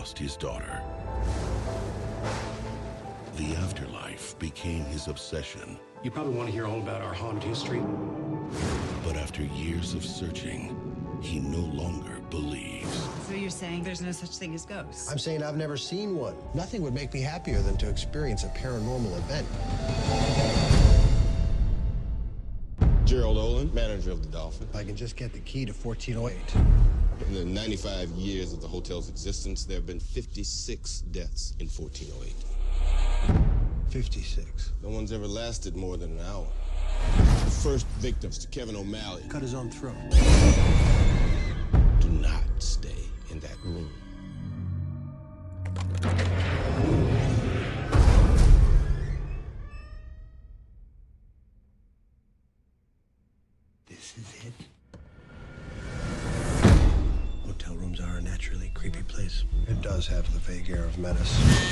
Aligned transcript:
lost 0.00 0.18
his 0.18 0.34
daughter, 0.34 0.80
the 3.36 3.54
afterlife 3.56 4.34
became 4.38 4.82
his 4.86 5.08
obsession. 5.08 5.78
You 6.02 6.10
probably 6.10 6.32
want 6.32 6.48
to 6.48 6.54
hear 6.54 6.66
all 6.66 6.78
about 6.78 7.02
our 7.02 7.12
haunted 7.12 7.42
history. 7.42 7.82
But 9.04 9.16
after 9.16 9.42
years 9.42 9.92
of 9.92 10.02
searching, 10.02 10.74
he 11.20 11.38
no 11.38 11.58
longer 11.58 12.18
believes. 12.30 13.08
So 13.28 13.34
you're 13.34 13.50
saying 13.50 13.82
there's 13.82 14.00
no 14.00 14.10
such 14.10 14.30
thing 14.30 14.54
as 14.54 14.64
ghosts? 14.64 15.12
I'm 15.12 15.18
saying 15.18 15.42
I've 15.42 15.58
never 15.58 15.76
seen 15.76 16.16
one. 16.16 16.34
Nothing 16.54 16.80
would 16.80 16.94
make 16.94 17.12
me 17.12 17.20
happier 17.20 17.60
than 17.60 17.76
to 17.76 17.86
experience 17.86 18.42
a 18.44 18.48
paranormal 18.48 19.14
event. 19.18 19.46
Gerald 23.04 23.36
Olin, 23.36 23.70
manager 23.74 24.12
of 24.12 24.22
the 24.22 24.32
Dolphin. 24.32 24.66
If 24.70 24.76
I 24.76 24.82
can 24.82 24.96
just 24.96 25.16
get 25.16 25.34
the 25.34 25.40
key 25.40 25.66
to 25.66 25.72
1408. 25.72 26.99
In 27.30 27.36
the 27.36 27.44
95 27.44 28.08
years 28.08 28.52
of 28.52 28.60
the 28.60 28.66
hotel's 28.66 29.08
existence, 29.08 29.64
there 29.64 29.76
have 29.76 29.86
been 29.86 30.00
56 30.00 31.02
deaths 31.12 31.54
in 31.60 31.68
1408. 31.68 32.34
56. 33.90 34.72
No 34.82 34.88
one's 34.88 35.12
ever 35.12 35.28
lasted 35.28 35.76
more 35.76 35.96
than 35.96 36.18
an 36.18 36.26
hour. 36.26 36.48
The 37.44 37.50
first 37.52 37.86
victims 38.00 38.36
to 38.38 38.48
Kevin 38.48 38.74
O'Malley. 38.74 39.22
Cut 39.28 39.42
his 39.42 39.54
own 39.54 39.70
throat. 39.70 39.94
Do 42.00 42.08
not 42.08 42.42
stay 42.58 42.98
in 43.30 43.38
that 43.38 43.56
room. 43.62 43.88
Vague 60.50 60.70
air 60.70 60.84
of 60.84 60.98
menace. 60.98 61.69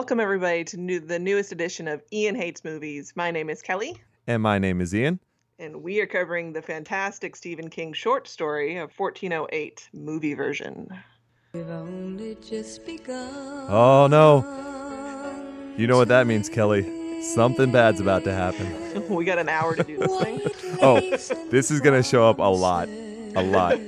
Welcome 0.00 0.18
everybody 0.18 0.64
to 0.64 0.78
new, 0.78 0.98
the 0.98 1.18
newest 1.18 1.52
edition 1.52 1.86
of 1.86 2.02
Ian 2.10 2.34
Hates 2.34 2.64
Movies. 2.64 3.12
My 3.16 3.30
name 3.30 3.50
is 3.50 3.60
Kelly, 3.60 4.00
And 4.26 4.42
my 4.42 4.58
name 4.58 4.80
is 4.80 4.94
Ian. 4.94 5.20
and 5.58 5.82
we 5.82 6.00
are 6.00 6.06
covering 6.06 6.54
the 6.54 6.62
fantastic 6.62 7.36
Stephen 7.36 7.68
King 7.68 7.92
short 7.92 8.26
story 8.26 8.78
of 8.78 8.90
1408 8.98 9.90
movie 9.92 10.32
version. 10.32 10.88
We've 11.52 11.68
only 11.68 12.34
just 12.36 12.86
begun. 12.86 13.66
Oh 13.68 14.06
no. 14.06 14.38
You 15.76 15.86
know 15.86 15.98
what 15.98 16.08
that 16.08 16.26
means, 16.26 16.48
Kelly. 16.48 17.20
Something 17.34 17.70
bad's 17.70 18.00
about 18.00 18.24
to 18.24 18.32
happen. 18.32 19.06
we 19.14 19.26
got 19.26 19.38
an 19.38 19.50
hour 19.50 19.76
to 19.76 19.84
do 19.84 19.98
this 19.98 20.22
thing. 20.22 20.40
Oh, 20.80 20.98
this 21.50 21.70
is 21.70 21.82
going 21.82 22.02
to 22.02 22.08
show 22.08 22.26
up 22.26 22.38
a 22.38 22.50
lot. 22.50 22.88
A 23.36 23.42
lot. 23.42 23.78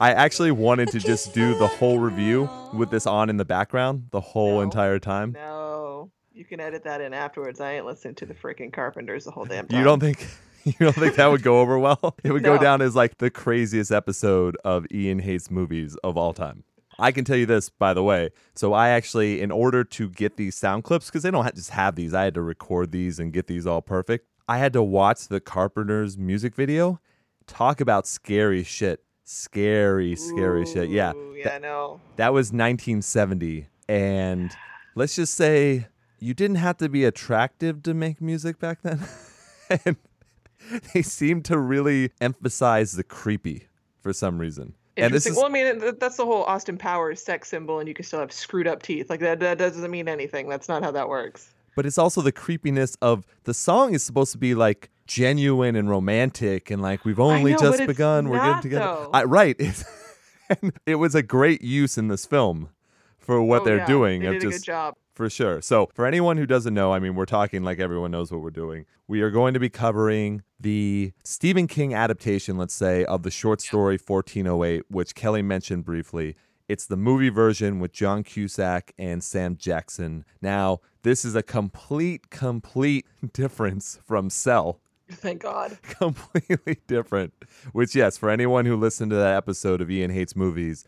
I 0.00 0.12
actually 0.12 0.52
wanted 0.52 0.88
to 0.88 1.00
just 1.00 1.34
do 1.34 1.58
the 1.58 1.66
whole 1.66 1.98
review 1.98 2.48
with 2.72 2.90
this 2.90 3.06
on 3.06 3.30
in 3.30 3.36
the 3.36 3.44
background 3.44 4.08
the 4.10 4.20
whole 4.20 4.56
No. 4.56 4.60
entire 4.60 4.98
time. 4.98 5.32
No, 5.32 6.10
you 6.32 6.44
can 6.44 6.60
edit 6.60 6.84
that 6.84 7.00
in 7.00 7.12
afterwards. 7.12 7.60
I 7.60 7.72
ain't 7.74 7.86
listening 7.86 8.14
to 8.16 8.26
the 8.26 8.34
freaking 8.34 8.72
Carpenters 8.72 9.24
the 9.24 9.30
whole 9.32 9.44
damn 9.44 9.66
time. 9.66 9.78
You 9.78 9.84
don't 9.84 10.00
think 10.00 10.24
you 10.64 10.72
don't 10.78 10.94
think 10.94 11.16
that 11.16 11.26
would 11.26 11.42
go 11.42 11.60
over 11.60 11.78
well? 11.78 12.16
It 12.24 12.30
would 12.32 12.44
go 12.44 12.58
down 12.58 12.80
as 12.82 12.94
like 12.94 13.18
the 13.18 13.30
craziest 13.30 13.90
episode 13.90 14.56
of 14.64 14.86
Ian 14.92 15.18
Hates 15.20 15.50
movies 15.50 15.96
of 16.04 16.16
all 16.16 16.32
time. 16.32 16.62
I 17.00 17.12
can 17.12 17.24
tell 17.24 17.36
you 17.36 17.46
this, 17.46 17.68
by 17.68 17.94
the 17.94 18.02
way. 18.02 18.30
So 18.56 18.72
I 18.72 18.88
actually, 18.90 19.40
in 19.40 19.52
order 19.52 19.84
to 19.84 20.08
get 20.08 20.36
these 20.36 20.56
sound 20.56 20.82
clips, 20.82 21.06
because 21.06 21.22
they 21.22 21.30
don't 21.30 21.44
ha- 21.44 21.52
just 21.54 21.70
have 21.70 21.94
these, 21.94 22.12
I 22.12 22.24
had 22.24 22.34
to 22.34 22.42
record 22.42 22.90
these 22.90 23.20
and 23.20 23.32
get 23.32 23.46
these 23.46 23.68
all 23.68 23.80
perfect. 23.82 24.26
I 24.48 24.58
had 24.58 24.72
to 24.72 24.82
watch 24.82 25.28
the 25.28 25.38
Carpenters 25.40 26.18
music 26.18 26.56
video. 26.56 27.00
Talk 27.46 27.80
about 27.80 28.06
scary 28.08 28.64
shit. 28.64 29.04
Scary, 29.30 30.16
scary 30.16 30.64
shit. 30.64 30.88
Yeah. 30.88 31.12
Ooh, 31.12 31.34
yeah, 31.36 31.58
no. 31.58 32.00
That 32.16 32.32
was 32.32 32.46
1970. 32.46 33.66
And 33.86 34.50
let's 34.94 35.16
just 35.16 35.34
say 35.34 35.88
you 36.18 36.32
didn't 36.32 36.56
have 36.56 36.78
to 36.78 36.88
be 36.88 37.04
attractive 37.04 37.82
to 37.82 37.92
make 37.92 38.22
music 38.22 38.58
back 38.58 38.80
then. 38.80 39.00
and 39.84 39.96
they 40.94 41.02
seem 41.02 41.42
to 41.42 41.58
really 41.58 42.10
emphasize 42.22 42.92
the 42.92 43.04
creepy 43.04 43.68
for 44.00 44.14
some 44.14 44.38
reason. 44.38 44.72
And 44.96 45.12
this 45.12 45.26
is 45.26 45.36
well, 45.36 45.44
I 45.44 45.50
mean, 45.50 45.94
that's 46.00 46.16
the 46.16 46.24
whole 46.24 46.44
Austin 46.44 46.78
Powers 46.78 47.22
sex 47.22 47.50
symbol, 47.50 47.80
and 47.80 47.86
you 47.86 47.92
can 47.92 48.06
still 48.06 48.20
have 48.20 48.32
screwed 48.32 48.66
up 48.66 48.82
teeth. 48.82 49.10
Like 49.10 49.20
that, 49.20 49.40
that 49.40 49.58
doesn't 49.58 49.90
mean 49.90 50.08
anything. 50.08 50.48
That's 50.48 50.70
not 50.70 50.82
how 50.82 50.90
that 50.92 51.06
works. 51.06 51.52
but 51.76 51.84
it's 51.84 51.98
also 51.98 52.22
the 52.22 52.32
creepiness 52.32 52.96
of 53.02 53.26
the 53.44 53.52
song 53.52 53.92
is 53.92 54.02
supposed 54.02 54.32
to 54.32 54.38
be 54.38 54.54
like 54.54 54.88
genuine 55.08 55.74
and 55.74 55.90
romantic 55.90 56.70
and 56.70 56.80
like 56.80 57.04
we've 57.04 57.18
only 57.18 57.52
know, 57.52 57.58
just 57.58 57.84
begun 57.86 58.28
we're 58.28 58.38
getting 58.38 58.62
together. 58.62 59.08
I, 59.12 59.24
right 59.24 59.56
and 60.62 60.72
it 60.86 60.96
was 60.96 61.14
a 61.16 61.22
great 61.22 61.62
use 61.62 61.98
in 61.98 62.06
this 62.08 62.24
film 62.26 62.68
for 63.18 63.42
what 63.42 63.62
Oh, 63.62 63.64
they're 63.64 63.78
yeah, 63.78 63.86
doing 63.86 64.22
They 64.22 64.32
did 64.38 64.44
a 64.44 64.50
good 64.50 64.62
job. 64.64 64.94
for 65.14 65.28
sure. 65.28 65.60
So, 65.60 65.88
for 65.94 66.06
anyone 66.06 66.36
who 66.36 66.46
doesn't 66.46 66.72
know, 66.72 66.92
I 66.92 66.98
mean, 66.98 67.14
we're 67.14 67.26
talking 67.26 67.62
like 67.64 67.78
everyone 67.80 68.10
knows 68.10 68.30
what 68.30 68.40
we're 68.40 68.50
doing. 68.50 68.86
We 69.06 69.20
are 69.22 69.30
going 69.30 69.54
to 69.54 69.60
be 69.60 69.68
covering 69.70 70.42
the 70.60 71.12
Stephen 71.24 71.66
King 71.66 71.92
adaptation, 71.94 72.56
let's 72.56 72.74
say, 72.74 73.04
of 73.06 73.22
the 73.24 73.30
short 73.30 73.60
story 73.60 73.98
1408, 73.98 74.84
which 74.90 75.14
Kelly 75.14 75.42
mentioned 75.42 75.84
briefly. 75.84 76.36
It's 76.68 76.84
the 76.86 76.96
movie 76.98 77.30
version 77.30 77.80
with 77.80 77.92
John 77.92 78.22
Cusack 78.22 78.92
and 78.98 79.24
Sam 79.24 79.56
Jackson. 79.56 80.24
Now, 80.42 80.80
this 81.02 81.24
is 81.24 81.34
a 81.34 81.42
complete, 81.42 82.28
complete 82.28 83.06
difference 83.32 83.98
from 84.06 84.28
Cell. 84.28 84.80
Thank 85.12 85.42
God. 85.42 85.78
Completely 85.82 86.78
different. 86.86 87.32
Which, 87.72 87.94
yes, 87.94 88.18
for 88.18 88.30
anyone 88.30 88.66
who 88.66 88.76
listened 88.76 89.10
to 89.10 89.16
that 89.16 89.36
episode 89.36 89.80
of 89.80 89.90
Ian 89.90 90.10
Hates 90.10 90.36
Movies, 90.36 90.84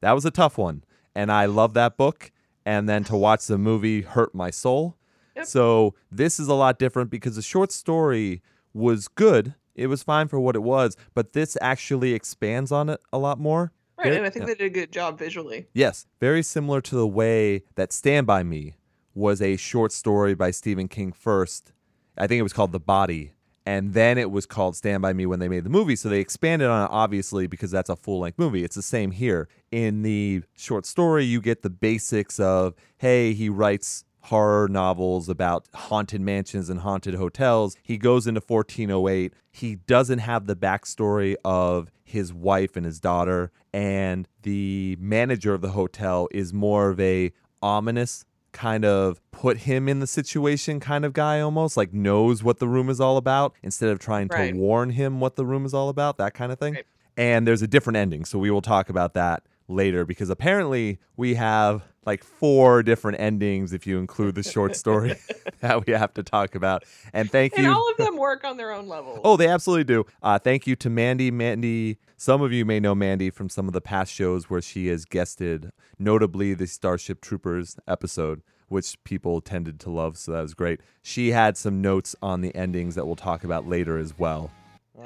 that 0.00 0.12
was 0.12 0.24
a 0.24 0.30
tough 0.30 0.58
one. 0.58 0.84
And 1.14 1.32
I 1.32 1.46
love 1.46 1.74
that 1.74 1.96
book. 1.96 2.30
And 2.64 2.88
then 2.88 3.02
to 3.04 3.16
watch 3.16 3.46
the 3.46 3.58
movie 3.58 4.02
hurt 4.02 4.34
my 4.34 4.50
soul. 4.50 4.96
So 5.44 5.94
this 6.10 6.38
is 6.38 6.48
a 6.48 6.54
lot 6.54 6.78
different 6.78 7.10
because 7.10 7.36
the 7.36 7.42
short 7.42 7.72
story 7.72 8.42
was 8.74 9.08
good. 9.08 9.54
It 9.74 9.86
was 9.86 10.02
fine 10.02 10.28
for 10.28 10.38
what 10.38 10.54
it 10.54 10.62
was, 10.62 10.96
but 11.14 11.32
this 11.32 11.56
actually 11.60 12.12
expands 12.12 12.70
on 12.70 12.90
it 12.90 13.00
a 13.12 13.18
lot 13.18 13.40
more. 13.40 13.72
Right, 13.96 14.04
Very- 14.04 14.16
and 14.18 14.26
I 14.26 14.30
think 14.30 14.42
yeah. 14.42 14.54
they 14.54 14.54
did 14.54 14.66
a 14.66 14.70
good 14.70 14.92
job 14.92 15.18
visually. 15.18 15.68
Yes, 15.72 16.06
very 16.20 16.42
similar 16.42 16.80
to 16.82 16.94
the 16.94 17.06
way 17.06 17.62
that 17.76 17.92
Stand 17.92 18.26
By 18.26 18.42
Me 18.42 18.74
was 19.14 19.40
a 19.40 19.56
short 19.56 19.92
story 19.92 20.34
by 20.34 20.50
Stephen 20.50 20.88
King 20.88 21.12
first. 21.12 21.72
I 22.16 22.26
think 22.26 22.38
it 22.38 22.42
was 22.42 22.52
called 22.52 22.72
The 22.72 22.80
Body. 22.80 23.32
And 23.64 23.94
then 23.94 24.18
it 24.18 24.30
was 24.30 24.44
called 24.44 24.76
Stand 24.76 25.02
By 25.02 25.12
Me 25.12 25.24
when 25.24 25.38
they 25.38 25.48
made 25.48 25.64
the 25.64 25.70
movie. 25.70 25.96
So 25.96 26.08
they 26.08 26.20
expanded 26.20 26.68
on 26.68 26.84
it, 26.84 26.90
obviously, 26.90 27.46
because 27.46 27.70
that's 27.70 27.90
a 27.90 27.96
full 27.96 28.20
length 28.20 28.38
movie. 28.38 28.64
It's 28.64 28.76
the 28.76 28.82
same 28.82 29.12
here. 29.12 29.48
In 29.70 30.02
the 30.02 30.42
short 30.56 30.84
story, 30.84 31.24
you 31.24 31.40
get 31.40 31.62
the 31.62 31.70
basics 31.70 32.40
of, 32.40 32.74
hey, 32.98 33.32
he 33.34 33.48
writes 33.48 34.04
horror 34.26 34.68
novels 34.68 35.28
about 35.28 35.66
haunted 35.74 36.20
mansions 36.20 36.70
and 36.70 36.80
haunted 36.80 37.14
hotels. 37.14 37.76
He 37.82 37.98
goes 37.98 38.26
into 38.26 38.40
1408. 38.44 39.34
He 39.50 39.76
doesn't 39.76 40.20
have 40.20 40.46
the 40.46 40.56
backstory 40.56 41.36
of 41.44 41.90
his 42.04 42.32
wife 42.32 42.76
and 42.76 42.84
his 42.84 43.00
daughter, 43.00 43.50
and 43.72 44.28
the 44.42 44.96
manager 45.00 45.54
of 45.54 45.60
the 45.62 45.70
hotel 45.70 46.28
is 46.30 46.52
more 46.52 46.90
of 46.90 47.00
a 47.00 47.32
ominous 47.62 48.24
kind 48.52 48.84
of 48.84 49.20
put 49.32 49.58
him 49.58 49.88
in 49.88 50.00
the 50.00 50.06
situation 50.06 50.78
kind 50.78 51.04
of 51.04 51.12
guy 51.12 51.40
almost 51.40 51.76
like 51.76 51.92
knows 51.92 52.42
what 52.44 52.58
the 52.58 52.68
room 52.68 52.88
is 52.90 53.00
all 53.00 53.16
about 53.16 53.54
instead 53.62 53.88
of 53.90 53.98
trying 53.98 54.28
to 54.28 54.52
warn 54.52 54.90
him 54.90 55.20
what 55.20 55.36
the 55.36 55.44
room 55.46 55.64
is 55.64 55.72
all 55.74 55.88
about 55.88 56.18
that 56.18 56.34
kind 56.34 56.52
of 56.52 56.58
thing 56.58 56.74
Right. 56.74 56.84
and 57.16 57.46
there's 57.46 57.62
a 57.62 57.66
different 57.66 57.96
ending 57.96 58.24
so 58.24 58.38
we 58.38 58.50
will 58.50 58.62
talk 58.62 58.88
about 58.88 59.14
that 59.14 59.42
later 59.68 60.04
because 60.04 60.28
apparently 60.28 60.98
we 61.16 61.34
have 61.34 61.82
like 62.04 62.24
four 62.24 62.82
different 62.82 63.20
endings 63.20 63.72
if 63.72 63.86
you 63.86 63.98
include 63.98 64.34
the 64.34 64.42
short 64.42 64.76
story 64.76 65.14
that 65.60 65.86
we 65.86 65.92
have 65.92 66.12
to 66.14 66.22
talk 66.22 66.54
about 66.54 66.84
and 67.12 67.30
thank 67.30 67.54
And 67.54 67.64
you 67.64 67.68
And 67.70 67.76
all 67.76 67.90
of 67.90 67.96
them 68.04 68.16
work 68.16 68.44
on 68.44 68.56
their 68.56 68.72
own 68.72 68.88
level. 68.88 69.20
Oh, 69.24 69.36
they 69.36 69.48
absolutely 69.48 69.84
do. 69.84 70.04
Uh, 70.22 70.38
thank 70.38 70.66
you 70.66 70.76
to 70.76 70.90
Mandy. 70.90 71.30
Mandy, 71.30 71.98
some 72.16 72.42
of 72.42 72.52
you 72.52 72.64
may 72.64 72.80
know 72.80 72.94
Mandy 72.94 73.30
from 73.30 73.48
some 73.48 73.66
of 73.66 73.72
the 73.72 73.80
past 73.80 74.12
shows 74.12 74.50
where 74.50 74.62
she 74.62 74.88
has 74.88 75.04
guested, 75.04 75.72
notably 75.98 76.54
the 76.54 76.66
Starship 76.66 77.20
Troopers 77.20 77.76
episode, 77.86 78.42
which 78.68 79.02
people 79.04 79.40
tended 79.40 79.78
to 79.80 79.90
love. 79.90 80.16
So 80.16 80.32
that 80.32 80.42
was 80.42 80.54
great. 80.54 80.80
She 81.02 81.30
had 81.30 81.56
some 81.56 81.80
notes 81.80 82.16
on 82.22 82.40
the 82.40 82.54
endings 82.54 82.94
that 82.94 83.06
we'll 83.06 83.16
talk 83.16 83.44
about 83.44 83.68
later 83.68 83.98
as 83.98 84.18
well. 84.18 84.50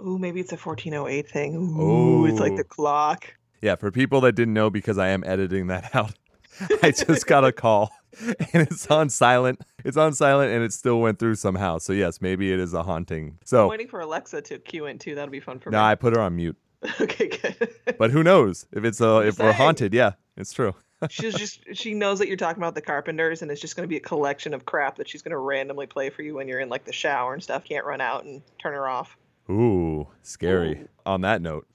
Ooh, 0.00 0.18
maybe 0.18 0.40
it's 0.40 0.52
a 0.52 0.56
1408 0.56 1.28
thing. 1.28 1.54
Ooh, 1.54 2.26
it's 2.26 2.40
like 2.40 2.56
the 2.56 2.64
clock. 2.64 3.34
Yeah, 3.62 3.74
for 3.74 3.90
people 3.90 4.20
that 4.22 4.32
didn't 4.32 4.54
know, 4.54 4.70
because 4.70 4.98
I 4.98 5.08
am 5.08 5.24
editing 5.24 5.68
that 5.68 5.94
out, 5.94 6.12
I 6.82 6.90
just 6.90 7.26
got 7.26 7.44
a 7.44 7.52
call 7.52 7.90
and 8.20 8.62
it's 8.62 8.86
on 8.88 9.10
silent. 9.10 9.60
It's 9.84 9.96
on 9.96 10.12
silent 10.14 10.52
and 10.52 10.64
it 10.64 10.72
still 10.72 11.00
went 11.00 11.18
through 11.18 11.34
somehow. 11.36 11.78
So, 11.78 11.92
yes, 11.92 12.20
maybe 12.20 12.52
it 12.52 12.58
is 12.60 12.74
a 12.74 12.82
haunting. 12.82 13.38
So 13.44 13.58
I'm 13.58 13.64
So, 13.66 13.70
waiting 13.70 13.88
for 13.88 14.00
Alexa 14.00 14.42
to 14.42 14.58
cue 14.58 14.86
in 14.86 14.98
too. 14.98 15.14
That'll 15.14 15.30
be 15.30 15.40
fun 15.40 15.58
for 15.58 15.70
no, 15.70 15.78
me. 15.78 15.82
No, 15.82 15.86
I 15.86 15.94
put 15.94 16.14
her 16.14 16.20
on 16.20 16.36
mute. 16.36 16.56
okay, 17.00 17.28
good. 17.28 17.70
But 17.98 18.10
who 18.10 18.22
knows 18.22 18.66
if 18.72 18.84
it's 18.84 19.00
uh, 19.00 19.22
if 19.24 19.38
we're 19.38 19.52
haunted? 19.52 19.92
Yeah, 19.94 20.12
it's 20.36 20.52
true. 20.52 20.74
she's 21.10 21.34
just 21.34 21.60
she 21.74 21.94
knows 21.94 22.18
that 22.18 22.28
you're 22.28 22.36
talking 22.36 22.62
about 22.62 22.74
the 22.74 22.80
Carpenters, 22.82 23.42
and 23.42 23.50
it's 23.50 23.60
just 23.60 23.76
going 23.76 23.84
to 23.84 23.88
be 23.88 23.96
a 23.96 24.00
collection 24.00 24.54
of 24.54 24.66
crap 24.66 24.96
that 24.96 25.08
she's 25.08 25.22
going 25.22 25.32
to 25.32 25.38
randomly 25.38 25.86
play 25.86 26.10
for 26.10 26.22
you 26.22 26.34
when 26.34 26.48
you're 26.48 26.60
in 26.60 26.68
like 26.68 26.84
the 26.84 26.92
shower 26.92 27.34
and 27.34 27.42
stuff. 27.42 27.64
Can't 27.64 27.84
run 27.84 28.00
out 28.00 28.24
and 28.24 28.42
turn 28.60 28.72
her 28.74 28.88
off. 28.88 29.16
Ooh, 29.50 30.06
scary. 30.22 30.86
On 31.04 31.22
that 31.22 31.40
note. 31.42 31.66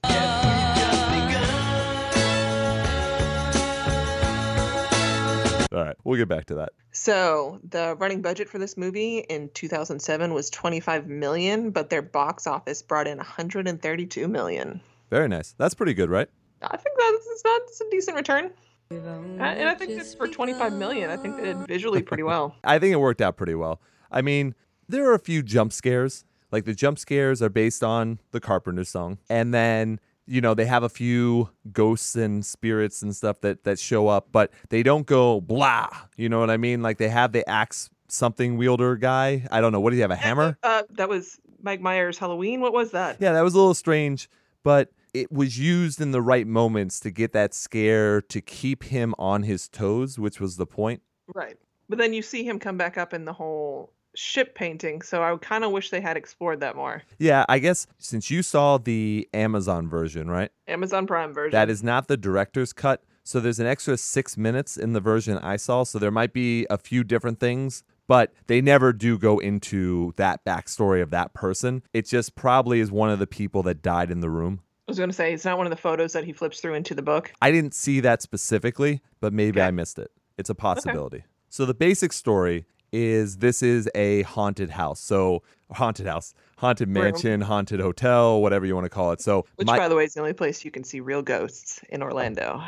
All 5.72 5.84
right, 5.84 5.96
we'll 6.04 6.18
get 6.18 6.28
back 6.28 6.46
to 6.48 6.56
that. 6.56 6.74
So 6.92 7.60
the 7.70 7.96
running 7.98 8.22
budget 8.22 8.50
for 8.50 8.60
this 8.60 8.76
movie 8.76 9.20
in 9.20 9.50
2007 9.54 10.34
was 10.34 10.50
25 10.50 11.08
million, 11.08 11.72
but 11.72 11.90
their 11.90 12.02
box 12.02 12.46
office 12.46 12.82
brought 12.82 13.08
in 13.08 13.18
132 13.18 14.28
million. 14.28 14.82
Very 15.10 15.30
nice. 15.30 15.54
That's 15.58 15.74
pretty 15.74 15.94
good, 15.94 16.10
right? 16.10 16.28
I 16.62 16.78
think 16.78 16.96
that's 16.98 17.28
it's 17.28 17.44
not 17.46 17.62
a 17.88 17.90
decent 17.90 18.18
return. 18.18 18.52
And 18.90 19.42
I 19.42 19.74
think 19.74 19.92
it's 19.92 20.14
for 20.14 20.28
25 20.28 20.74
million. 20.74 21.10
I 21.10 21.18
think 21.18 21.38
they 21.38 21.44
did 21.44 21.68
visually 21.68 22.02
pretty 22.02 22.24
well. 22.24 22.56
I 22.64 22.78
think 22.78 22.94
it 22.94 22.98
worked 22.98 23.22
out 23.22 23.38
pretty 23.38 23.56
well. 23.56 23.80
I 24.12 24.22
mean, 24.22 24.54
there 24.90 25.10
are 25.10 25.14
a 25.14 25.20
few 25.20 25.42
jump 25.42 25.72
scares. 25.72 26.26
Like 26.52 26.66
the 26.66 26.74
jump 26.74 27.00
scares 27.00 27.42
are 27.42 27.50
based 27.50 27.84
on 27.84 28.20
the 28.32 28.42
Carpenter 28.42 28.84
song. 28.84 29.20
And 29.30 29.54
then, 29.54 30.02
you 30.32 30.40
know, 30.40 30.54
they 30.54 30.66
have 30.66 30.84
a 30.84 30.90
few 30.90 31.50
ghosts 31.74 32.16
and 32.16 32.46
spirits 32.46 33.02
and 33.02 33.14
stuff 33.14 33.42
that 33.42 33.66
that 33.66 33.78
show 33.78 34.08
up, 34.08 34.30
but 34.32 34.52
they 34.70 34.82
don't 34.82 35.06
go 35.06 35.42
blah. 35.42 35.90
You 36.16 36.30
know 36.30 36.40
what 36.40 36.50
I 36.50 36.58
mean? 36.58 36.82
Like 36.82 36.98
they 36.98 37.10
have 37.10 37.34
the 37.34 37.48
axe 37.50 37.90
something 38.08 38.58
wielder 38.58 38.96
guy. 38.96 39.46
I 39.52 39.60
don't 39.60 39.74
know. 39.74 39.82
What 39.82 39.90
do 39.90 39.98
you 39.98 40.02
have? 40.04 40.12
A 40.12 40.16
hammer? 40.16 40.58
Uh, 40.64 40.84
that 40.92 41.10
was 41.10 41.40
Mike 41.62 41.82
Myers 41.82 42.18
Halloween. 42.18 42.62
What 42.62 42.72
was 42.72 42.92
that? 42.92 43.18
Yeah, 43.20 43.34
that 43.34 43.42
was 43.42 43.54
a 43.54 43.58
little 43.58 43.74
strange, 43.74 44.30
but 44.64 44.92
it 45.14 45.32
was 45.32 45.60
used 45.60 46.00
in 46.00 46.12
the 46.12 46.22
right 46.22 46.48
moments 46.48 47.02
to 47.02 47.12
get 47.12 47.34
that 47.34 47.54
scare 47.54 48.22
to 48.22 48.40
keep 48.40 48.86
him 48.86 49.14
on 49.20 49.44
his 49.44 49.68
toes, 49.68 50.18
which 50.18 50.40
was 50.40 50.56
the 50.56 50.66
point. 50.66 51.02
Right. 51.36 51.58
But 51.90 51.98
then 51.98 52.14
you 52.14 52.22
see 52.22 52.46
him 52.46 52.58
come 52.58 52.78
back 52.78 52.98
up 52.98 53.14
in 53.14 53.26
the 53.26 53.34
whole 53.34 53.92
ship 54.16 54.56
painting, 54.56 55.02
so 55.02 55.24
I 55.24 55.36
kind 55.38 55.64
of 55.64 55.72
wish 55.72 55.90
they 55.90 56.02
had 56.02 56.18
explored 56.18 56.60
that 56.62 56.76
more. 56.76 57.04
Yeah, 57.20 57.46
I 57.48 57.60
guess 57.60 57.88
since 57.98 58.30
you 58.30 58.44
saw 58.44 58.78
the 58.78 59.28
Amazon 59.34 59.88
version, 59.88 60.30
right? 60.30 60.52
Amazon 60.68 61.08
Prime 61.08 61.34
version. 61.34 61.52
That 61.52 61.70
is 61.70 61.84
not 61.84 62.08
the 62.08 62.18
director's 62.18 62.74
cut. 62.74 63.04
So 63.24 63.40
there's 63.40 63.60
an 63.60 63.68
extra 63.68 63.98
six 63.98 64.36
minutes 64.36 64.78
in 64.78 64.94
the 64.94 65.00
version 65.00 65.38
I 65.38 65.56
saw. 65.56 65.84
So 65.84 66.00
there 66.00 66.12
might 66.12 66.34
be 66.34 66.66
a 66.70 66.78
few 66.78 67.04
different 67.04 67.40
things, 67.40 67.84
but 68.08 68.34
they 68.48 68.62
never 68.62 68.92
do 68.92 69.18
go 69.18 69.38
into 69.38 70.14
that 70.18 70.44
backstory 70.44 71.02
of 71.04 71.12
that 71.12 71.34
person. 71.34 71.84
It 71.94 72.08
just 72.08 72.36
probably 72.36 72.80
is 72.80 72.92
one 72.92 73.12
of 73.12 73.20
the 73.20 73.28
people 73.28 73.62
that 73.64 73.82
died 73.84 74.10
in 74.10 74.22
the 74.22 74.30
room. 74.30 74.62
I 74.88 74.92
was 74.92 74.98
going 74.98 75.10
to 75.12 75.16
say 75.16 75.34
it's 75.34 75.46
not 75.46 75.58
one 75.58 75.68
of 75.68 75.72
the 75.72 75.78
photos 75.78 76.14
that 76.14 76.24
he 76.26 76.34
flips 76.34 76.60
through 76.60 76.74
into 76.74 76.96
the 76.96 77.04
book. 77.04 77.32
I 77.42 77.52
didn't 77.52 77.76
see 77.76 78.00
that 78.02 78.22
specifically, 78.24 79.02
but 79.22 79.32
maybe 79.32 79.60
Okay. 79.62 79.68
I 79.68 79.72
missed 79.72 80.00
it. 80.00 80.12
It's 80.38 80.50
a 80.50 80.56
possibility. 80.56 81.24
So 81.50 81.66
the 81.66 81.76
basic 81.76 82.12
story 82.12 82.66
is 82.92 83.38
this 83.38 83.64
is 83.64 83.90
a 83.96 84.24
haunted 84.24 84.70
house. 84.70 85.00
So 85.00 85.44
haunted 85.72 86.06
house, 86.08 86.34
haunted 86.58 86.90
mansion, 86.90 87.42
haunted 87.42 87.80
hotel, 87.80 88.42
whatever 88.42 88.66
you 88.66 88.76
want 88.76 88.86
to 88.86 88.90
call 88.90 89.12
it. 89.12 89.22
So 89.22 89.46
Which, 89.56 89.66
my- 89.68 89.78
by 89.78 89.88
the 89.88 89.96
way, 89.96 90.04
is 90.06 90.14
the 90.14 90.20
only 90.22 90.34
place 90.34 90.66
you 90.66 90.72
can 90.72 90.84
see 90.84 91.00
real 91.00 91.22
ghosts 91.22 91.80
in 91.90 92.02
Orlando. 92.04 92.62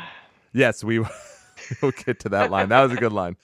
yes, 0.52 0.82
we 0.82 0.98
will 1.00 1.08
get 2.04 2.20
to 2.20 2.28
that 2.30 2.50
line. 2.50 2.68
That 2.70 2.82
was 2.82 2.92
a 2.92 2.96
good 2.96 3.12
line. 3.12 3.36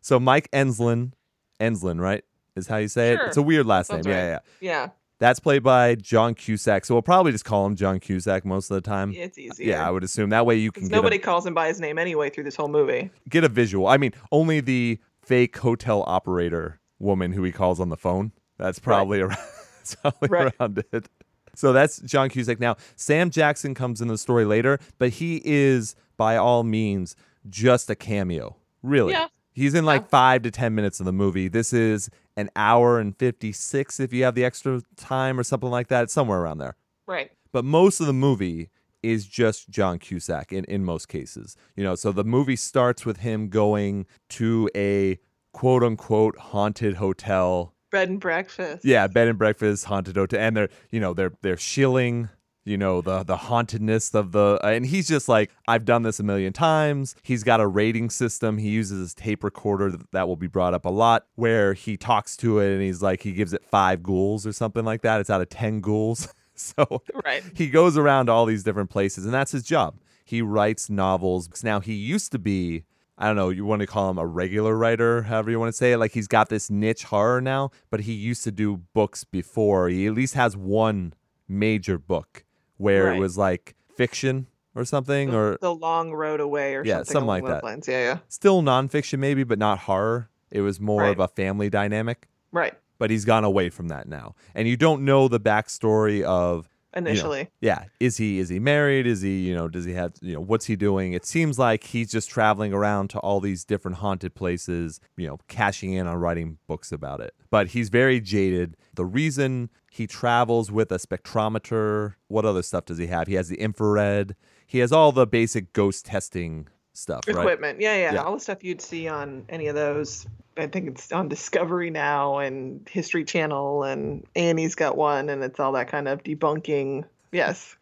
So 0.00 0.20
Mike 0.20 0.48
Enslin, 0.52 1.12
Enslin, 1.60 2.00
right? 2.00 2.22
Is 2.54 2.66
how 2.66 2.76
you 2.76 2.88
say 2.88 3.12
it. 3.14 3.20
It's 3.26 3.36
a 3.36 3.42
weird 3.42 3.66
last 3.66 3.88
Sounds 3.88 4.06
name. 4.06 4.14
Yeah, 4.14 4.32
right. 4.34 4.40
yeah. 4.60 4.70
Yeah, 4.84 4.88
That's 5.18 5.40
played 5.40 5.62
by 5.62 5.94
John 5.96 6.34
Cusack. 6.34 6.84
So 6.86 6.94
we'll 6.94 7.02
probably 7.02 7.32
just 7.32 7.44
call 7.44 7.66
him 7.66 7.76
John 7.76 7.98
Cusack 8.00 8.44
most 8.46 8.70
of 8.70 8.76
the 8.76 8.80
time. 8.80 9.12
it's 9.14 9.36
easier. 9.36 9.68
Yeah, 9.72 9.86
I 9.86 9.90
would 9.90 10.02
assume 10.04 10.30
that 10.30 10.46
way 10.46 10.56
you 10.56 10.72
can 10.72 10.84
get 10.84 10.92
a- 10.92 10.96
nobody 10.96 11.18
calls 11.18 11.44
him 11.44 11.52
by 11.54 11.68
his 11.68 11.80
name 11.80 11.98
anyway 11.98 12.30
through 12.30 12.44
this 12.44 12.56
whole 12.56 12.68
movie. 12.68 13.10
get 13.28 13.44
a 13.44 13.48
visual. 13.48 13.86
I 13.88 13.96
mean, 13.98 14.12
only 14.32 14.60
the 14.60 14.98
fake 15.26 15.56
hotel 15.58 16.04
operator 16.06 16.80
woman 16.98 17.32
who 17.32 17.42
he 17.42 17.52
calls 17.52 17.78
on 17.80 17.88
the 17.90 17.96
phone. 17.96 18.32
That's 18.58 18.78
probably 18.78 19.20
around, 19.20 19.38
that's 19.78 19.94
probably 19.96 20.28
Right. 20.28 20.54
around 20.60 20.84
it. 20.92 21.08
So 21.54 21.72
that's 21.72 21.98
John 22.00 22.28
Cusack. 22.28 22.60
Now, 22.60 22.76
Sam 22.96 23.30
Jackson 23.30 23.74
comes 23.74 24.00
in 24.00 24.08
the 24.08 24.18
story 24.18 24.44
later, 24.44 24.78
but 24.98 25.10
he 25.10 25.40
is 25.44 25.94
by 26.16 26.36
all 26.36 26.62
means 26.64 27.16
just 27.48 27.88
a 27.90 27.94
cameo. 27.94 28.56
Really. 28.82 29.12
Yeah. 29.12 29.28
He's 29.52 29.74
in 29.74 29.84
like 29.86 30.08
five 30.10 30.42
to 30.42 30.50
10 30.50 30.74
minutes 30.74 31.00
of 31.00 31.06
the 31.06 31.12
movie. 31.14 31.48
This 31.48 31.72
is 31.72 32.10
an 32.36 32.50
hour 32.56 32.98
and 33.00 33.16
56 33.18 34.00
if 34.00 34.12
you 34.12 34.24
have 34.24 34.34
the 34.34 34.44
extra 34.44 34.82
time 34.96 35.40
or 35.40 35.42
something 35.44 35.70
like 35.70 35.88
that. 35.88 36.04
It's 36.04 36.12
somewhere 36.12 36.40
around 36.40 36.58
there 36.58 36.76
Right. 37.06 37.30
but 37.52 37.64
most 37.64 38.00
of 38.00 38.06
the 38.06 38.12
movie 38.12 38.68
is 39.10 39.26
just 39.26 39.70
John 39.70 39.98
Cusack 39.98 40.52
in, 40.52 40.64
in 40.64 40.84
most 40.84 41.08
cases. 41.08 41.56
You 41.76 41.84
know, 41.84 41.94
so 41.94 42.12
the 42.12 42.24
movie 42.24 42.56
starts 42.56 43.04
with 43.06 43.18
him 43.18 43.48
going 43.48 44.06
to 44.30 44.68
a 44.74 45.18
quote 45.52 45.82
unquote 45.82 46.36
haunted 46.38 46.96
hotel. 46.96 47.74
Bed 47.92 48.08
and 48.08 48.20
breakfast. 48.20 48.84
Yeah, 48.84 49.06
bed 49.06 49.28
and 49.28 49.38
breakfast, 49.38 49.84
haunted 49.86 50.16
hotel. 50.16 50.40
And 50.40 50.56
they're, 50.56 50.68
you 50.90 51.00
know, 51.00 51.14
they're 51.14 51.32
they're 51.42 51.56
shilling, 51.56 52.28
you 52.64 52.76
know, 52.76 53.00
the 53.00 53.22
the 53.22 53.36
hauntedness 53.36 54.12
of 54.14 54.32
the 54.32 54.58
and 54.64 54.84
he's 54.84 55.06
just 55.08 55.28
like, 55.28 55.50
I've 55.68 55.84
done 55.84 56.02
this 56.02 56.18
a 56.18 56.24
million 56.24 56.52
times. 56.52 57.14
He's 57.22 57.44
got 57.44 57.60
a 57.60 57.66
rating 57.66 58.10
system. 58.10 58.58
He 58.58 58.68
uses 58.70 58.98
his 59.00 59.14
tape 59.14 59.44
recorder 59.44 59.92
that- 59.92 60.10
that 60.10 60.26
will 60.28 60.36
be 60.36 60.48
brought 60.48 60.74
up 60.74 60.84
a 60.84 60.90
lot, 60.90 61.26
where 61.36 61.74
he 61.74 61.96
talks 61.96 62.36
to 62.38 62.58
it 62.58 62.72
and 62.72 62.82
he's 62.82 63.02
like, 63.02 63.22
he 63.22 63.32
gives 63.32 63.52
it 63.52 63.62
five 63.64 64.02
ghouls 64.02 64.46
or 64.46 64.52
something 64.52 64.84
like 64.84 65.02
that. 65.02 65.20
It's 65.20 65.30
out 65.30 65.40
of 65.40 65.48
ten 65.48 65.80
ghouls. 65.80 66.28
So 66.76 67.02
Right. 67.24 67.42
he 67.54 67.68
goes 67.68 67.96
around 67.96 68.28
all 68.30 68.46
these 68.46 68.62
different 68.62 68.90
places, 68.90 69.24
and 69.24 69.32
that's 69.34 69.52
his 69.52 69.62
job. 69.62 69.98
He 70.24 70.42
writes 70.42 70.88
novels. 70.90 71.48
Now 71.62 71.80
he 71.80 71.94
used 71.94 72.32
to 72.32 72.38
be, 72.38 72.84
I 73.18 73.26
don't 73.26 73.36
know, 73.36 73.50
you 73.50 73.64
want 73.64 73.80
to 73.80 73.86
call 73.86 74.10
him 74.10 74.18
a 74.18 74.26
regular 74.26 74.76
writer, 74.76 75.22
however 75.22 75.50
you 75.50 75.60
want 75.60 75.68
to 75.72 75.76
say 75.76 75.92
it. 75.92 75.98
Like 75.98 76.12
he's 76.12 76.26
got 76.28 76.48
this 76.48 76.68
niche 76.70 77.04
horror 77.04 77.40
now, 77.40 77.70
but 77.90 78.00
he 78.00 78.12
used 78.12 78.42
to 78.44 78.50
do 78.50 78.78
books 78.94 79.22
before. 79.24 79.88
He 79.88 80.06
at 80.06 80.14
least 80.14 80.34
has 80.34 80.56
one 80.56 81.12
major 81.48 81.98
book 81.98 82.44
where 82.78 83.14
it 83.14 83.18
was 83.20 83.38
like 83.38 83.74
fiction 83.94 84.48
or 84.74 84.84
something, 84.84 85.32
or 85.34 85.56
the 85.60 85.74
long 85.74 86.12
road 86.12 86.40
away 86.40 86.74
or 86.74 86.84
Yeah, 86.84 86.96
something, 86.98 87.12
something 87.12 87.28
like 87.28 87.44
that. 87.46 87.64
lines. 87.64 87.86
Yeah, 87.88 88.02
yeah. 88.02 88.18
still 88.28 88.62
nonfiction 88.62 89.18
maybe, 89.20 89.44
but 89.44 89.58
not 89.58 89.78
horror. 89.80 90.28
It 90.50 90.60
was 90.62 90.80
more 90.80 91.06
of 91.06 91.18
a 91.20 91.28
family 91.28 91.70
dynamic. 91.70 92.28
Right. 92.52 92.74
But 92.98 93.10
he's 93.10 93.24
gone 93.24 93.44
away 93.44 93.68
from 93.70 93.88
that 93.88 94.08
now, 94.08 94.34
and 94.54 94.66
you 94.66 94.76
don't 94.76 95.04
know 95.04 95.28
the 95.28 95.40
backstory 95.40 96.22
of 96.22 96.68
you 96.94 97.02
know, 97.02 97.10
Initially. 97.10 97.50
yeah 97.60 97.84
is 98.00 98.16
he 98.16 98.38
is 98.38 98.48
he 98.48 98.58
married? 98.58 99.06
Is 99.06 99.20
he 99.20 99.40
you 99.46 99.54
know 99.54 99.68
does 99.68 99.84
he 99.84 99.92
have 99.92 100.14
you 100.22 100.32
know 100.34 100.40
what's 100.40 100.64
he 100.64 100.76
doing? 100.76 101.12
It 101.12 101.26
seems 101.26 101.58
like 101.58 101.84
he's 101.84 102.10
just 102.10 102.30
traveling 102.30 102.72
around 102.72 103.10
to 103.10 103.18
all 103.18 103.40
these 103.40 103.64
different 103.64 103.98
haunted 103.98 104.34
places 104.34 104.98
you 105.16 105.26
know 105.26 105.38
cashing 105.48 105.92
in 105.92 106.06
on 106.06 106.16
writing 106.16 106.56
books 106.66 106.92
about 106.92 107.20
it. 107.20 107.34
But 107.50 107.68
he's 107.68 107.90
very 107.90 108.20
jaded. 108.20 108.76
The 108.94 109.04
reason 109.04 109.68
he 109.90 110.06
travels 110.06 110.70
with 110.72 110.90
a 110.90 110.96
spectrometer 110.96 112.14
what 112.28 112.44
other 112.46 112.62
stuff 112.62 112.86
does 112.86 112.98
he 112.98 113.08
have? 113.08 113.26
He 113.26 113.34
has 113.34 113.48
the 113.48 113.56
infrared. 113.60 114.34
He 114.66 114.78
has 114.78 114.90
all 114.90 115.12
the 115.12 115.26
basic 115.26 115.72
ghost 115.72 116.06
testing 116.06 116.68
stuff, 116.96 117.22
right? 117.28 117.36
Equipment. 117.36 117.80
Yeah, 117.80 117.96
yeah, 117.96 118.14
Yeah. 118.14 118.22
All 118.22 118.34
the 118.34 118.40
stuff 118.40 118.64
you'd 118.64 118.80
see 118.80 119.08
on 119.08 119.44
any 119.48 119.66
of 119.68 119.74
those. 119.74 120.26
I 120.56 120.66
think 120.66 120.88
it's 120.88 121.12
on 121.12 121.28
Discovery 121.28 121.90
now 121.90 122.38
and 122.38 122.88
History 122.90 123.24
Channel 123.24 123.82
and 123.84 124.26
Annie's 124.34 124.74
got 124.74 124.96
one 124.96 125.28
and 125.28 125.44
it's 125.44 125.60
all 125.60 125.72
that 125.72 125.88
kind 125.88 126.08
of 126.08 126.22
debunking. 126.22 127.04
Yes. 127.30 127.76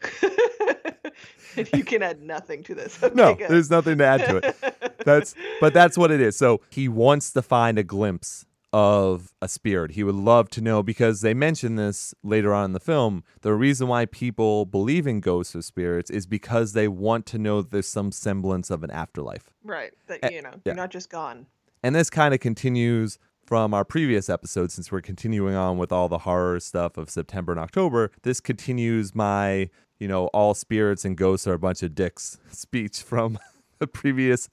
you 1.73 1.85
can 1.85 2.03
add 2.03 2.21
nothing 2.23 2.63
to 2.65 2.75
this. 2.75 3.01
Okay, 3.03 3.15
No, 3.15 3.35
good. 3.35 3.49
there's 3.49 3.71
nothing 3.71 3.99
to 3.99 4.05
add 4.05 4.21
to 4.29 4.37
it. 4.39 4.57
That's 5.05 5.35
but 5.61 5.75
that's 5.75 5.99
what 5.99 6.11
it 6.11 6.23
is. 6.23 6.35
So 6.35 6.63
he 6.71 6.89
wants 6.89 7.33
to 7.33 7.43
find 7.43 7.79
a 7.79 7.83
glimpse 7.83 8.47
of 8.75 9.33
a 9.41 9.47
spirit. 9.47 9.93
He 9.93 10.03
would 10.03 10.17
love 10.17 10.51
to 10.51 10.61
know 10.61 10.83
because 10.83 11.21
they 11.21 11.33
mention 11.33 11.77
this 11.77 12.13
later 12.25 12.53
on 12.53 12.65
in 12.65 12.73
the 12.73 12.81
film. 12.81 13.23
The 13.43 13.55
reason 13.55 13.87
why 13.87 14.05
people 14.05 14.67
believe 14.67 15.07
in 15.07 15.21
ghosts 15.21 15.55
or 15.55 15.63
spirits 15.63 16.11
is 16.11 16.27
because 16.27 16.73
they 16.73 16.89
want 16.89 17.25
to 17.27 17.39
know 17.39 17.63
there's 17.63 17.87
some 17.87 18.11
semblance 18.11 18.71
of 18.71 18.83
an 18.83 18.91
afterlife. 18.91 19.55
right. 19.63 19.93
That 20.09 20.33
you 20.33 20.43
know, 20.43 20.51
yeah. 20.51 20.59
you're 20.65 20.75
not 20.75 20.91
just 20.91 21.09
gone. 21.09 21.47
And 21.85 21.95
this 21.95 22.11
kind 22.11 22.35
of 22.35 22.41
continues 22.41 23.21
from 23.47 23.73
our 23.73 23.85
previous 23.85 24.29
episode 24.29 24.73
since 24.73 24.91
we're 24.91 25.01
continuing 25.01 25.55
on 25.55 25.79
with 25.79 25.93
all 25.93 26.09
the 26.09 26.19
horror 26.19 26.59
stuff 26.59 26.97
of 26.97 27.09
September 27.09 27.53
and 27.53 27.61
October. 27.61 28.11
This 28.23 28.41
continues 28.41 29.15
my, 29.15 29.71
you 30.01 30.09
know, 30.09 30.27
all 30.29 30.53
spirits 30.55 31.05
and 31.05 31.17
ghosts 31.17 31.47
are 31.47 31.53
a 31.53 31.61
bunch 31.61 31.85
of 31.85 31.95
dicks 31.95 32.39
speech 32.51 33.03
from 33.03 33.39
the 33.79 33.87
previous 33.87 34.49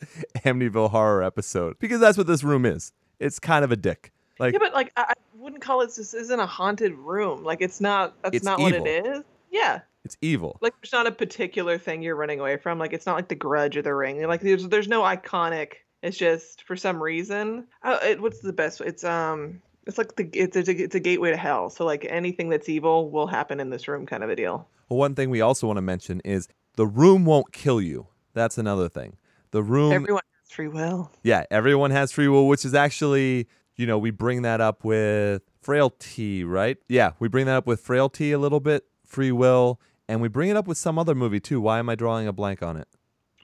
Amityville 0.45 0.91
horror 0.91 1.23
episode 1.23 1.79
because 1.79 1.99
that's 1.99 2.19
what 2.19 2.27
this 2.27 2.43
room 2.43 2.67
is. 2.67 2.93
It's 3.21 3.39
kind 3.39 3.63
of 3.63 3.71
a 3.71 3.75
dick. 3.75 4.11
Like 4.39 4.53
yeah, 4.53 4.59
but 4.59 4.73
like 4.73 4.91
I, 4.97 5.03
I 5.09 5.13
wouldn't 5.37 5.61
call 5.61 5.81
it. 5.81 5.93
This 5.95 6.13
isn't 6.13 6.39
a 6.39 6.45
haunted 6.45 6.93
room. 6.93 7.43
Like 7.43 7.61
it's 7.61 7.79
not. 7.79 8.21
That's 8.23 8.37
It's 8.37 8.45
not 8.45 8.59
what 8.59 8.73
it 8.73 8.87
is. 8.87 9.23
Yeah. 9.51 9.81
it's 10.03 10.17
evil. 10.21 10.57
Like 10.61 10.73
there's 10.81 10.91
not 10.91 11.05
a 11.05 11.11
particular 11.11 11.77
thing 11.77 12.01
you're 12.01 12.15
running 12.15 12.39
away 12.39 12.57
from. 12.57 12.79
Like 12.79 12.93
it's 12.93 13.05
not 13.05 13.15
like 13.15 13.27
the 13.27 13.35
Grudge 13.35 13.77
or 13.77 13.81
the 13.83 13.93
Ring. 13.93 14.21
Like 14.27 14.41
there's 14.41 14.67
there's 14.67 14.87
no 14.87 15.01
iconic. 15.01 15.73
It's 16.01 16.17
just 16.17 16.63
for 16.63 16.75
some 16.75 17.01
reason. 17.01 17.67
Uh, 17.83 17.99
it, 18.01 18.21
what's 18.21 18.39
the 18.39 18.53
best? 18.53 18.81
It's 18.81 19.03
um. 19.03 19.61
It's 19.87 19.97
like 19.97 20.15
the 20.15 20.29
it's 20.33 20.55
a, 20.55 20.61
it's 20.71 20.95
a 20.95 20.99
gateway 20.99 21.31
to 21.31 21.37
hell. 21.37 21.69
So 21.69 21.85
like 21.85 22.05
anything 22.09 22.49
that's 22.49 22.69
evil 22.69 23.09
will 23.09 23.27
happen 23.27 23.59
in 23.59 23.69
this 23.69 23.87
room, 23.87 24.05
kind 24.05 24.23
of 24.23 24.29
a 24.29 24.35
deal. 24.35 24.67
Well, 24.89 24.97
one 24.97 25.15
thing 25.15 25.29
we 25.29 25.41
also 25.41 25.67
want 25.67 25.77
to 25.77 25.81
mention 25.81 26.21
is 26.25 26.47
the 26.75 26.85
room 26.85 27.25
won't 27.25 27.51
kill 27.51 27.81
you. 27.81 28.07
That's 28.33 28.57
another 28.57 28.89
thing. 28.89 29.17
The 29.51 29.61
room 29.63 29.91
Everyone 29.91 30.21
free 30.51 30.67
will. 30.67 31.11
Yeah, 31.23 31.45
everyone 31.49 31.91
has 31.91 32.11
free 32.11 32.27
will, 32.27 32.47
which 32.47 32.65
is 32.65 32.73
actually, 32.73 33.47
you 33.75 33.87
know, 33.87 33.97
we 33.97 34.11
bring 34.11 34.41
that 34.43 34.61
up 34.61 34.83
with 34.83 35.41
frailty, 35.61 36.43
right? 36.43 36.77
Yeah, 36.89 37.11
we 37.19 37.27
bring 37.27 37.45
that 37.45 37.55
up 37.55 37.67
with 37.67 37.79
frailty 37.79 38.31
a 38.31 38.37
little 38.37 38.59
bit, 38.59 38.85
free 39.05 39.31
will, 39.31 39.79
and 40.07 40.21
we 40.21 40.27
bring 40.27 40.49
it 40.49 40.57
up 40.57 40.67
with 40.67 40.77
some 40.77 40.99
other 40.99 41.15
movie 41.15 41.39
too. 41.39 41.61
Why 41.61 41.79
am 41.79 41.89
I 41.89 41.95
drawing 41.95 42.27
a 42.27 42.33
blank 42.33 42.61
on 42.61 42.77
it? 42.77 42.87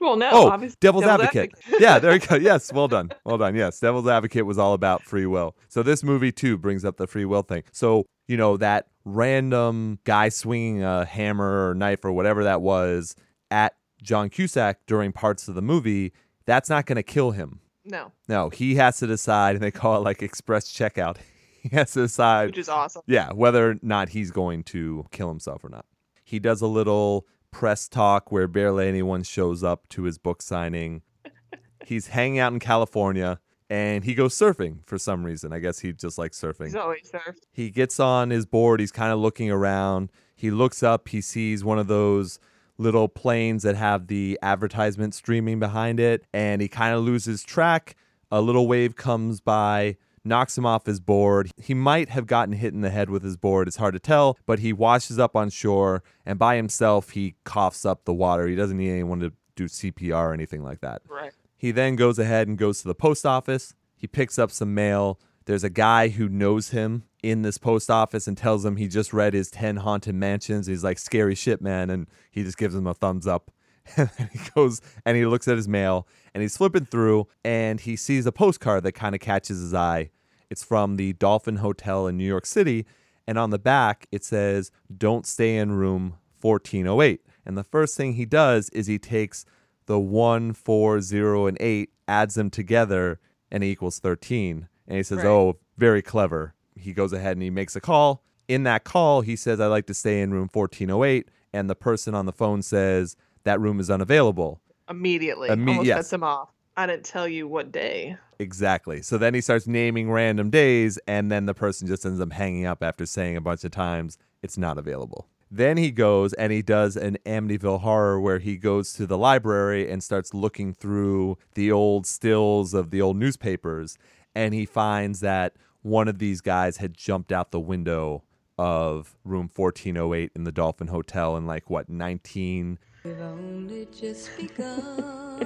Well, 0.00 0.16
no. 0.16 0.30
oh, 0.30 0.48
obviously, 0.48 0.76
Devil's, 0.80 1.04
Advocate. 1.04 1.52
yeah, 1.80 1.98
there 1.98 2.12
you 2.12 2.20
go. 2.20 2.36
Yes, 2.40 2.72
well 2.72 2.86
done. 2.86 3.10
Well 3.24 3.38
done. 3.38 3.56
Yes, 3.56 3.80
Devil's 3.80 4.06
Advocate 4.06 4.46
was 4.46 4.56
all 4.56 4.74
about 4.74 5.02
free 5.02 5.26
will. 5.26 5.56
So 5.68 5.82
this 5.82 6.04
movie 6.04 6.30
too 6.30 6.56
brings 6.56 6.84
up 6.84 6.98
the 6.98 7.08
free 7.08 7.24
will 7.24 7.42
thing. 7.42 7.64
So, 7.72 8.06
you 8.28 8.36
know, 8.36 8.56
that 8.58 8.86
random 9.04 9.98
guy 10.04 10.28
swinging 10.28 10.84
a 10.84 11.04
hammer 11.04 11.70
or 11.70 11.74
knife 11.74 12.04
or 12.04 12.12
whatever 12.12 12.44
that 12.44 12.60
was 12.60 13.16
at 13.50 13.74
John 14.00 14.28
Cusack 14.28 14.86
during 14.86 15.10
parts 15.10 15.48
of 15.48 15.56
the 15.56 15.62
movie, 15.62 16.12
that's 16.48 16.70
not 16.70 16.86
going 16.86 16.96
to 16.96 17.02
kill 17.02 17.32
him. 17.32 17.60
no, 17.84 18.10
No, 18.26 18.48
he 18.48 18.76
has 18.76 18.96
to 18.98 19.06
decide, 19.06 19.54
and 19.54 19.62
they 19.62 19.70
call 19.70 19.96
it 19.96 20.04
like 20.04 20.22
express 20.22 20.72
checkout. 20.72 21.18
He 21.60 21.70
has 21.76 21.90
to 21.94 22.02
decide, 22.02 22.50
which 22.50 22.58
is 22.58 22.68
awesome. 22.68 23.02
yeah, 23.06 23.32
whether 23.32 23.70
or 23.70 23.74
not 23.82 24.10
he's 24.10 24.30
going 24.30 24.62
to 24.64 25.04
kill 25.10 25.28
himself 25.28 25.64
or 25.64 25.68
not. 25.68 25.86
He 26.24 26.38
does 26.38 26.62
a 26.62 26.68
little 26.68 27.26
press 27.50 27.88
talk 27.88 28.30
where 28.30 28.46
barely 28.46 28.86
anyone 28.86 29.24
shows 29.24 29.64
up 29.64 29.88
to 29.88 30.04
his 30.04 30.18
book 30.18 30.40
signing. 30.40 31.02
he's 31.84 32.06
hanging 32.06 32.38
out 32.38 32.52
in 32.52 32.60
California 32.60 33.40
and 33.68 34.04
he 34.04 34.14
goes 34.14 34.34
surfing 34.34 34.86
for 34.86 34.98
some 34.98 35.24
reason. 35.26 35.52
I 35.52 35.58
guess 35.58 35.80
he 35.80 35.92
just 35.92 36.16
likes 36.16 36.40
surfing. 36.40 36.66
He's 36.66 36.76
always 36.76 37.10
there. 37.10 37.34
He 37.50 37.70
gets 37.70 37.98
on 37.98 38.30
his 38.30 38.46
board. 38.46 38.78
He's 38.78 38.92
kind 38.92 39.12
of 39.12 39.18
looking 39.18 39.50
around. 39.50 40.10
He 40.36 40.52
looks 40.52 40.84
up. 40.84 41.08
He 41.08 41.20
sees 41.20 41.64
one 41.64 41.80
of 41.80 41.88
those 41.88 42.38
little 42.78 43.08
planes 43.08 43.64
that 43.64 43.76
have 43.76 44.06
the 44.06 44.38
advertisement 44.40 45.14
streaming 45.14 45.58
behind 45.58 46.00
it, 46.00 46.24
and 46.32 46.62
he 46.62 46.68
kind 46.68 46.94
of 46.94 47.02
loses 47.02 47.42
track. 47.42 47.96
A 48.30 48.40
little 48.40 48.66
wave 48.66 48.94
comes 48.94 49.40
by, 49.40 49.96
knocks 50.24 50.56
him 50.56 50.64
off 50.64 50.86
his 50.86 51.00
board. 51.00 51.50
He 51.56 51.74
might 51.74 52.08
have 52.10 52.26
gotten 52.26 52.54
hit 52.54 52.72
in 52.72 52.80
the 52.82 52.90
head 52.90 53.10
with 53.10 53.22
his 53.22 53.36
board. 53.36 53.68
It's 53.68 53.76
hard 53.76 53.94
to 53.94 54.00
tell, 54.00 54.38
but 54.46 54.60
he 54.60 54.72
washes 54.72 55.18
up 55.18 55.34
on 55.34 55.50
shore, 55.50 56.02
and 56.24 56.38
by 56.38 56.56
himself, 56.56 57.10
he 57.10 57.34
coughs 57.44 57.84
up 57.84 58.04
the 58.04 58.14
water. 58.14 58.46
He 58.46 58.54
doesn't 58.54 58.76
need 58.76 58.90
anyone 58.90 59.20
to 59.20 59.32
do 59.56 59.64
CPR 59.64 60.14
or 60.14 60.32
anything 60.32 60.62
like 60.62 60.80
that. 60.80 61.02
Right. 61.08 61.32
He 61.56 61.72
then 61.72 61.96
goes 61.96 62.18
ahead 62.18 62.46
and 62.46 62.56
goes 62.56 62.82
to 62.82 62.88
the 62.88 62.94
post 62.94 63.26
office. 63.26 63.74
He 63.96 64.06
picks 64.06 64.38
up 64.38 64.52
some 64.52 64.74
mail. 64.74 65.18
There's 65.46 65.64
a 65.64 65.70
guy 65.70 66.08
who 66.08 66.28
knows 66.28 66.70
him 66.70 67.04
in 67.22 67.42
this 67.42 67.58
post 67.58 67.90
office 67.90 68.26
and 68.26 68.36
tells 68.36 68.64
him 68.64 68.76
he 68.76 68.88
just 68.88 69.12
read 69.12 69.34
his 69.34 69.50
10 69.50 69.76
haunted 69.76 70.14
mansions. 70.14 70.66
He's 70.66 70.84
like, 70.84 70.98
scary 70.98 71.34
shit, 71.34 71.60
man. 71.60 71.90
And 71.90 72.06
he 72.30 72.44
just 72.44 72.58
gives 72.58 72.74
him 72.74 72.86
a 72.86 72.94
thumbs 72.94 73.26
up. 73.26 73.50
And 73.96 74.10
then 74.18 74.28
he 74.34 74.40
goes 74.54 74.82
and 75.06 75.16
he 75.16 75.24
looks 75.24 75.48
at 75.48 75.56
his 75.56 75.66
mail 75.66 76.06
and 76.34 76.42
he's 76.42 76.58
flipping 76.58 76.84
through 76.84 77.26
and 77.42 77.80
he 77.80 77.96
sees 77.96 78.26
a 78.26 78.32
postcard 78.32 78.82
that 78.82 78.92
kind 78.92 79.14
of 79.14 79.20
catches 79.22 79.60
his 79.60 79.72
eye. 79.72 80.10
It's 80.50 80.62
from 80.62 80.96
the 80.96 81.14
Dolphin 81.14 81.56
Hotel 81.56 82.06
in 82.06 82.18
New 82.18 82.26
York 82.26 82.44
City. 82.44 82.86
And 83.26 83.38
on 83.38 83.50
the 83.50 83.58
back, 83.58 84.06
it 84.12 84.24
says, 84.24 84.70
Don't 84.94 85.26
stay 85.26 85.56
in 85.56 85.72
room 85.72 86.16
1408. 86.40 87.20
And 87.44 87.56
the 87.56 87.64
first 87.64 87.96
thing 87.96 88.14
he 88.14 88.24
does 88.26 88.68
is 88.70 88.86
he 88.86 88.98
takes 88.98 89.44
the 89.86 89.98
1, 89.98 90.52
4, 90.52 91.00
0, 91.00 91.46
and 91.46 91.56
8, 91.60 91.90
adds 92.06 92.34
them 92.34 92.50
together, 92.50 93.20
and 93.50 93.64
equals 93.64 93.98
13. 93.98 94.68
And 94.86 94.96
he 94.96 95.02
says, 95.02 95.18
Right. 95.18 95.26
Oh, 95.26 95.58
very 95.76 96.02
clever. 96.02 96.54
He 96.78 96.92
goes 96.92 97.12
ahead 97.12 97.32
and 97.32 97.42
he 97.42 97.50
makes 97.50 97.76
a 97.76 97.80
call. 97.80 98.22
In 98.48 98.62
that 98.62 98.84
call, 98.84 99.20
he 99.20 99.36
says, 99.36 99.60
I'd 99.60 99.66
like 99.66 99.86
to 99.86 99.94
stay 99.94 100.20
in 100.20 100.32
room 100.32 100.48
1408. 100.52 101.28
And 101.52 101.68
the 101.68 101.74
person 101.74 102.14
on 102.14 102.26
the 102.26 102.32
phone 102.32 102.62
says, 102.62 103.16
That 103.44 103.60
room 103.60 103.80
is 103.80 103.90
unavailable. 103.90 104.60
Immediately. 104.88 105.48
Imme- 105.50 105.68
Almost 105.68 105.86
yes. 105.86 105.98
sets 105.98 106.12
him 106.12 106.22
off. 106.24 106.50
I 106.76 106.86
didn't 106.86 107.04
tell 107.04 107.26
you 107.28 107.48
what 107.48 107.72
day. 107.72 108.16
Exactly. 108.38 109.02
So 109.02 109.18
then 109.18 109.34
he 109.34 109.40
starts 109.40 109.66
naming 109.66 110.10
random 110.10 110.48
days, 110.48 110.98
and 111.08 111.30
then 111.30 111.46
the 111.46 111.54
person 111.54 111.88
just 111.88 112.06
ends 112.06 112.20
up 112.20 112.32
hanging 112.32 112.66
up 112.66 112.82
after 112.82 113.04
saying 113.04 113.36
a 113.36 113.40
bunch 113.40 113.64
of 113.64 113.72
times 113.72 114.16
it's 114.42 114.56
not 114.56 114.78
available. 114.78 115.26
Then 115.50 115.76
he 115.76 115.90
goes 115.90 116.34
and 116.34 116.52
he 116.52 116.62
does 116.62 116.96
an 116.96 117.16
Amityville 117.24 117.80
horror 117.80 118.20
where 118.20 118.38
he 118.38 118.56
goes 118.56 118.92
to 118.92 119.06
the 119.06 119.18
library 119.18 119.90
and 119.90 120.02
starts 120.02 120.34
looking 120.34 120.72
through 120.74 121.38
the 121.54 121.72
old 121.72 122.06
stills 122.06 122.74
of 122.74 122.90
the 122.90 123.00
old 123.02 123.16
newspapers, 123.16 123.98
and 124.34 124.54
he 124.54 124.64
finds 124.66 125.20
that 125.20 125.54
one 125.82 126.08
of 126.08 126.18
these 126.18 126.40
guys 126.40 126.78
had 126.78 126.94
jumped 126.94 127.32
out 127.32 127.50
the 127.50 127.60
window 127.60 128.22
of 128.58 129.16
room 129.24 129.48
1408 129.54 130.32
in 130.34 130.44
the 130.44 130.52
Dolphin 130.52 130.88
Hotel 130.88 131.36
in 131.36 131.46
like 131.46 131.70
what 131.70 131.88
19 131.88 132.78
We've 133.04 133.20
only 133.20 133.86
just 133.98 134.36
begun. 134.36 135.38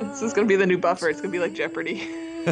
This 0.00 0.20
is 0.20 0.32
gonna 0.34 0.46
be 0.46 0.56
the 0.56 0.66
new 0.66 0.78
buffer. 0.78 1.08
It's 1.08 1.20
gonna 1.20 1.32
be 1.32 1.38
like 1.38 1.54
Jeopardy. 1.54 2.02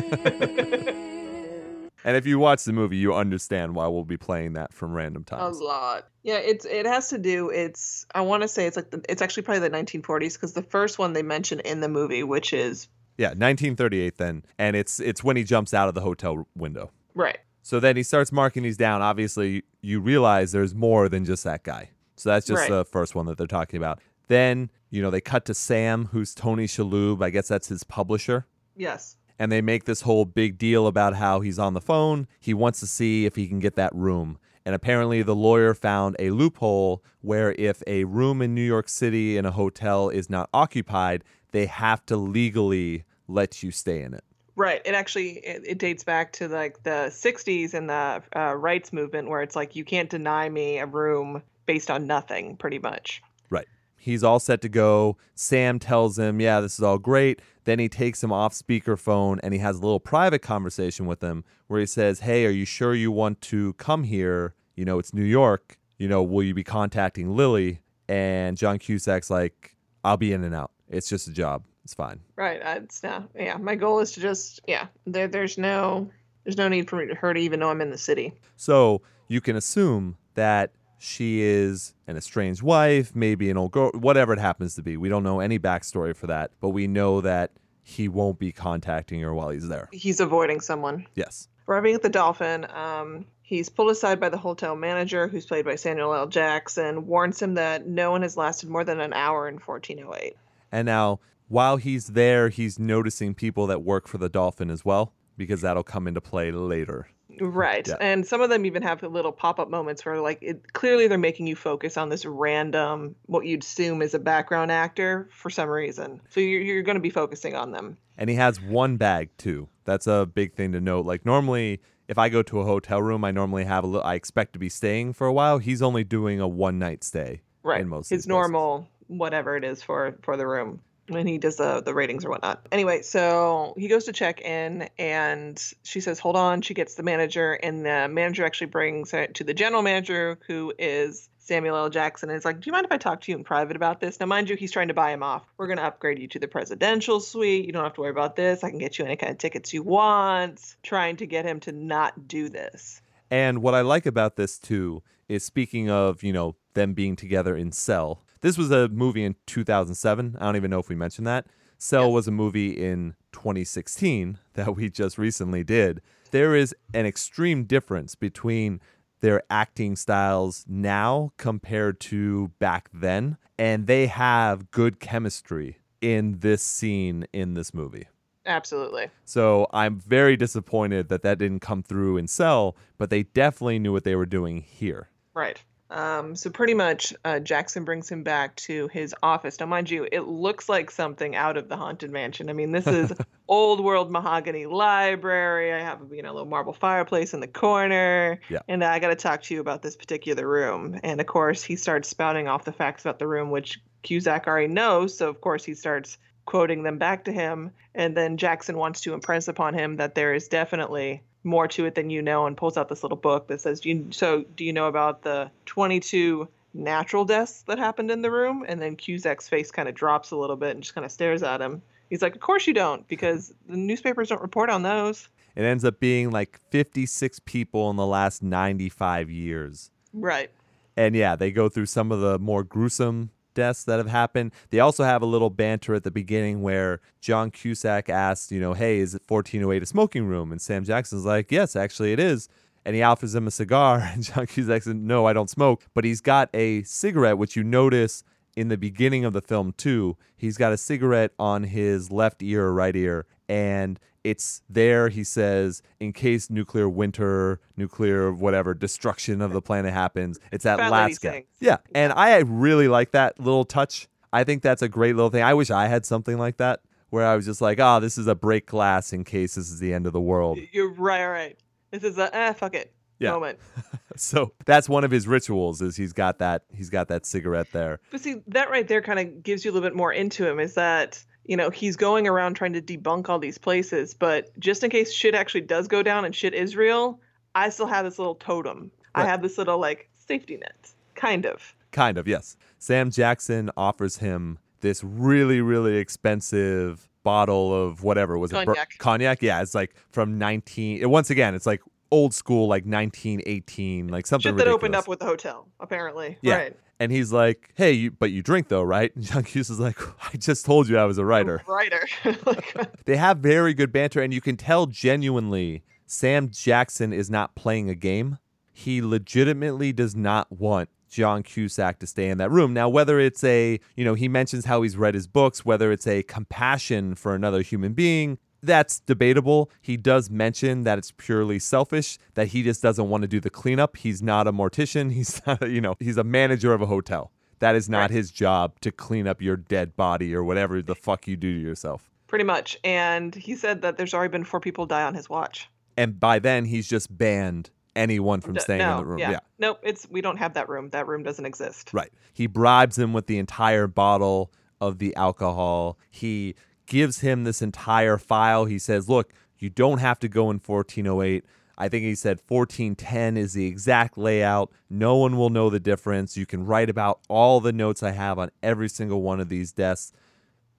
and 2.05 2.17
if 2.17 2.25
you 2.27 2.39
watch 2.39 2.65
the 2.65 2.73
movie 2.73 2.97
you 2.97 3.15
understand 3.15 3.75
why 3.75 3.87
we'll 3.89 4.05
be 4.05 4.17
playing 4.17 4.55
that 4.55 4.73
from 4.73 4.95
random 4.95 5.25
times. 5.25 5.59
A 5.59 5.65
lot. 5.65 6.09
Yeah, 6.23 6.39
it's 6.39 6.65
it 6.65 6.87
has 6.87 7.11
to 7.11 7.19
do. 7.19 7.51
It's 7.51 8.07
I 8.15 8.23
want 8.23 8.43
to 8.43 8.49
say 8.49 8.67
it's 8.67 8.77
like 8.77 8.91
the, 8.91 9.05
it's 9.09 9.21
actually 9.21 9.43
probably 9.43 9.69
the 9.69 9.77
1940s 9.77 10.35
because 10.35 10.55
the 10.55 10.63
first 10.63 10.99
one 10.99 11.13
they 11.13 11.23
mention 11.23 11.61
in 11.61 11.81
the 11.81 11.89
movie, 11.89 12.23
which 12.23 12.55
is 12.55 12.89
Yeah, 13.21 13.29
1938 13.29 14.17
then, 14.17 14.45
and 14.59 14.75
it's 14.75 14.99
it's 14.99 15.23
when 15.23 15.37
he 15.37 15.45
jumps 15.45 15.75
out 15.75 15.89
of 15.89 15.95
the 15.95 16.00
hotel 16.00 16.47
window. 16.57 16.91
right. 17.15 17.39
So 17.62 17.79
then 17.79 17.95
he 17.95 18.03
starts 18.03 18.33
marking 18.33 18.62
these 18.62 18.79
down. 18.79 19.03
Obviously, 19.03 19.62
you 19.83 20.00
realize 20.00 20.50
there's 20.53 20.75
more 20.75 21.11
than 21.11 21.27
just 21.27 21.45
that 21.45 21.62
guy. 21.62 21.91
So 22.17 22.31
that's 22.31 22.47
just 22.47 22.62
Right. 22.62 22.71
the 22.71 22.85
first 22.87 23.15
one 23.15 23.27
that 23.27 23.37
they're 23.37 23.47
talking 23.47 23.77
about. 23.77 24.00
Then, 24.29 24.71
you 24.89 25.03
know, 25.03 25.11
they 25.11 25.21
cut 25.21 25.45
to 25.45 25.55
Sam, 25.55 26.07
who's 26.07 26.35
Tony 26.35 26.67
Shalhoub. 26.67 27.23
I 27.23 27.29
guess 27.29 27.49
that's 27.49 27.69
his 27.69 27.85
publisher. 27.85 28.47
Yes. 28.77 29.19
And 29.39 29.53
they 29.53 29.61
make 29.61 29.85
this 29.85 30.00
whole 30.00 30.25
big 30.25 30.57
deal 30.57 30.87
about 30.87 31.17
how 31.17 31.41
he's 31.41 31.59
on 31.59 31.75
the 31.75 31.81
phone. 31.83 32.27
He 32.41 32.55
wants 32.55 32.81
to 32.81 32.87
see 32.87 33.27
if 33.27 33.37
he 33.37 33.47
can 33.47 33.59
get 33.61 33.75
that 33.77 33.95
room. 33.95 34.39
And 34.65 34.75
apparently, 34.75 35.23
the 35.23 35.37
lawyer 35.37 35.75
found 35.75 36.17
a 36.19 36.31
loophole 36.31 37.05
where 37.21 37.55
if 37.59 37.83
a 37.87 38.05
room 38.05 38.41
in 38.41 38.55
New 38.55 38.65
York 38.75 38.89
City 38.89 39.37
in 39.37 39.45
a 39.45 39.50
hotel 39.50 40.09
is 40.09 40.31
not 40.31 40.49
occupied, 40.55 41.25
they 41.53 41.67
have 41.67 42.05
to 42.07 42.17
legally 42.17 43.05
let 43.31 43.63
you 43.63 43.71
stay 43.71 44.03
in 44.03 44.15
it. 44.15 44.25
Right. 44.57 44.83
It 44.85 44.95
actually 44.95 45.39
it, 45.39 45.63
it 45.65 45.79
dates 45.79 46.05
back 46.05 46.33
to 46.35 46.49
like 46.49 46.83
the 46.83 47.09
60s 47.11 47.73
and 47.73 47.89
the 47.89 48.23
uh, 48.37 48.55
rights 48.55 48.93
movement 48.93 49.29
where 49.29 49.43
it's 49.43 49.57
like 49.57 49.75
you 49.75 49.85
can't 49.85 50.11
deny 50.11 50.49
me 50.49 50.79
a 50.79 50.87
room 50.87 51.43
based 51.67 51.91
on 51.91 52.07
nothing, 52.07 52.57
pretty 52.57 52.79
much. 52.79 53.23
Right. 53.49 53.67
He's 53.97 54.25
all 54.25 54.41
set 54.41 54.61
to 54.63 54.69
go. 54.69 55.17
Sam 55.35 55.79
tells 55.79 56.19
him, 56.19 56.41
Yeah, 56.41 56.61
this 56.61 56.75
is 56.75 56.83
all 56.83 56.99
great. 56.99 57.41
Then 57.65 57.79
he 57.79 57.89
takes 57.89 58.23
him 58.23 58.33
off 58.33 58.53
speakerphone 58.53 59.39
and 59.43 59.55
he 59.55 59.61
has 59.61 59.79
a 59.79 59.81
little 59.81 60.01
private 60.01 60.43
conversation 60.43 61.07
with 61.07 61.23
him 61.23 61.45
where 61.69 61.81
he 61.81 61.87
says, 61.87 62.21
Hey, 62.21 62.45
are 62.45 62.51
you 62.51 62.65
sure 62.65 62.95
you 62.95 63.11
want 63.11 63.41
to 63.43 63.75
come 63.75 64.05
here? 64.05 64.55
You 64.75 64.85
know, 64.85 64.99
it's 64.99 65.15
New 65.15 65.25
York. 65.25 65.79
You 65.99 66.09
know, 66.09 66.23
will 66.23 66.43
you 66.43 66.55
be 66.55 66.65
contacting 66.65 67.37
Lily? 67.37 67.81
And 68.09 68.57
John 68.57 68.79
Cusack's 68.79 69.31
like, 69.31 69.77
I'll 70.03 70.17
be 70.17 70.33
in 70.33 70.43
and 70.43 70.55
out. 70.55 70.73
It's 70.89 71.09
just 71.09 71.29
a 71.29 71.33
job. 71.33 71.65
It's 71.91 71.97
fine. 71.97 72.21
Right. 72.37 72.61
It's 72.65 73.03
no. 73.03 73.25
Yeah. 73.35 73.57
My 73.57 73.75
goal 73.75 73.99
is 73.99 74.13
to 74.13 74.21
just 74.21 74.61
yeah. 74.69 74.87
There. 75.09 75.27
There's 75.27 75.59
no. 75.59 76.09
There's 76.45 76.57
no 76.57 76.69
need 76.69 76.89
for 76.89 76.95
me 76.95 77.09
to 77.09 77.17
her 77.17 77.35
to 77.35 77.41
even 77.41 77.59
know 77.59 77.69
I'm 77.69 77.81
in 77.81 77.91
the 77.91 77.99
city. 77.99 78.33
So 78.55 79.03
you 79.27 79.41
can 79.41 79.57
assume 79.57 80.17
that 80.35 80.71
she 80.99 81.41
is 81.41 81.95
an 82.07 82.17
estranged 82.17 82.63
wife, 82.63 83.17
maybe 83.17 83.51
an 83.51 83.57
old 83.57 83.73
girl, 83.73 83.91
whatever 83.91 84.33
it 84.33 84.39
happens 84.39 84.77
to 84.77 84.83
be. 84.85 84.97
We 84.97 85.09
don't 85.09 85.25
know 85.25 85.41
any 85.41 85.59
backstory 85.59 86.15
for 86.15 86.29
that, 86.29 86.53
but 86.61 86.69
we 86.69 86.87
know 86.87 87.23
that 87.23 87.51
he 87.83 88.07
won't 88.07 88.39
be 88.39 88.53
contacting 88.53 89.21
her 89.23 89.35
while 89.35 89.49
he's 89.49 89.67
there. 89.67 89.89
He's 89.91 90.21
avoiding 90.21 90.61
someone. 90.61 91.09
Yes. 91.17 91.49
Arriving 91.67 91.97
at 91.97 92.03
the 92.03 92.09
Dolphin, 92.09 92.69
um, 92.73 93.27
he's 93.43 93.69
pulled 93.69 93.91
aside 93.91 94.21
by 94.21 94.29
the 94.29 94.39
hotel 94.39 94.77
manager, 94.77 95.27
who's 95.27 95.45
played 95.45 95.65
by 95.65 95.75
Samuel 95.75 96.15
L. 96.15 96.29
Jackson, 96.29 97.09
warns 97.09 97.43
him 97.43 97.55
that 97.55 97.85
no 97.85 98.13
one 98.13 98.23
has 98.23 98.37
lasted 98.37 98.69
more 98.69 98.85
than 98.85 99.01
an 99.01 99.13
hour 99.13 99.49
in 99.49 99.55
1408. 99.55 100.37
And 100.71 100.87
now, 100.87 101.19
while 101.50 101.76
he's 101.76 102.07
there, 102.07 102.49
he's 102.49 102.78
noticing 102.78 103.35
people 103.35 103.66
that 103.66 103.83
work 103.83 104.07
for 104.07 104.19
the 104.19 104.28
Dolphin 104.28 104.71
as 104.71 104.85
well, 104.85 105.12
because 105.37 105.61
that'll 105.61 105.83
come 105.83 106.07
into 106.07 106.21
play 106.21 106.52
later. 106.52 107.09
Right. 107.40 107.87
Yeah. 107.87 107.97
And 108.00 108.25
some 108.25 108.40
of 108.40 108.50
them 108.50 108.64
even 108.66 108.83
have 108.83 109.02
little 109.02 109.33
pop 109.33 109.59
up 109.59 109.69
moments 109.69 110.04
where, 110.04 110.21
like, 110.21 110.38
it, 110.42 110.73
clearly 110.73 111.09
they're 111.09 111.19
making 111.19 111.49
you 111.49 111.57
focus 111.57 111.97
on 111.97 112.09
this 112.09 112.25
random, 112.25 113.16
what 113.26 113.47
you'd 113.47 113.64
assume 113.64 114.00
is 114.00 114.14
a 114.14 114.19
background 114.21 114.71
actor 114.71 115.28
for 115.33 115.50
some 115.50 115.69
reason. 115.69 116.21
So 116.28 116.38
you're, 116.38 116.61
you're 116.61 116.83
going 116.83 116.97
to 116.97 117.00
be 117.00 117.11
focusing 117.11 117.57
on 117.57 117.73
them. 117.73 117.97
And 118.16 118.30
he 118.30 118.37
has 118.37 118.61
one 118.61 118.97
bag 118.97 119.30
too. 119.37 119.69
That's 119.85 120.07
a 120.07 120.26
big 120.33 120.54
thing 120.54 120.71
to 120.73 120.80
note. 120.80 121.04
Like 121.04 121.26
normally, 121.26 121.80
if 122.07 122.16
I 122.16 122.28
go 122.28 122.42
to 122.42 122.61
a 122.61 122.64
hotel 122.64 123.02
room, 123.02 123.25
I 123.25 123.33
normally 123.33 123.64
have 123.64 123.83
a 123.83 123.87
little. 123.88 124.07
I 124.07 124.14
expect 124.14 124.52
to 124.52 124.61
be 124.61 124.69
staying 124.69 125.14
for 125.14 125.26
a 125.26 125.33
while. 125.33 125.59
He's 125.59 125.83
only 125.83 126.04
doing 126.04 126.40
a 126.40 126.47
one 126.47 126.78
night 126.78 127.02
stay. 127.02 127.40
Right. 127.62 127.80
In 127.80 127.88
most 127.88 128.11
His 128.11 128.19
places. 128.19 128.26
normal, 128.28 128.88
whatever 129.07 129.57
it 129.57 129.64
is 129.64 129.83
for 129.83 130.16
for 130.23 130.37
the 130.37 130.47
room. 130.47 130.80
When 131.11 131.26
he 131.26 131.38
does 131.38 131.57
the, 131.57 131.83
the 131.83 131.93
ratings 131.93 132.25
or 132.25 132.31
whatnot. 132.31 132.67
Anyway, 132.73 133.02
so 133.02 133.75
he 133.76 133.88
goes 133.88 134.05
to 134.05 134.12
check 134.12 134.40
in 134.40 134.88
and 134.99 135.62
she 135.83 136.00
says, 136.00 136.19
Hold 136.19 136.37
on. 136.37 136.62
She 136.62 136.75
gets 136.75 136.95
the 136.95 137.02
manager, 137.02 137.52
and 137.52 137.85
the 137.85 138.09
manager 138.09 138.45
actually 138.45 138.69
brings 138.69 139.12
it 139.12 139.35
to 139.35 139.45
the 139.45 139.55
general 139.55 139.83
manager, 139.83 140.38
who 140.47 140.73
is 140.79 141.29
Samuel 141.38 141.76
L. 141.76 141.90
Jackson. 141.90 142.29
And 142.29 142.37
it's 142.37 142.45
like, 142.45 142.61
Do 142.61 142.69
you 142.69 142.73
mind 142.73 142.87
if 142.87 142.93
I 142.93 142.97
talk 142.97 143.23
to 143.23 143.33
you 143.33 143.37
in 143.37 143.45
private 143.45 143.76
about 143.76 144.00
this? 144.00 144.21
Now, 144.21 144.26
mind 144.26 144.49
you, 144.49 144.57
he's 144.57 144.71
trying 144.71 144.88
to 144.88 144.95
buy 144.95 145.12
him 145.12 145.23
off. 145.23 145.45
We're 145.59 145.67
going 145.67 145.79
to 145.79 145.85
upgrade 145.85 146.21
you 146.21 146.29
to 146.29 146.38
the 146.38 146.49
presidential 146.49 147.19
suite. 147.19 147.67
You 147.67 147.73
don't 147.73 147.83
have 147.83 147.95
to 147.95 148.00
worry 148.00 148.11
about 148.11 148.37
this. 148.37 148.62
I 148.62 148.71
can 148.71 148.79
get 148.79 148.99
you 148.99 149.05
any 149.05 149.17
kind 149.17 149.33
of 149.33 149.38
tickets 149.38 149.75
you 149.75 149.83
want. 149.83 150.76
Trying 150.83 151.17
to 151.17 151.26
get 151.26 151.45
him 151.45 151.61
to 151.61 151.73
not 151.73 152.29
do 152.29 152.49
this. 152.49 153.02
And 153.31 153.62
what 153.62 153.75
I 153.75 153.81
like 153.81 154.07
about 154.07 154.37
this 154.37 154.59
too 154.59 155.02
is 155.29 155.45
speaking 155.45 155.90
of, 155.90 156.23
you 156.23 156.33
know, 156.33 156.57
them 156.75 156.95
being 156.95 157.17
together 157.17 157.57
in 157.57 157.73
Cell. 157.73 158.23
This 158.43 158.57
was 158.57 158.71
a 158.71 158.89
movie 158.89 159.25
in 159.25 159.37
2007. 159.47 160.37
I 160.41 160.45
don't 160.45 160.57
even 160.57 160.71
know 160.71 160.79
if 160.79 160.89
we 160.89 160.95
mentioned 160.95 161.27
that. 161.27 161.47
Cell 161.79 162.07
Yes. 162.07 162.13
was 162.15 162.29
a 162.29 162.33
movie 162.33 162.71
in 162.71 163.15
2016 163.33 164.39
that 164.55 164.77
we 164.77 164.91
just 164.91 165.19
recently 165.19 165.65
did. 165.65 166.01
There 166.31 166.55
is 166.55 166.75
an 166.95 167.07
extreme 167.07 167.65
difference 167.65 168.15
between 168.15 168.81
their 169.21 169.43
acting 169.51 169.97
styles 169.97 170.65
now 170.69 171.33
compared 171.37 172.01
to 172.01 172.49
back 172.59 172.89
then, 172.93 173.37
and 173.59 173.87
they 173.87 174.07
have 174.07 174.71
good 174.71 175.01
chemistry 175.01 175.79
in 176.01 176.39
this 176.39 176.63
scene 176.63 177.27
in 177.33 177.53
this 177.55 177.75
movie. 177.75 178.09
Absolutely. 178.47 179.11
So 179.27 179.67
I'm 179.73 179.99
very 179.99 180.37
disappointed 180.37 181.09
that 181.11 181.23
that 181.23 181.39
didn't 181.39 181.61
come 181.61 181.83
through 181.83 182.17
in 182.17 182.27
Cell, 182.27 182.75
but 182.97 183.11
they 183.11 183.25
definitely 183.25 183.79
knew 183.79 183.93
what 183.93 184.05
they 184.05 184.17
were 184.17 184.25
doing 184.25 184.63
here. 184.63 185.11
Right. 185.35 185.63
Um, 185.91 186.37
so 186.37 186.51
pretty 186.51 186.75
much, 186.75 187.13
uh, 187.25 187.41
Jackson 187.41 187.85
brings 187.85 188.09
him 188.09 188.23
back 188.23 188.55
to 188.57 188.89
his 188.89 189.15
office. 189.23 189.59
Now, 189.59 189.67
mind 189.67 189.91
you, 189.91 190.07
it 190.11 190.21
looks 190.21 190.69
like 190.69 190.91
something 190.91 191.35
out 191.35 191.57
of 191.57 191.69
the 191.69 191.77
haunted 191.77 192.13
mansion. 192.13 192.49
I 192.49 192.53
mean, 192.53 192.71
this 192.71 192.87
is 192.87 193.13
old 193.49 193.83
world 193.83 194.11
mahogany 194.11 194.67
library. 194.67 195.73
I 195.73 195.81
have 195.81 196.00
you 196.13 196.23
know 196.23 196.31
a 196.31 196.35
little 196.35 196.49
marble 196.49 196.73
fireplace 196.73 197.35
in 197.35 197.41
the 197.41 197.49
corner. 197.49 198.41
Yeah. 198.49 198.61
And 198.69 198.85
I 198.85 199.00
got 199.00 199.09
to 199.09 199.17
talk 199.17 199.43
to 199.43 199.55
you 199.55 199.61
about 199.61 199.83
this 199.83 199.97
particular 199.97 200.47
room. 200.47 201.00
And 201.03 201.21
of 201.21 201.26
course, 201.26 201.63
he 201.63 201.75
starts 201.75 202.09
spouting 202.09 202.47
off 202.47 202.65
the 202.65 202.73
facts 202.73 203.03
about 203.03 203.19
the 203.19 203.26
room, 203.26 203.50
which 203.50 203.81
Cusack 204.03 204.47
already 204.47 204.73
knows. 204.73 205.19
So 205.19 205.29
of 205.29 205.41
course, 205.41 205.65
he 205.65 205.75
starts 205.75 206.19
quoting 206.47 206.85
them 206.85 206.99
back 206.99 207.25
to 207.25 207.33
him. 207.33 207.73
And 207.95 208.17
then 208.17 208.37
Jackson 208.37 208.76
wants 208.76 209.00
to 209.03 209.15
impress 209.15 209.49
upon 209.49 209.75
him 209.75 209.97
that 209.97 210.15
there 210.15 210.35
is 210.35 210.47
definitely 210.47 211.23
more 211.45 211.69
to 211.69 211.87
it 211.87 211.95
than 211.95 212.11
you 212.11 212.23
know 212.23 212.47
and 212.47 212.57
pulls 212.57 212.76
out 212.76 212.89
this 212.89 213.03
little 213.03 213.17
book 213.17 213.49
that 213.49 213.61
says 213.61 213.81
do 213.81 213.89
you, 213.89 214.07
so 214.11 214.45
do 214.57 214.65
you 214.65 214.73
know 214.73 214.87
about 214.87 215.23
the 215.23 215.50
22 215.67 216.49
natural 216.75 217.25
deaths 217.25 217.63
that 217.63 217.79
happened 217.79 218.11
in 218.11 218.23
the 218.23 218.31
room? 218.31 218.65
And 218.69 218.81
then 218.81 218.97
cusack's 218.97 219.49
face 219.49 219.71
kind 219.71 219.89
of 219.89 219.95
drops 219.95 220.31
a 220.31 220.37
little 220.37 220.57
bit 220.57 220.71
and 220.73 220.83
just 220.83 220.95
kind 220.95 221.05
of 221.05 221.11
stares 221.11 221.43
at 221.43 221.61
him. 221.61 221.83
He's 222.09 222.23
like 222.23 222.35
of 222.35 222.41
course 222.41 222.67
you 222.67 222.75
don't 222.75 223.07
because 223.09 223.53
the 223.69 223.76
newspapers 223.76 224.29
don't 224.29 224.43
report 224.43 224.71
on 224.71 224.83
those. 224.83 225.29
It 225.57 225.63
ends 225.63 225.85
up 225.85 225.99
being 225.99 226.31
like 226.31 226.61
56 226.71 227.41
people 227.41 227.91
in 227.91 227.97
the 227.97 228.07
last 228.07 228.43
95 228.43 229.31
years. 229.31 229.91
right. 230.13 230.50
And 230.97 231.15
yeah, 231.15 231.35
they 231.35 231.50
go 231.50 231.69
through 231.69 231.87
some 231.87 232.13
of 232.13 232.21
the 232.21 232.39
more 232.39 232.63
gruesome 232.63 233.31
deaths 233.54 233.84
that 233.84 233.99
have 233.99 234.08
happened. 234.08 234.52
They 234.71 234.80
also 234.80 235.04
have 235.04 235.23
a 235.23 235.26
little 235.26 235.50
banter 235.50 235.95
at 235.95 236.04
the 236.04 236.10
beginning 236.10 236.63
where 236.63 237.00
John 237.21 237.50
Cusack 237.50 238.08
asks, 238.08 238.50
you 238.50 238.60
know, 238.60 238.75
hey, 238.75 238.99
is 238.99 239.15
it 239.15 239.23
1408 239.26 239.82
a 239.82 239.86
smoking 239.86 240.26
room? 240.26 240.52
And 240.52 240.60
Sam 240.60 240.84
Jackson's 240.84 241.25
like, 241.25 241.50
yes, 241.50 241.76
actually 241.76 242.13
it 242.13 242.21
is. 242.21 242.49
And 242.84 242.97
he 242.97 243.02
offers 243.02 243.34
him 243.34 243.47
a 243.47 243.50
cigar. 243.50 243.99
And 244.13 244.23
John 244.23 244.47
Cusack 244.47 244.82
says, 244.82 244.95
no, 244.95 245.26
I 245.26 245.32
don't 245.32 245.50
smoke. 245.50 245.84
But 245.95 246.04
he's 246.04 246.21
got 246.21 246.49
a 246.54 246.82
cigarette, 246.82 247.39
which 247.39 247.56
you 247.56 247.65
notice 247.65 248.25
in 248.56 248.69
the 248.69 248.78
beginning 248.78 249.25
of 249.25 249.32
the 249.32 249.41
film 249.41 249.73
too. 249.76 250.17
He's 250.36 250.56
got 250.56 250.73
a 250.73 250.76
cigarette 250.76 251.32
on 251.39 251.65
his 251.65 252.10
left 252.10 252.43
ear 252.43 252.67
or 252.67 252.75
right 252.75 252.97
ear. 252.97 253.26
And 253.49 253.99
it's 254.25 254.63
there, 254.69 255.09
he 255.09 255.25
says, 255.25 255.83
in 255.99 256.13
case 256.13 256.50
nuclear 256.50 256.89
winter, 256.89 257.61
nuclear 257.76 258.33
whatever, 258.33 258.75
destruction 258.75 259.41
of 259.41 259.52
the 259.52 259.63
planet 259.63 259.93
happens. 259.93 260.39
It's 260.52 260.67
at 260.67 260.78
last 260.91 261.25
Yeah. 261.61 261.78
And 261.95 262.13
I 262.13 262.39
really 262.39 262.89
like 262.89 263.13
that 263.13 263.41
little 263.41 263.65
touch. 263.65 264.09
I 264.33 264.45
think 264.45 264.63
that's 264.63 264.83
a 264.83 264.89
great 264.89 265.17
little 265.17 265.30
thing. 265.30 265.43
I 265.43 265.54
wish 265.54 265.71
I 265.71 265.87
had 265.89 266.04
something 266.06 266.39
like 266.39 266.59
that 266.59 266.80
where 267.09 267.26
I 267.26 267.35
was 267.35 267.45
just 267.45 267.61
like, 267.61 267.80
oh, 267.80 267.99
this 267.99 268.17
is 268.19 268.26
a 268.26 268.35
break 268.35 268.67
glass 268.67 269.13
in 269.13 269.25
case 269.25 269.56
this 269.56 269.71
is 269.71 269.80
the 269.80 269.93
end 269.93 270.06
of 270.06 270.13
the 270.13 270.21
world. 270.21 270.59
you're 270.73 270.93
right 270.93 271.26
right 271.26 271.59
this 271.91 272.04
is 272.04 272.19
a 272.19 272.35
eh, 272.35 272.52
fuck 272.52 272.75
it 272.75 272.93
Yeah. 273.19 273.33
moment 273.33 273.59
So 274.17 274.52
that's 274.67 274.89
one 274.89 275.02
of 275.02 275.11
his 275.11 275.26
rituals 275.26 275.80
is 275.80 275.97
he's 275.97 276.13
got 276.13 276.39
that 276.39 276.63
he's 276.75 276.91
got 276.91 277.09
that 277.09 277.25
cigarette 277.25 277.69
there. 277.73 278.00
But 278.11 278.21
see, 278.21 278.43
that 278.49 278.71
right 278.71 278.87
there 278.87 279.00
kind 279.00 279.19
of 279.19 279.43
gives 279.43 279.65
you 279.65 279.71
a 279.71 279.73
little 279.73 279.89
bit 279.89 279.97
more 279.97 280.13
into 280.13 280.47
him 280.47 280.61
is 280.61 280.75
that, 280.75 281.25
you 281.50 281.56
know, 281.56 281.69
he's 281.69 281.97
going 281.97 282.28
around 282.28 282.54
trying 282.54 282.73
to 282.75 282.80
debunk 282.80 283.28
all 283.28 283.41
these 283.41 283.58
places, 283.58 284.15
but 284.15 284.56
just 284.60 284.84
in 284.84 284.89
case 284.89 285.13
shit 285.13 285.34
actually 285.34 285.63
does 285.63 285.89
go 285.89 286.00
down 286.00 286.25
and 286.25 286.32
shit 286.32 286.54
is 286.54 286.76
real, 286.76 287.19
I 287.56 287.71
still 287.71 287.89
have 287.89 288.04
this 288.04 288.21
little 288.21 288.36
totem. 288.36 288.93
I 289.17 289.25
have 289.25 289.43
this 289.43 289.58
little, 289.58 289.78
like, 289.78 290.08
safety 290.15 290.56
net. 290.56 290.93
Kind 291.17 291.45
of. 291.47 291.75
Kind 291.91 292.19
of, 292.19 292.28
yes. 292.28 292.56
Sam 292.78 293.10
Jackson 293.10 293.69
offers 293.76 294.19
him 294.19 294.60
this 294.80 295.02
really, 295.02 295.60
really 295.60 295.97
expensive 295.97 297.08
bottle 297.25 297.75
of 297.75 298.04
whatever 298.04 298.39
was 298.39 298.52
it? 298.52 298.65
Bur- 298.65 298.67
Cognac. 298.67 298.99
Cognac, 298.99 299.43
yeah. 299.43 299.60
It's 299.60 299.75
like 299.75 299.97
from 300.13 300.39
nineteen. 300.39 301.02
It, 301.02 301.10
once 301.10 301.30
again, 301.30 301.56
it's 301.56 301.67
like 301.67 301.82
old 302.13 302.32
school, 302.32 302.69
like 302.69 302.86
nineteen 302.86 303.43
eighteen, 303.47 304.06
like 304.06 304.26
something. 304.26 304.52
Shit 304.52 304.58
that 304.58 304.69
opened 304.69 304.95
up 304.95 305.08
with 305.08 305.19
the 305.19 305.26
hotel, 305.26 305.67
apparently. 305.80 306.39
Yeah. 306.43 306.54
Right. 306.54 306.76
And 307.00 307.10
he's 307.10 307.32
like, 307.32 307.73
"Hey, 307.75 307.93
you, 307.93 308.10
but 308.10 308.30
you 308.30 308.43
drink 308.43 308.69
though, 308.69 308.82
right?" 308.82 309.10
And 309.17 309.25
John 309.25 309.45
Hughes 309.45 309.71
is 309.71 309.80
like, 309.80 309.99
"I 310.32 310.36
just 310.36 310.65
told 310.65 310.89
you 310.89 310.99
I 310.99 311.06
was 311.06 311.19
a 311.19 311.25
writer." 311.25 311.63
Writer. 311.67 312.06
Uh, 312.25 312.84
they 313.06 313.17
have 313.17 313.39
very 313.39 313.75
good 313.75 313.91
banter, 313.91 314.21
and 314.21 314.32
you 314.32 314.41
can 314.41 314.56
tell 314.56 314.86
genuinely 314.86 315.82
Sam 316.06 316.50
Jackson 316.50 317.13
is 317.13 317.30
not 317.30 317.54
playing 317.54 317.89
a 317.89 317.95
game. 317.95 318.39
He 318.73 319.02
legitimately 319.02 319.93
does 319.93 320.15
not 320.15 320.52
want 320.52 320.91
John 321.08 321.43
Cusack 321.43 321.99
to 322.00 322.06
stay 322.06 322.28
in 322.28 322.39
that 322.39 322.50
room. 322.50 322.73
Now, 322.73 322.89
whether 322.89 323.19
it's 323.19 323.43
a, 323.45 323.80
you 323.97 324.04
know, 324.04 324.15
he 324.15 324.28
mentions 324.28 324.65
how 324.65 324.82
he's 324.82 324.97
read 324.97 325.15
his 325.15 325.26
books, 325.26 325.65
whether 325.65 325.91
it's 325.91 326.06
a 326.06 326.23
compassion 326.23 327.15
for 327.15 327.34
another 327.34 327.63
human 327.63 327.93
being, 327.95 328.39
that's 328.63 329.01
debatable. 329.01 329.71
He 329.81 329.97
does 329.97 330.31
mention 330.31 330.85
that 330.85 330.99
it's 330.99 331.13
purely 331.13 331.59
selfish, 331.59 332.19
that 332.35 332.49
he 332.49 332.63
just 332.63 332.83
doesn't 332.83 333.09
want 333.09 333.23
to 333.23 333.29
do 333.29 333.41
the 333.41 333.51
cleanup. 333.51 333.97
He's 333.97 334.23
not 334.23 334.47
a 334.47 334.53
mortician. 334.53 335.13
He's 335.21 335.41
not, 335.47 335.69
you 335.71 335.81
know, 335.81 335.95
he's 336.01 336.17
a 336.17 336.25
manager 336.25 336.73
of 336.75 336.83
a 336.83 336.87
hotel. 336.87 337.33
That 337.61 337.75
is 337.75 337.89
not 337.89 338.03
Right. 338.03 338.11
his 338.11 338.31
job 338.31 338.81
to 338.81 338.91
clean 338.91 339.27
up 339.27 339.43
your 339.43 339.57
dead 339.57 339.95
body 339.97 340.35
or 340.35 340.43
whatever 340.43 340.81
the 340.83 340.95
fuck 340.95 341.27
you 341.29 341.37
do 341.37 341.53
to 341.55 341.61
yourself. 341.61 342.11
pretty 342.27 342.45
much. 342.45 342.79
And 342.85 343.35
he 343.35 343.55
said 343.57 343.83
that 343.83 343.97
there's 343.99 344.15
already 344.15 344.31
been 344.31 344.45
four 344.45 344.61
people 344.61 344.87
die 344.87 345.03
on 345.03 345.15
his 345.15 345.29
watch. 345.29 345.69
and 345.97 346.19
by 346.19 346.39
then 346.39 346.65
he's 346.65 346.89
just 346.89 347.17
banned 347.19 347.69
anyone 347.97 348.41
from 348.41 348.57
staying 348.59 348.79
no, 348.79 348.93
in 348.93 348.97
the 348.99 349.05
room. 349.05 349.19
Yeah. 349.19 349.31
Yeah. 349.33 349.39
Nope. 349.59 349.81
It's 349.83 350.07
we 350.09 350.21
don't 350.21 350.37
have 350.39 350.55
that 350.55 350.69
room. 350.69 350.91
That 350.91 351.07
room 351.09 351.23
doesn't 351.25 351.45
exist. 351.45 351.91
Right. 351.93 352.11
He 352.33 352.47
bribes 352.47 352.97
him 352.99 353.13
with 353.13 353.27
the 353.27 353.37
entire 353.39 353.87
bottle 353.89 354.53
of 354.81 354.99
the 354.99 355.15
alcohol. 355.17 355.99
He 356.09 356.55
gives 356.91 357.21
him 357.21 357.45
this 357.45 357.63
entire 357.63 358.19
file. 358.19 358.67
He 358.67 358.79
says, 358.79 359.09
"Look, 359.09 359.33
you 359.59 359.71
don't 359.71 359.99
have 359.99 360.19
to 360.21 360.29
go 360.29 360.50
in 360.50 360.59
1408. 360.59 361.45
I 361.79 361.89
think 361.89 362.05
he 362.05 362.15
said 362.15 362.41
1410 362.47 363.39
is 363.39 363.55
the 363.55 363.65
exact 363.65 364.19
layout. 364.19 364.71
No 364.91 365.17
one 365.17 365.39
will 365.39 365.49
know 365.49 365.71
the 365.71 365.81
difference. 365.81 366.37
You 366.37 366.45
can 366.45 366.67
write 366.67 366.91
about 366.91 367.21
all 367.29 367.61
the 367.61 367.73
notes 367.73 368.03
I 368.03 368.11
have 368.11 368.39
on 368.39 368.50
every 368.63 368.91
single 368.91 369.23
one 369.23 369.41
of 369.41 369.49
these 369.49 369.73
desks. 369.73 370.13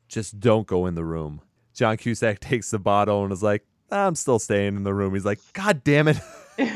just 0.08 0.40
don't 0.40 0.68
go 0.68 0.86
in 0.86 0.94
the 0.94 1.06
room. 1.06 1.42
John 1.74 1.98
Cusack 1.98 2.40
takes 2.42 2.70
the 2.70 2.78
bottle 2.78 3.24
and 3.24 3.34
is 3.34 3.42
like, 3.42 3.66
I'm 3.90 4.14
still 4.14 4.38
staying 4.38 4.76
in 4.76 4.84
the 4.84 4.94
room. 4.94 5.16
He's 5.16 5.26
like, 5.26 5.40
God 5.54 5.84
damn 5.84 6.08
it. 6.08 6.20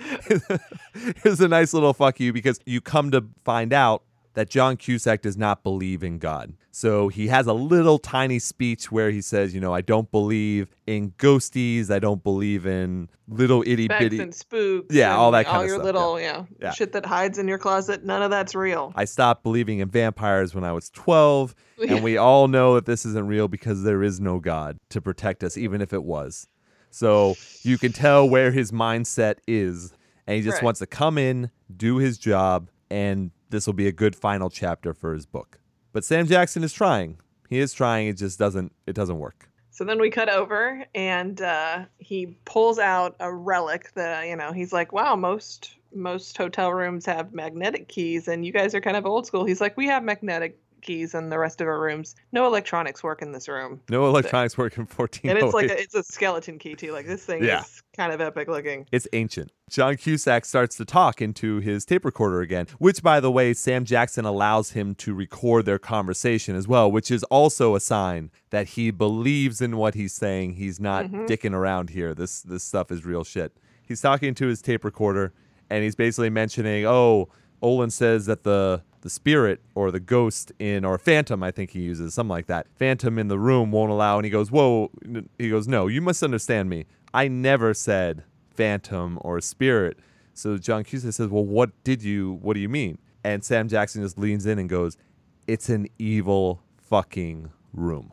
Here's 1.22 1.40
a 1.40 1.48
nice 1.48 1.72
little 1.72 1.92
fuck 1.92 2.18
you 2.20 2.32
because 2.32 2.58
you 2.66 2.80
come 2.80 3.10
to 3.10 3.26
find 3.44 3.72
out 3.72 4.02
that 4.34 4.48
John 4.48 4.76
Cusack 4.76 5.22
does 5.22 5.36
not 5.36 5.62
believe 5.62 6.02
in 6.04 6.18
God. 6.18 6.54
So 6.70 7.08
he 7.08 7.26
has 7.28 7.46
a 7.46 7.52
little 7.52 7.98
tiny 7.98 8.38
speech 8.38 8.92
where 8.92 9.10
he 9.10 9.20
says, 9.20 9.52
you 9.54 9.60
know, 9.60 9.74
I 9.74 9.80
don't 9.80 10.10
believe 10.10 10.74
in 10.86 11.10
ghosties. 11.12 11.90
I 11.90 11.98
don't 11.98 12.22
believe 12.22 12.64
in 12.64 13.08
little 13.28 13.62
itty 13.66 13.88
bitty. 13.88 14.20
and 14.20 14.34
spooks. 14.34 14.94
Yeah, 14.94 15.16
all 15.16 15.32
that 15.32 15.46
kind 15.46 15.56
all 15.56 15.62
of 15.64 15.68
stuff. 15.70 15.80
All 15.80 15.84
your 15.84 15.92
little, 15.92 16.20
yeah. 16.20 16.44
Yeah. 16.60 16.70
shit 16.70 16.92
that 16.92 17.04
hides 17.06 17.38
in 17.38 17.48
your 17.48 17.58
closet. 17.58 18.04
None 18.04 18.22
of 18.22 18.30
that's 18.30 18.54
real. 18.54 18.92
I 18.94 19.04
stopped 19.04 19.42
believing 19.42 19.80
in 19.80 19.88
vampires 19.88 20.54
when 20.54 20.62
I 20.62 20.72
was 20.72 20.90
12, 20.90 21.54
and 21.88 22.02
we 22.04 22.16
all 22.16 22.46
know 22.46 22.74
that 22.76 22.86
this 22.86 23.04
isn't 23.06 23.26
real 23.26 23.48
because 23.48 23.82
there 23.82 24.02
is 24.04 24.20
no 24.20 24.38
God 24.38 24.78
to 24.90 25.00
protect 25.00 25.42
us, 25.42 25.56
even 25.56 25.80
if 25.80 25.92
it 25.92 26.04
was. 26.04 26.46
So 26.90 27.36
you 27.62 27.78
can 27.78 27.92
tell 27.92 28.28
where 28.28 28.52
his 28.52 28.70
mindset 28.72 29.36
is, 29.48 29.92
and 30.26 30.36
he 30.36 30.42
just 30.42 30.56
Right. 30.56 30.64
wants 30.64 30.80
to 30.80 30.86
come 30.86 31.18
in, 31.18 31.50
do 31.76 31.96
his 31.96 32.16
job, 32.18 32.68
and 32.90 33.30
this 33.50 33.66
will 33.66 33.74
be 33.74 33.86
a 33.86 33.92
good 33.92 34.16
final 34.16 34.48
chapter 34.50 34.94
for 34.94 35.12
his 35.14 35.26
book. 35.26 35.60
But 35.92 36.04
Sam 36.04 36.26
Jackson 36.26 36.62
is 36.64 36.72
trying. 36.72 37.18
He 37.48 37.58
is 37.58 37.72
trying. 37.72 38.08
It 38.08 38.14
just 38.16 38.38
doesn't. 38.38 38.72
It 38.86 38.94
doesn't 38.94 39.18
work. 39.18 39.48
So 39.72 39.84
then 39.84 40.00
we 40.00 40.10
cut 40.10 40.28
over, 40.28 40.84
and 40.94 41.40
uh, 41.40 41.84
he 41.98 42.36
pulls 42.44 42.78
out 42.78 43.16
a 43.20 43.32
relic 43.32 43.92
that 43.94 44.26
you 44.28 44.36
know. 44.36 44.52
He's 44.52 44.72
like, 44.72 44.92
"Wow, 44.92 45.16
most 45.16 45.76
most 45.92 46.36
hotel 46.36 46.72
rooms 46.72 47.04
have 47.06 47.32
magnetic 47.32 47.88
keys, 47.88 48.28
and 48.28 48.44
you 48.46 48.52
guys 48.52 48.74
are 48.74 48.80
kind 48.80 48.96
of 48.96 49.04
old 49.06 49.26
school." 49.26 49.44
He's 49.44 49.60
like, 49.60 49.76
"We 49.76 49.86
have 49.86 50.04
magnetic 50.04 50.58
keys 50.82 51.14
in 51.14 51.28
the 51.28 51.38
rest 51.38 51.60
of 51.60 51.66
our 51.66 51.80
rooms. 51.80 52.14
No 52.32 52.46
electronics 52.46 53.02
work 53.02 53.20
in 53.22 53.32
this 53.32 53.48
room." 53.48 53.80
No 53.90 54.06
electronics 54.06 54.56
work 54.56 54.76
in 54.78 54.86
14. 54.86 55.30
And 55.30 55.38
it's 55.38 55.54
like 55.54 55.70
a, 55.70 55.80
it's 55.80 55.94
a 55.94 56.02
skeleton 56.04 56.58
key 56.58 56.74
too. 56.74 56.92
Like 56.92 57.06
this 57.06 57.24
thing 57.24 57.42
Yeah. 57.44 57.60
is 57.62 57.82
kind 58.00 58.12
of 58.14 58.20
epic 58.22 58.48
looking. 58.48 58.86
It's 58.90 59.06
ancient. 59.12 59.52
John 59.68 59.96
Cusack 59.98 60.46
starts 60.46 60.74
to 60.78 60.86
talk 60.86 61.20
into 61.20 61.58
his 61.60 61.84
tape 61.84 62.04
recorder 62.06 62.40
again, 62.40 62.66
which, 62.78 63.02
by 63.02 63.20
the 63.20 63.30
way, 63.30 63.52
Sam 63.52 63.84
Jackson 63.84 64.24
allows 64.24 64.70
him 64.70 64.94
to 64.96 65.12
record 65.12 65.66
their 65.66 65.78
conversation 65.78 66.56
as 66.56 66.66
well, 66.66 66.90
which 66.90 67.10
is 67.10 67.22
also 67.24 67.74
a 67.74 67.80
sign 67.80 68.30
that 68.48 68.68
he 68.68 68.90
believes 68.90 69.60
in 69.60 69.76
what 69.76 69.94
he's 69.94 70.14
saying. 70.14 70.54
He's 70.54 70.80
not 70.80 71.06
Mhm. 71.06 71.28
dicking 71.28 71.52
around 71.52 71.90
here. 71.90 72.14
This 72.14 72.40
this 72.40 72.64
stuff 72.64 72.90
is 72.90 73.04
real 73.04 73.22
shit. 73.22 73.52
He's 73.86 74.00
talking 74.00 74.32
to 74.34 74.46
his 74.46 74.62
tape 74.62 74.82
recorder, 74.84 75.34
and 75.68 75.84
he's 75.84 75.94
basically 75.94 76.30
mentioning, 76.30 76.86
"Oh, 76.86 77.28
Olin 77.60 77.90
says 77.90 78.24
that 78.26 78.44
the 78.44 78.82
the 79.02 79.08
spirit 79.10 79.62
or 79.74 79.90
the 79.90 79.98
ghost 79.98 80.52
in 80.58 80.84
or 80.84 80.98
phantom, 80.98 81.42
I 81.42 81.50
think 81.50 81.70
he 81.70 81.80
uses 81.80 82.12
something 82.12 82.28
like 82.28 82.48
that. 82.48 82.66
Phantom 82.78 83.18
in 83.18 83.28
the 83.28 83.38
room 83.38 83.70
won't 83.72 83.90
allow." 83.90 84.18
And 84.18 84.24
he 84.26 84.30
goes, 84.30 84.50
"Whoa!" 84.50 84.90
He 85.38 85.48
goes, 85.48 85.66
"No, 85.66 85.86
you 85.86 86.02
must 86.02 86.22
understand 86.22 86.68
me. 86.68 86.84
I 87.12 87.28
never 87.28 87.74
said." 87.74 88.24
phantom 88.60 89.18
or 89.22 89.40
spirit. 89.40 89.96
So 90.34 90.58
John 90.58 90.84
Cusack 90.84 91.14
says, 91.14 91.28
"Well, 91.28 91.46
what 91.46 91.70
did 91.82 92.02
you? 92.02 92.38
What 92.42 92.54
do 92.54 92.60
you 92.60 92.68
mean?" 92.68 92.98
And 93.24 93.42
Sam 93.42 93.68
Jackson 93.68 94.02
just 94.02 94.18
leans 94.18 94.44
in 94.44 94.58
and 94.58 94.68
goes, 94.68 94.98
"It's 95.46 95.70
an 95.70 95.88
evil 95.98 96.62
fucking 96.76 97.50
room." 97.72 98.12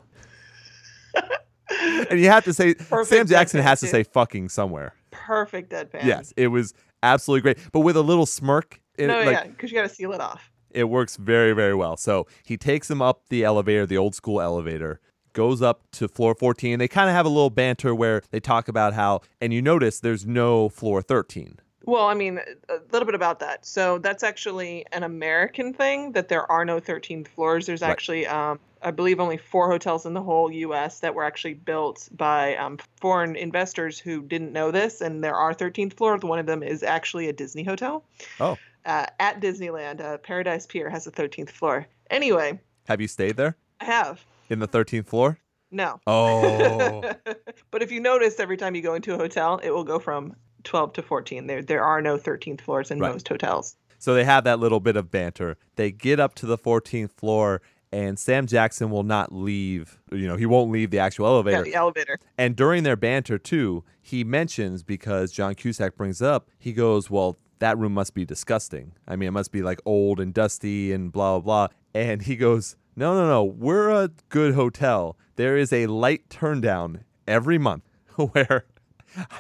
and 2.10 2.20
you 2.20 2.30
have 2.30 2.46
to 2.46 2.54
say, 2.54 2.76
Perfect 2.76 3.08
Sam 3.08 3.28
Jackson 3.28 3.62
has 3.62 3.80
to 3.82 3.88
too. 3.88 3.92
say 3.92 4.04
"fucking" 4.04 4.50
somewhere. 4.50 4.94
Perfect 5.12 5.72
deadpan. 5.72 6.06
Yes, 6.06 6.34
it 6.38 6.48
was 6.48 6.74
absolutely 7.04 7.42
great, 7.42 7.58
but 7.72 7.82
with 7.82 7.98
a 7.98 8.02
little 8.02 8.26
smirk. 8.26 8.80
It, 8.98 9.08
No, 9.08 9.18
like, 9.18 9.32
yeah, 9.32 9.48
because 9.48 9.72
you 9.72 9.78
got 9.78 9.90
to 9.90 9.94
seal 9.94 10.14
it 10.14 10.22
off. 10.22 10.52
it 10.72 10.86
works 10.86 11.18
very, 11.18 11.54
very 11.54 11.76
well. 11.76 11.98
So 11.98 12.26
he 12.44 12.58
takes 12.58 12.90
him 12.90 13.02
up 13.02 13.24
the 13.30 13.44
elevator, 13.44 13.86
the 13.86 13.98
old 13.98 14.16
school 14.16 14.42
elevator, 14.42 15.00
goes 15.34 15.62
up 15.62 15.82
to 15.94 16.08
floor 16.08 16.36
14. 16.36 16.80
They 16.80 16.88
kind 16.88 17.10
of 17.10 17.16
have 17.16 17.26
a 17.26 17.30
little 17.30 17.50
banter 17.50 17.94
where 17.94 18.22
they 18.32 18.40
talk 18.40 18.68
about 18.68 18.94
how, 18.94 19.22
and 19.42 19.54
you 19.54 19.62
notice 19.62 20.00
there's 20.00 20.26
no 20.26 20.70
floor 20.70 21.02
13. 21.02 21.60
Well, 21.86 22.08
I 22.08 22.16
mean, 22.16 22.40
a 22.68 22.80
little 22.92 23.06
bit 23.06 23.16
about 23.16 23.40
that. 23.40 23.66
So 23.66 23.98
that's 23.98 24.22
actually 24.22 24.86
an 24.92 25.04
American 25.04 25.74
thing 25.74 26.12
that 26.12 26.28
there 26.28 26.50
are 26.52 26.66
no 26.66 26.82
13th 26.82 27.30
floors. 27.30 27.66
There's 27.66 27.82
Right. 27.82 27.90
actually, 27.92 28.28
um, 28.28 28.60
I 28.82 28.92
believe, 28.92 29.22
only 29.22 29.38
four 29.38 29.72
hotels 29.72 30.06
in 30.06 30.14
the 30.14 30.22
whole 30.22 30.52
U.S. 30.52 31.00
that 31.00 31.16
were 31.16 31.24
actually 31.24 31.54
built 31.54 32.10
by 32.12 32.58
um, 32.58 32.78
foreign 33.00 33.38
investors 33.38 33.98
who 33.98 34.22
didn't 34.22 34.52
know 34.52 34.70
this, 34.70 35.00
and 35.00 35.24
there 35.24 35.36
are 35.36 35.54
13th 35.54 35.94
floors. 35.94 36.24
One 36.24 36.40
of 36.40 36.46
them 36.46 36.62
is 36.62 36.84
actually 36.84 37.30
a 37.30 37.34
Disney 37.34 37.64
hotel 37.64 38.04
Oh, 38.42 38.58
uh, 38.86 39.06
at 39.22 39.40
Disneyland. 39.40 40.02
Uh, 40.02 40.18
Paradise 40.18 40.66
Pier 40.66 40.90
has 40.90 41.08
a 41.08 41.12
13th 41.12 41.52
floor. 41.52 41.88
Anyway, 42.10 42.60
have 42.88 43.00
you 43.00 43.08
stayed 43.08 43.38
there 43.38 43.56
I 43.80 43.86
have 43.86 44.26
in 44.50 44.60
the 44.60 44.68
13th 44.68 45.08
floor? 45.08 45.40
no. 45.72 46.00
Oh, 46.08 47.04
but 47.72 47.82
if 47.84 47.92
you 47.92 48.00
notice, 48.00 48.40
every 48.40 48.58
time 48.58 48.74
you 48.76 48.82
go 48.82 48.94
into 48.94 49.14
a 49.14 49.18
hotel, 49.18 49.60
it 49.62 49.72
will 49.72 49.84
go 49.84 50.00
from 50.00 50.34
12 50.64 50.94
to 50.94 51.02
14. 51.02 51.48
There, 51.48 51.62
there 51.62 51.84
are 51.84 52.02
no 52.02 52.18
13th 52.18 52.62
floors 52.62 52.90
in 52.92 53.00
Right. 53.00 53.12
most 53.12 53.28
hotels. 53.28 53.76
so 54.00 54.14
they 54.14 54.24
have 54.24 54.44
that 54.46 54.60
little 54.60 54.80
bit 54.80 54.96
of 54.96 55.12
banter. 55.12 55.58
They 55.76 55.92
get 55.92 56.20
up 56.20 56.36
to 56.36 56.46
the 56.46 56.58
14th 56.58 57.12
floor, 57.12 57.62
and 57.92 58.18
Sam 58.20 58.48
Jackson 58.48 58.90
will 58.90 59.04
not 59.04 59.34
leave. 59.34 60.00
You 60.12 60.28
know, 60.28 60.36
he 60.38 60.46
won't 60.46 60.72
leave 60.72 60.90
the 60.92 61.00
actual 61.00 61.26
elevator. 61.26 61.58
Yeah, 61.58 61.64
the 61.64 61.76
elevator. 61.76 62.20
And 62.38 62.56
during 62.56 62.84
their 62.84 62.96
banter 62.98 63.38
too, 63.38 63.84
he 64.02 64.24
mentions 64.24 64.84
because 64.84 65.32
John 65.32 65.54
Cusack 65.56 65.96
brings 65.98 66.22
up, 66.22 66.50
he 66.60 66.72
goes, 66.74 67.10
"Well, 67.10 67.38
that 67.60 67.78
room 67.78 67.94
must 67.94 68.14
be 68.14 68.24
disgusting. 68.26 68.94
I 69.08 69.16
mean, 69.18 69.28
it 69.28 69.32
must 69.32 69.52
be 69.52 69.62
like 69.62 69.80
old 69.86 70.20
and 70.20 70.34
dusty 70.34 70.92
and 70.94 71.12
blah 71.12 71.40
blah 71.40 71.68
blah." 71.68 71.76
And 71.94 72.22
he 72.22 72.36
goes, 72.36 72.76
"No, 72.98 73.14
no, 73.14 73.28
no. 73.28 73.44
We're 73.44 73.90
a 73.92 74.10
good 74.30 74.56
hotel. 74.56 75.16
There 75.38 75.56
is 75.56 75.72
a 75.72 75.86
light 75.88 76.30
turn 76.30 76.60
down 76.60 77.04
every 77.28 77.58
month 77.58 77.84
where 78.16 78.66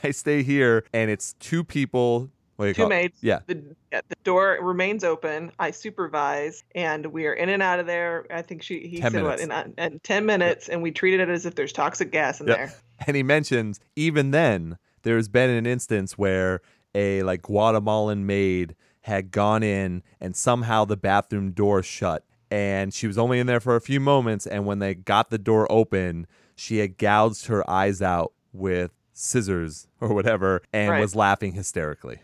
I 0.03 0.11
stay 0.11 0.43
here, 0.43 0.85
and 0.93 1.11
it's 1.11 1.33
two 1.33 1.63
people. 1.63 2.29
Two 2.73 2.87
maids. 2.89 3.19
Yeah, 3.21 3.41
The, 3.45 3.75
the 3.91 4.15
door 4.23 4.57
remains 4.61 5.03
open. 5.03 5.51
I 5.59 5.69
supervise, 5.69 6.63
and 6.73 7.05
we 7.07 7.27
are 7.27 7.33
in 7.33 7.49
and 7.49 7.61
out 7.61 7.79
of 7.79 7.85
there. 7.85 8.25
I 8.31 8.41
think 8.41 8.63
she 8.63 8.87
he 8.87 8.97
10 8.99 9.11
said 9.11 9.23
what 9.23 9.39
in, 9.39 9.51
uh, 9.51 9.67
in 9.77 9.99
ten 9.99 10.25
minutes, 10.25 10.67
and 10.67 10.81
we 10.81 10.89
treated 10.91 11.19
it 11.19 11.29
as 11.29 11.45
if 11.45 11.53
there's 11.53 11.71
toxic 11.71 12.11
gas 12.11 12.41
in 12.41 12.47
Yep. 12.47 12.57
there. 12.57 12.73
And 13.05 13.15
he 13.15 13.21
mentions 13.21 13.79
even 13.95 14.31
then 14.31 14.79
there's 15.03 15.27
been 15.27 15.51
an 15.51 15.67
instance 15.67 16.17
where 16.17 16.61
a 16.95 17.21
like 17.21 17.43
Guatemalan 17.43 18.25
maid 18.25 18.75
had 19.01 19.29
gone 19.29 19.61
in 19.61 20.01
and 20.19 20.35
somehow 20.35 20.83
the 20.83 20.97
bathroom 20.97 21.51
door 21.51 21.83
shut 21.83 22.25
and 22.51 22.93
she 22.93 23.07
was 23.07 23.17
only 23.17 23.39
in 23.39 23.47
there 23.47 23.59
for 23.59 23.75
a 23.75 23.81
few 23.81 23.99
moments 23.99 24.45
and 24.47 24.65
when 24.65 24.79
they 24.79 24.93
got 24.93 25.29
the 25.29 25.37
door 25.37 25.69
open 25.71 26.25
she 26.55 26.77
had 26.77 26.97
gouged 26.97 27.47
her 27.47 27.67
eyes 27.69 28.01
out 28.01 28.33
with 28.53 28.91
scissors 29.13 29.87
or 30.01 30.13
whatever 30.13 30.61
and 30.73 30.91
Right. 30.91 30.99
was 30.99 31.15
laughing 31.15 31.53
hysterically. 31.53 32.21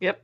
Yep. 0.00 0.22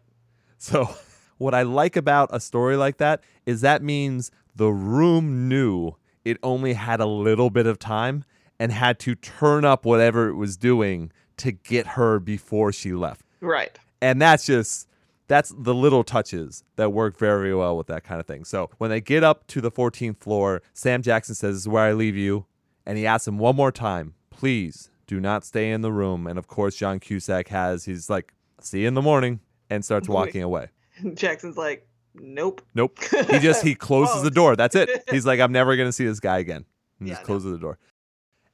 So, 0.59 0.89
what 1.39 1.55
I 1.55 1.63
like 1.63 1.97
about 1.97 2.29
a 2.33 2.41
story 2.41 2.77
like 2.77 2.99
that 2.99 3.23
is 3.47 3.61
that 3.63 3.83
means 3.83 4.31
the 4.55 4.71
room 4.73 5.49
knew 5.49 5.93
it 6.25 6.39
only 6.43 6.75
had 6.75 7.01
a 7.01 7.07
little 7.07 7.51
bit 7.51 7.67
of 7.67 7.79
time 7.79 8.25
and 8.61 8.71
had 8.71 8.99
to 9.01 9.15
turn 9.17 9.65
up 9.65 9.85
whatever 9.85 10.29
it 10.29 10.35
was 10.37 10.57
doing 10.57 11.11
to 11.39 11.51
get 11.51 11.89
her 11.89 12.21
before 12.21 12.71
she 12.73 12.93
left. 12.93 13.25
Right. 13.41 13.77
And 14.01 14.23
that's 14.23 14.47
just 14.47 14.87
that's 15.33 15.53
the 15.57 15.75
little 15.75 16.05
touches 16.05 16.63
that 16.77 16.93
work 16.93 17.19
very 17.19 17.55
well 17.55 17.77
with 17.77 17.87
that 17.87 18.05
kind 18.05 18.21
of 18.21 18.27
thing. 18.27 18.45
So, 18.45 18.71
when 18.79 18.91
they 18.91 19.01
get 19.01 19.25
up 19.25 19.47
to 19.49 19.61
the 19.61 19.71
14th 19.71 20.19
floor, 20.19 20.63
Sam 20.75 21.01
Jackson 21.03 21.35
says, 21.35 21.55
"This 21.55 21.61
is 21.63 21.69
where 21.69 21.85
I 21.85 21.93
leave 21.93 22.17
you." 22.17 22.47
And 22.85 22.99
he 22.99 23.07
asks 23.07 23.27
him 23.27 23.39
one 23.39 23.57
more 23.57 23.73
time, 23.73 24.15
"Please 24.31 24.91
do 25.07 25.21
not 25.21 25.45
stay 25.45 25.71
in 25.71 25.81
the 25.81 25.93
room." 25.93 26.27
And 26.27 26.39
of 26.39 26.47
course, 26.47 26.77
John 26.77 27.01
Cusack 27.01 27.49
has 27.49 27.85
he's 27.87 28.11
like, 28.11 28.35
"See 28.61 28.83
you 28.83 28.89
in 28.89 28.95
the 28.95 29.03
morning." 29.03 29.41
And 29.71 29.83
starts 29.83 30.07
walking 30.07 30.43
away. 30.43 30.69
Jackson's 31.15 31.57
like, 31.57 31.89
nope. 32.15 32.61
Nope. 32.75 32.99
He 33.31 33.39
just 33.39 33.63
he 33.65 33.75
closes 33.75 34.23
the 34.23 34.31
door. 34.31 34.55
That's 34.55 34.75
it. 34.77 35.03
He's 35.11 35.25
like, 35.25 35.41
I'm 35.41 35.51
never 35.53 35.77
gonna 35.77 35.93
see 35.93 36.05
this 36.05 36.21
guy 36.21 36.39
again. 36.41 36.67
And 36.99 37.09
Yeah, 37.09 37.15
just 37.15 37.23
no. 37.23 37.27
closes 37.27 37.53
the 37.53 37.59
door. 37.59 37.79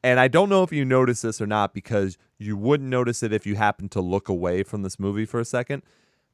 And 0.04 0.20
I 0.20 0.28
don't 0.28 0.48
know 0.48 0.62
if 0.62 0.70
you 0.70 0.84
notice 0.84 1.22
this 1.22 1.40
or 1.40 1.46
not 1.48 1.74
because 1.74 2.16
you 2.38 2.56
wouldn't 2.56 2.88
notice 2.88 3.24
it 3.24 3.32
if 3.32 3.46
you 3.46 3.56
happen 3.56 3.88
to 3.88 4.00
look 4.00 4.28
away 4.28 4.62
from 4.62 4.82
this 4.82 5.00
movie 5.00 5.24
for 5.24 5.40
a 5.40 5.44
second. 5.44 5.82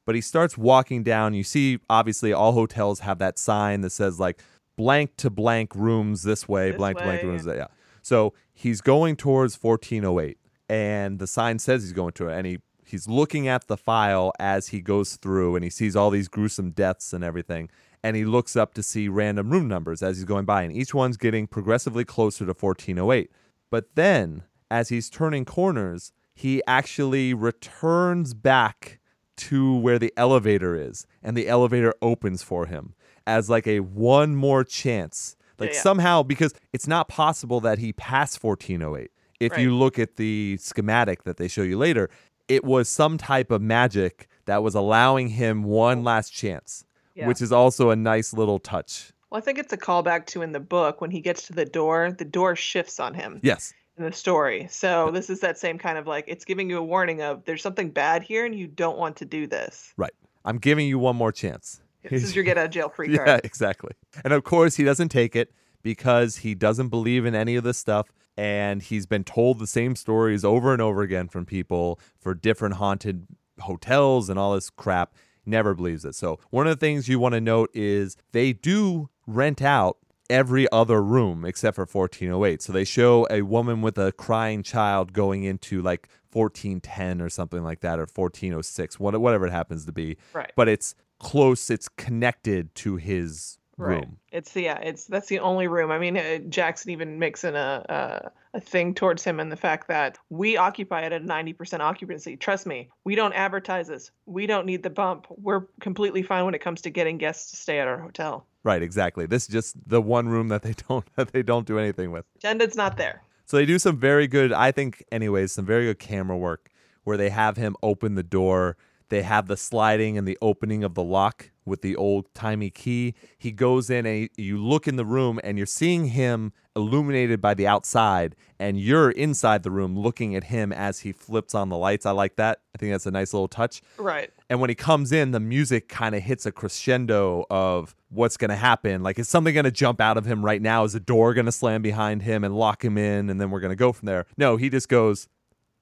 But 0.05 0.15
he 0.15 0.21
starts 0.21 0.57
walking 0.57 1.03
down. 1.03 1.33
You 1.33 1.43
see, 1.43 1.79
obviously, 1.89 2.31
all 2.31 2.51
hotels 2.51 2.99
have 3.01 3.17
that 3.19 3.37
sign 3.39 3.81
that 3.81 3.89
says 3.91 4.19
like 4.19 4.41
blank 4.77 5.17
to 5.17 5.29
blank 5.29 5.75
rooms 5.75 6.23
this 6.23 6.47
way, 6.47 6.71
This 6.71 6.77
blank 6.77 6.97
to 6.97 7.03
blank 7.03 7.23
rooms 7.23 7.45
that. 7.45 7.57
Yeah. 7.57 7.67
So 8.01 8.33
he's 8.53 8.81
going 8.81 9.15
towards 9.15 9.55
1408, 9.61 10.37
and 10.69 11.19
the 11.19 11.27
sign 11.27 11.59
says 11.59 11.81
he's 11.81 11.93
going 11.93 12.13
to 12.13 12.27
it, 12.27 12.37
and 12.37 12.45
he 12.45 12.59
he's 12.85 13.07
looking 13.07 13.47
at 13.47 13.67
the 13.67 13.77
file 13.77 14.31
as 14.39 14.67
he 14.67 14.79
goes 14.81 15.15
through, 15.15 15.55
and 15.55 15.63
he 15.63 15.69
sees 15.69 15.95
all 15.95 16.11
these 16.11 16.27
gruesome 16.27 16.71
deaths 16.71 17.13
and 17.13 17.23
everything, 17.23 17.69
and 18.03 18.15
he 18.15 18.25
looks 18.25 18.55
up 18.55 18.73
to 18.75 18.83
see 18.83 19.07
random 19.07 19.49
room 19.49 19.67
numbers 19.67 20.03
as 20.03 20.17
he's 20.17 20.25
going 20.25 20.45
by, 20.45 20.61
and 20.61 20.71
each 20.71 20.93
one's 20.93 21.17
getting 21.17 21.47
progressively 21.47 22.05
closer 22.05 22.45
to 22.45 22.53
1408. 22.53 23.31
But 23.71 23.95
then, 23.95 24.43
as 24.69 24.89
he's 24.89 25.09
turning 25.09 25.45
corners, 25.45 26.11
he 26.35 26.61
actually 26.67 27.33
returns 27.33 28.33
back 28.33 28.99
to 29.37 29.75
where 29.77 29.99
the 29.99 30.13
elevator 30.17 30.75
is, 30.75 31.05
and 31.23 31.35
the 31.35 31.47
elevator 31.47 31.93
opens 32.01 32.41
for 32.43 32.65
him 32.67 32.93
as 33.27 33.49
like 33.49 33.67
a 33.67 33.79
one 33.79 34.35
more 34.35 34.63
chance 34.63 35.35
Like 35.57 35.73
yeah. 35.73 35.79
somehow, 35.81 36.21
because 36.21 36.53
it's 36.73 36.85
not 36.87 37.07
possible 37.07 37.61
that 37.61 37.79
he 37.79 37.93
passed 37.93 38.43
1408. 38.43 39.09
If 39.39 39.53
Right. 39.53 39.61
you 39.61 39.73
look 39.73 39.97
at 39.97 40.17
the 40.17 40.57
schematic 40.59 41.23
that 41.23 41.37
they 41.37 41.47
show 41.47 41.61
you 41.63 41.77
later, 41.77 42.09
it 42.49 42.63
was 42.65 42.89
some 42.89 43.17
type 43.17 43.51
of 43.51 43.61
magic 43.61 44.27
that 44.45 44.61
was 44.63 44.75
allowing 44.75 45.29
him 45.29 45.63
one 45.63 46.03
last 46.03 46.31
chance, 46.31 46.83
Yeah. 47.15 47.27
which 47.27 47.41
is 47.41 47.51
also 47.53 47.89
a 47.89 47.95
nice 47.95 48.33
little 48.33 48.59
touch. 48.59 49.13
Well, 49.31 49.37
I 49.37 49.41
think 49.41 49.57
it's 49.57 49.71
a 49.73 49.77
callback 49.77 50.25
to 50.27 50.41
in 50.41 50.51
the 50.51 50.59
book 50.59 50.99
when 51.01 51.11
he 51.11 51.21
gets 51.21 51.47
to 51.47 51.53
the 51.53 51.65
door, 51.65 52.11
the 52.11 52.25
door 52.25 52.55
shifts 52.55 52.99
on 52.99 53.13
him 53.13 53.39
Yes. 53.41 53.73
In 53.97 54.03
the 54.03 54.11
story. 54.11 54.67
So 54.69 55.11
this 55.11 55.29
is 55.29 55.39
that 55.39 55.57
same 55.57 55.77
kind 55.77 55.97
of 55.97 56.07
like 56.07 56.25
it's 56.27 56.45
giving 56.45 56.69
you 56.69 56.77
a 56.77 56.83
warning 56.83 57.21
of 57.21 57.45
there's 57.45 57.61
something 57.61 57.89
bad 57.89 58.23
here 58.23 58.45
and 58.45 58.53
you 58.53 58.67
don't 58.67 58.97
want 58.97 59.15
to 59.17 59.25
do 59.25 59.47
this. 59.47 59.93
Right. 59.97 60.13
I'm 60.43 60.57
giving 60.57 60.87
you 60.87 60.99
one 60.99 61.15
more 61.15 61.31
chance. 61.31 61.81
This 62.03 62.23
is 62.23 62.35
your 62.35 62.43
get 62.43 62.57
out 62.57 62.65
of 62.65 62.71
jail 62.71 62.89
free 62.89 63.07
card. 63.15 63.27
Yeah, 63.27 63.39
exactly. 63.43 63.93
And 64.23 64.33
of 64.33 64.43
course, 64.43 64.75
he 64.75 64.83
doesn't 64.83 65.09
take 65.09 65.35
it 65.35 65.51
because 65.81 66.37
he 66.37 66.53
doesn't 66.53 66.89
believe 66.89 67.25
in 67.25 67.35
any 67.35 67.55
of 67.55 67.63
this 67.63 67.77
stuff. 67.77 68.11
And 68.37 68.81
he's 68.81 69.05
been 69.05 69.23
told 69.23 69.59
the 69.59 69.67
same 69.67 69.95
stories 69.95 70.43
over 70.43 70.73
and 70.73 70.81
over 70.81 71.01
again 71.01 71.29
from 71.29 71.45
people 71.45 71.99
for 72.19 72.33
different 72.33 72.75
haunted 72.75 73.25
hotels 73.61 74.29
and 74.29 74.37
all 74.37 74.55
this 74.55 74.69
crap. 74.69 75.15
Never 75.45 75.73
believes 75.73 76.03
it. 76.03 76.15
So, 76.15 76.39
one 76.49 76.67
of 76.67 76.77
the 76.77 76.85
things 76.85 77.07
you 77.07 77.19
want 77.19 77.33
to 77.33 77.41
note 77.41 77.69
is 77.73 78.17
they 78.31 78.51
do 78.51 79.09
rent 79.25 79.61
out 79.61 79.97
every 80.29 80.71
other 80.71 81.01
room 81.03 81.45
except 81.45 81.75
for 81.75 81.85
1408. 81.85 82.61
So, 82.61 82.73
they 82.73 82.83
show 82.83 83.27
a 83.29 83.41
woman 83.43 83.81
with 83.81 83.97
a 83.97 84.11
crying 84.11 84.63
child 84.63 85.13
going 85.13 85.43
into 85.43 85.81
like 85.81 86.09
1410 86.31 87.21
or 87.21 87.29
something 87.29 87.63
like 87.63 87.81
that, 87.81 87.99
or 87.99 88.07
1406, 88.07 88.99
whatever 88.99 89.47
it 89.47 89.51
happens 89.51 89.85
to 89.85 89.91
be. 89.91 90.17
Right. 90.33 90.51
But 90.55 90.67
it's 90.67 90.95
close, 91.19 91.69
it's 91.69 91.87
connected 91.87 92.73
to 92.75 92.97
his 92.97 93.57
Right. 93.77 93.95
room. 93.95 94.19
It's 94.31 94.55
yeah. 94.55 94.79
It's 94.79 95.05
that's 95.05 95.27
the 95.27 95.39
only 95.39 95.67
room. 95.67 95.91
I 95.91 95.99
mean, 95.99 96.15
uh, 96.15 96.37
Jackson 96.47 96.91
even 96.91 97.19
makes 97.19 97.43
in 97.43 97.57
a, 97.57 97.85
a 97.89 98.57
a 98.57 98.61
thing 98.61 98.93
towards 98.93 99.21
him 99.21 99.37
and 99.41 99.51
the 99.51 99.57
fact 99.57 99.89
that 99.89 100.17
we 100.29 100.55
occupy 100.55 101.01
it 101.01 101.11
at 101.11 101.21
a 101.21 101.25
ninety 101.25 101.51
percent 101.51 101.83
occupancy. 101.83 102.37
Trust 102.37 102.65
me, 102.65 102.89
we 103.03 103.15
don't 103.15 103.33
advertise 103.33 103.89
this. 103.89 104.11
We 104.25 104.47
don't 104.47 104.65
need 104.65 104.81
the 104.81 104.89
bump. 104.89 105.27
We're 105.29 105.67
completely 105.81 106.21
fine 106.23 106.45
when 106.45 106.55
it 106.55 106.61
comes 106.61 106.83
to 106.83 106.89
getting 106.89 107.17
guests 107.17 107.51
to 107.51 107.57
stay 107.57 107.79
at 107.79 107.87
our 107.89 107.97
hotel. 107.99 108.47
Right, 108.65 108.81
exactly. 108.81 109.27
This 109.27 109.43
is 109.43 109.47
just 109.47 109.75
the 109.87 110.01
one 110.01 110.27
room 110.27 110.47
that 110.49 110.63
they 110.63 110.73
don't 110.89 111.05
that 111.15 111.31
they 111.31 111.43
don't 111.43 111.65
do 111.65 111.79
anything 111.79 112.11
with. 112.11 112.25
Agenda's 112.37 112.75
not 112.75 112.97
there. 112.97 113.21
So 113.45 113.57
they 113.57 113.65
do 113.65 113.77
some 113.77 113.97
very 113.97 114.27
good, 114.27 114.51
I 114.51 114.71
think, 114.71 115.05
anyways, 115.11 115.51
some 115.51 115.65
very 115.65 115.85
good 115.85 115.99
camera 115.99 116.35
work 116.35 116.71
where 117.03 117.15
they 117.15 117.29
have 117.29 117.57
him 117.57 117.75
open 117.83 118.15
the 118.15 118.23
door. 118.23 118.75
They 119.09 119.21
have 119.21 119.47
the 119.47 119.55
sliding 119.55 120.17
and 120.17 120.27
the 120.27 120.37
opening 120.41 120.83
of 120.83 120.95
the 120.95 121.03
lock 121.03 121.51
with 121.65 121.81
the 121.81 121.95
old 121.95 122.33
timey 122.33 122.69
key. 122.69 123.15
He 123.37 123.51
goes 123.51 123.89
in 123.89 124.05
and 124.05 124.29
you 124.37 124.57
look 124.57 124.87
in 124.87 124.95
the 124.95 125.05
room 125.05 125.39
and 125.43 125.57
you're 125.57 125.65
seeing 125.65 126.07
him 126.07 126.53
illuminated 126.75 127.41
by 127.41 127.53
the 127.53 127.65
outside, 127.65 128.35
and 128.59 128.79
you're 128.79 129.09
inside 129.11 129.63
the 129.63 129.71
room 129.71 129.97
looking 129.97 130.35
at 130.35 130.45
him 130.45 130.73
as 130.73 130.99
he 130.99 131.11
flips 131.11 131.55
on 131.55 131.69
the 131.69 131.77
lights. 131.77 132.05
I 132.05 132.11
like 132.11 132.35
that. 132.35 132.59
I 132.73 132.77
think 132.77 132.91
that's 132.91 133.05
a 133.05 133.11
nice 133.11 133.33
little 133.33 133.47
touch. 133.47 133.81
Right. 133.97 134.29
And 134.49 134.59
when 134.59 134.69
he 134.69 134.75
comes 134.75 135.11
in, 135.11 135.31
the 135.31 135.39
music 135.39 135.87
kind 135.87 136.15
of 136.15 136.21
hits 136.21 136.45
a 136.45 136.51
crescendo 136.51 137.45
of 137.49 137.95
what's 138.09 138.37
going 138.37 138.49
to 138.49 138.55
happen. 138.55 139.03
Like, 139.03 139.17
is 139.17 139.29
something 139.29 139.53
going 139.53 139.63
to 139.63 139.71
jump 139.71 140.01
out 140.01 140.17
of 140.17 140.25
him 140.25 140.43
right 140.43 140.61
now? 140.61 140.83
Is 140.83 140.95
a 140.95 140.99
door 140.99 141.33
going 141.33 141.45
to 141.45 141.51
slam 141.51 141.81
behind 141.81 142.23
him 142.23 142.43
and 142.43 142.55
lock 142.55 142.83
him 142.83 142.97
in? 142.97 143.29
And 143.29 143.39
then 143.39 143.49
we're 143.51 143.61
going 143.61 143.71
to 143.71 143.77
go 143.77 143.91
from 143.93 144.07
there. 144.07 144.25
No, 144.37 144.57
he 144.57 144.69
just 144.69 144.89
goes, 144.89 145.27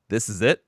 This 0.10 0.30
is 0.30 0.42
it. 0.42 0.64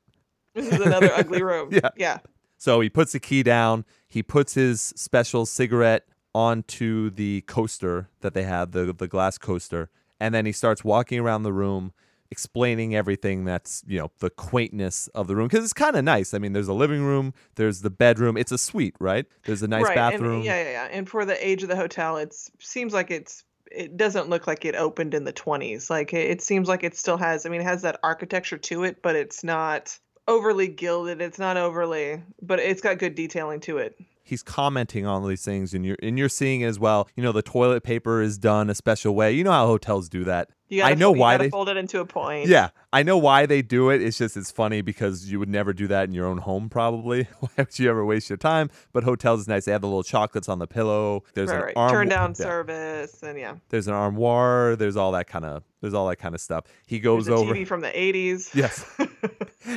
This 0.56 0.68
is 0.68 0.80
another 0.80 1.12
ugly 1.16 1.44
room. 1.44 1.70
Yeah. 1.72 1.90
Yeah. 1.96 2.20
So 2.58 2.80
he 2.80 2.90
puts 2.90 3.12
the 3.12 3.20
key 3.20 3.44
down. 3.44 3.86
He 4.16 4.24
puts 4.24 4.54
his 4.54 4.94
special 4.96 5.46
cigarette 5.46 6.08
onto 6.34 7.10
the 7.10 7.42
coaster 7.42 8.08
that 8.22 8.34
they 8.34 8.44
have, 8.44 8.72
the, 8.72 8.94
the 8.94 9.10
glass 9.10 9.38
coaster. 9.38 9.90
And 10.22 10.34
then 10.34 10.46
he 10.46 10.54
starts 10.54 10.86
walking 10.86 11.20
around 11.20 11.44
the 11.44 11.52
room, 11.52 11.92
explaining 12.32 12.96
everything 12.96 13.44
that's, 13.44 13.84
you 13.86 14.00
know, 14.00 14.12
the 14.20 14.30
quaintness 14.30 15.10
of 15.10 15.28
the 15.28 15.36
room. 15.36 15.50
Because 15.50 15.66
it's 15.66 15.74
kind 15.74 15.98
of 15.98 16.06
nice. 16.06 16.34
I 16.34 16.38
mean, 16.38 16.54
there's 16.54 16.70
a 16.70 16.74
living 16.74 17.04
room, 17.04 17.34
there's 17.56 17.82
the 17.82 17.90
bedroom. 17.90 18.38
It's 18.38 18.54
a 18.54 18.58
suite, 18.58 18.96
right? 19.02 19.26
There's 19.44 19.64
a 19.64 19.68
nice 19.68 19.84
right. 19.84 19.96
bathroom. 19.96 20.36
And, 20.36 20.46
yeah, 20.46 20.64
yeah, 20.64 20.72
yeah. 20.72 20.88
And 20.92 21.10
for 21.10 21.26
the 21.26 21.46
age 21.46 21.64
of 21.64 21.68
the 21.68 21.76
hotel, 21.76 22.16
it 22.16 22.34
seems 22.62 22.94
like 22.94 23.12
it's 23.12 23.44
it 23.70 23.98
doesn't 23.98 24.30
look 24.30 24.48
like 24.48 24.64
it 24.64 24.76
opened 24.76 25.14
in 25.14 25.26
the 25.26 25.34
20s. 25.34 25.90
Like 25.90 26.14
it, 26.14 26.30
it 26.30 26.42
seems 26.42 26.70
like 26.70 26.86
it 26.86 26.96
still 26.96 27.18
has. 27.18 27.46
I 27.46 27.50
mean, 27.50 27.60
it 27.60 27.66
has 27.66 27.82
that 27.82 28.00
architecture 28.02 28.58
to 28.60 28.86
it, 28.86 29.02
but 29.02 29.18
it's 29.18 29.44
not 29.44 30.00
overly 30.28 30.68
gilded. 30.68 31.22
It's 31.22 31.40
not 31.40 31.58
overly, 31.58 32.22
but 32.42 32.60
it's 32.60 32.82
got 32.82 32.98
good 32.98 33.16
detailing 33.16 33.60
to 33.62 33.78
it. 33.78 33.96
he's 34.24 34.42
commenting 34.44 35.06
on 35.06 35.28
these 35.28 35.44
things 35.46 35.74
and 35.74 35.86
you're 35.86 35.98
and 36.02 36.18
you're 36.18 36.28
seeing 36.30 36.64
as 36.64 36.80
well 36.80 37.08
you 37.16 37.22
know 37.22 37.32
the 37.32 37.44
toilet 37.44 37.84
paper 37.84 38.22
is 38.24 38.40
done 38.40 38.72
a 38.72 38.76
special 38.76 39.14
way 39.14 39.32
you 39.32 39.44
know 39.44 39.52
how 39.52 39.68
hotels 39.68 40.10
do 40.10 40.24
that 40.24 40.50
You 40.68 40.82
gotta, 40.82 40.92
i 40.94 40.96
know 40.96 41.12
why 41.12 41.38
they 41.38 41.50
fold 41.50 41.70
it 41.70 41.78
into 41.78 42.00
a 42.00 42.06
point. 42.06 42.48
yeah 42.48 42.70
i 42.92 43.04
know 43.04 43.18
why 43.18 43.46
they 43.46 43.62
do 43.62 43.92
it 43.92 44.02
it's 44.02 44.18
just 44.18 44.36
it's 44.36 44.50
funny 44.50 44.82
because 44.82 45.32
you 45.32 45.38
would 45.40 45.50
never 45.50 45.74
do 45.74 45.88
that 45.88 46.08
in 46.08 46.14
your 46.14 46.26
own 46.26 46.40
home 46.40 46.70
probably 46.70 47.24
why 47.40 47.50
would 47.58 47.78
you 47.78 47.90
ever 47.90 48.04
waste 48.04 48.30
your 48.30 48.38
time 48.38 48.70
but 48.92 49.04
hotels 49.04 49.42
is 49.42 49.48
nice 49.48 49.66
they 49.66 49.72
have 49.72 49.82
the 49.82 49.88
little 49.88 50.02
chocolates 50.04 50.50
on 50.50 50.58
the 50.60 50.66
pillow 50.68 51.24
there's 51.36 51.50
Right, 51.50 51.58
an 51.58 51.64
right. 51.66 51.74
arm 51.78 51.92
Turn 51.92 52.10
down 52.10 52.30
yeah. 52.32 52.34
service 52.34 53.22
and 53.22 53.38
yeah. 53.38 53.56
there's 53.70 53.88
an 53.88 53.94
armoire 53.94 54.76
there's 54.76 54.96
all 54.98 55.12
that 55.12 55.28
kind 55.28 55.46
of 55.46 55.64
there's 55.82 55.94
all 55.94 56.08
that 56.10 56.16
kind 56.16 56.34
of 56.34 56.42
stuff 56.42 56.66
he 56.88 57.00
goes 57.00 57.30
over 57.30 57.54
TV 57.54 57.68
from 57.68 57.82
the 57.82 57.90
80s. 57.90 58.50
Yes. 58.56 58.86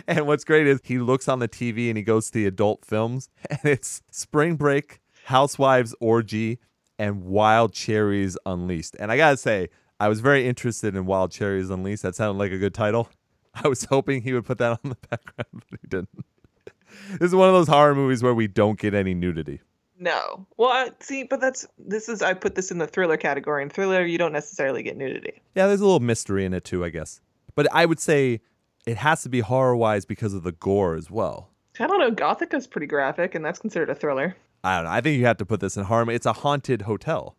and 0.06 0.26
what's 0.26 0.44
great 0.44 0.66
is 0.66 0.80
he 0.84 0.98
looks 0.98 1.28
on 1.28 1.38
the 1.38 1.48
TV 1.48 1.88
and 1.88 1.98
he 1.98 2.02
goes 2.02 2.28
to 2.28 2.32
the 2.32 2.46
adult 2.46 2.84
films, 2.84 3.28
and 3.50 3.58
it's 3.64 4.00
Spring 4.10 4.56
Break, 4.56 5.00
Housewives 5.24 5.94
Orgy, 6.00 6.58
and 6.98 7.24
Wild 7.24 7.72
Cherries 7.74 8.38
Unleashed. 8.46 8.96
And 8.98 9.12
I 9.12 9.16
gotta 9.18 9.36
say, 9.36 9.68
I 10.00 10.08
was 10.08 10.20
very 10.20 10.46
interested 10.46 10.94
in 10.94 11.06
Wild 11.06 11.32
Cherries 11.32 11.70
Unleashed. 11.70 12.02
That 12.02 12.14
sounded 12.14 12.38
like 12.38 12.52
a 12.52 12.58
good 12.58 12.74
title. 12.74 13.08
I 13.54 13.66
was 13.66 13.84
hoping 13.84 14.22
he 14.22 14.32
would 14.32 14.44
put 14.44 14.58
that 14.58 14.72
on 14.72 14.78
the 14.90 14.96
background, 15.10 15.64
but 15.70 15.80
he 15.80 15.88
didn't. 15.88 16.24
this 17.18 17.28
is 17.28 17.34
one 17.34 17.48
of 17.48 17.54
those 17.54 17.68
horror 17.68 17.94
movies 17.94 18.22
where 18.22 18.34
we 18.34 18.46
don't 18.46 18.78
get 18.78 18.94
any 18.94 19.14
nudity. 19.14 19.60
No. 19.98 20.46
Well, 20.56 20.70
I, 20.70 20.90
see, 21.00 21.24
but 21.24 21.40
that's 21.40 21.66
this 21.76 22.08
is 22.08 22.22
I 22.22 22.34
put 22.34 22.54
this 22.54 22.70
in 22.70 22.78
the 22.78 22.86
thriller 22.86 23.16
category. 23.16 23.62
In 23.62 23.70
thriller, 23.70 24.04
you 24.04 24.16
don't 24.16 24.32
necessarily 24.32 24.84
get 24.84 24.96
nudity. 24.96 25.42
Yeah, 25.56 25.66
there's 25.66 25.80
a 25.80 25.84
little 25.84 25.98
mystery 25.98 26.44
in 26.44 26.54
it 26.54 26.64
too, 26.64 26.84
I 26.84 26.90
guess. 26.90 27.20
But 27.56 27.66
I 27.72 27.84
would 27.84 27.98
say 27.98 28.40
it 28.86 28.98
has 28.98 29.22
to 29.22 29.28
be 29.28 29.40
horror 29.40 29.74
wise 29.74 30.04
because 30.04 30.34
of 30.34 30.44
the 30.44 30.52
gore 30.52 30.94
as 30.94 31.10
well. 31.10 31.50
I 31.80 31.88
don't 31.88 31.98
know. 31.98 32.12
Gothika's 32.12 32.68
pretty 32.68 32.86
graphic, 32.86 33.34
and 33.34 33.44
that's 33.44 33.58
considered 33.58 33.90
a 33.90 33.94
thriller. 33.94 34.36
I 34.62 34.76
don't 34.76 34.84
know. 34.84 34.90
I 34.90 35.00
think 35.00 35.18
you 35.18 35.26
have 35.26 35.36
to 35.38 35.46
put 35.46 35.60
this 35.60 35.76
in 35.76 35.84
horror. 35.84 36.10
It's 36.10 36.26
a 36.26 36.32
haunted 36.32 36.82
hotel. 36.82 37.36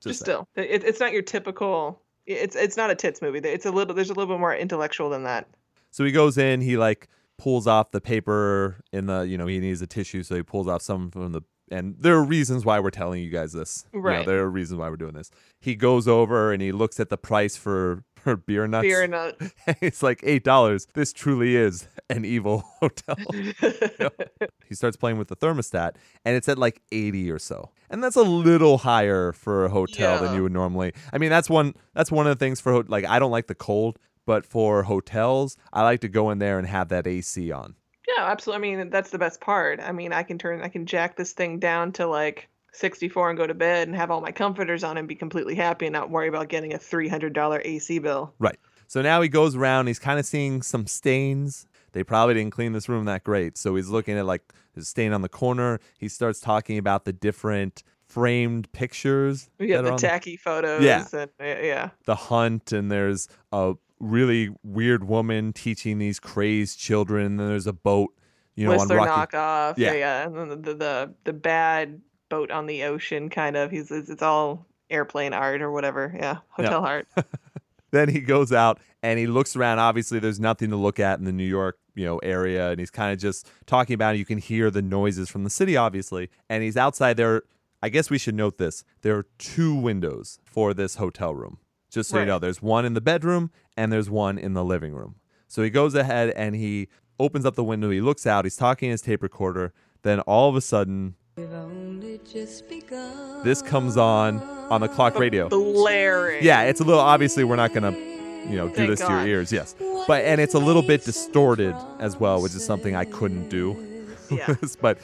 Just 0.00 0.04
just 0.04 0.20
still, 0.20 0.48
it, 0.56 0.84
it's 0.84 1.00
not 1.00 1.12
your 1.12 1.22
typical. 1.22 2.00
It's 2.26 2.56
it's 2.56 2.76
not 2.76 2.90
a 2.90 2.94
tits 2.94 3.22
movie. 3.22 3.38
It's 3.38 3.66
a 3.66 3.70
little. 3.70 3.94
There's 3.94 4.10
a 4.10 4.14
little 4.14 4.34
bit 4.34 4.40
more 4.40 4.54
intellectual 4.54 5.10
than 5.10 5.22
that. 5.24 5.48
So 5.90 6.04
he 6.04 6.12
goes 6.12 6.36
in, 6.36 6.60
he 6.60 6.76
like 6.76 7.08
pulls 7.38 7.66
off 7.66 7.90
the 7.90 8.00
paper 8.00 8.80
in 8.92 9.06
the, 9.06 9.20
you 9.22 9.38
know, 9.38 9.46
he 9.46 9.58
needs 9.60 9.80
a 9.82 9.86
tissue, 9.86 10.22
so 10.22 10.34
he 10.34 10.42
pulls 10.42 10.66
off 10.68 10.82
some 10.82 11.10
from 11.10 11.32
the 11.32 11.42
and 11.70 11.96
there 11.98 12.14
are 12.14 12.22
reasons 12.24 12.64
why 12.64 12.78
we're 12.78 12.90
telling 12.90 13.22
you 13.22 13.30
guys 13.30 13.52
this. 13.52 13.86
You 13.92 14.00
know, 14.00 14.04
Right. 14.08 14.26
there 14.26 14.40
are 14.42 14.50
reasons 14.50 14.78
why 14.78 14.88
we're 14.88 14.96
doing 14.96 15.14
this. 15.14 15.30
He 15.60 15.74
goes 15.74 16.06
over 16.06 16.52
and 16.52 16.62
he 16.62 16.70
looks 16.72 17.00
at 17.00 17.08
the 17.08 17.16
price 17.18 17.56
for 17.56 18.04
for 18.26 18.36
beer 18.36 18.66
nuts. 18.66 18.82
Beer 18.82 19.06
nut. 19.16 19.40
it's 19.80 20.02
like 20.02 20.18
eight 20.24 20.42
dollars. 20.42 20.88
This 20.94 21.12
truly 21.12 21.54
is 21.54 21.86
an 22.10 22.24
evil 22.24 22.64
hotel. 22.80 23.14
he 24.68 24.74
starts 24.74 24.96
playing 24.96 25.16
with 25.16 25.28
the 25.28 25.36
thermostat 25.36 25.92
and 26.24 26.34
it's 26.34 26.48
at 26.48 26.58
like 26.58 26.82
80 26.90 27.30
or 27.30 27.38
so 27.38 27.70
and 27.88 28.02
that's 28.02 28.16
a 28.16 28.22
little 28.22 28.78
higher 28.78 29.32
for 29.32 29.64
a 29.64 29.68
hotel 29.68 30.22
than 30.22 30.34
you 30.34 30.42
would 30.42 30.52
normally 30.52 30.92
i 31.12 31.18
mean 31.18 31.30
that's 31.30 31.48
one 31.48 31.74
that's 31.94 32.10
one 32.10 32.26
of 32.26 32.36
the 32.36 32.44
things 32.44 32.60
for 32.60 32.82
like 32.84 33.04
i 33.04 33.18
don't 33.18 33.30
like 33.30 33.46
the 33.46 33.54
cold 33.54 33.98
but 34.24 34.44
for 34.44 34.82
hotels 34.84 35.56
i 35.72 35.82
like 35.82 36.00
to 36.00 36.08
go 36.08 36.30
in 36.30 36.38
there 36.38 36.58
and 36.58 36.66
have 36.68 36.88
that 36.88 37.06
ac 37.06 37.50
on 37.52 37.74
Yeah, 38.08 38.24
absolutely. 38.24 38.72
I 38.72 38.76
mean, 38.76 38.90
that's 38.90 39.10
the 39.10 39.18
best 39.18 39.40
part. 39.40 39.80
I 39.80 39.92
mean, 39.92 40.12
I 40.12 40.22
can 40.22 40.38
turn, 40.38 40.62
I 40.62 40.68
can 40.68 40.86
jack 40.86 41.16
this 41.16 41.32
thing 41.32 41.58
down 41.58 41.92
to 41.92 42.06
like 42.06 42.48
64 42.76 43.30
and 43.30 43.38
go 43.38 43.46
to 43.46 43.54
bed 43.54 43.88
and 43.88 43.96
have 43.96 44.10
all 44.10 44.20
my 44.20 44.32
comforters 44.32 44.84
on 44.84 44.96
and 44.96 45.08
be 45.08 45.14
completely 45.14 45.54
happy 45.54 45.86
and 45.86 45.92
not 45.92 46.10
worry 46.10 46.28
about 46.28 46.48
getting 46.48 46.74
a 46.74 46.78
$300 46.78 47.60
AC 47.64 47.98
bill. 47.98 48.34
right 48.38 48.58
so 48.86 49.02
now 49.02 49.20
he 49.20 49.28
goes 49.28 49.56
around 49.56 49.86
he's 49.86 49.98
kind 49.98 50.18
of 50.18 50.26
seeing 50.26 50.62
some 50.62 50.86
stains 50.86 51.66
they 51.92 52.04
probably 52.04 52.34
didn't 52.34 52.52
clean 52.52 52.72
this 52.72 52.88
room 52.88 53.04
that 53.06 53.24
great 53.24 53.56
so 53.56 53.74
he's 53.74 53.88
looking 53.88 54.16
at 54.16 54.26
like 54.26 54.52
a 54.76 54.82
stain 54.82 55.12
on 55.12 55.22
the 55.22 55.28
corner 55.28 55.80
he 55.98 56.08
starts 56.08 56.40
talking 56.40 56.76
about 56.78 57.04
the 57.04 57.12
different 57.12 57.82
framed 58.06 58.70
pictures 58.72 59.50
We 59.58 59.66
got 59.68 59.82
that 59.82 59.92
are 59.92 59.96
the 59.96 60.00
tacky 60.00 60.36
photos. 60.36 60.82
Yeah. 60.82 61.04
And, 61.12 61.30
uh, 61.40 61.44
yeah. 61.44 61.90
the 62.04 62.14
hunt 62.14 62.72
and 62.72 62.90
there's 62.90 63.28
a 63.52 63.74
really 63.98 64.50
weird 64.62 65.04
woman 65.04 65.52
teaching 65.52 65.98
these 65.98 66.20
crazed 66.20 66.78
children 66.78 67.26
and 67.26 67.40
then 67.40 67.48
there's 67.48 67.66
a 67.66 67.72
boat 67.72 68.12
you 68.54 68.64
know 68.64 68.70
Whistler 68.70 68.98
knockoff. 68.98 69.74
Yeah. 69.76 69.92
Yeah. 69.92 69.94
yeah. 69.94 70.26
And 70.26 70.36
then 70.36 70.48
the, 70.48 70.56
the, 70.56 70.74
the, 70.74 71.14
the 71.24 71.32
bad 71.32 72.00
boat 72.28 72.50
on 72.50 72.66
the 72.66 72.84
ocean 72.84 73.28
kind 73.28 73.56
of. 73.56 73.70
He's 73.70 73.90
It's, 73.90 74.08
it's 74.08 74.22
all 74.22 74.66
airplane 74.90 75.32
art 75.32 75.62
or 75.62 75.70
whatever. 75.70 76.14
Yeah. 76.16 76.38
Hotel 76.50 76.84
art. 76.84 77.06
then 77.90 78.08
he 78.08 78.20
goes 78.20 78.52
out 78.52 78.78
and 79.02 79.18
he 79.18 79.26
looks 79.26 79.56
around 79.56 79.78
obviously 79.78 80.18
there's 80.18 80.40
nothing 80.40 80.70
to 80.70 80.76
look 80.76 80.98
at 80.98 81.18
in 81.18 81.24
the 81.24 81.32
New 81.32 81.44
York 81.44 81.78
you 81.94 82.04
know 82.04 82.18
area 82.18 82.70
and 82.70 82.78
he's 82.78 82.90
kind 82.90 83.12
of 83.12 83.18
just 83.18 83.48
talking 83.64 83.94
about 83.94 84.14
it 84.14 84.18
you 84.18 84.24
can 84.24 84.38
hear 84.38 84.70
the 84.70 84.82
noises 84.82 85.30
from 85.30 85.44
the 85.44 85.50
city 85.50 85.76
obviously 85.76 86.28
and 86.50 86.62
he's 86.62 86.76
outside 86.76 87.16
there 87.16 87.42
I 87.82 87.88
guess 87.88 88.10
we 88.10 88.18
should 88.18 88.34
note 88.34 88.58
this. 88.58 88.84
There 89.02 89.16
are 89.16 89.26
two 89.38 89.74
windows 89.74 90.38
for 90.44 90.74
this 90.74 90.96
hotel 90.96 91.34
room. 91.34 91.58
Just 91.90 92.10
so 92.10 92.18
you 92.18 92.26
know, 92.26 92.38
there's 92.38 92.60
one 92.60 92.84
in 92.84 92.94
the 92.94 93.00
bedroom 93.00 93.50
and 93.76 93.92
there's 93.92 94.10
one 94.10 94.38
in 94.38 94.54
the 94.54 94.64
living 94.64 94.92
room. 94.92 95.16
So 95.46 95.62
he 95.62 95.70
goes 95.70 95.94
ahead 95.94 96.30
and 96.30 96.56
he 96.56 96.88
opens 97.20 97.46
up 97.46 97.54
the 97.54 97.64
window. 97.64 97.90
He 97.90 98.00
looks 98.00 98.26
out. 98.26 98.44
He's 98.44 98.56
talking 98.56 98.88
in 98.88 98.92
his 98.92 99.02
tape 99.02 99.22
recorder. 99.22 99.72
Then 100.02 100.20
all 100.20 100.48
of 100.48 100.56
a 100.56 100.60
sudden, 100.60 101.14
We've 101.36 101.52
only 101.52 102.18
just 102.24 102.66
begun. 102.66 103.44
this 103.44 103.60
comes 103.60 103.98
on 103.98 104.40
on 104.70 104.80
the 104.80 104.88
clock 104.88 105.18
radio. 105.18 105.50
Blaring. 105.50 106.42
Yeah, 106.42 106.62
it's 106.62 106.80
a 106.80 106.84
little 106.84 107.02
obviously 107.02 107.44
we're 107.44 107.56
not 107.56 107.74
gonna, 107.74 107.90
you 107.90 108.56
know, 108.56 108.68
do 108.68 108.74
Thank 108.74 108.88
this 108.88 109.00
to 109.00 109.08
your 109.08 109.26
ears. 109.26 109.52
Yes, 109.52 109.74
but 110.06 110.24
and 110.24 110.40
it's 110.40 110.54
a 110.54 110.58
little 110.58 110.80
bit 110.80 111.04
distorted 111.04 111.76
as 111.98 112.18
well, 112.18 112.40
which 112.40 112.54
is 112.54 112.64
something 112.64 112.96
I 112.96 113.04
couldn't 113.04 113.50
do. 113.50 114.06
Yeah. 114.30 114.54
but 114.80 114.98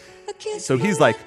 so 0.58 0.78
he's 0.78 0.98
like, 1.00 1.18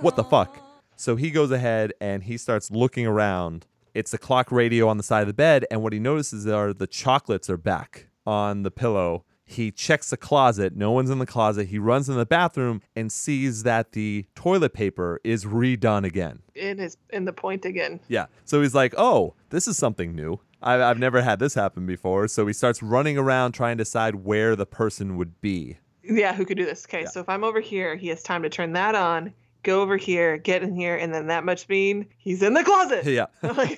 what 0.00 0.16
the 0.16 0.24
fuck? 0.24 0.58
So 0.96 1.16
he 1.16 1.30
goes 1.30 1.50
ahead 1.50 1.92
and 2.00 2.22
he 2.22 2.38
starts 2.38 2.70
looking 2.70 3.06
around. 3.06 3.66
It's 3.92 4.10
the 4.10 4.18
clock 4.18 4.50
radio 4.50 4.88
on 4.88 4.96
the 4.96 5.02
side 5.02 5.20
of 5.20 5.26
the 5.26 5.34
bed, 5.34 5.66
and 5.70 5.82
what 5.82 5.92
he 5.92 5.98
notices 5.98 6.46
are 6.46 6.72
the 6.72 6.86
chocolates 6.86 7.50
are 7.50 7.58
back 7.58 8.06
on 8.26 8.62
the 8.62 8.70
pillow. 8.70 9.26
He 9.46 9.70
checks 9.70 10.10
the 10.10 10.16
closet. 10.16 10.76
No 10.76 10.90
one's 10.90 11.08
in 11.08 11.20
the 11.20 11.26
closet. 11.26 11.68
He 11.68 11.78
runs 11.78 12.08
in 12.08 12.16
the 12.16 12.26
bathroom 12.26 12.82
and 12.96 13.10
sees 13.12 13.62
that 13.62 13.92
the 13.92 14.26
toilet 14.34 14.74
paper 14.74 15.20
is 15.22 15.44
redone 15.44 16.04
again. 16.04 16.40
It 16.54 16.80
is 16.80 16.96
in 17.10 17.24
the 17.24 17.32
point 17.32 17.64
again. 17.64 18.00
Yeah. 18.08 18.26
So 18.44 18.60
he's 18.60 18.74
like, 18.74 18.92
oh, 18.98 19.34
this 19.50 19.68
is 19.68 19.78
something 19.78 20.14
new. 20.14 20.40
I've, 20.62 20.80
I've 20.80 20.98
never 20.98 21.22
had 21.22 21.38
this 21.38 21.54
happen 21.54 21.86
before. 21.86 22.26
So 22.26 22.46
he 22.46 22.52
starts 22.52 22.82
running 22.82 23.16
around 23.16 23.52
trying 23.52 23.78
to 23.78 23.84
decide 23.84 24.16
where 24.16 24.56
the 24.56 24.66
person 24.66 25.16
would 25.16 25.40
be. 25.40 25.78
Yeah, 26.02 26.34
who 26.34 26.44
could 26.44 26.56
do 26.56 26.64
this? 26.64 26.84
Okay, 26.86 27.04
so 27.06 27.20
if 27.20 27.28
I'm 27.28 27.44
over 27.44 27.60
here, 27.60 27.96
he 27.96 28.08
has 28.08 28.22
time 28.22 28.42
to 28.42 28.48
turn 28.48 28.72
that 28.72 28.94
on, 28.94 29.32
go 29.62 29.82
over 29.82 29.96
here, 29.96 30.38
get 30.38 30.62
in 30.62 30.74
here, 30.74 30.96
and 30.96 31.12
then 31.12 31.26
that 31.28 31.44
much 31.44 31.68
mean 31.68 32.06
he's 32.18 32.42
in 32.42 32.54
the 32.54 32.64
closet. 32.64 33.04
Yeah. 33.04 33.26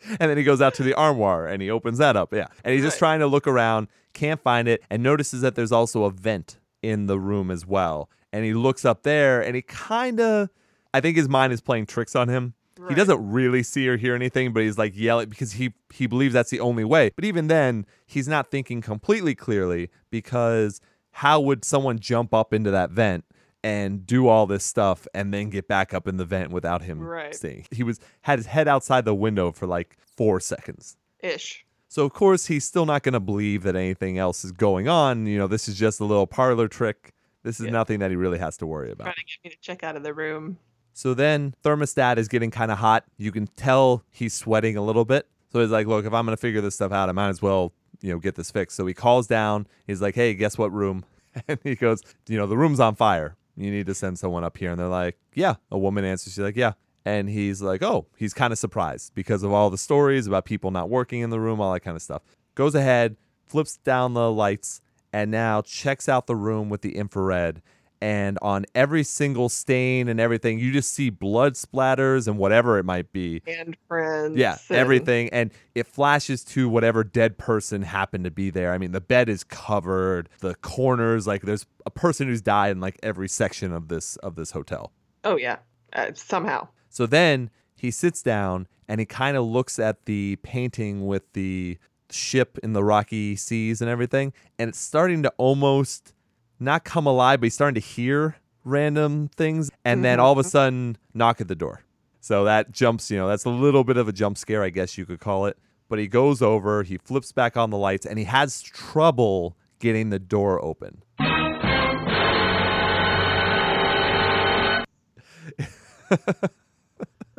And 0.20 0.30
then 0.30 0.36
he 0.36 0.44
goes 0.44 0.60
out 0.60 0.74
to 0.74 0.82
the 0.82 0.94
armoire 0.94 1.46
and 1.46 1.60
he 1.60 1.70
opens 1.70 1.98
that 1.98 2.16
up. 2.16 2.32
Yeah. 2.32 2.46
And 2.64 2.74
he's 2.74 2.84
just 2.84 2.98
trying 2.98 3.20
to 3.20 3.26
look 3.26 3.46
around, 3.46 3.88
can't 4.12 4.40
find 4.40 4.68
it, 4.68 4.82
and 4.90 5.02
notices 5.02 5.40
that 5.40 5.54
there's 5.54 5.72
also 5.72 6.04
a 6.04 6.10
vent 6.10 6.58
in 6.82 7.06
the 7.06 7.18
room 7.18 7.50
as 7.50 7.66
well. 7.66 8.08
And 8.32 8.44
he 8.44 8.54
looks 8.54 8.84
up 8.84 9.02
there 9.02 9.40
and 9.42 9.56
he 9.56 9.62
kind 9.62 10.20
of, 10.20 10.50
I 10.92 11.00
think 11.00 11.16
his 11.16 11.28
mind 11.28 11.52
is 11.52 11.60
playing 11.60 11.86
tricks 11.86 12.14
on 12.14 12.28
him. 12.28 12.54
He 12.88 12.94
doesn't 12.94 13.30
really 13.30 13.62
see 13.62 13.88
or 13.88 13.96
hear 13.96 14.14
anything, 14.14 14.52
but 14.52 14.62
he's 14.62 14.78
like 14.78 14.96
yelling 14.96 15.28
because 15.30 15.52
he 15.52 15.72
he 15.92 16.06
believes 16.06 16.34
that's 16.34 16.50
the 16.50 16.60
only 16.60 16.84
way. 16.84 17.10
But 17.16 17.24
even 17.24 17.48
then, 17.48 17.86
he's 18.06 18.28
not 18.28 18.50
thinking 18.50 18.82
completely 18.82 19.34
clearly 19.34 19.90
because 20.10 20.80
how 21.10 21.40
would 21.40 21.64
someone 21.64 21.98
jump 21.98 22.34
up 22.34 22.52
into 22.52 22.70
that 22.70 22.90
vent 22.90 23.24
and 23.66 24.06
do 24.06 24.28
all 24.28 24.46
this 24.46 24.62
stuff 24.64 25.08
and 25.12 25.34
then 25.34 25.50
get 25.50 25.66
back 25.66 25.92
up 25.92 26.06
in 26.06 26.16
the 26.18 26.24
vent 26.24 26.50
without 26.52 26.82
him 26.82 27.00
Right. 27.00 27.34
seeing? 27.34 27.66
He 27.72 27.82
was 27.82 27.98
had 28.22 28.38
his 28.38 28.46
head 28.46 28.68
outside 28.68 29.04
the 29.04 29.14
window 29.14 29.50
for 29.50 29.66
like 29.66 29.96
four 30.16 30.38
seconds. 30.40 30.96
ish. 31.20 31.64
So 31.88 32.04
of 32.04 32.12
course 32.12 32.46
he's 32.46 32.64
still 32.64 32.86
not 32.86 33.02
going 33.02 33.14
to 33.14 33.20
believe 33.20 33.62
that 33.64 33.74
anything 33.74 34.18
else 34.18 34.44
is 34.44 34.52
going 34.52 34.86
on. 34.86 35.26
You 35.26 35.38
know, 35.38 35.46
this 35.48 35.66
is 35.68 35.76
just 35.78 35.98
a 35.98 36.04
little 36.04 36.26
parlor 36.26 36.68
trick. 36.68 37.12
This 37.42 37.58
is 37.58 37.66
Yeah. 37.66 37.72
nothing 37.72 37.98
that 38.00 38.10
he 38.10 38.16
really 38.16 38.38
has 38.38 38.56
to 38.58 38.66
worry 38.66 38.90
about. 38.92 39.04
Trying 39.04 39.14
to 39.16 39.24
get 39.24 39.38
me 39.44 39.50
to 39.50 39.56
check 39.60 39.82
out 39.82 39.96
of 39.96 40.02
the 40.04 40.14
room. 40.14 40.58
So 40.92 41.12
then 41.14 41.54
thermostat 41.64 42.16
is 42.18 42.28
getting 42.28 42.50
kind 42.52 42.70
of 42.70 42.78
hot. 42.78 43.04
You 43.18 43.32
can 43.32 43.46
tell 43.48 44.04
he's 44.10 44.34
sweating 44.34 44.76
a 44.76 44.82
little 44.82 45.04
bit. 45.04 45.26
So 45.52 45.60
he's 45.60 45.70
like, 45.70 45.86
look, 45.86 46.04
if 46.06 46.12
I'm 46.12 46.24
going 46.26 46.36
to 46.36 46.40
figure 46.40 46.60
this 46.60 46.74
stuff 46.76 46.92
out, 46.92 47.08
I 47.08 47.12
might 47.12 47.28
as 47.30 47.40
well, 47.42 47.72
you 48.00 48.12
know, 48.12 48.18
get 48.18 48.34
this 48.36 48.50
fixed. 48.50 48.76
So 48.76 48.86
he 48.86 48.94
calls 48.94 49.26
down. 49.26 49.66
He's 49.86 50.00
like, 50.02 50.14
hey, 50.14 50.34
guess 50.34 50.56
what 50.56 50.72
room? 50.72 51.04
And 51.48 51.58
he 51.62 51.74
goes, 51.74 52.00
you 52.28 52.38
know, 52.38 52.46
the 52.46 52.56
room's 52.56 52.80
on 52.80 52.94
fire. 52.94 53.36
You 53.56 53.70
need 53.70 53.86
to 53.86 53.94
send 53.94 54.18
someone 54.18 54.44
up 54.44 54.58
here. 54.58 54.70
And 54.70 54.78
they're 54.78 54.88
like, 54.88 55.18
yeah. 55.34 55.54
A 55.70 55.78
woman 55.78 56.04
answers. 56.04 56.34
She's 56.34 56.42
like, 56.42 56.56
yeah. 56.56 56.72
And 57.04 57.28
he's 57.28 57.62
like, 57.62 57.82
oh, 57.82 58.06
he's 58.16 58.34
kind 58.34 58.52
of 58.52 58.58
surprised 58.58 59.14
because 59.14 59.42
of 59.42 59.52
all 59.52 59.70
the 59.70 59.78
stories 59.78 60.26
about 60.26 60.44
people 60.44 60.70
not 60.70 60.90
working 60.90 61.20
in 61.20 61.30
the 61.30 61.38
room, 61.38 61.60
all 61.60 61.72
that 61.72 61.80
kind 61.80 61.96
of 61.96 62.02
stuff. 62.02 62.22
Goes 62.56 62.74
ahead, 62.74 63.16
flips 63.46 63.76
down 63.76 64.14
the 64.14 64.30
lights, 64.30 64.80
and 65.12 65.30
now 65.30 65.62
checks 65.62 66.08
out 66.08 66.26
the 66.26 66.34
room 66.34 66.68
with 66.68 66.82
the 66.82 66.96
infrared. 66.96 67.62
And 68.00 68.38
on 68.42 68.66
every 68.74 69.02
single 69.02 69.48
stain 69.48 70.08
and 70.08 70.20
everything, 70.20 70.58
you 70.58 70.72
just 70.72 70.92
see 70.92 71.08
blood 71.10 71.54
splatters 71.54 72.28
and 72.28 72.36
whatever 72.36 72.78
it 72.78 72.84
might 72.84 73.10
be. 73.12 73.42
And 73.46 73.76
friends. 73.88 74.36
Yeah, 74.36 74.58
and- 74.68 74.78
everything. 74.78 75.30
And 75.30 75.50
it 75.74 75.86
flashes 75.86 76.44
to 76.44 76.68
whatever 76.68 77.04
dead 77.04 77.38
person 77.38 77.82
happened 77.82 78.24
to 78.24 78.30
be 78.30 78.50
there. 78.50 78.72
I 78.72 78.78
mean, 78.78 78.92
the 78.92 79.00
bed 79.00 79.28
is 79.28 79.44
covered, 79.44 80.28
the 80.40 80.54
corners, 80.56 81.26
like 81.26 81.42
there's 81.42 81.66
a 81.86 81.90
person 81.90 82.28
who's 82.28 82.42
died 82.42 82.72
in 82.72 82.80
like 82.80 82.98
every 83.02 83.28
section 83.28 83.72
of 83.72 83.88
this 83.88 84.16
of 84.16 84.34
this 84.36 84.50
hotel. 84.50 84.92
Oh 85.24 85.36
yeah. 85.36 85.58
Uh, 85.92 86.10
somehow. 86.14 86.68
So 86.90 87.06
then 87.06 87.50
he 87.74 87.90
sits 87.90 88.22
down 88.22 88.66
and 88.88 89.00
he 89.00 89.06
kind 89.06 89.36
of 89.36 89.44
looks 89.44 89.78
at 89.78 90.04
the 90.04 90.36
painting 90.42 91.06
with 91.06 91.32
the 91.32 91.78
ship 92.10 92.58
in 92.62 92.72
the 92.72 92.84
rocky 92.84 93.34
seas 93.36 93.80
and 93.80 93.90
everything, 93.90 94.32
and 94.58 94.68
it's 94.68 94.78
starting 94.78 95.22
to 95.24 95.32
almost 95.38 96.12
not 96.58 96.84
come 96.84 97.06
alive, 97.06 97.40
but 97.40 97.46
he's 97.46 97.54
starting 97.54 97.80
to 97.80 97.86
hear 97.86 98.36
random 98.64 99.28
things, 99.36 99.70
and 99.84 100.04
then 100.04 100.18
all 100.20 100.32
of 100.32 100.38
a 100.38 100.42
mm-hmm. 100.42 100.48
sudden 100.48 100.98
knock 101.14 101.40
at 101.40 101.48
the 101.48 101.54
door. 101.54 101.82
So 102.20 102.44
that 102.44 102.72
jumps, 102.72 103.10
you 103.10 103.16
know, 103.16 103.28
that's 103.28 103.44
a 103.44 103.50
little 103.50 103.84
bit 103.84 103.96
of 103.96 104.08
a 104.08 104.12
jump 104.12 104.36
scare, 104.36 104.62
I 104.62 104.70
guess 104.70 104.98
you 104.98 105.06
could 105.06 105.20
call 105.20 105.46
it. 105.46 105.56
But 105.88 106.00
he 106.00 106.08
goes 106.08 106.42
over, 106.42 106.82
he 106.82 106.98
flips 106.98 107.30
back 107.30 107.56
on 107.56 107.70
the 107.70 107.78
lights, 107.78 108.04
and 108.04 108.18
he 108.18 108.24
has 108.24 108.60
trouble 108.62 109.56
getting 109.78 110.10
the 110.10 110.18
door 110.18 110.62
open. 110.64 111.02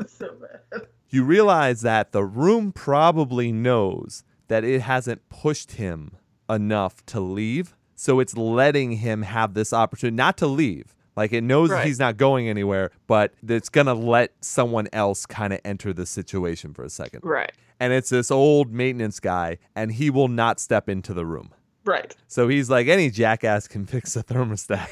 so 0.08 0.30
bad. 0.71 0.88
you 1.10 1.23
realize 1.23 1.82
that 1.82 2.12
the 2.12 2.23
room 2.23 2.71
probably 2.71 3.51
knows 3.51 4.23
that 4.47 4.63
it 4.63 4.82
hasn't 4.82 5.27
pushed 5.30 5.73
him 5.73 6.12
enough 6.49 7.06
to 7.08 7.19
leave. 7.19 7.77
So 8.00 8.20
it's 8.22 8.38
letting 8.38 8.94
him 8.94 9.24
have 9.24 9.54
this 9.56 9.74
opportunity 9.74 10.16
not 10.16 10.38
to 10.38 10.48
leave. 10.48 10.96
Like 11.16 11.34
it 11.34 11.42
knows 11.44 11.72
Right. 11.72 11.86
he's 11.86 11.98
not 12.00 12.16
going 12.16 12.48
anywhere, 12.48 12.92
but 13.08 13.34
it's 13.46 13.70
going 13.70 13.88
to 13.88 13.96
let 13.96 14.32
someone 14.42 14.88
else 14.94 15.26
kind 15.26 15.52
of 15.52 15.60
enter 15.66 15.92
the 15.92 16.06
situation 16.06 16.74
for 16.76 16.84
a 16.84 16.90
second. 16.92 17.22
Right. 17.24 17.52
And 17.80 17.92
it's 17.92 18.10
this 18.10 18.30
old 18.32 18.72
maintenance 18.72 19.20
guy, 19.20 19.58
and 19.76 19.92
he 19.92 20.10
will 20.12 20.28
not 20.28 20.60
step 20.60 20.88
into 20.88 21.14
the 21.14 21.26
room. 21.26 21.50
Right. 21.86 22.16
So 22.28 22.48
he's 22.48 22.70
like, 22.70 22.88
any 22.88 23.10
jackass 23.10 23.68
can 23.68 23.86
fix 23.88 24.16
a 24.16 24.24
thermostat. 24.24 24.88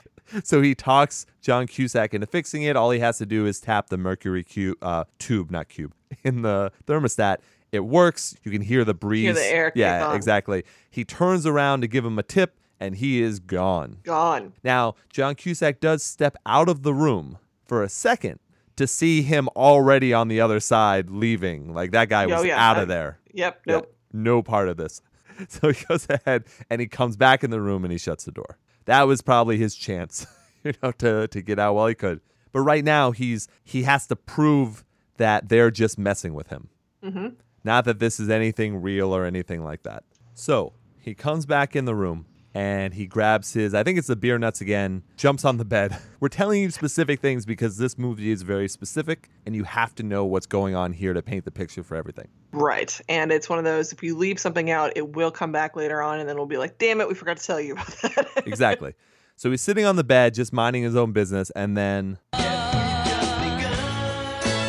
so 0.44 0.60
he 0.60 0.74
talks 0.74 1.24
John 1.40 1.66
Cusack 1.66 2.12
into 2.12 2.26
fixing 2.26 2.62
it. 2.62 2.76
All 2.76 2.90
he 2.90 3.00
has 3.00 3.16
to 3.18 3.26
do 3.26 3.46
is 3.46 3.58
tap 3.58 3.88
the 3.88 3.96
mercury 3.96 4.44
cube, 4.44 4.76
uh, 4.82 5.04
tube, 5.18 5.50
not 5.50 5.68
cube, 5.70 5.94
in 6.24 6.42
the 6.42 6.72
thermostat. 6.86 7.38
It 7.72 7.80
works. 7.80 8.34
You 8.42 8.50
can 8.50 8.62
hear 8.62 8.84
the 8.84 8.94
breeze. 8.94 9.34
the 9.36 9.44
air 9.44 9.72
Yeah, 9.74 10.14
exactly. 10.14 10.64
He 10.90 11.04
turns 11.04 11.46
around 11.46 11.82
to 11.82 11.86
give 11.86 12.04
him 12.04 12.18
a 12.18 12.22
tip, 12.22 12.58
and 12.80 12.96
he 12.96 13.22
is 13.22 13.38
gone. 13.38 13.98
Gone. 14.02 14.52
Now, 14.64 14.94
John 15.10 15.34
Cusack 15.36 15.80
does 15.80 16.02
step 16.02 16.36
out 16.46 16.68
of 16.68 16.82
the 16.82 16.92
room 16.94 17.38
for 17.64 17.82
a 17.82 17.88
second 17.88 18.40
to 18.76 18.86
see 18.86 19.22
him 19.22 19.48
already 19.54 20.12
on 20.12 20.28
the 20.28 20.40
other 20.40 20.58
side 20.58 21.10
leaving. 21.10 21.72
Like 21.74 21.92
that 21.92 22.08
guy 22.08 22.24
Oh, 22.24 22.28
was 22.38 22.44
yeah, 22.44 22.58
out 22.70 22.76
I- 22.78 22.82
of 22.82 22.88
there. 22.88 23.18
Yep. 23.32 23.60
Nope. 23.66 23.94
no 24.12 24.42
part 24.42 24.68
of 24.68 24.76
this. 24.76 25.00
So 25.48 25.72
he 25.72 25.84
goes 25.86 26.06
ahead 26.10 26.44
and 26.68 26.82
he 26.82 26.86
comes 26.86 27.16
back 27.16 27.42
in 27.42 27.50
the 27.50 27.62
room 27.62 27.82
and 27.84 27.90
he 27.90 27.96
shuts 27.96 28.24
the 28.24 28.30
door. 28.32 28.58
That 28.84 29.04
was 29.04 29.22
probably 29.22 29.56
his 29.56 29.74
chance, 29.74 30.26
you 30.64 30.74
know, 30.82 30.92
to 30.92 31.28
to 31.28 31.40
get 31.40 31.58
out 31.58 31.74
while 31.76 31.86
he 31.86 31.94
could. 31.94 32.20
But 32.52 32.60
right 32.60 32.84
now 32.84 33.12
he's 33.12 33.48
he 33.64 33.84
has 33.84 34.06
to 34.08 34.16
prove 34.16 34.84
that 35.16 35.48
they're 35.48 35.70
just 35.70 35.98
messing 35.98 36.34
with 36.34 36.48
him. 36.48 36.68
Mm-hmm. 37.02 37.28
Not 37.64 37.84
that 37.84 37.98
this 37.98 38.18
is 38.20 38.30
anything 38.30 38.80
real 38.80 39.14
or 39.14 39.24
anything 39.24 39.62
like 39.64 39.82
that. 39.82 40.04
So 40.34 40.72
he 40.98 41.14
comes 41.14 41.46
back 41.46 41.76
in 41.76 41.84
the 41.84 41.94
room 41.94 42.26
and 42.54 42.94
he 42.94 43.06
grabs 43.06 43.52
his, 43.52 43.74
I 43.74 43.82
think 43.84 43.98
it's 43.98 44.08
the 44.08 44.16
beer 44.16 44.38
nuts 44.38 44.60
again, 44.60 45.02
jumps 45.16 45.44
on 45.44 45.58
the 45.58 45.64
bed. 45.64 45.96
We're 46.20 46.28
telling 46.28 46.62
you 46.62 46.70
specific 46.70 47.20
things 47.20 47.46
because 47.46 47.76
this 47.76 47.96
movie 47.96 48.30
is 48.30 48.42
very 48.42 48.68
specific 48.68 49.28
and 49.46 49.54
you 49.54 49.64
have 49.64 49.94
to 49.96 50.02
know 50.02 50.24
what's 50.24 50.46
going 50.46 50.74
on 50.74 50.92
here 50.92 51.12
to 51.12 51.22
paint 51.22 51.44
the 51.44 51.50
picture 51.50 51.82
for 51.82 51.94
everything. 51.94 52.28
Right. 52.52 53.00
And 53.08 53.30
it's 53.30 53.48
one 53.48 53.58
of 53.58 53.64
those 53.64 53.92
if 53.92 54.02
you 54.02 54.16
leave 54.16 54.40
something 54.40 54.70
out, 54.70 54.92
it 54.96 55.14
will 55.14 55.30
come 55.30 55.52
back 55.52 55.76
later 55.76 56.02
on 56.02 56.18
and 56.18 56.28
then 56.28 56.36
we'll 56.36 56.46
be 56.46 56.58
like, 56.58 56.78
damn 56.78 57.00
it, 57.00 57.08
we 57.08 57.14
forgot 57.14 57.36
to 57.36 57.46
tell 57.46 57.60
you 57.60 57.74
about 57.74 57.86
that. 58.02 58.28
exactly. 58.46 58.94
So 59.40 59.50
he's 59.50 59.62
sitting 59.62 59.86
on 59.86 59.96
the 59.96 60.04
bed, 60.04 60.34
just 60.34 60.52
minding 60.52 60.82
his 60.82 60.94
own 60.94 61.12
business, 61.12 61.48
and 61.56 61.74
then 61.74 62.18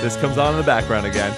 this 0.02 0.16
comes 0.16 0.38
on 0.38 0.54
in 0.54 0.58
the 0.58 0.66
background 0.66 1.06
again, 1.06 1.34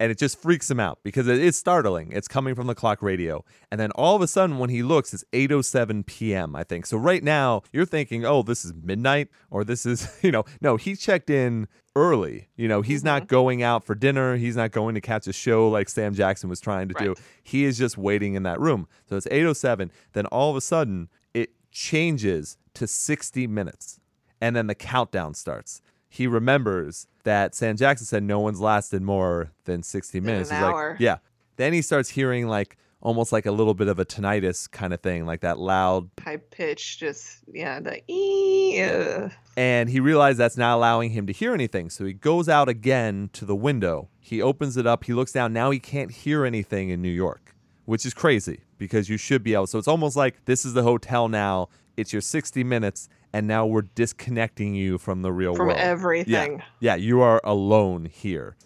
and 0.00 0.10
it 0.10 0.16
just 0.16 0.40
freaks 0.40 0.70
him 0.70 0.80
out 0.80 0.98
because 1.02 1.28
it 1.28 1.38
is 1.38 1.56
startling. 1.56 2.10
It's 2.10 2.26
coming 2.26 2.54
from 2.54 2.66
the 2.66 2.74
clock 2.74 3.02
radio, 3.02 3.44
and 3.70 3.78
then 3.78 3.90
all 3.92 4.16
of 4.16 4.22
a 4.22 4.26
sudden, 4.26 4.58
when 4.58 4.70
he 4.70 4.82
looks, 4.82 5.12
it's 5.12 5.24
8:07 5.32 6.06
p.m. 6.06 6.56
I 6.56 6.64
think. 6.64 6.86
So 6.86 6.96
right 6.96 7.22
now, 7.22 7.62
you're 7.70 7.84
thinking, 7.84 8.24
"Oh, 8.24 8.42
this 8.42 8.64
is 8.64 8.72
midnight," 8.72 9.28
or 9.50 9.62
"This 9.62 9.84
is," 9.84 10.08
you 10.22 10.32
know, 10.32 10.44
no, 10.62 10.76
he 10.76 10.96
checked 10.96 11.28
in 11.28 11.68
early. 11.94 12.48
You 12.56 12.66
know, 12.66 12.80
he's 12.80 13.04
not 13.04 13.22
mm-hmm. 13.22 13.34
going 13.34 13.62
out 13.62 13.84
for 13.84 13.94
dinner. 13.94 14.36
He's 14.36 14.56
not 14.56 14.72
going 14.72 14.94
to 14.94 15.02
catch 15.02 15.26
a 15.26 15.34
show 15.34 15.68
like 15.68 15.90
Sam 15.90 16.14
Jackson 16.14 16.48
was 16.48 16.60
trying 16.60 16.88
to 16.88 16.94
do. 16.94 17.14
He 17.42 17.64
is 17.64 17.76
just 17.76 17.98
waiting 17.98 18.34
in 18.34 18.42
that 18.44 18.58
room. 18.58 18.88
So 19.08 19.16
it's 19.16 19.26
8:07. 19.26 19.90
Then 20.14 20.24
all 20.26 20.50
of 20.50 20.56
a 20.56 20.62
sudden, 20.62 21.10
it 21.34 21.50
changes 21.70 22.56
to 22.72 22.86
60 22.86 23.46
minutes, 23.46 24.00
and 24.40 24.56
then 24.56 24.66
the 24.66 24.74
countdown 24.74 25.34
starts. 25.34 25.82
He 26.10 26.26
remembers 26.26 27.06
that 27.24 27.54
Sam 27.54 27.76
Jackson 27.76 28.06
said 28.06 28.22
no 28.22 28.40
one's 28.40 28.60
lasted 28.60 29.00
more 29.00 29.52
than 29.64 29.82
60 29.82 30.20
minutes. 30.20 30.50
an 30.50 30.56
He's 30.56 30.62
like, 30.64 30.74
hour. 30.74 30.96
yeah. 31.00 31.18
Then 31.56 31.72
he 31.72 31.80
starts 31.82 32.10
hearing 32.10 32.48
like 32.48 32.76
almost 33.00 33.32
like 33.32 33.46
a 33.46 33.52
little 33.52 33.72
bit 33.74 33.88
of 33.88 33.98
a 33.98 34.04
tinnitus 34.04 34.70
kind 34.70 34.92
of 34.92 35.00
thing, 35.00 35.24
like 35.24 35.40
that 35.40 35.58
loud 35.58 36.10
High 36.22 36.36
pitch, 36.38 36.98
just 36.98 37.38
yeah, 37.50 37.80
the 37.80 38.02
ee. 38.10 38.82
ugh. 38.82 39.32
and 39.56 39.88
he 39.88 40.00
realized 40.00 40.36
that's 40.38 40.56
not 40.58 40.74
allowing 40.76 41.10
him 41.10 41.26
to 41.26 41.32
hear 41.32 41.54
anything. 41.54 41.88
So 41.88 42.04
he 42.04 42.12
goes 42.12 42.46
out 42.48 42.68
again 42.68 43.30
to 43.34 43.44
the 43.46 43.56
window. 43.56 44.08
He 44.20 44.42
opens 44.42 44.76
it 44.76 44.86
up. 44.86 45.04
He 45.04 45.14
looks 45.14 45.32
down. 45.32 45.52
Now 45.54 45.70
he 45.70 45.78
can't 45.78 46.10
hear 46.10 46.44
anything 46.44 46.90
in 46.90 47.00
New 47.00 47.08
York, 47.08 47.54
which 47.86 48.04
is 48.04 48.12
crazy 48.12 48.60
because 48.76 49.08
you 49.08 49.16
should 49.16 49.42
be 49.42 49.54
able. 49.54 49.66
So 49.66 49.78
it's 49.78 49.88
almost 49.88 50.16
like 50.16 50.44
this 50.44 50.64
is 50.66 50.74
the 50.74 50.82
hotel 50.82 51.28
now. 51.28 51.68
It's 51.96 52.12
your 52.12 52.22
60 52.22 52.64
minutes, 52.64 53.08
and 53.32 53.46
now 53.46 53.66
we're 53.66 53.82
disconnecting 53.82 54.74
you 54.74 54.98
from 54.98 55.22
the 55.22 55.32
real 55.32 55.54
From 55.54 55.68
world. 55.68 55.78
From 55.78 55.88
everything. 55.88 56.58
Yeah. 56.58 56.64
yeah, 56.80 56.94
you 56.96 57.20
are 57.20 57.40
alone 57.44 58.06
here. 58.06 58.56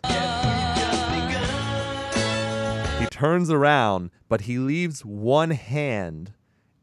He 2.98 3.06
turns 3.10 3.50
around, 3.50 4.10
but 4.28 4.42
he 4.42 4.58
leaves 4.58 5.04
one 5.04 5.50
hand 5.50 6.32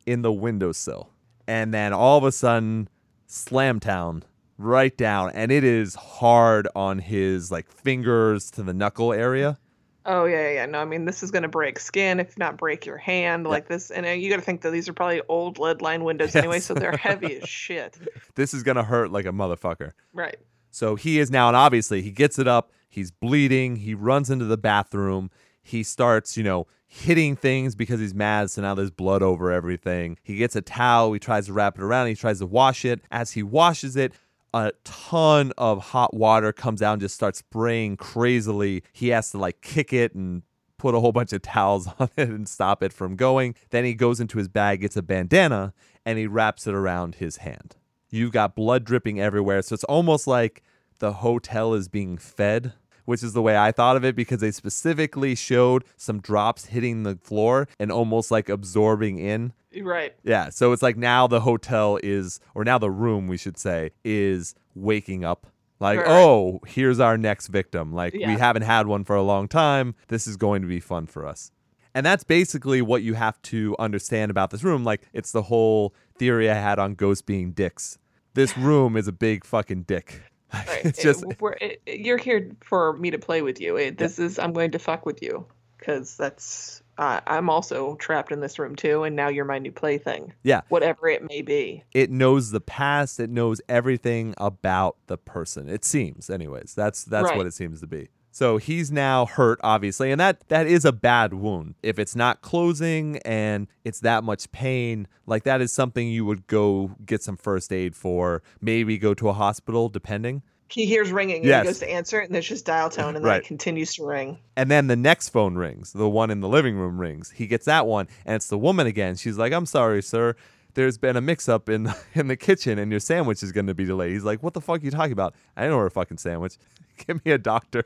in 0.06 0.22
the 0.22 0.32
windowsill. 0.32 1.10
And 1.48 1.74
then 1.74 1.94
all 1.94 2.18
of 2.18 2.24
a 2.24 2.32
sudden, 2.32 2.88
Slamtown 3.28 4.24
right 4.58 4.96
down. 4.96 5.32
And 5.32 5.52
it 5.52 5.64
is 5.64 5.96
hard 5.96 6.68
on 6.76 7.00
his 7.00 7.52
like 7.52 7.72
fingers 7.72 8.52
to 8.52 8.64
the 8.64 8.74
knuckle 8.74 9.12
area. 9.14 9.58
Oh 10.06 10.26
yeah, 10.26 10.52
yeah. 10.52 10.66
No, 10.66 10.80
I 10.80 10.86
mean 10.86 11.06
this 11.06 11.22
is 11.24 11.32
gonna 11.32 11.48
break 11.48 11.80
skin, 11.80 12.20
if 12.20 12.38
not 12.38 12.58
break 12.58 12.86
your 12.86 12.98
hand, 12.98 13.46
like 13.46 13.68
this. 13.68 13.92
And 13.92 14.06
uh, 14.06 14.10
you 14.10 14.30
got 14.30 14.38
to 14.38 14.42
think 14.42 14.62
that 14.62 14.72
these 14.72 14.90
are 14.90 14.94
probably 14.94 15.22
old 15.30 15.60
lead 15.60 15.82
line 15.82 16.04
windows 16.04 16.36
anyway, 16.36 16.60
so 16.60 16.74
they're 16.74 16.98
heavy 16.98 17.42
as 17.42 17.50
shit. 17.50 17.98
This 18.36 18.54
is 18.54 18.64
going 18.64 18.78
to 18.78 18.84
hurt 18.84 19.12
like 19.12 19.26
a 19.26 19.32
motherfucker. 19.32 19.92
Right. 20.14 20.38
So 20.72 20.96
he 20.96 21.20
is 21.20 21.30
now, 21.30 21.48
and 21.48 21.58
obviously 21.58 22.02
he 22.02 22.12
gets 22.12 22.40
it 22.40 22.48
up. 22.48 22.72
He's 22.90 23.12
bleeding. 23.12 23.78
He 23.78 23.94
runs 23.94 24.30
into 24.30 24.46
the 24.46 24.58
bathroom. 24.58 25.30
He 25.62 25.84
starts, 25.84 26.36
you 26.36 26.44
know, 26.44 26.68
hitting 26.88 27.36
things 27.36 27.76
because 27.76 28.00
he's 28.00 28.14
mad. 28.14 28.50
So 28.52 28.62
now 28.62 28.74
there's 28.76 28.92
blood 28.92 29.22
over 29.22 29.52
everything. 29.52 30.18
He 30.24 30.36
gets 30.36 30.56
a 30.56 30.62
towel. 30.62 31.14
He 31.14 31.20
tries 31.20 31.46
to 31.46 31.54
wrap 31.54 31.78
it 31.78 31.84
around. 31.84 32.08
He 32.08 32.16
tries 32.16 32.40
to 32.40 32.46
wash 32.46 32.84
it. 32.84 33.02
As 33.12 33.32
he 33.32 33.44
washes 33.44 33.96
it, 33.96 34.14
a 34.54 34.72
ton 34.84 35.52
of 35.58 35.82
hot 35.88 36.14
water 36.14 36.52
comes 36.52 36.82
out 36.82 36.94
and 36.94 37.02
just 37.02 37.16
starts 37.16 37.40
spraying 37.40 37.98
crazily. 37.98 38.84
He 38.92 39.10
has 39.10 39.32
to 39.32 39.38
like 39.38 39.62
kick 39.62 39.94
it 39.94 40.14
and 40.14 40.44
put 40.78 40.96
a 40.96 41.00
whole 41.00 41.12
bunch 41.12 41.32
of 41.32 41.42
towels 41.42 41.88
on 42.00 42.10
it 42.18 42.30
and 42.30 42.48
stop 42.48 42.84
it 42.84 42.92
from 42.92 43.16
going. 43.16 43.56
Then 43.70 43.86
he 43.86 43.94
goes 43.94 44.20
into 44.20 44.38
his 44.38 44.48
bag, 44.48 44.82
gets 44.82 44.98
a 44.98 45.02
bandana, 45.02 45.74
and 46.06 46.18
he 46.18 46.28
wraps 46.28 46.68
it 46.68 46.74
around 46.74 47.16
his 47.16 47.38
hand. 47.38 47.76
You've 48.10 48.32
got 48.32 48.56
blood 48.56 48.84
dripping 48.84 49.22
everywhere. 49.22 49.62
So 49.62 49.74
it's 49.74 49.84
almost 49.86 50.28
like 50.28 50.64
the 51.00 51.14
hotel 51.14 51.74
is 51.74 51.88
being 51.88 52.18
fed, 52.18 52.74
which 53.12 53.22
is 53.22 53.34
the 53.34 53.42
way 53.42 53.58
I 53.58 53.72
thought 53.74 53.98
of 53.98 54.04
it 54.06 54.16
because 54.16 54.40
they 54.40 54.52
specifically 54.52 55.36
showed 55.36 55.84
some 55.98 56.20
drops 56.22 56.66
hitting 56.68 57.04
the 57.04 57.18
floor 57.22 57.68
and 57.78 57.92
almost 57.92 58.32
like 58.32 58.48
absorbing 58.50 59.20
in. 59.20 59.52
Right. 59.82 60.16
Yeah. 60.24 60.50
So 60.50 60.72
it's 60.72 60.82
like 60.82 60.96
now 60.98 61.28
the 61.28 61.42
hotel 61.42 62.00
is, 62.02 62.40
or 62.56 62.64
now 62.64 62.78
the 62.78 62.90
room, 62.90 63.28
we 63.28 63.38
should 63.38 63.58
say, 63.58 63.92
is 64.06 64.56
waking 64.76 65.24
up. 65.26 65.46
Like, 65.82 66.00
Right. 66.00 66.08
oh, 66.10 66.62
here's 66.68 67.00
our 67.00 67.18
next 67.18 67.48
victim. 67.48 67.92
Like, 67.94 68.14
we 68.14 68.22
haven't 68.38 68.62
had 68.62 68.88
one 68.88 69.04
for 69.04 69.16
a 69.16 69.22
long 69.24 69.48
time. 69.48 69.96
This 70.08 70.28
is 70.28 70.38
going 70.38 70.62
to 70.62 70.68
be 70.68 70.80
fun 70.80 71.06
for 71.08 71.26
us. 71.28 71.52
And 71.94 72.06
that's 72.06 72.24
basically 72.24 72.82
what 72.82 73.04
you 73.04 73.16
have 73.16 73.42
to 73.44 73.76
understand 73.78 74.32
about 74.32 74.52
this 74.52 74.64
room. 74.64 74.84
Like, 74.84 75.10
it's 75.12 75.32
the 75.34 75.42
whole 75.44 75.94
theory 76.18 76.50
I 76.50 76.54
had 76.54 76.80
on 76.80 76.94
ghosts 76.96 77.22
being 77.22 77.52
dicks. 77.52 77.98
This 78.36 78.58
room 78.70 78.96
is 78.96 79.08
a 79.08 79.12
big 79.12 79.44
fucking 79.44 79.84
dick. 79.84 80.22
Right. 80.54 80.82
It's 80.86 81.02
just, 81.02 81.24
we're, 81.40 81.54
it, 81.62 81.82
you're 81.86 82.18
here 82.18 82.52
for 82.62 82.94
me 82.98 83.12
to 83.12 83.18
play 83.20 83.42
with 83.42 83.62
you. 83.62 83.92
This 83.92 84.20
is 84.20 84.38
I'm 84.40 84.54
going 84.54 84.72
to 84.72 84.80
fuck 84.80 85.06
with 85.06 85.22
you 85.22 85.46
because 85.78 86.16
that's 86.18 86.82
uh, 86.98 87.22
I'm 87.26 87.50
also 87.50 87.96
trapped 87.96 88.32
in 88.32 88.42
this 88.42 88.60
room 88.60 88.76
too, 88.76 89.04
and 89.04 89.16
now 89.16 89.30
you're 89.30 89.46
my 89.46 89.58
new 89.60 89.72
plaything. 89.72 90.34
yeah. 90.44 90.62
Whatever 90.70 91.08
it 91.08 91.24
may 91.28 91.42
be. 91.42 91.84
it 91.94 92.12
knows 92.12 92.52
the 92.52 92.62
past 92.62 93.20
it 93.20 93.30
knows 93.30 93.62
everything 93.70 94.34
about 94.38 94.98
the 95.08 95.18
person 95.18 95.70
it 95.70 95.84
seems 95.86 96.30
anyways 96.30 96.74
that's 96.76 97.04
that's 97.06 97.30
Right. 97.30 97.38
what 97.38 97.48
it 97.48 97.54
seems 97.54 97.80
to 97.82 97.88
be 97.88 98.10
so 98.32 98.58
he's 98.58 98.92
now 98.92 99.26
hurt 99.26 99.60
obviously 99.64 100.12
and 100.12 100.20
that 100.20 100.48
that 100.48 100.66
is 100.68 100.86
a 100.86 100.92
bad 100.92 101.34
wound 101.34 101.76
if 101.84 102.00
it's 102.00 102.16
not 102.16 102.42
closing 102.42 103.18
and 103.26 103.68
it's 103.84 104.00
that 104.00 104.24
much 104.24 104.52
pain 104.52 105.08
like 105.26 105.44
that 105.44 105.62
is 105.62 105.72
something 105.72 106.08
you 106.08 106.26
would 106.26 106.48
go 106.48 106.92
get 107.06 107.22
some 107.22 107.38
first 107.38 107.72
aid 107.74 107.96
for 107.96 108.42
maybe 108.62 108.98
go 108.98 109.14
to 109.14 109.30
a 109.30 109.34
hospital 109.34 109.90
depending 109.90 110.42
He 110.70 110.86
hears 110.86 111.12
ringing 111.12 111.38
and 111.38 111.46
Yes. 111.46 111.64
he 111.64 111.68
goes 111.68 111.80
to 111.80 111.90
answer 111.92 112.22
it, 112.22 112.26
and 112.28 112.34
there's 112.36 112.48
just 112.48 112.66
dial 112.66 112.90
tone, 112.90 113.16
and 113.18 113.26
then 113.26 113.30
Right. 113.32 113.42
it 113.42 113.46
continues 113.48 113.94
to 113.96 114.06
ring. 114.06 114.38
And 114.56 114.72
then 114.72 114.88
the 114.88 114.96
next 114.96 115.28
phone 115.30 115.56
rings, 115.56 115.92
the 115.92 116.08
one 116.08 116.32
in 116.32 116.40
the 116.40 116.48
living 116.48 116.78
room 116.78 116.98
rings. 116.98 117.32
He 117.32 117.46
gets 117.46 117.66
that 117.66 117.86
one, 117.88 118.08
and 118.26 118.38
it's 118.38 118.48
the 118.48 118.58
woman 118.58 118.88
again. 118.88 119.18
She's 119.18 119.38
like, 119.38 119.52
"I'm 119.52 119.66
sorry, 119.66 120.02
sir. 120.02 120.34
There's 120.76 120.98
been 120.98 121.18
a 121.18 121.22
mix-up 121.22 121.68
in 121.68 121.92
in 122.16 122.28
the 122.30 122.38
kitchen, 122.38 122.80
and 122.80 122.90
your 122.90 123.02
sandwich 123.02 123.44
is 123.44 123.52
going 123.52 123.68
to 123.68 123.74
be 123.74 123.84
delayed." 123.84 124.14
He's 124.14 124.24
like, 124.24 124.42
"What 124.42 124.54
the 124.54 124.62
fuck 124.62 124.80
are 124.82 124.86
you 124.86 124.92
talking 124.92 125.12
about? 125.12 125.36
I 125.58 125.64
didn't 125.64 125.76
order 125.76 125.88
a 125.88 125.92
fucking 125.92 126.20
sandwich. 126.20 126.56
Give 127.06 127.20
me 127.26 127.34
a 127.34 127.38
doctor." 127.38 127.84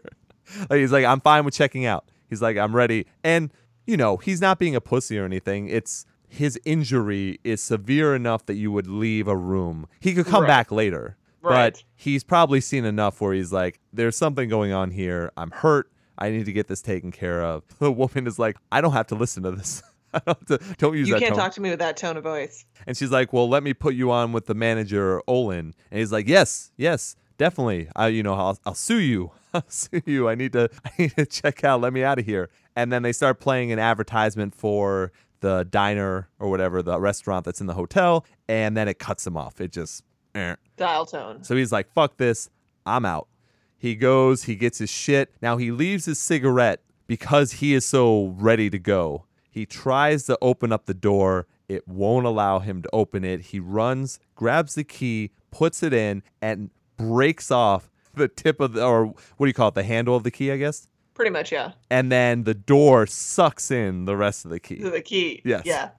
like 0.70 0.80
he's 0.80 0.92
like, 0.92 1.06
"I'm 1.06 1.22
fine 1.22 1.46
with 1.46 1.54
checking 1.54 1.86
out." 1.86 2.06
He's 2.30 2.42
like, 2.42 2.58
"I'm 2.58 2.76
ready." 2.76 3.06
And 3.24 3.52
you 3.86 3.98
know, 3.98 4.18
he's 4.18 4.42
not 4.42 4.58
being 4.60 4.76
a 4.76 4.82
pussy 4.82 5.18
or 5.20 5.26
anything. 5.26 5.68
It's 5.70 6.06
his 6.28 6.60
injury 6.66 7.40
is 7.44 7.62
severe 7.62 8.16
enough 8.16 8.46
that 8.48 8.56
you 8.56 8.72
would 8.72 8.88
leave 8.88 9.28
a 9.28 9.36
room. 9.38 9.88
He 10.00 10.14
could 10.14 10.26
come 10.26 10.42
Right. 10.44 10.48
back 10.48 10.72
later. 10.72 11.18
But 11.42 11.84
he's 11.94 12.24
probably 12.24 12.60
seen 12.60 12.86
enough 12.86 13.22
where 13.22 13.32
he's 13.32 13.54
like, 13.54 13.80
there's 13.94 14.18
something 14.18 14.50
going 14.50 14.72
on 14.72 14.90
here. 14.90 15.32
I'm 15.38 15.52
hurt. 15.52 15.92
I 16.18 16.32
need 16.32 16.46
to 16.48 16.52
get 16.52 16.68
this 16.68 16.82
taken 16.82 17.12
care 17.12 17.44
of. 17.44 17.62
The 17.80 17.92
woman 17.92 18.26
is 18.26 18.40
like, 18.40 18.58
I 18.72 18.82
don't 18.82 18.94
have 18.94 19.06
to 19.08 19.16
listen 19.16 19.44
to 19.44 19.52
this. 19.52 19.84
I 20.16 20.22
don't, 20.26 20.38
have 20.50 20.60
to, 20.60 20.76
don't 20.78 20.98
use 20.98 21.08
You 21.08 21.16
can't 21.18 21.30
tone. 21.36 21.38
talk 21.38 21.52
to 21.54 21.62
me 21.62 21.70
with 21.70 21.78
that 21.80 21.98
tone 21.98 22.18
of 22.18 22.24
voice. 22.24 22.66
and 22.88 22.98
she's 22.98 23.12
like, 23.12 23.32
well, 23.32 23.48
let 23.48 23.62
me 23.62 23.76
put 23.76 23.94
you 23.94 24.10
on 24.10 24.32
with 24.32 24.48
the 24.48 24.56
manager, 24.56 25.22
Olin. 25.28 25.76
And 25.92 26.00
he's 26.00 26.12
like, 26.12 26.28
yes, 26.28 26.72
yes, 26.78 27.16
definitely. 27.38 27.90
I, 27.96 28.08
you 28.08 28.24
know, 28.24 28.34
I'll, 28.34 28.58
I'll 28.66 28.74
sue 28.74 28.98
you. 29.00 29.30
I'll 29.64 29.64
sue 29.70 30.02
you. 30.06 30.28
I 30.28 30.36
need 30.36 30.54
to, 30.54 30.70
I 30.84 30.92
need 30.98 31.16
to 31.16 31.26
check 31.26 31.64
out. 31.64 31.80
Let 31.82 31.94
me 31.94 32.04
out 32.04 32.20
of 32.20 32.26
here. 32.26 32.50
And 32.76 32.92
then 32.92 33.04
they 33.04 33.14
start 33.14 33.40
playing 33.40 33.72
an 33.72 33.80
advertisement 33.80 34.54
for 34.54 35.14
the 35.40 35.66
diner 35.70 36.30
or 36.40 36.50
whatever, 36.50 36.82
the 36.82 37.00
restaurant 37.00 37.46
that's 37.46 37.62
in 37.62 37.68
the 37.68 37.74
hotel. 37.74 38.26
And 38.50 38.76
then 38.76 38.88
it 38.88 39.00
cuts 39.00 39.26
him 39.26 39.38
off. 39.38 39.62
It 39.62 39.72
just, 39.72 40.04
eh. 40.34 40.56
Dial 40.76 41.06
tone. 41.06 41.44
So 41.44 41.56
he's 41.56 41.72
like, 41.72 41.92
fuck 41.94 42.18
this, 42.18 42.50
I'm 42.86 43.06
out. 43.06 43.30
He 43.78 43.96
goes, 43.96 44.44
he 44.44 44.56
gets 44.56 44.80
his 44.80 44.90
shit. 44.90 45.34
Now 45.42 45.58
he 45.58 45.72
leaves 45.72 46.06
his 46.06 46.20
cigarette 46.20 46.82
because 47.08 47.54
he 47.54 47.74
is 47.74 47.86
so 47.86 48.36
ready 48.38 48.70
to 48.70 48.80
go. 48.80 49.26
He 49.50 49.66
tries 49.66 50.26
to 50.26 50.38
open 50.42 50.74
up 50.74 50.86
the 50.86 50.94
door. 50.94 51.48
It 51.70 51.88
won't 51.88 52.26
allow 52.26 52.60
him 52.60 52.82
to 52.82 52.90
open 52.92 53.24
it. 53.24 53.42
He 53.42 53.60
runs, 53.60 54.20
grabs 54.36 54.76
the 54.76 54.84
key, 54.84 55.32
puts 55.52 55.82
it 55.82 55.94
in, 55.94 56.24
and 56.42 56.72
breaks 56.98 57.52
off 57.52 57.90
the 58.16 58.28
tip 58.28 58.60
of 58.60 58.74
the, 58.74 58.86
or 58.86 59.06
what 59.06 59.16
do 59.40 59.48
you 59.48 59.54
call 59.54 59.70
it, 59.70 59.76
the 59.76 59.84
handle 59.84 60.16
of 60.16 60.24
the 60.24 60.32
key, 60.32 60.52
I 60.52 60.58
guess? 60.58 60.88
Pretty 61.14 61.32
much, 61.32 61.52
yeah. 61.52 61.72
And 61.90 62.12
then 62.12 62.44
the 62.44 62.54
door 62.54 63.08
sucks 63.08 63.72
in 63.72 64.06
the 64.06 64.18
rest 64.18 64.44
of 64.46 64.52
the 64.52 64.60
key. 64.60 64.84
The 64.84 65.02
key. 65.02 65.42
Yes. 65.46 65.64
Yeah. 65.66 65.92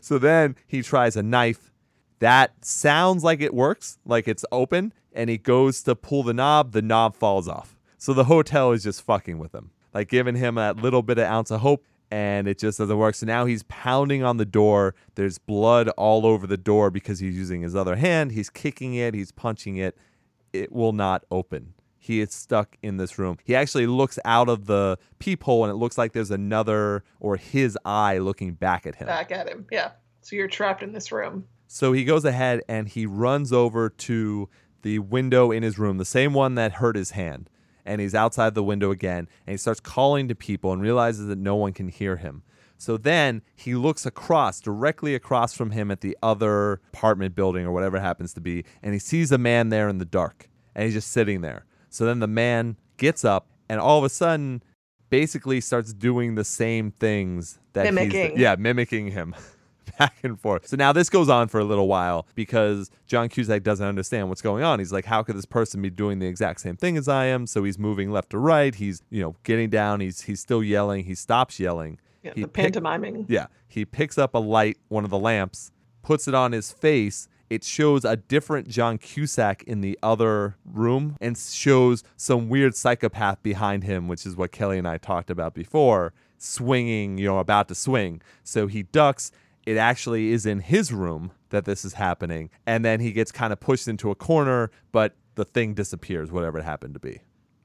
So 0.00 0.18
then 0.18 0.56
he 0.66 0.82
tries 0.82 1.16
a 1.16 1.22
knife. 1.22 1.70
That 2.20 2.64
sounds 2.64 3.22
like 3.22 3.42
it 3.42 3.52
works, 3.52 3.98
like 4.06 4.26
it's 4.26 4.44
open, 4.50 4.94
and 5.12 5.28
he 5.28 5.36
goes 5.36 5.82
to 5.82 5.94
pull 5.94 6.22
the 6.22 6.32
knob, 6.32 6.72
the 6.72 6.80
knob 6.80 7.14
falls 7.14 7.48
off. 7.48 7.76
So 7.98 8.14
the 8.14 8.24
hotel 8.24 8.72
is 8.72 8.82
just 8.84 9.02
fucking 9.02 9.38
with 9.38 9.54
him, 9.54 9.70
like 9.92 10.08
giving 10.08 10.36
him 10.36 10.54
that 10.54 10.76
little 10.76 11.02
bit 11.02 11.18
of 11.18 11.24
ounce 11.24 11.50
of 11.50 11.60
hope, 11.60 11.84
and 12.10 12.48
it 12.48 12.58
just 12.58 12.78
doesn't 12.78 12.96
work. 12.96 13.16
So 13.16 13.26
now 13.26 13.44
he's 13.44 13.64
pounding 13.64 14.22
on 14.22 14.38
the 14.38 14.46
door. 14.46 14.94
There's 15.16 15.38
blood 15.38 15.88
all 15.90 16.24
over 16.24 16.46
the 16.46 16.56
door 16.56 16.90
because 16.90 17.18
he's 17.18 17.36
using 17.36 17.62
his 17.62 17.74
other 17.76 17.96
hand. 17.96 18.32
He's 18.32 18.48
kicking 18.48 18.94
it, 18.94 19.12
he's 19.12 19.32
punching 19.32 19.76
it. 19.76 19.98
It 20.52 20.72
will 20.72 20.92
not 20.92 21.24
open. 21.30 21.74
He 21.98 22.20
is 22.20 22.32
stuck 22.32 22.76
in 22.82 22.98
this 22.98 23.18
room. 23.18 23.36
He 23.44 23.56
actually 23.56 23.86
looks 23.86 24.18
out 24.24 24.48
of 24.48 24.66
the 24.66 24.96
peephole, 25.18 25.64
and 25.64 25.72
it 25.72 25.76
looks 25.76 25.98
like 25.98 26.12
there's 26.12 26.30
another 26.30 27.02
or 27.18 27.36
his 27.36 27.76
eye 27.84 28.18
looking 28.18 28.54
back 28.54 28.86
at 28.86 28.94
him. 28.94 29.08
Back 29.08 29.32
at 29.32 29.48
him. 29.48 29.66
Yeah. 29.72 29.90
So 30.20 30.36
you're 30.36 30.48
trapped 30.48 30.82
in 30.82 30.92
this 30.92 31.10
room. 31.10 31.46
So 31.68 31.92
he 31.92 32.04
goes 32.04 32.24
ahead 32.24 32.62
and 32.68 32.88
he 32.88 33.06
runs 33.06 33.52
over 33.52 33.88
to 33.88 34.48
the 34.82 35.00
window 35.00 35.50
in 35.50 35.62
his 35.62 35.78
room, 35.78 35.98
the 35.98 36.04
same 36.04 36.32
one 36.32 36.54
that 36.54 36.74
hurt 36.74 36.96
his 36.96 37.12
hand. 37.12 37.50
And 37.84 38.00
he's 38.00 38.14
outside 38.14 38.54
the 38.54 38.64
window 38.64 38.90
again 38.90 39.28
and 39.46 39.52
he 39.52 39.56
starts 39.56 39.78
calling 39.78 40.26
to 40.28 40.34
people 40.34 40.72
and 40.72 40.82
realizes 40.82 41.28
that 41.28 41.38
no 41.38 41.54
one 41.54 41.72
can 41.72 41.88
hear 41.88 42.16
him. 42.16 42.42
So 42.78 42.96
then 42.96 43.42
he 43.54 43.74
looks 43.74 44.04
across, 44.04 44.60
directly 44.60 45.14
across 45.14 45.54
from 45.54 45.70
him 45.70 45.90
at 45.90 46.00
the 46.00 46.16
other 46.22 46.80
apartment 46.92 47.34
building 47.34 47.64
or 47.64 47.72
whatever 47.72 47.96
it 47.96 48.02
happens 48.02 48.34
to 48.34 48.40
be, 48.40 48.64
and 48.82 48.92
he 48.92 48.98
sees 48.98 49.32
a 49.32 49.38
man 49.38 49.70
there 49.70 49.88
in 49.88 49.98
the 49.98 50.04
dark 50.04 50.48
and 50.74 50.84
he's 50.84 50.94
just 50.94 51.10
sitting 51.10 51.40
there. 51.40 51.64
So 51.88 52.04
then 52.04 52.20
the 52.20 52.26
man 52.26 52.76
gets 52.98 53.24
up 53.24 53.48
and 53.68 53.80
all 53.80 53.98
of 53.98 54.04
a 54.04 54.08
sudden 54.08 54.62
basically 55.08 55.60
starts 55.60 55.92
doing 55.92 56.34
the 56.34 56.44
same 56.44 56.90
things 56.92 57.58
that 57.72 57.86
he's 57.86 57.94
Mimicking. 57.94 58.38
yeah, 58.38 58.56
mimicking 58.56 59.08
him. 59.08 59.34
back 59.98 60.16
and 60.22 60.38
forth. 60.38 60.66
So 60.66 60.76
now 60.76 60.92
this 60.92 61.08
goes 61.08 61.28
on 61.28 61.48
for 61.48 61.60
a 61.60 61.64
little 61.64 61.88
while 61.88 62.26
because 62.34 62.90
John 63.06 63.28
Cusack 63.28 63.62
doesn't 63.62 63.86
understand 63.86 64.28
what's 64.28 64.42
going 64.42 64.62
on. 64.62 64.78
He's 64.78 64.92
like, 64.92 65.04
how 65.04 65.22
could 65.22 65.36
this 65.36 65.46
person 65.46 65.80
be 65.80 65.90
doing 65.90 66.18
the 66.18 66.26
exact 66.26 66.60
same 66.60 66.76
thing 66.76 66.96
as 66.96 67.08
I 67.08 67.26
am? 67.26 67.46
So 67.46 67.64
he's 67.64 67.78
moving 67.78 68.10
left 68.10 68.30
to 68.30 68.38
right. 68.38 68.74
He's, 68.74 69.02
you 69.10 69.22
know, 69.22 69.36
getting 69.44 69.70
down. 69.70 70.00
He's 70.00 70.22
he's 70.22 70.40
still 70.40 70.62
yelling. 70.62 71.04
He 71.04 71.14
stops 71.14 71.58
yelling. 71.58 71.98
Yeah, 72.26 72.32
he 72.34 72.42
the 72.42 72.48
pick- 72.48 72.64
pantomiming. 72.64 73.26
yeah. 73.28 73.46
He 73.68 73.84
picks 73.84 74.18
up 74.18 74.34
a 74.34 74.38
light, 74.38 74.78
one 74.88 75.04
of 75.04 75.10
the 75.10 75.18
lamps, 75.18 75.70
puts 76.02 76.26
it 76.28 76.34
on 76.34 76.52
his 76.52 76.72
face. 76.72 77.28
It 77.48 77.62
shows 77.62 78.04
a 78.04 78.16
different 78.16 78.68
John 78.68 78.98
Cusack 78.98 79.62
in 79.64 79.80
the 79.80 79.98
other 80.02 80.56
room 80.64 81.16
and 81.20 81.36
shows 81.38 82.02
some 82.16 82.48
weird 82.48 82.74
psychopath 82.74 83.42
behind 83.42 83.84
him, 83.84 84.08
which 84.08 84.26
is 84.26 84.34
what 84.36 84.50
Kelly 84.50 84.78
and 84.78 84.88
I 84.88 84.98
talked 84.98 85.30
about 85.30 85.54
before, 85.54 86.12
swinging, 86.38 87.18
you 87.18 87.26
know, 87.26 87.38
about 87.38 87.68
to 87.68 87.74
swing. 87.74 88.20
So 88.42 88.66
he 88.66 88.82
ducks. 88.84 89.30
It 89.64 89.76
actually 89.76 90.30
is 90.30 90.46
in 90.46 90.60
his 90.60 90.92
room 90.92 91.32
that 91.50 91.64
this 91.64 91.84
is 91.84 91.94
happening. 91.94 92.50
And 92.66 92.84
then 92.84 93.00
he 93.00 93.12
gets 93.12 93.30
kind 93.32 93.52
of 93.52 93.60
pushed 93.60 93.88
into 93.88 94.10
a 94.10 94.14
corner, 94.14 94.70
but 94.92 95.14
the 95.34 95.44
thing 95.44 95.74
disappears, 95.74 96.30
whatever 96.32 96.58
it 96.58 96.64
happened 96.64 96.94
to 96.94 97.00
be. 97.00 97.20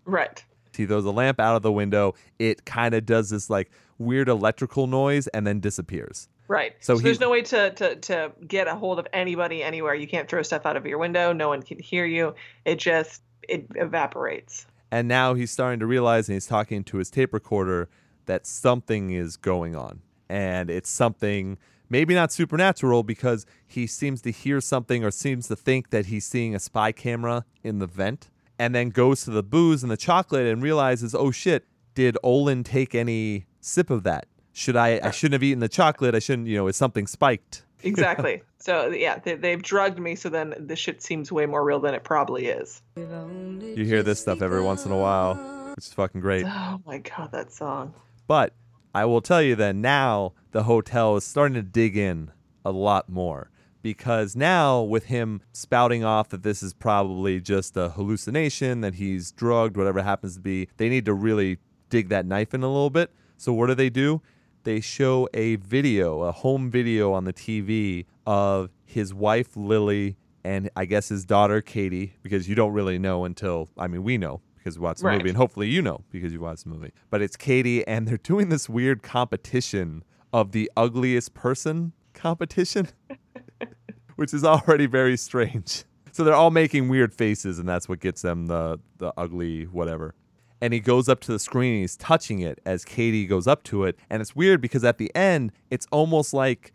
Right. 0.05 0.43
He 0.75 0.85
throws 0.85 1.05
a 1.05 1.11
lamp 1.11 1.39
out 1.39 1.55
of 1.55 1.61
the 1.63 1.71
window. 1.71 2.15
It 2.39 2.65
kind 2.65 2.93
of 2.95 3.05
does 3.05 3.29
this 3.29 3.49
like 3.49 3.69
weird 4.01 4.27
electrical 4.27 4.87
noise 4.87 5.27
and 5.27 5.45
then 5.45 5.59
disappears. 5.59 6.27
Right. 6.47 6.75
So 6.81 6.95
So, 6.95 7.01
there's 7.01 7.19
no 7.19 7.29
way 7.29 7.43
to, 7.43 7.71
to 7.71 7.95
to 7.95 8.31
get 8.45 8.67
a 8.67 8.75
hold 8.75 8.99
of 8.99 9.07
anybody 9.13 9.63
anywhere. 9.63 9.95
You 9.95 10.07
can't 10.07 10.27
throw 10.27 10.41
stuff 10.41 10.65
out 10.65 10.75
of 10.75 10.85
your 10.85 10.97
window. 10.97 11.31
No 11.31 11.47
one 11.47 11.61
can 11.61 11.79
hear 11.79 12.05
you. 12.05 12.35
It 12.65 12.77
just 12.77 13.21
it 13.47 13.67
evaporates. 13.75 14.65
And 14.91 15.07
now 15.07 15.33
he's 15.33 15.51
starting 15.51 15.79
to 15.79 15.85
realize, 15.85 16.27
and 16.27 16.33
he's 16.33 16.47
talking 16.47 16.83
to 16.83 16.97
his 16.97 17.09
tape 17.09 17.33
recorder, 17.33 17.87
that 18.25 18.45
something 18.45 19.11
is 19.11 19.37
going 19.37 19.75
on. 19.75 20.01
And 20.29 20.69
it's 20.69 20.89
something 20.89 21.57
maybe 21.89 22.13
not 22.13 22.31
supernatural 22.31 23.03
because 23.03 23.45
he 23.65 23.87
seems 23.87 24.21
to 24.23 24.31
hear 24.31 24.59
something 24.59 25.03
or 25.03 25.11
seems 25.11 25.47
to 25.47 25.55
think 25.55 25.89
that 25.91 26.07
he's 26.07 26.25
seeing 26.25 26.53
a 26.53 26.59
spy 26.59 26.91
camera 26.91 27.45
in 27.63 27.79
the 27.79 27.87
vent. 27.87 28.29
And 28.59 28.75
then 28.75 28.89
goes 28.89 29.23
to 29.23 29.31
the 29.31 29.41
booze 29.41 29.81
and 29.81 29.91
the 29.91 29.97
chocolate 29.97 30.45
and 30.45 30.61
realizes, 30.61 31.15
oh 31.15 31.31
shit, 31.31 31.65
did 31.93 32.17
Olin 32.23 32.63
take 32.63 32.95
any 32.95 33.45
sip 33.59 33.89
of 33.89 34.03
that? 34.03 34.27
Should 34.53 34.75
I, 34.75 34.95
I 34.95 34.99
uh, 34.99 35.11
shouldn't 35.11 35.33
have 35.33 35.43
eaten 35.43 35.59
the 35.59 35.69
chocolate. 35.69 36.13
I 36.15 36.19
shouldn't, 36.19 36.47
you 36.47 36.57
know, 36.57 36.67
is 36.67 36.75
something 36.75 37.07
spiked? 37.07 37.65
Exactly. 37.83 38.43
so 38.59 38.89
yeah, 38.89 39.17
they, 39.17 39.33
they've 39.33 39.63
drugged 39.63 39.97
me. 39.97 40.13
So 40.13 40.29
then 40.29 40.53
the 40.59 40.75
shit 40.75 41.01
seems 41.01 41.31
way 41.31 41.47
more 41.47 41.63
real 41.63 41.79
than 41.79 41.95
it 41.95 42.03
probably 42.03 42.45
is. 42.45 42.79
You 42.95 43.73
hear 43.75 44.03
this 44.03 44.19
stuff 44.19 44.43
every 44.43 44.61
once 44.61 44.85
in 44.85 44.91
a 44.91 44.97
while, 44.97 45.33
which 45.75 45.85
is 45.85 45.93
fucking 45.93 46.21
great. 46.21 46.45
Oh 46.45 46.79
my 46.85 46.99
god, 46.99 47.31
that 47.31 47.51
song. 47.51 47.95
But 48.27 48.53
I 48.93 49.05
will 49.05 49.21
tell 49.21 49.41
you 49.41 49.55
that 49.55 49.75
now 49.75 50.33
the 50.51 50.61
hotel 50.61 51.15
is 51.15 51.23
starting 51.23 51.55
to 51.55 51.63
dig 51.63 51.97
in 51.97 52.29
a 52.63 52.71
lot 52.71 53.09
more 53.09 53.49
because 53.81 54.35
now 54.35 54.81
with 54.81 55.05
him 55.05 55.41
spouting 55.53 56.03
off 56.03 56.29
that 56.29 56.43
this 56.43 56.61
is 56.61 56.73
probably 56.73 57.39
just 57.39 57.75
a 57.75 57.89
hallucination, 57.89 58.81
that 58.81 58.95
he's 58.95 59.31
drugged, 59.31 59.77
whatever 59.77 59.99
it 59.99 60.03
happens 60.03 60.35
to 60.35 60.41
be, 60.41 60.67
they 60.77 60.89
need 60.89 61.05
to 61.05 61.13
really 61.13 61.57
dig 61.91 62.09
that 62.09 62.25
knife 62.25 62.55
in 62.55 62.63
a 62.63 62.67
little 62.67 62.89
bit. 62.89 63.11
So 63.37 63.53
what 63.53 63.67
do 63.67 63.75
they 63.75 63.91
do? 63.91 64.21
They 64.63 64.79
show 64.79 65.27
a 65.33 65.57
video, 65.57 66.21
a 66.21 66.31
home 66.31 66.71
video 66.71 67.13
on 67.13 67.25
the 67.25 67.33
TV 67.33 68.05
of 68.25 68.69
his 68.85 69.13
wife 69.13 69.55
Lily 69.55 70.17
and 70.43 70.71
I 70.75 70.85
guess 70.85 71.09
his 71.09 71.23
daughter 71.25 71.61
Katie, 71.61 72.15
because 72.23 72.49
you 72.49 72.55
don't 72.55 72.73
really 72.73 72.97
know 72.97 73.25
until 73.25 73.69
I 73.77 73.87
mean 73.87 74.01
we 74.03 74.17
know 74.17 74.41
because 74.57 74.77
we 74.79 74.83
watched 74.83 75.01
the 75.01 75.07
Right. 75.07 75.17
movie, 75.17 75.29
and 75.29 75.37
hopefully 75.37 75.69
you 75.69 75.81
know 75.83 76.03
because 76.11 76.33
you 76.33 76.39
watched 76.39 76.63
the 76.63 76.69
movie. 76.69 76.91
But 77.11 77.21
it's 77.21 77.35
Katie, 77.35 77.85
and 77.87 78.07
they're 78.07 78.17
doing 78.17 78.49
this 78.49 78.67
weird 78.69 79.03
competition 79.03 80.03
of 80.33 80.51
the 80.51 80.71
ugliest 80.77 81.33
person 81.35 81.93
competition, 82.13 82.87
which 84.15 84.33
is 84.33 84.43
already 84.43 84.85
very 84.85 85.17
strange. 85.17 85.83
So 86.11 86.23
they're 86.23 86.33
all 86.35 86.51
making 86.51 86.89
weird 86.89 87.13
faces, 87.13 87.57
and 87.59 87.67
that's 87.69 87.87
what 87.89 87.99
gets 87.99 88.21
them 88.21 88.47
the 88.47 88.79
the 88.97 89.13
ugly 89.17 89.63
whatever. 89.65 90.13
And 90.61 90.73
he 90.73 90.79
goes 90.79 91.09
up 91.09 91.19
to 91.21 91.31
the 91.31 91.39
screen 91.39 91.73
and 91.73 91.81
he's 91.81 91.97
touching 91.97 92.39
it 92.39 92.59
as 92.65 92.85
Katie 92.85 93.25
goes 93.25 93.47
up 93.47 93.63
to 93.63 93.83
it. 93.85 93.97
And 94.09 94.21
it's 94.21 94.35
weird 94.35 94.61
because 94.61 94.83
at 94.83 94.97
the 94.99 95.13
end, 95.15 95.51
it's 95.71 95.87
almost 95.91 96.33
like 96.33 96.71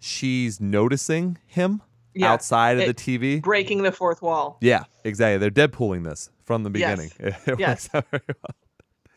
she's 0.00 0.60
noticing 0.60 1.38
him 1.46 1.82
Yeah, 2.14 2.32
outside 2.32 2.78
of 2.78 2.82
it- 2.88 2.96
the 2.96 3.18
TV. 3.18 3.40
Breaking 3.42 3.82
the 3.82 3.92
fourth 3.92 4.22
wall. 4.22 4.58
Yeah, 4.60 4.84
exactly. 5.04 5.38
They're 5.38 5.68
Deadpooling 5.68 6.04
this 6.04 6.30
from 6.44 6.64
the 6.64 6.70
Yes. 6.78 7.12
beginning. 7.12 7.36
It 7.46 7.58
Yes. 7.60 7.88
works 7.92 7.94
out 7.94 8.06
very 8.10 8.22
well. 8.28 8.54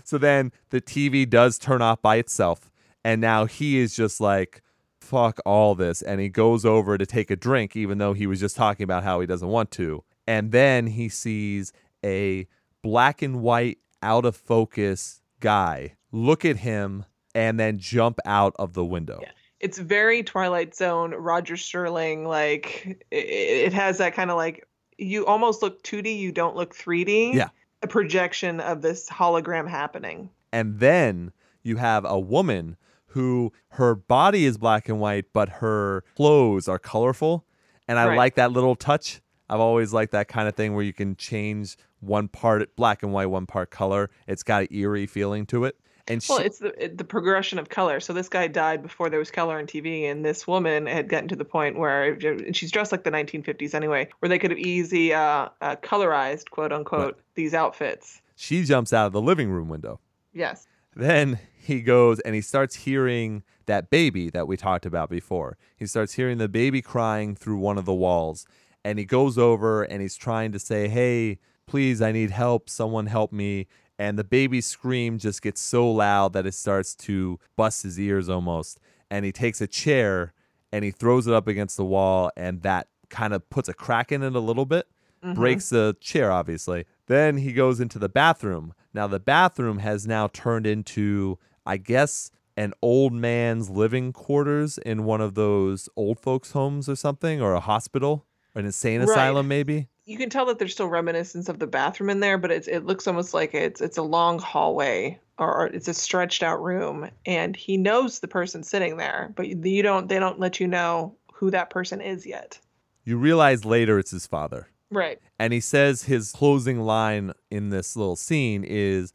So 0.04 0.18
then 0.18 0.52
the 0.70 0.82
TV 0.82 1.28
does 1.30 1.58
turn 1.58 1.82
off 1.82 2.02
by 2.02 2.18
itself, 2.18 2.72
and 3.04 3.22
now 3.22 3.46
he 3.46 3.78
is 3.80 3.96
just 3.96 4.20
like, 4.20 4.62
fuck 5.00 5.40
all 5.46 5.74
this. 5.76 6.02
And 6.02 6.20
he 6.22 6.30
goes 6.30 6.66
over 6.66 6.98
to 6.98 7.06
take 7.06 7.30
a 7.32 7.36
drink, 7.36 7.76
even 7.76 7.98
though 7.98 8.14
he 8.14 8.28
was 8.28 8.40
just 8.40 8.56
talking 8.56 8.84
about 8.84 9.04
how 9.04 9.20
he 9.20 9.28
doesn't 9.28 9.48
want 9.48 9.72
to. 9.72 10.04
And 10.28 10.52
then 10.52 10.88
he 10.88 11.08
sees 11.10 11.72
a 12.04 12.48
black 12.84 13.22
and 13.22 13.42
white, 13.42 13.78
out 14.02 14.26
of 14.26 14.36
focus 14.36 15.22
guy 15.40 15.96
look 16.12 16.46
at 16.46 16.58
him 16.58 17.06
and 17.34 17.60
then 17.60 17.78
jump 17.80 18.20
out 18.26 18.54
of 18.60 18.74
the 18.74 18.86
window. 18.86 19.20
Yeah. 19.22 19.32
It's 19.60 19.78
very 19.78 20.24
Twilight 20.24 20.76
Zone, 20.76 21.12
Rod 21.14 21.46
Serling. 21.46 22.26
Like 22.28 23.06
it, 23.12 23.16
it 23.18 23.74
has 23.74 24.00
that 24.00 24.14
kind 24.14 24.32
of 24.32 24.38
like 24.38 24.68
you 24.98 25.26
almost 25.26 25.62
look 25.62 25.84
2D, 25.84 26.18
you 26.18 26.32
don't 26.32 26.56
look 26.56 26.76
3D. 26.76 27.34
Yeah. 27.34 27.50
A 27.84 27.88
projection 27.88 28.60
of 28.60 28.82
this 28.82 29.10
hologram 29.10 29.68
happening. 29.68 30.30
And 30.52 30.80
then 30.80 31.32
you 31.64 31.78
have 31.78 32.06
a 32.06 32.20
woman 32.20 32.78
who 33.08 33.52
her 33.70 33.96
body 33.96 34.46
is 34.46 34.58
black 34.58 34.88
and 34.88 35.00
white, 35.00 35.26
but 35.34 35.50
her 35.50 36.04
clothes 36.16 36.68
are 36.68 36.80
colorful. 36.80 37.46
And 37.88 37.98
I 38.00 38.08
Right. 38.08 38.18
like 38.18 38.36
that 38.36 38.52
little 38.52 38.76
touch. 38.76 39.22
I've 39.52 39.60
always 39.60 39.92
liked 39.92 40.14
that 40.14 40.30
kind 40.30 40.48
of 40.48 40.56
thing 40.56 40.74
where 40.74 40.84
you 40.84 40.94
can 40.94 41.18
change 41.18 41.78
one 42.00 42.30
part 42.30 42.74
black 42.78 43.04
and 43.04 43.12
white, 43.12 43.26
one 43.26 43.46
part 43.46 43.70
color. 43.70 44.10
It's 44.26 44.44
got 44.44 44.64
an 44.64 44.68
eerie 44.72 45.06
feeling 45.06 45.46
to 45.48 45.66
it. 45.66 45.76
And 46.08 46.24
she, 46.24 46.32
Well, 46.34 46.42
it's 46.42 46.60
the 46.60 46.92
the 46.96 47.04
progression 47.04 47.60
of 47.60 47.70
color. 47.70 48.00
So 48.00 48.14
this 48.14 48.30
guy 48.30 48.48
died 48.48 48.82
before 48.82 49.10
there 49.10 49.20
was 49.20 49.30
color 49.30 49.60
on 49.60 49.68
TV, 49.68 50.10
and 50.10 50.26
this 50.26 50.48
woman 50.48 50.88
had 50.88 51.10
gotten 51.10 51.28
to 51.28 51.36
the 51.36 51.46
point 51.46 51.78
where 51.78 52.14
and 52.14 52.56
she's 52.56 52.72
dressed 52.72 52.92
like 52.92 53.04
the 53.04 53.12
1950s 53.12 53.76
anyway, 53.76 54.08
where 54.20 54.30
they 54.30 54.40
could 54.40 54.52
have 54.52 54.60
easy 54.60 55.14
uh, 55.14 55.50
uh, 55.62 55.76
colorized, 55.84 56.50
quote 56.50 56.72
unquote, 56.72 57.20
these 57.36 57.54
outfits. 57.54 58.22
she 58.36 58.64
jumps 58.64 58.94
out 58.94 59.06
of 59.08 59.14
the 59.14 59.22
living 59.22 59.52
room 59.52 59.68
window. 59.68 60.00
Yes. 60.34 60.66
Then 60.96 61.40
he 61.62 61.82
goes 61.82 62.20
and 62.22 62.34
he 62.36 62.42
starts 62.42 62.76
hearing 62.76 63.44
that 63.68 63.90
baby 63.90 64.30
that 64.32 64.48
we 64.48 64.58
talked 64.58 64.86
about 64.86 65.10
before. 65.10 65.58
He 65.78 65.86
starts 65.86 66.14
hearing 66.14 66.38
the 66.40 66.50
baby 66.50 66.82
crying 66.82 67.36
through 67.36 67.58
one 67.58 67.78
of 67.78 67.86
the 67.86 67.94
walls. 67.94 68.46
And 68.84 68.98
he 69.00 69.06
goes 69.06 69.38
over 69.38 69.84
and 69.84 70.02
he's 70.02 70.16
trying 70.16 70.52
to 70.54 70.60
say, 70.60 70.88
Hey, 70.88 71.40
please, 71.68 72.02
I 72.02 72.12
need 72.12 72.32
help. 72.32 72.70
Someone 72.70 73.08
help 73.08 73.32
me. 73.32 73.68
And 74.00 74.18
the 74.18 74.24
baby's 74.24 74.66
scream 74.66 75.20
just 75.20 75.42
gets 75.42 75.62
so 75.62 75.90
loud 75.90 76.34
that 76.34 76.48
it 76.48 76.54
starts 76.54 76.96
to 76.96 77.40
bust 77.56 77.84
his 77.84 78.00
ears 78.00 78.30
almost. 78.30 78.80
And 79.12 79.26
he 79.26 79.32
takes 79.32 79.62
a 79.62 79.68
chair 79.68 80.34
and 80.72 80.84
he 80.84 80.92
throws 80.92 81.28
it 81.28 81.34
up 81.34 81.48
against 81.48 81.78
the 81.78 81.86
wall. 81.86 82.32
And 82.36 82.64
that 82.64 82.88
kind 83.10 83.34
of 83.34 83.48
puts 83.50 83.70
a 83.70 83.74
crack 83.74 84.12
in 84.12 84.24
it 84.24 84.36
a 84.36 84.40
little 84.40 84.66
bit 84.66 84.88
mm-hmm. 85.24 85.34
breaks 85.34 85.70
the 85.70 85.96
chair, 86.00 86.32
obviously. 86.32 86.86
Then 87.08 87.38
he 87.38 87.54
goes 87.54 87.80
into 87.80 88.00
the 88.00 88.10
bathroom. 88.10 88.74
Now, 88.94 89.08
the 89.08 89.20
bathroom 89.20 89.80
has 89.80 90.08
now 90.08 90.28
turned 90.28 90.68
into, 90.68 91.38
I 91.66 91.78
guess, 91.78 92.32
an 92.58 92.74
old 92.82 93.14
man's 93.14 93.70
living 93.70 94.12
quarters 94.14 94.78
in 94.78 95.06
one 95.06 95.22
of 95.22 95.36
those 95.36 95.88
old 95.96 96.20
folks' 96.20 96.52
homes 96.52 96.90
or 96.90 96.96
something, 96.96 97.42
or 97.42 97.54
a 97.54 97.60
hospital, 97.60 98.26
an 98.56 98.66
insane 98.66 99.00
Right. 99.02 99.10
asylum, 99.10 99.48
maybe. 99.48 99.88
You 100.06 100.18
can 100.18 100.30
tell 100.30 100.46
that 100.48 100.60
there's 100.60 100.74
still 100.74 100.88
reminiscence 100.88 101.48
of 101.48 101.60
the 101.60 101.68
bathroom 101.68 102.10
in 102.10 102.20
there, 102.20 102.38
but 102.38 102.52
it's 102.52 102.68
it 102.68 102.86
looks 102.86 103.08
almost 103.08 103.34
like 103.34 103.54
it's 103.54 103.82
it's 103.82 103.98
a 103.98 104.04
long 104.04 104.40
hallway 104.40 105.20
or, 105.38 105.54
or 105.54 105.68
it's 105.68 105.88
a 105.88 105.94
stretched 105.94 106.44
out 106.44 106.62
room, 106.62 107.10
and 107.26 107.56
he 107.56 107.78
knows 107.78 108.20
the 108.20 108.28
person 108.28 108.64
sitting 108.64 108.98
there, 108.98 109.32
but 109.36 109.48
you 109.48 109.62
you 109.64 109.84
don't 109.84 110.10
they 110.10 110.20
don't 110.20 110.40
let 110.40 110.60
you 110.60 110.68
know 110.68 111.16
who 111.34 111.52
that 111.52 111.70
person 111.70 112.02
is 112.02 112.26
yet. 112.26 112.60
You 113.04 113.18
realize 113.18 113.64
later 113.64 113.98
it's 114.00 114.12
his 114.12 114.28
father. 114.28 114.68
Right. 114.92 115.20
And 115.40 115.54
he 115.54 115.60
says 115.62 116.04
his 116.04 116.32
closing 116.34 116.82
line 116.82 117.32
in 117.50 117.70
this 117.70 117.96
little 117.96 118.18
scene 118.18 118.64
is, 118.64 119.14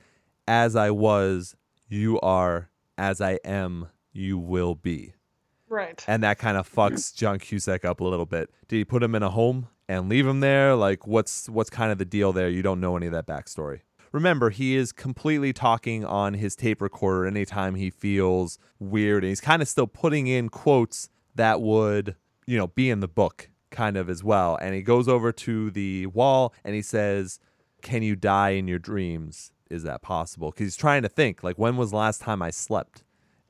As 0.49 0.75
I 0.75 0.91
was, 0.91 1.55
you 1.89 2.19
are. 2.21 2.71
As 2.97 3.21
I 3.21 3.39
am, 3.45 3.89
you 4.13 4.39
will 4.39 4.75
be. 4.75 5.13
Right. 5.69 6.03
and 6.07 6.23
that 6.23 6.39
kind 6.39 6.57
of 6.57 6.71
fucks 6.73 7.15
John 7.15 7.39
Cusack 7.39 7.85
up 7.85 8.01
a 8.01 8.05
little 8.05 8.27
bit. 8.27 8.51
Did 8.69 8.77
he 8.77 8.85
put 8.85 9.03
him 9.03 9.15
in 9.15 9.23
a 9.23 9.31
home 9.31 9.69
and 9.89 10.09
leave 10.09 10.27
him 10.27 10.41
there? 10.41 10.75
Like, 10.75 11.07
what's 11.07 11.49
what's 11.49 11.71
kind 11.71 11.91
of 11.93 11.99
the 11.99 12.05
deal 12.05 12.33
there? 12.33 12.49
You 12.49 12.63
don't 12.63 12.81
know 12.81 12.97
any 12.97 13.07
of 13.07 13.13
that 13.13 13.27
backstory. 13.27 13.81
Remember, 14.13 14.51
he 14.51 14.77
is 14.77 14.93
completely 14.93 15.53
talking 15.53 16.05
on 16.05 16.35
his 16.35 16.57
tape 16.57 16.81
recorder 16.81 17.27
anytime 17.27 17.75
he 17.75 17.91
feels 17.91 18.59
weird, 18.79 19.25
and 19.25 19.29
he's 19.29 19.41
kind 19.41 19.61
of 19.61 19.69
still 19.69 19.87
putting 19.87 20.27
in 20.27 20.49
quotes 20.49 21.09
that 21.35 21.61
would, 21.61 22.15
you 22.47 22.57
know, 22.57 22.69
be 22.69 22.89
in 22.89 23.01
the 23.01 23.09
book 23.09 23.51
kind 23.71 23.97
of 23.97 24.09
as 24.09 24.25
well. 24.25 24.57
And 24.63 24.75
he 24.75 24.81
goes 24.83 25.09
over 25.09 25.33
to 25.33 25.71
the 25.71 26.07
wall 26.07 26.55
and 26.65 26.75
he 26.75 26.83
says, 26.83 27.41
"Can 27.83 28.03
you 28.03 28.17
die 28.17 28.51
in 28.51 28.69
your 28.69 28.79
dreams? 28.79 29.53
Is 29.69 29.83
that 29.83 30.01
possible?" 30.01 30.51
Because 30.51 30.67
he's 30.67 30.77
trying 30.77 31.03
to 31.03 31.09
think, 31.09 31.43
like, 31.43 31.59
when 31.59 31.77
was 31.77 31.91
the 31.91 31.97
last 31.97 32.21
time 32.23 32.41
I 32.41 32.51
slept? 32.51 33.03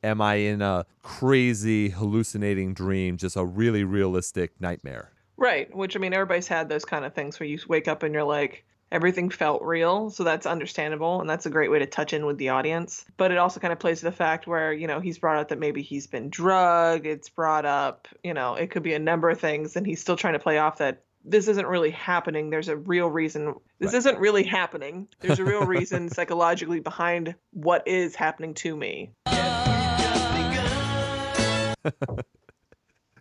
Am 0.07 0.21
I 0.21 0.35
in 0.37 0.63
a 0.63 0.87
crazy 1.03 1.91
hallucinating 1.91 2.75
dream, 2.75 3.17
just 3.17 3.37
a 3.37 3.45
really 3.45 3.85
realistic 3.85 4.53
nightmare? 4.61 5.11
Right. 5.37 5.75
Which 5.75 5.97
I 5.97 5.99
mean, 5.99 6.15
everybody's 6.15 6.49
had 6.49 6.69
those 6.69 6.85
kind 6.85 7.05
of 7.05 7.15
things 7.15 7.39
where 7.39 7.49
you 7.49 7.59
wake 7.69 7.89
up 7.89 8.03
and 8.03 8.15
you're 8.15 8.25
like, 8.25 8.65
everything 8.93 9.29
felt 9.29 9.63
real. 9.63 10.09
So 10.11 10.23
that's 10.25 10.47
understandable. 10.47 11.21
And 11.21 11.29
that's 11.29 11.45
a 11.45 11.51
great 11.51 11.71
way 11.71 11.81
to 11.81 11.87
touch 11.87 12.13
in 12.13 12.25
with 12.25 12.39
the 12.39 12.51
audience. 12.51 13.05
But 13.17 13.33
it 13.33 13.39
also 13.39 13.61
kind 13.61 13.73
of 13.73 13.79
plays 13.79 13.99
to 13.99 14.05
the 14.07 14.13
fact 14.13 14.47
where, 14.47 14.73
you 14.73 14.87
know, 14.87 15.01
he's 15.01 15.19
brought 15.19 15.37
up 15.39 15.49
that 15.49 15.59
maybe 15.59 15.83
he's 15.83 16.07
been 16.07 16.31
drugged. 16.31 17.05
It's 17.05 17.29
brought 17.29 17.67
up, 17.67 18.09
you 18.23 18.33
know, 18.33 18.55
it 18.55 18.71
could 18.71 18.85
be 18.85 18.95
a 18.95 18.99
number 18.99 19.29
of 19.29 19.41
things. 19.41 19.77
And 19.77 19.87
he's 19.87 20.01
still 20.01 20.17
trying 20.17 20.35
to 20.35 20.39
play 20.39 20.59
off 20.59 20.79
that 20.79 21.03
this 21.25 21.49
isn't 21.49 21.67
really 21.67 21.91
happening. 21.91 22.51
There's 22.51 22.69
a 22.69 22.77
real 22.77 23.09
reason. 23.09 23.55
This 23.81 23.93
Right. 23.93 23.99
isn't 23.99 24.19
really 24.21 24.45
happening. 24.45 25.09
There's 25.21 25.41
a 25.41 25.45
real 25.45 25.67
reason 25.67 26.09
psychologically 26.17 26.79
behind 26.79 27.35
what 27.53 27.87
is 27.89 28.15
happening 28.15 28.55
to 28.55 28.77
me. 28.77 29.11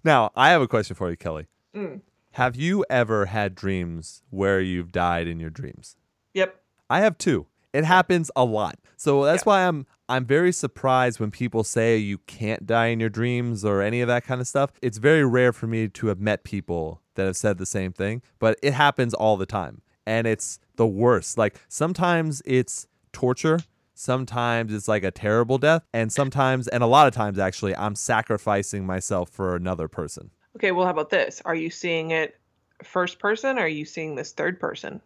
Now, 0.05 0.31
I 0.35 0.51
have 0.51 0.61
a 0.61 0.67
question 0.67 0.95
for 0.95 1.09
you, 1.09 1.17
Kelly. 1.17 1.47
Mm. 1.75 2.01
Have 2.33 2.55
you 2.55 2.85
ever 2.91 3.25
had 3.25 3.55
dreams 3.55 4.21
where 4.29 4.61
you've 4.61 4.91
died 4.91 5.27
in 5.27 5.39
your 5.39 5.49
dreams? 5.49 5.97
Yep. 6.35 6.61
I 6.89 6.99
have 6.99 7.17
two. 7.17 7.47
It 7.73 7.85
happens 7.85 8.29
a 8.35 8.45
lot. 8.45 8.77
So 8.95 9.25
that's 9.25 9.45
why 9.45 9.67
I'm 9.67 9.85
I'm 10.07 10.25
very 10.25 10.51
surprised 10.51 11.19
when 11.19 11.31
people 11.31 11.63
say 11.63 11.97
you 11.97 12.19
can't 12.19 12.67
die 12.67 12.87
in 12.87 12.99
your 12.99 13.09
dreams 13.09 13.65
or 13.65 13.81
any 13.81 13.99
of 14.01 14.07
that 14.07 14.23
kind 14.23 14.39
of 14.39 14.47
stuff. 14.47 14.71
It's 14.81 14.99
very 14.99 15.25
rare 15.25 15.51
for 15.51 15.65
me 15.65 15.87
to 15.87 16.07
have 16.07 16.19
met 16.19 16.43
people 16.43 17.01
that 17.15 17.25
have 17.25 17.35
said 17.35 17.57
the 17.57 17.65
same 17.65 17.91
thing, 17.91 18.21
but 18.37 18.59
it 18.61 18.73
happens 18.73 19.13
all 19.13 19.37
the 19.37 19.45
time. 19.47 19.81
And 20.05 20.27
it's 20.27 20.59
the 20.75 20.85
worst. 20.85 21.37
Like 21.37 21.59
sometimes 21.67 22.43
it's 22.45 22.87
torture, 23.11 23.59
sometimes 23.95 24.73
it's 24.73 24.87
like 24.87 25.03
a 25.03 25.11
terrible 25.11 25.57
death, 25.57 25.83
and 25.93 26.11
sometimes 26.11 26.67
and 26.67 26.83
a 26.83 26.87
lot 26.87 27.07
of 27.07 27.13
times 27.13 27.39
actually 27.39 27.75
I'm 27.75 27.95
sacrificing 27.95 28.85
myself 28.85 29.29
for 29.29 29.55
another 29.55 29.87
person. 29.87 30.29
Okay, 30.55 30.71
well, 30.71 30.85
how 30.85 30.91
about 30.91 31.09
this? 31.09 31.41
Are 31.45 31.55
you 31.55 31.69
seeing 31.69 32.11
it 32.11 32.39
first 32.83 33.19
person 33.19 33.57
or 33.57 33.61
are 33.61 33.67
you 33.67 33.85
seeing 33.85 34.15
this 34.15 34.31
third 34.31 34.59
person? 34.59 35.01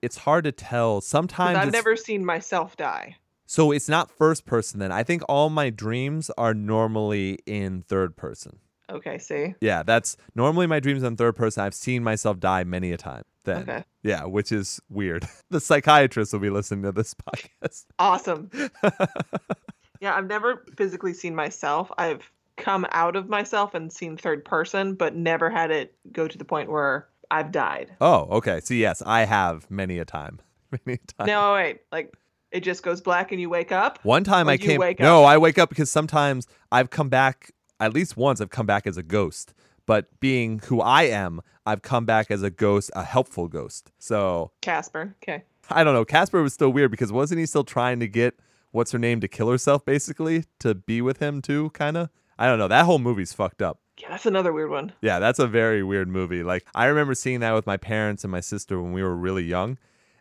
It's 0.00 0.16
hard 0.16 0.44
to 0.44 0.52
tell. 0.52 1.00
Sometimes 1.00 1.58
I've 1.58 1.72
never 1.72 1.96
seen 1.96 2.24
myself 2.24 2.76
die. 2.76 3.16
So 3.46 3.72
it's 3.72 3.88
not 3.88 4.10
first 4.10 4.46
person 4.46 4.78
then. 4.78 4.92
I 4.92 5.02
think 5.02 5.22
all 5.28 5.48
my 5.50 5.70
dreams 5.70 6.30
are 6.36 6.54
normally 6.54 7.38
in 7.46 7.82
third 7.82 8.16
person. 8.16 8.58
Okay, 8.90 9.18
see? 9.18 9.54
Yeah, 9.60 9.82
that's 9.82 10.16
normally 10.34 10.66
my 10.66 10.80
dreams 10.80 11.02
in 11.02 11.16
third 11.16 11.36
person. 11.36 11.62
I've 11.62 11.74
seen 11.74 12.02
myself 12.02 12.40
die 12.40 12.64
many 12.64 12.92
a 12.92 12.96
time. 12.96 13.24
Then. 13.44 13.62
Okay. 13.62 13.84
Yeah, 14.02 14.24
which 14.24 14.52
is 14.52 14.80
weird. 14.88 15.26
the 15.50 15.60
psychiatrist 15.60 16.32
will 16.32 16.40
be 16.40 16.50
listening 16.50 16.82
to 16.82 16.92
this 16.92 17.14
podcast. 17.28 17.84
Awesome. 17.98 18.50
yeah, 20.00 20.14
I've 20.14 20.26
never 20.26 20.64
physically 20.76 21.14
seen 21.14 21.34
myself. 21.34 21.90
I've 21.98 22.30
come 22.56 22.86
out 22.90 23.16
of 23.16 23.28
myself 23.28 23.74
and 23.74 23.92
seen 23.92 24.16
third 24.16 24.44
person, 24.44 24.94
but 24.94 25.14
never 25.14 25.48
had 25.48 25.70
it 25.70 25.94
go 26.12 26.26
to 26.26 26.36
the 26.36 26.44
point 26.44 26.70
where 26.70 27.08
I've 27.30 27.52
died. 27.52 27.94
Oh, 28.00 28.26
okay. 28.38 28.60
So 28.60 28.74
yes, 28.74 29.02
I 29.04 29.24
have 29.24 29.70
many 29.70 29.98
a 29.98 30.04
time. 30.04 30.40
Many 30.70 30.98
a 31.02 31.12
time. 31.12 31.26
No, 31.26 31.54
wait. 31.54 31.80
Like 31.92 32.14
it 32.50 32.60
just 32.60 32.82
goes 32.82 33.00
black 33.00 33.32
and 33.32 33.40
you 33.40 33.48
wake 33.48 33.72
up? 33.72 33.98
One 34.04 34.24
time 34.24 34.48
I 34.48 34.56
came. 34.56 34.80
no, 34.98 35.24
up? 35.24 35.28
I 35.28 35.38
wake 35.38 35.58
up 35.58 35.68
because 35.68 35.90
sometimes 35.90 36.46
I've 36.72 36.90
come 36.90 37.08
back. 37.08 37.52
At 37.80 37.92
least 37.94 38.16
once, 38.16 38.40
I've 38.40 38.50
come 38.50 38.66
back 38.66 38.86
as 38.86 38.96
a 38.96 39.02
ghost. 39.02 39.54
But 39.86 40.20
being 40.20 40.60
who 40.66 40.80
I 40.80 41.04
am, 41.04 41.40
I've 41.64 41.82
come 41.82 42.04
back 42.04 42.30
as 42.30 42.42
a 42.42 42.50
ghost, 42.50 42.90
a 42.94 43.04
helpful 43.04 43.48
ghost. 43.48 43.90
So 43.98 44.50
Casper. 44.60 45.14
Okay. 45.22 45.44
I 45.70 45.84
don't 45.84 45.94
know. 45.94 46.04
Casper 46.04 46.42
was 46.42 46.52
still 46.54 46.70
weird 46.70 46.90
because 46.90 47.12
wasn't 47.12 47.40
he 47.40 47.46
still 47.46 47.64
trying 47.64 48.00
to 48.00 48.08
get 48.08 48.38
what's 48.70 48.92
her 48.92 48.98
name 48.98 49.20
to 49.20 49.28
kill 49.28 49.50
herself, 49.50 49.84
basically, 49.84 50.44
to 50.60 50.74
be 50.74 51.00
with 51.00 51.18
him 51.20 51.40
too? 51.40 51.70
Kind 51.70 51.96
of. 51.96 52.10
I 52.38 52.46
don't 52.46 52.58
know. 52.58 52.68
That 52.68 52.84
whole 52.84 52.98
movie's 52.98 53.32
fucked 53.32 53.62
up. 53.62 53.80
Yeah, 54.00 54.10
that's 54.10 54.26
another 54.26 54.52
weird 54.52 54.70
one. 54.70 54.92
Yeah, 55.00 55.18
that's 55.18 55.38
a 55.38 55.46
very 55.46 55.82
weird 55.82 56.08
movie. 56.08 56.42
Like 56.42 56.64
I 56.74 56.86
remember 56.86 57.14
seeing 57.14 57.40
that 57.40 57.52
with 57.54 57.66
my 57.66 57.76
parents 57.76 58.24
and 58.24 58.30
my 58.30 58.40
sister 58.40 58.80
when 58.80 58.92
we 58.92 59.02
were 59.02 59.16
really 59.16 59.42
young, 59.44 59.76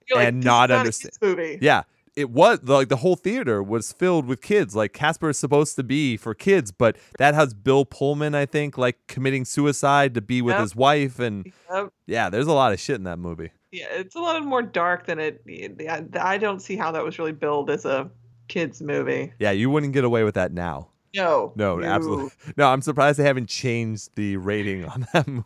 You're 0.09 0.19
like, 0.19 0.27
and 0.29 0.37
"This 0.37 0.41
is 0.41 0.45
not 0.45 0.71
understand. 0.71 1.17
movie. 1.21 1.59
Yeah, 1.61 1.83
it 2.17 2.31
was 2.31 2.59
like 2.63 2.89
the 2.89 2.97
whole 2.97 3.15
theater 3.15 3.61
was 3.61 3.93
filled 3.93 4.25
with 4.25 4.41
kids. 4.41 4.75
Like 4.75 4.91
Casper 4.91 5.29
is 5.29 5.37
supposed 5.37 5.75
to 5.77 5.83
be 5.83 6.17
for 6.17 6.33
kids, 6.33 6.71
but 6.71 6.97
that 7.19 7.33
has 7.35 7.53
Bill 7.53 7.85
Pullman, 7.85 8.33
I 8.35 8.45
think, 8.47 8.77
like 8.77 8.97
committing 9.07 9.45
suicide 9.45 10.13
to 10.15 10.21
be 10.21 10.41
with 10.41 10.53
Yep. 10.55 10.61
his 10.61 10.75
wife, 10.75 11.19
and 11.19 11.53
Yep. 11.71 11.93
yeah, 12.07 12.29
there's 12.29 12.47
a 12.47 12.53
lot 12.53 12.73
of 12.73 12.79
shit 12.79 12.95
in 12.95 13.03
that 13.03 13.19
movie. 13.19 13.51
Yeah, 13.71 13.85
it's 13.91 14.15
a 14.15 14.19
lot 14.19 14.43
more 14.43 14.61
dark 14.63 15.05
than 15.05 15.19
it. 15.19 15.43
I, 15.89 16.03
I 16.19 16.37
don't 16.37 16.59
see 16.61 16.75
how 16.75 16.91
that 16.93 17.03
was 17.03 17.19
really 17.19 17.33
billed 17.33 17.69
as 17.69 17.85
a 17.85 18.09
kids 18.47 18.81
movie. 18.81 19.33
Yeah, 19.39 19.51
you 19.51 19.69
wouldn't 19.69 19.93
get 19.93 20.03
away 20.03 20.23
with 20.23 20.33
that 20.35 20.51
now. 20.53 20.89
No. 21.15 21.53
No, 21.55 21.81
absolutely. 21.83 22.31
No, 22.57 22.67
I'm 22.69 22.81
surprised 22.81 23.19
they 23.19 23.23
haven't 23.25 23.49
changed 23.49 24.09
the 24.15 24.37
rating 24.37 24.85
on 24.85 25.05
that 25.13 25.27
movie. 25.27 25.43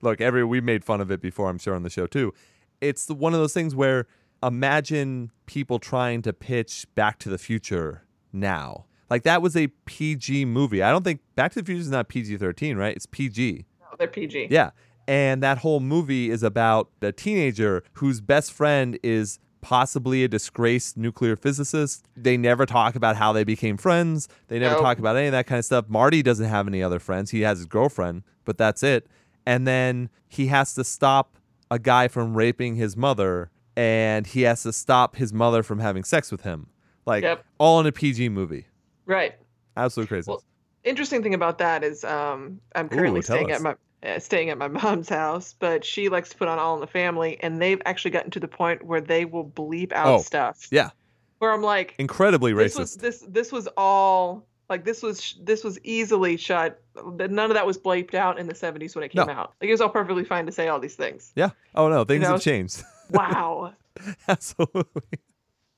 Look, 0.00 0.20
every 0.20 0.44
we 0.44 0.60
made 0.60 0.84
fun 0.84 1.00
of 1.00 1.10
it 1.10 1.20
before, 1.20 1.48
I'm 1.48 1.58
sure 1.58 1.74
on 1.74 1.82
the 1.82 1.90
show 1.90 2.06
too. 2.06 2.32
It's 2.80 3.08
one 3.08 3.34
of 3.34 3.40
those 3.40 3.52
things 3.54 3.74
where 3.74 4.06
imagine 4.46 5.30
people 5.46 5.78
trying 5.78 6.22
to 6.22 6.32
pitch 6.32 6.86
Back 6.94 7.18
to 7.20 7.28
the 7.28 7.38
Future 7.38 8.02
now. 8.32 8.86
Like 9.10 9.22
that 9.24 9.42
was 9.42 9.56
a 9.56 9.68
PG 9.86 10.44
movie. 10.46 10.82
I 10.82 10.90
don't 10.90 11.04
think 11.04 11.20
Back 11.36 11.52
to 11.52 11.60
the 11.62 11.66
Future 11.66 11.80
is 11.80 11.90
not 11.90 12.08
PG-13, 12.08 12.76
right? 12.76 12.94
It's 12.96 13.06
PG. 13.06 13.64
No, 13.80 13.86
they're 13.98 14.08
PG. 14.08 14.48
Yeah. 14.50 14.70
And 15.06 15.42
that 15.42 15.58
whole 15.58 15.80
movie 15.80 16.30
is 16.30 16.42
about 16.42 16.88
a 17.02 17.12
teenager 17.12 17.84
whose 17.94 18.20
best 18.20 18.52
friend 18.52 18.98
is 19.02 19.38
possibly 19.60 20.24
a 20.24 20.28
disgraced 20.28 20.96
nuclear 20.96 21.36
physicist. 21.36 22.06
They 22.16 22.36
never 22.36 22.66
talk 22.66 22.96
about 22.96 23.16
how 23.16 23.32
they 23.32 23.44
became 23.44 23.76
friends. 23.76 24.28
They 24.48 24.58
never 24.58 24.74
Nope. 24.74 24.82
talk 24.82 24.98
about 24.98 25.16
any 25.16 25.26
of 25.26 25.32
that 25.32 25.46
kind 25.46 25.58
of 25.58 25.64
stuff. 25.64 25.86
Marty 25.88 26.22
doesn't 26.22 26.48
have 26.48 26.66
any 26.68 26.82
other 26.82 26.98
friends. 26.98 27.30
He 27.30 27.42
has 27.42 27.58
his 27.58 27.66
girlfriend, 27.66 28.24
but 28.44 28.58
that's 28.58 28.82
it. 28.82 29.06
And 29.46 29.66
then 29.66 30.10
he 30.28 30.46
has 30.48 30.74
to 30.74 30.84
stop 30.84 31.38
a 31.70 31.78
guy 31.78 32.08
from 32.08 32.34
raping 32.36 32.76
his 32.76 32.96
mother 32.96 33.50
and 33.76 34.26
he 34.26 34.42
has 34.42 34.62
to 34.64 34.72
stop 34.72 35.16
his 35.16 35.32
mother 35.32 35.62
from 35.62 35.78
having 35.80 36.04
sex 36.04 36.30
with 36.32 36.42
him. 36.42 36.68
Like 37.06 37.22
Yep. 37.22 37.44
all 37.58 37.80
in 37.80 37.86
a 37.86 37.92
PG 37.92 38.28
movie. 38.30 38.66
Right. 39.06 39.34
Absolutely 39.76 40.08
crazy. 40.08 40.30
Well, 40.30 40.42
interesting 40.84 41.22
thing 41.22 41.34
about 41.34 41.58
that 41.58 41.82
is 41.84 42.04
um, 42.04 42.60
I'm 42.74 42.88
currently 42.88 43.20
tell 43.22 43.36
staying 43.36 43.50
us. 43.52 43.56
at 43.58 43.62
my 43.62 43.74
uh, 44.08 44.18
staying 44.18 44.50
at 44.50 44.58
my 44.58 44.68
mom's 44.68 45.08
house, 45.08 45.54
but 45.58 45.84
she 45.84 46.08
likes 46.10 46.28
to 46.30 46.36
put 46.36 46.46
on 46.48 46.58
All 46.58 46.74
in 46.74 46.80
the 46.80 46.86
Family, 46.86 47.38
and 47.40 47.60
they've 47.60 47.80
actually 47.86 48.10
gotten 48.10 48.30
to 48.32 48.40
the 48.40 48.48
point 48.48 48.84
where 48.84 49.00
they 49.00 49.24
will 49.24 49.46
bleep 49.48 49.92
out 49.92 50.06
Oh, 50.06 50.18
stuff. 50.22 50.68
yeah. 50.70 50.90
Where 51.38 51.52
I'm 51.52 51.62
like, 51.62 51.94
Incredibly 51.98 52.52
this 52.52 52.74
racist. 52.74 52.78
was 52.78 52.96
this 52.96 53.24
this 53.28 53.52
was 53.52 53.66
all 53.76 54.46
like 54.70 54.84
this 54.84 55.02
was 55.02 55.36
this 55.42 55.64
was 55.64 55.78
easily 55.84 56.36
shot. 56.38 56.76
None 56.96 57.38
of 57.50 57.54
that 57.54 57.66
was 57.66 57.76
bleeped 57.76 58.14
out 58.14 58.38
in 58.38 58.46
the 58.46 58.54
70s 58.54 58.94
when 58.94 59.04
it 59.04 59.10
came 59.10 59.26
No. 59.26 59.32
out. 59.32 59.54
Like 59.60 59.68
it 59.68 59.72
was 59.72 59.80
all 59.82 59.88
perfectly 59.90 60.24
fine 60.24 60.46
to 60.46 60.52
say 60.52 60.68
all 60.68 60.78
these 60.80 60.94
things. 60.96 61.32
yeah. 61.34 61.50
Oh 61.74 61.88
no, 61.88 62.04
things 62.04 62.22
know, 62.22 62.32
have 62.32 62.40
changed. 62.42 62.82
Wow. 63.10 63.72
Absolutely. 64.28 65.18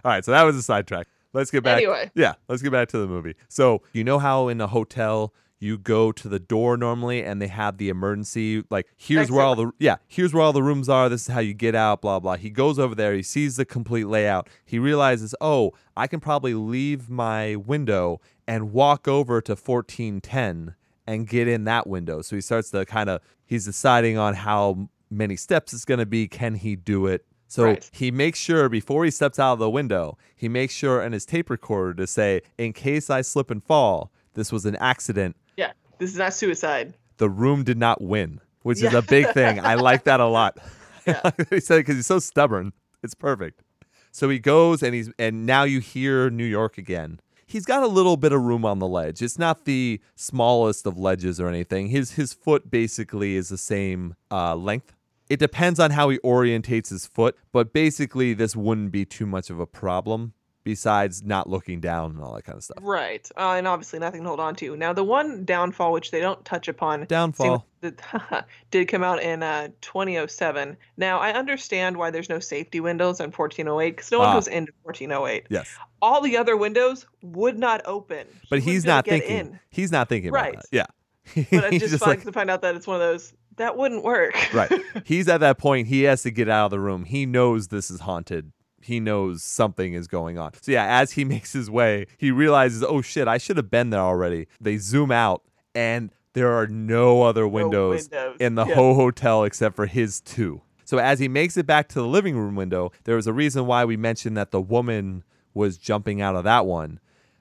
All 0.04 0.12
right, 0.12 0.24
so 0.24 0.30
that 0.30 0.42
was 0.42 0.56
a 0.56 0.62
sidetrack. 0.62 1.06
Let's 1.32 1.50
get 1.50 1.62
back. 1.64 1.78
Anyway. 1.78 2.10
Yeah, 2.14 2.34
let's 2.48 2.62
get 2.62 2.72
back 2.72 2.88
to 2.88 2.98
the 2.98 3.06
movie. 3.06 3.34
So, 3.48 3.82
you 3.92 4.04
know 4.04 4.18
how 4.18 4.48
in 4.48 4.60
a 4.60 4.66
hotel 4.66 5.34
you 5.58 5.78
go 5.78 6.12
to 6.12 6.28
the 6.28 6.38
door 6.38 6.76
normally 6.76 7.22
and 7.22 7.40
they 7.40 7.46
have 7.46 7.78
the 7.78 7.88
emergency 7.88 8.62
like 8.70 8.86
here's 8.96 9.30
where 9.30 9.42
all 9.42 9.56
the 9.56 9.70
yeah, 9.78 9.96
here's 10.06 10.34
where 10.34 10.42
all 10.42 10.52
the 10.52 10.62
rooms 10.62 10.88
are. 10.88 11.08
This 11.08 11.22
is 11.22 11.28
how 11.28 11.40
you 11.40 11.54
get 11.54 11.74
out, 11.74 12.02
blah 12.02 12.20
blah. 12.20 12.36
He 12.36 12.50
goes 12.50 12.78
over 12.78 12.94
there, 12.94 13.14
he 13.14 13.22
sees 13.22 13.56
the 13.56 13.64
complete 13.64 14.06
layout. 14.06 14.48
He 14.64 14.78
realizes, 14.78 15.34
"Oh, 15.40 15.72
I 15.96 16.06
can 16.06 16.20
probably 16.20 16.54
leave 16.54 17.08
my 17.08 17.56
window 17.56 18.20
and 18.46 18.72
walk 18.72 19.08
over 19.08 19.40
to 19.42 19.52
1410 19.52 20.74
and 21.06 21.26
get 21.26 21.48
in 21.48 21.64
that 21.64 21.86
window." 21.86 22.20
So 22.22 22.36
he 22.36 22.42
starts 22.42 22.70
to 22.70 22.84
kind 22.84 23.08
of 23.08 23.22
he's 23.46 23.64
deciding 23.64 24.18
on 24.18 24.34
how 24.34 24.88
many 25.10 25.36
steps 25.36 25.72
it's 25.72 25.84
going 25.84 26.00
to 26.00 26.06
be. 26.06 26.28
Can 26.28 26.54
he 26.54 26.76
do 26.76 27.06
it? 27.06 27.24
So 27.48 27.64
Right. 27.64 27.90
he 27.92 28.10
makes 28.10 28.38
sure 28.38 28.68
before 28.68 29.04
he 29.04 29.10
steps 29.10 29.38
out 29.38 29.54
of 29.54 29.58
the 29.58 29.70
window, 29.70 30.18
he 30.34 30.48
makes 30.48 30.74
sure 30.74 31.00
in 31.02 31.12
his 31.12 31.24
tape 31.24 31.48
recorder 31.48 31.94
to 31.94 32.06
say, 32.06 32.42
in 32.58 32.72
case 32.72 33.08
I 33.08 33.20
slip 33.22 33.50
and 33.50 33.62
fall, 33.62 34.10
this 34.34 34.50
was 34.50 34.66
an 34.66 34.76
accident. 34.76 35.36
Yeah. 35.56 35.72
This 35.98 36.10
is 36.10 36.18
not 36.18 36.34
suicide. 36.34 36.94
The 37.18 37.30
room 37.30 37.62
did 37.64 37.78
not 37.78 38.02
win, 38.02 38.40
which 38.62 38.82
is 38.82 38.92
a 38.92 39.00
big 39.02 39.28
thing. 39.32 39.60
I 39.60 39.74
like 39.74 40.04
that 40.04 40.20
a 40.20 40.26
lot. 40.26 40.58
he 41.50 41.60
said 41.60 41.78
because 41.78 41.94
he's 41.96 42.06
so 42.06 42.18
stubborn. 42.18 42.72
It's 43.02 43.14
perfect. 43.14 43.62
So 44.10 44.28
he 44.28 44.38
goes 44.38 44.82
and 44.82 44.94
he's 44.94 45.10
and 45.18 45.46
now 45.46 45.62
you 45.62 45.78
hear 45.80 46.30
New 46.30 46.44
York 46.44 46.78
again. 46.78 47.20
He's 47.46 47.64
got 47.64 47.84
a 47.84 47.86
little 47.86 48.16
bit 48.16 48.32
of 48.32 48.42
room 48.42 48.64
on 48.64 48.80
the 48.80 48.88
ledge. 48.88 49.22
It's 49.22 49.38
not 49.38 49.66
the 49.66 50.00
smallest 50.16 50.84
of 50.84 50.98
ledges 50.98 51.38
or 51.40 51.48
anything. 51.48 51.88
His 51.88 52.12
his 52.12 52.32
foot 52.32 52.70
basically 52.70 53.36
is 53.36 53.50
the 53.50 53.58
same 53.58 54.16
uh, 54.32 54.56
length. 54.56 54.95
It 55.28 55.38
depends 55.38 55.80
on 55.80 55.90
how 55.90 56.08
he 56.08 56.18
orientates 56.18 56.90
his 56.90 57.06
foot, 57.06 57.36
but 57.52 57.72
basically 57.72 58.32
this 58.34 58.54
wouldn't 58.54 58.92
be 58.92 59.04
too 59.04 59.26
much 59.26 59.50
of 59.50 59.58
a 59.60 59.66
problem 59.66 60.32
besides 60.62 61.22
not 61.22 61.48
looking 61.48 61.80
down 61.80 62.10
and 62.10 62.20
all 62.20 62.34
that 62.34 62.42
kind 62.42 62.56
of 62.56 62.64
stuff. 62.64 62.78
Right. 62.82 63.28
Uh, 63.36 63.54
and 63.56 63.68
obviously 63.68 64.00
nothing 64.00 64.22
to 64.22 64.28
hold 64.28 64.40
on 64.40 64.56
to. 64.56 64.76
Now, 64.76 64.92
the 64.92 65.04
one 65.04 65.44
downfall, 65.44 65.92
which 65.92 66.10
they 66.10 66.20
don't 66.20 66.44
touch 66.44 66.66
upon, 66.66 67.04
Downfall. 67.06 67.64
that 67.82 68.46
did 68.72 68.88
come 68.88 69.04
out 69.04 69.22
in 69.22 69.44
uh, 69.44 69.68
2007. 69.80 70.76
Now, 70.96 71.18
I 71.18 71.32
understand 71.32 71.96
why 71.96 72.10
there's 72.10 72.28
no 72.28 72.40
safety 72.40 72.80
windows 72.80 73.20
in 73.20 73.30
1408 73.30 73.90
because 73.96 74.10
no 74.10 74.18
one 74.18 74.28
Ah. 74.28 74.34
goes 74.34 74.48
into 74.48 74.72
1408. 74.82 75.46
Yes. 75.50 75.68
All 76.02 76.20
the 76.20 76.36
other 76.36 76.56
windows 76.56 77.06
would 77.22 77.58
not 77.58 77.82
open. 77.84 78.26
He 78.28 78.46
But 78.50 78.58
he's 78.60 78.84
not 78.84 79.04
thinking. 79.06 79.30
in. 79.38 79.60
He's 79.70 79.92
not 79.92 80.08
thinking 80.08 80.32
Right. 80.32 80.54
about 80.54 80.64
that. 80.70 80.76
Yeah. 80.76 81.44
But 81.50 81.64
I 81.64 81.70
He's 81.70 81.80
just, 81.82 81.92
just 81.92 82.06
like 82.06 82.22
to 82.24 82.32
find 82.32 82.50
out 82.50 82.62
that 82.62 82.74
it's 82.74 82.86
one 82.88 82.96
of 82.96 83.00
those 83.02 83.32
that 83.56 83.76
wouldn't 83.76 84.04
work. 84.04 84.34
right. 84.54 84.70
He's 85.04 85.28
at 85.28 85.40
that 85.40 85.58
point. 85.58 85.88
He 85.88 86.02
has 86.02 86.22
to 86.22 86.30
get 86.30 86.48
out 86.48 86.66
of 86.66 86.70
the 86.72 86.80
room. 86.80 87.04
He 87.04 87.26
knows 87.26 87.68
this 87.68 87.90
is 87.90 88.00
haunted. 88.00 88.52
He 88.80 89.00
knows 89.00 89.42
something 89.42 89.94
is 89.94 90.06
going 90.06 90.38
on. 90.38 90.52
So 90.60 90.72
yeah, 90.72 90.84
as 91.00 91.12
he 91.12 91.24
makes 91.34 91.52
his 91.52 91.70
way, 91.70 92.06
he 92.18 92.30
realizes, 92.30 92.82
oh 92.82 93.02
shit, 93.02 93.26
I 93.28 93.38
should 93.38 93.56
have 93.56 93.70
been 93.70 93.90
there 93.90 94.00
already. 94.00 94.46
They 94.60 94.76
zoom 94.78 95.10
out, 95.10 95.42
and 95.74 96.10
there 96.34 96.52
are 96.52 96.66
no 96.66 97.22
other 97.22 97.48
windows, 97.48 98.08
windows. 98.10 98.36
in 98.38 98.54
the 98.54 98.66
Yeah. 98.66 98.74
whole 98.74 98.94
hotel 98.94 99.44
except 99.44 99.74
for 99.74 99.86
his 99.86 100.20
two. 100.20 100.60
So 100.84 100.98
as 100.98 101.18
he 101.18 101.26
makes 101.26 101.56
it 101.56 101.66
back 101.66 101.88
to 101.88 101.94
the 101.94 102.06
living 102.06 102.36
room 102.36 102.54
window, 102.54 102.92
there 103.04 103.16
was 103.16 103.26
a 103.26 103.32
reason 103.32 103.66
why 103.66 103.84
we 103.84 103.96
mentioned 103.96 104.36
that 104.36 104.52
the 104.52 104.60
woman 104.60 105.24
was 105.52 105.78
jumping 105.78 106.20
out 106.20 106.36
of 106.36 106.44
that 106.44 106.64
one. 106.66 107.00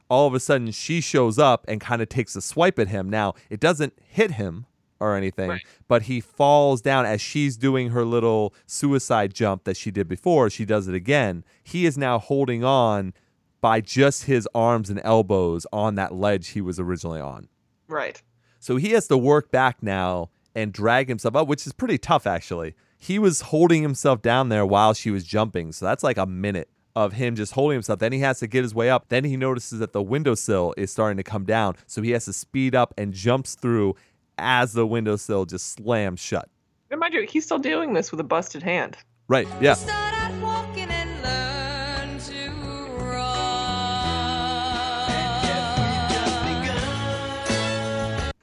All 0.09 0.25
of 0.27 0.33
a 0.33 0.39
sudden, 0.39 0.71
she 0.71 1.01
shows 1.01 1.37
up 1.37 1.65
and 1.67 1.79
kind 1.81 2.01
of 2.01 2.09
takes 2.09 2.35
a 2.35 2.41
swipe 2.41 2.79
at 2.79 2.87
him. 2.87 3.09
Now, 3.09 3.33
it 3.49 3.59
doesn't 3.59 3.93
hit 4.07 4.31
him 4.31 4.65
or 4.99 5.15
anything, 5.15 5.49
Right. 5.49 5.61
but 5.87 6.03
he 6.03 6.21
falls 6.21 6.81
down 6.81 7.05
as 7.05 7.19
she's 7.21 7.57
doing 7.57 7.89
her 7.89 8.05
little 8.05 8.53
suicide 8.65 9.33
jump 9.33 9.63
that 9.65 9.75
she 9.77 9.91
did 9.91 10.07
before. 10.07 10.49
She 10.49 10.65
does 10.65 10.87
it 10.87 10.95
again. 10.95 11.43
He 11.63 11.85
is 11.85 11.97
now 11.97 12.17
holding 12.19 12.63
on 12.63 13.13
by 13.61 13.81
just 13.81 14.23
his 14.23 14.47
arms 14.55 14.89
and 14.89 15.01
elbows 15.03 15.65
on 15.73 15.95
that 15.95 16.13
ledge 16.13 16.49
he 16.49 16.61
was 16.61 16.79
originally 16.79 17.19
on. 17.19 17.47
Right. 17.87 18.21
So 18.59 18.77
he 18.77 18.91
has 18.91 19.07
to 19.09 19.17
work 19.17 19.51
back 19.51 19.81
now 19.83 20.29
and 20.53 20.71
drag 20.71 21.09
himself 21.09 21.35
up, 21.35 21.47
which 21.47 21.67
is 21.67 21.73
pretty 21.73 21.97
tough 21.97 22.25
actually. 22.25 22.75
He 22.97 23.19
was 23.19 23.41
holding 23.41 23.81
himself 23.81 24.21
down 24.21 24.49
there 24.49 24.65
while 24.65 24.93
she 24.93 25.11
was 25.11 25.23
jumping. 25.25 25.71
So 25.73 25.85
that's 25.85 26.03
like 26.03 26.17
a 26.17 26.25
minute 26.25 26.69
of 26.95 27.13
him 27.13 27.35
just 27.35 27.51
holding 27.53 27.75
himself. 27.75 27.99
Then 27.99 28.13
he 28.13 28.19
has 28.19 28.39
to 28.39 28.47
get 28.47 28.63
his 28.63 28.73
way 28.73 28.89
up. 28.89 29.09
Then 29.09 29.25
he 29.25 29.35
notices 29.35 29.79
that 29.79 29.91
the 29.91 30.01
windowsill 30.01 30.73
is 30.77 30.91
starting 30.91 31.17
to 31.17 31.23
come 31.23 31.43
down. 31.43 31.75
So 31.87 32.01
he 32.01 32.11
has 32.11 32.25
to 32.25 32.33
speed 32.33 32.73
up 32.73 32.93
and 32.97 33.13
jumps 33.13 33.55
through 33.55 33.95
as 34.37 34.73
the 34.73 34.85
windowsill 34.85 35.45
just 35.45 35.73
slams 35.73 36.19
shut. 36.19 36.49
And 36.91 36.99
mind 36.99 37.13
you, 37.13 37.25
he's 37.29 37.45
still 37.45 37.59
doing 37.59 37.93
this 37.93 38.11
with 38.11 38.19
a 38.19 38.23
busted 38.23 38.63
hand. 38.63 38.97
Right. 39.27 39.47
Yeah. 39.59 39.73
Start 39.73 40.13
out 40.13 40.41
walking 40.41 40.89
and 40.89 41.21
learn 41.23 42.19
to 42.19 42.49
run. 43.03 43.51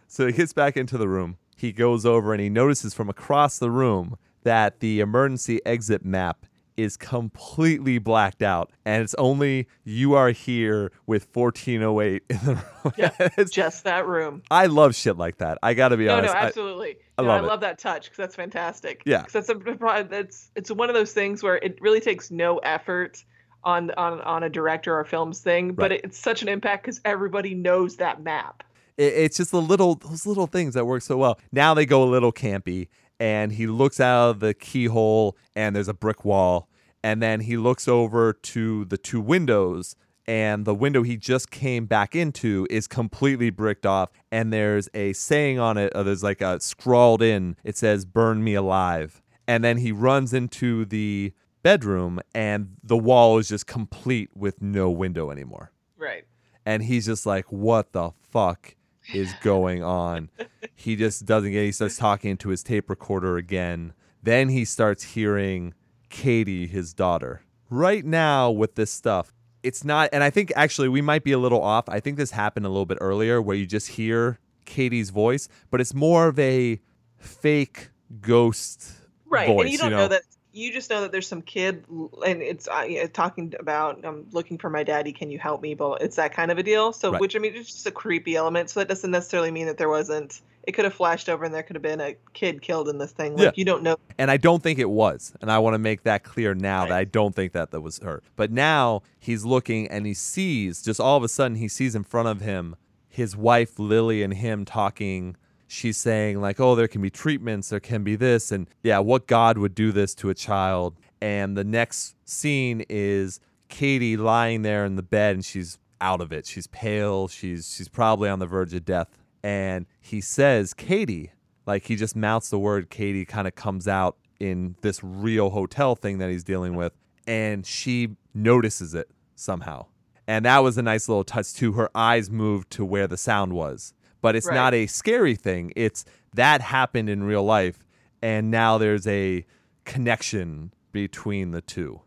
So 0.08 0.26
he 0.26 0.32
gets 0.32 0.52
back 0.52 0.76
into 0.76 0.98
the 0.98 1.08
room. 1.08 1.38
He 1.56 1.72
goes 1.72 2.04
over 2.04 2.32
and 2.34 2.42
he 2.42 2.48
notices 2.48 2.92
from 2.94 3.08
across 3.08 3.58
the 3.58 3.70
room 3.70 4.16
that 4.42 4.80
the 4.80 5.00
emergency 5.00 5.60
exit 5.64 6.04
map 6.04 6.44
is 6.76 6.96
completely 6.96 7.98
blacked 7.98 8.42
out. 8.42 8.70
And 8.84 9.02
it's 9.02 9.14
only 9.14 9.68
you 9.84 10.14
are 10.14 10.30
here 10.30 10.92
with 11.06 11.26
1408 11.34 12.22
in 12.28 12.36
the 12.44 12.54
room. 12.54 12.94
Yeah, 12.96 13.10
It's- 13.18 13.50
just 13.50 13.84
that 13.84 14.06
room. 14.06 14.42
I 14.50 14.66
love 14.66 14.94
shit 14.94 15.16
like 15.16 15.38
that. 15.38 15.58
I 15.62 15.74
got 15.74 15.88
to 15.88 15.96
be 15.96 16.06
No, 16.06 16.16
honest. 16.18 16.34
no, 16.34 16.40
I- 16.40 16.44
absolutely. 16.44 16.96
I 17.18 17.22
no, 17.22 17.28
love 17.28 17.44
I 17.44 17.46
love 17.46 17.60
that 17.60 17.78
touch 17.78 18.04
because 18.04 18.16
that's 18.16 18.34
fantastic. 18.36 19.02
Yeah. 19.04 19.22
'Cause 19.22 19.32
that's 19.32 19.48
a 19.50 20.06
that's 20.08 20.50
it's 20.56 20.70
one 20.70 20.88
of 20.88 20.94
those 20.94 21.12
things 21.12 21.42
where 21.42 21.56
it 21.56 21.78
really 21.80 22.00
takes 22.00 22.30
no 22.30 22.58
effort 22.58 23.24
on 23.64 23.90
on 23.92 24.20
on 24.22 24.42
a 24.42 24.48
director 24.48 24.98
or 24.98 25.04
film's 25.04 25.40
thing, 25.40 25.72
but 25.74 25.90
Right. 25.90 26.00
it's 26.02 26.18
such 26.18 26.42
an 26.42 26.48
impact 26.48 26.84
because 26.84 27.00
everybody 27.04 27.54
knows 27.54 27.96
that 27.96 28.22
map. 28.22 28.62
it's 28.98 29.36
just 29.38 29.50
the 29.52 29.60
little 29.62 29.94
those 29.96 30.26
little 30.26 30.46
things 30.46 30.74
that 30.74 30.84
work 30.86 31.02
so 31.02 31.16
well. 31.16 31.38
Now 31.52 31.74
they 31.74 31.86
go 31.86 32.02
a 32.02 32.10
little 32.10 32.32
campy, 32.32 32.88
and 33.22 33.52
he 33.52 33.68
looks 33.68 34.00
out 34.00 34.30
of 34.30 34.40
the 34.40 34.52
keyhole, 34.52 35.36
and 35.54 35.76
there's 35.76 35.86
a 35.86 35.94
brick 35.94 36.24
wall, 36.24 36.68
and 37.04 37.22
then 37.22 37.38
he 37.42 37.56
looks 37.56 37.86
over 37.86 38.32
to 38.32 38.84
the 38.86 38.98
two 38.98 39.20
windows, 39.20 39.94
and 40.26 40.64
the 40.64 40.74
window 40.74 41.04
he 41.04 41.16
just 41.16 41.48
came 41.52 41.86
back 41.86 42.16
into 42.16 42.66
is 42.68 42.88
completely 42.88 43.48
bricked 43.50 43.86
off, 43.86 44.10
and 44.32 44.52
there's 44.52 44.88
a 44.92 45.12
saying 45.12 45.60
on 45.60 45.78
it. 45.78 45.92
Uh, 45.92 46.02
there's 46.02 46.24
like 46.24 46.40
a 46.40 46.58
scrawled 46.60 47.22
in. 47.22 47.54
It 47.62 47.76
says 47.76 48.04
"Burn 48.04 48.42
me 48.42 48.54
alive," 48.54 49.22
and 49.46 49.62
then 49.62 49.76
he 49.78 49.92
runs 49.92 50.34
into 50.34 50.84
the 50.84 51.32
bedroom, 51.62 52.18
and 52.34 52.76
the 52.82 52.96
wall 52.96 53.38
is 53.38 53.48
just 53.50 53.68
complete 53.68 54.30
with 54.34 54.60
no 54.60 54.90
window 54.90 55.30
anymore 55.30 55.70
Right. 55.96 56.24
and 56.66 56.82
he's 56.82 57.06
just 57.06 57.24
like, 57.24 57.46
"What 57.52 57.92
the 57.92 58.10
fuck 58.32 58.74
is 59.12 59.32
going 59.42 59.82
on?" 59.82 60.30
he 60.74 60.96
just 60.96 61.24
doesn't 61.26 61.52
get. 61.52 61.64
He 61.64 61.72
starts 61.72 61.96
talking 61.96 62.36
to 62.38 62.48
his 62.50 62.62
tape 62.62 62.88
recorder 62.90 63.36
again. 63.36 63.92
Then 64.22 64.48
he 64.48 64.64
starts 64.64 65.02
hearing 65.02 65.74
Katie, 66.10 66.66
his 66.66 66.92
daughter. 66.94 67.42
Right 67.70 68.04
now, 68.04 68.50
with 68.50 68.74
this 68.74 68.90
stuff, 68.90 69.32
it's 69.62 69.84
not. 69.84 70.10
And 70.12 70.22
I 70.22 70.30
think 70.30 70.52
actually 70.54 70.88
we 70.88 71.00
might 71.00 71.24
be 71.24 71.32
a 71.32 71.38
little 71.38 71.62
off. 71.62 71.88
I 71.88 72.00
think 72.00 72.16
this 72.18 72.32
happened 72.32 72.66
a 72.66 72.68
little 72.68 72.86
bit 72.86 72.98
earlier, 73.00 73.40
where 73.40 73.56
you 73.56 73.66
just 73.66 73.88
hear 73.88 74.38
Katie's 74.64 75.10
voice, 75.10 75.48
but 75.70 75.80
it's 75.80 75.94
more 75.94 76.28
of 76.28 76.38
a 76.38 76.80
fake 77.16 77.90
ghost 78.20 78.92
Right. 79.26 79.46
voice. 79.48 79.64
and 79.64 79.72
you 79.72 79.78
don't 79.78 79.90
know? 79.90 79.96
know 79.98 80.08
that 80.08 80.22
you 80.52 80.72
just 80.72 80.90
know 80.90 81.00
that 81.00 81.12
there's 81.12 81.26
some 81.26 81.42
kid 81.42 81.84
and 82.26 82.42
it's 82.42 82.68
uh, 82.68 83.06
talking 83.12 83.54
about 83.58 84.04
I'm 84.04 84.26
looking 84.32 84.58
for 84.58 84.68
my 84.70 84.82
daddy, 84.82 85.12
can 85.12 85.30
you 85.30 85.38
help 85.38 85.62
me? 85.62 85.74
But 85.74 86.02
it's 86.02 86.16
that 86.16 86.34
kind 86.34 86.50
of 86.50 86.58
a 86.58 86.62
deal. 86.62 86.92
So 86.92 87.12
Right. 87.12 87.20
which 87.20 87.34
I 87.36 87.38
mean 87.38 87.54
it's 87.54 87.72
just 87.72 87.86
a 87.86 87.90
creepy 87.90 88.36
element. 88.36 88.70
So 88.70 88.80
that 88.80 88.88
doesn't 88.88 89.10
necessarily 89.10 89.50
mean 89.50 89.66
that 89.66 89.78
there 89.78 89.88
wasn't 89.88 90.42
it 90.64 90.72
could 90.72 90.84
have 90.84 90.94
flashed 90.94 91.28
over 91.28 91.44
and 91.44 91.52
there 91.52 91.62
could 91.64 91.74
have 91.74 91.82
been 91.82 92.00
a 92.00 92.14
kid 92.34 92.62
killed 92.62 92.88
in 92.88 92.98
this 92.98 93.12
thing. 93.12 93.34
Like 93.34 93.44
Yeah. 93.44 93.50
you 93.56 93.64
don't 93.64 93.82
know 93.82 93.96
And 94.18 94.30
I 94.30 94.36
don't 94.36 94.62
think 94.62 94.78
it 94.78 94.90
was. 94.90 95.32
And 95.40 95.50
I 95.50 95.58
want 95.58 95.74
to 95.74 95.78
make 95.78 96.04
that 96.04 96.22
clear 96.22 96.54
now 96.54 96.84
that 96.86 96.92
I 96.96 97.04
don't 97.04 97.34
think 97.34 97.52
that 97.52 97.70
that 97.72 97.80
was 97.80 97.98
her. 97.98 98.22
But 98.36 98.52
now 98.52 99.02
he's 99.18 99.44
looking 99.44 99.88
and 99.88 100.06
he 100.06 100.14
sees, 100.14 100.82
just 100.82 101.00
all 101.00 101.16
of 101.16 101.24
a 101.24 101.28
sudden, 101.28 101.56
he 101.56 101.68
sees 101.68 101.94
in 101.94 102.04
front 102.04 102.28
of 102.28 102.40
him 102.40 102.76
his 103.08 103.36
wife, 103.36 103.78
Lily, 103.78 104.22
and 104.22 104.32
him 104.32 104.64
talking. 104.64 105.36
She's 105.72 105.96
saying, 105.96 106.38
like, 106.38 106.60
oh, 106.60 106.74
there 106.74 106.86
can 106.86 107.00
be 107.00 107.08
treatments, 107.08 107.70
there 107.70 107.80
can 107.80 108.04
be 108.04 108.14
this. 108.14 108.52
And 108.52 108.68
yeah, 108.82 108.98
what 108.98 109.26
God 109.26 109.56
would 109.56 109.74
do 109.74 109.90
this 109.90 110.14
to 110.16 110.28
a 110.28 110.34
child. 110.34 110.98
And 111.22 111.56
the 111.56 111.64
next 111.64 112.14
scene 112.26 112.84
is 112.90 113.40
Katie 113.70 114.18
lying 114.18 114.60
there 114.60 114.84
in 114.84 114.96
the 114.96 115.02
bed 115.02 115.34
and 115.34 115.42
she's 115.42 115.78
out 115.98 116.20
of 116.20 116.30
it. 116.30 116.44
She's 116.44 116.66
pale. 116.66 117.26
She's 117.26 117.74
she's 117.74 117.88
probably 117.88 118.28
on 118.28 118.38
the 118.38 118.46
verge 118.46 118.74
of 118.74 118.84
death. 118.84 119.08
And 119.42 119.86
he 119.98 120.20
says, 120.20 120.74
Katie, 120.74 121.32
like 121.64 121.86
he 121.86 121.96
just 121.96 122.14
mouths 122.14 122.50
the 122.50 122.58
word 122.58 122.90
Katie 122.90 123.24
kind 123.24 123.48
of 123.48 123.54
comes 123.54 123.88
out 123.88 124.18
in 124.40 124.76
this 124.82 125.02
real 125.02 125.48
hotel 125.48 125.94
thing 125.94 126.18
that 126.18 126.28
he's 126.28 126.44
dealing 126.44 126.74
with 126.74 126.92
and 127.26 127.64
she 127.64 128.16
notices 128.34 128.92
it 128.92 129.08
somehow. 129.36 129.86
And 130.26 130.44
that 130.44 130.58
was 130.58 130.76
a 130.76 130.82
nice 130.82 131.08
little 131.08 131.24
touch 131.24 131.54
too. 131.54 131.72
Her 131.72 131.88
eyes 131.94 132.30
moved 132.30 132.70
to 132.72 132.84
where 132.84 133.06
the 133.06 133.16
sound 133.16 133.54
was. 133.54 133.94
But 134.22 134.34
it's 134.36 134.46
Right. 134.46 134.54
not 134.54 134.72
a 134.72 134.86
scary 134.86 135.34
thing. 135.34 135.72
It's 135.76 136.04
that 136.34 136.62
happened 136.62 137.10
in 137.10 137.24
real 137.24 137.44
life 137.44 137.84
and 138.22 138.50
now 138.50 138.78
there's 138.78 139.06
a 139.06 139.44
connection 139.84 140.72
between 140.92 141.50
the 141.50 141.60
two, 141.60 142.00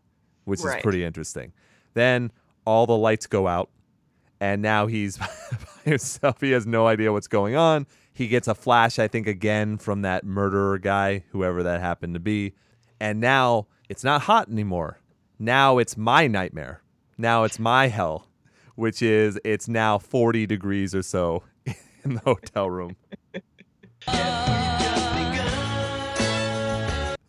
which 0.44 0.60
is 0.60 0.64
pretty 0.82 1.04
interesting. 1.04 1.52
Then 1.94 2.32
all 2.64 2.86
the 2.86 2.96
lights 2.96 3.26
go 3.26 3.46
out 3.46 3.70
and 4.40 4.62
now 4.62 4.86
he's 4.86 5.18
by 5.18 5.28
himself. 5.84 6.40
He 6.40 6.50
has 6.52 6.66
no 6.66 6.86
idea 6.86 7.12
what's 7.12 7.28
going 7.28 7.54
on. 7.54 7.86
He 8.12 8.28
gets 8.28 8.48
a 8.48 8.54
flash, 8.54 8.98
I 8.98 9.08
think, 9.08 9.26
again 9.26 9.76
from 9.76 10.00
that 10.02 10.24
murderer 10.24 10.78
guy, 10.78 11.24
whoever 11.30 11.62
that 11.62 11.80
happened 11.80 12.14
to 12.14 12.20
be. 12.20 12.54
And 12.98 13.20
now 13.20 13.66
it's 13.90 14.02
not 14.02 14.22
hot 14.22 14.48
anymore. 14.48 14.98
Now 15.38 15.76
it's 15.76 15.98
my 15.98 16.26
nightmare. 16.26 16.82
Now 17.18 17.44
it's 17.44 17.58
my 17.58 17.88
hell, 17.88 18.26
which 18.74 19.02
is 19.02 19.38
it's 19.44 19.68
now 19.68 19.98
40 19.98 20.46
degrees 20.46 20.94
or 20.94 21.02
so 21.02 21.42
in 22.10 22.14
the 22.16 22.20
hotel 22.22 22.70
room. 22.70 22.96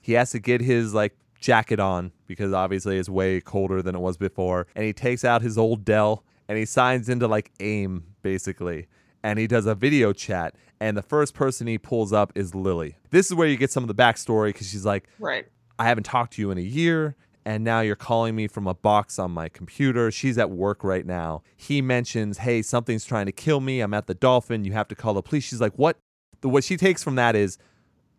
he 0.01 0.13
has 0.13 0.31
to 0.31 0.39
get 0.39 0.61
his 0.61 0.93
like 0.93 1.15
jacket 1.39 1.79
on 1.79 2.11
because 2.25 2.53
obviously 2.53 2.97
it's 2.97 3.09
way 3.09 3.41
colder 3.41 3.81
than 3.81 3.95
it 3.95 3.99
was 3.99 4.17
before. 4.17 4.67
And 4.75 4.85
he 4.85 4.93
takes 4.93 5.25
out 5.25 5.41
his 5.41 5.57
old 5.57 5.83
Dell 5.85 6.23
and 6.47 6.57
he 6.57 6.65
signs 6.65 7.09
into 7.09 7.27
like 7.27 7.51
AIM 7.59 8.05
basically. 8.21 8.87
And 9.23 9.39
he 9.39 9.47
does 9.47 9.65
a 9.65 9.75
video 9.75 10.13
chat. 10.13 10.55
And 10.79 10.95
the 10.95 11.01
first 11.01 11.33
person 11.33 11.65
he 11.67 11.77
pulls 11.77 12.13
up 12.13 12.31
is 12.35 12.53
Lily. 12.53 12.97
This 13.09 13.25
is 13.25 13.33
where 13.33 13.47
you 13.47 13.57
get 13.57 13.71
some 13.71 13.83
of 13.83 13.87
the 13.87 13.95
backstory 13.95 14.49
because 14.49 14.69
she's 14.69 14.85
like, 14.85 15.09
right. 15.19 15.47
I 15.79 15.85
haven't 15.85 16.05
talked 16.05 16.33
to 16.33 16.41
you 16.41 16.51
in 16.51 16.57
a 16.57 16.61
year. 16.61 17.15
And 17.47 17.63
now 17.63 17.79
you're 17.79 17.95
calling 17.95 18.35
me 18.35 18.47
from 18.49 18.67
a 18.67 18.73
box 18.73 19.17
on 19.17 19.31
my 19.31 19.47
computer. 19.47 20.11
She's 20.11 20.37
at 20.37 20.49
work 20.49 20.83
right 20.83 21.05
now. 21.05 21.43
He 21.55 21.81
mentions, 21.81 22.39
Hey, 22.39 22.61
something's 22.61 23.05
trying 23.05 23.25
to 23.27 23.31
kill 23.31 23.61
me. 23.61 23.79
I'm 23.79 23.93
at 23.93 24.07
the 24.07 24.13
Dolphin. 24.13 24.65
You 24.65 24.73
have 24.73 24.89
to 24.89 24.95
call 24.95 25.13
the 25.13 25.21
police. 25.21 25.45
She's 25.45 25.61
like, 25.61 25.71
What? 25.77 25.97
The, 26.41 26.49
what 26.49 26.65
she 26.65 26.75
takes 26.75 27.01
from 27.05 27.15
that 27.15 27.37
is, 27.37 27.57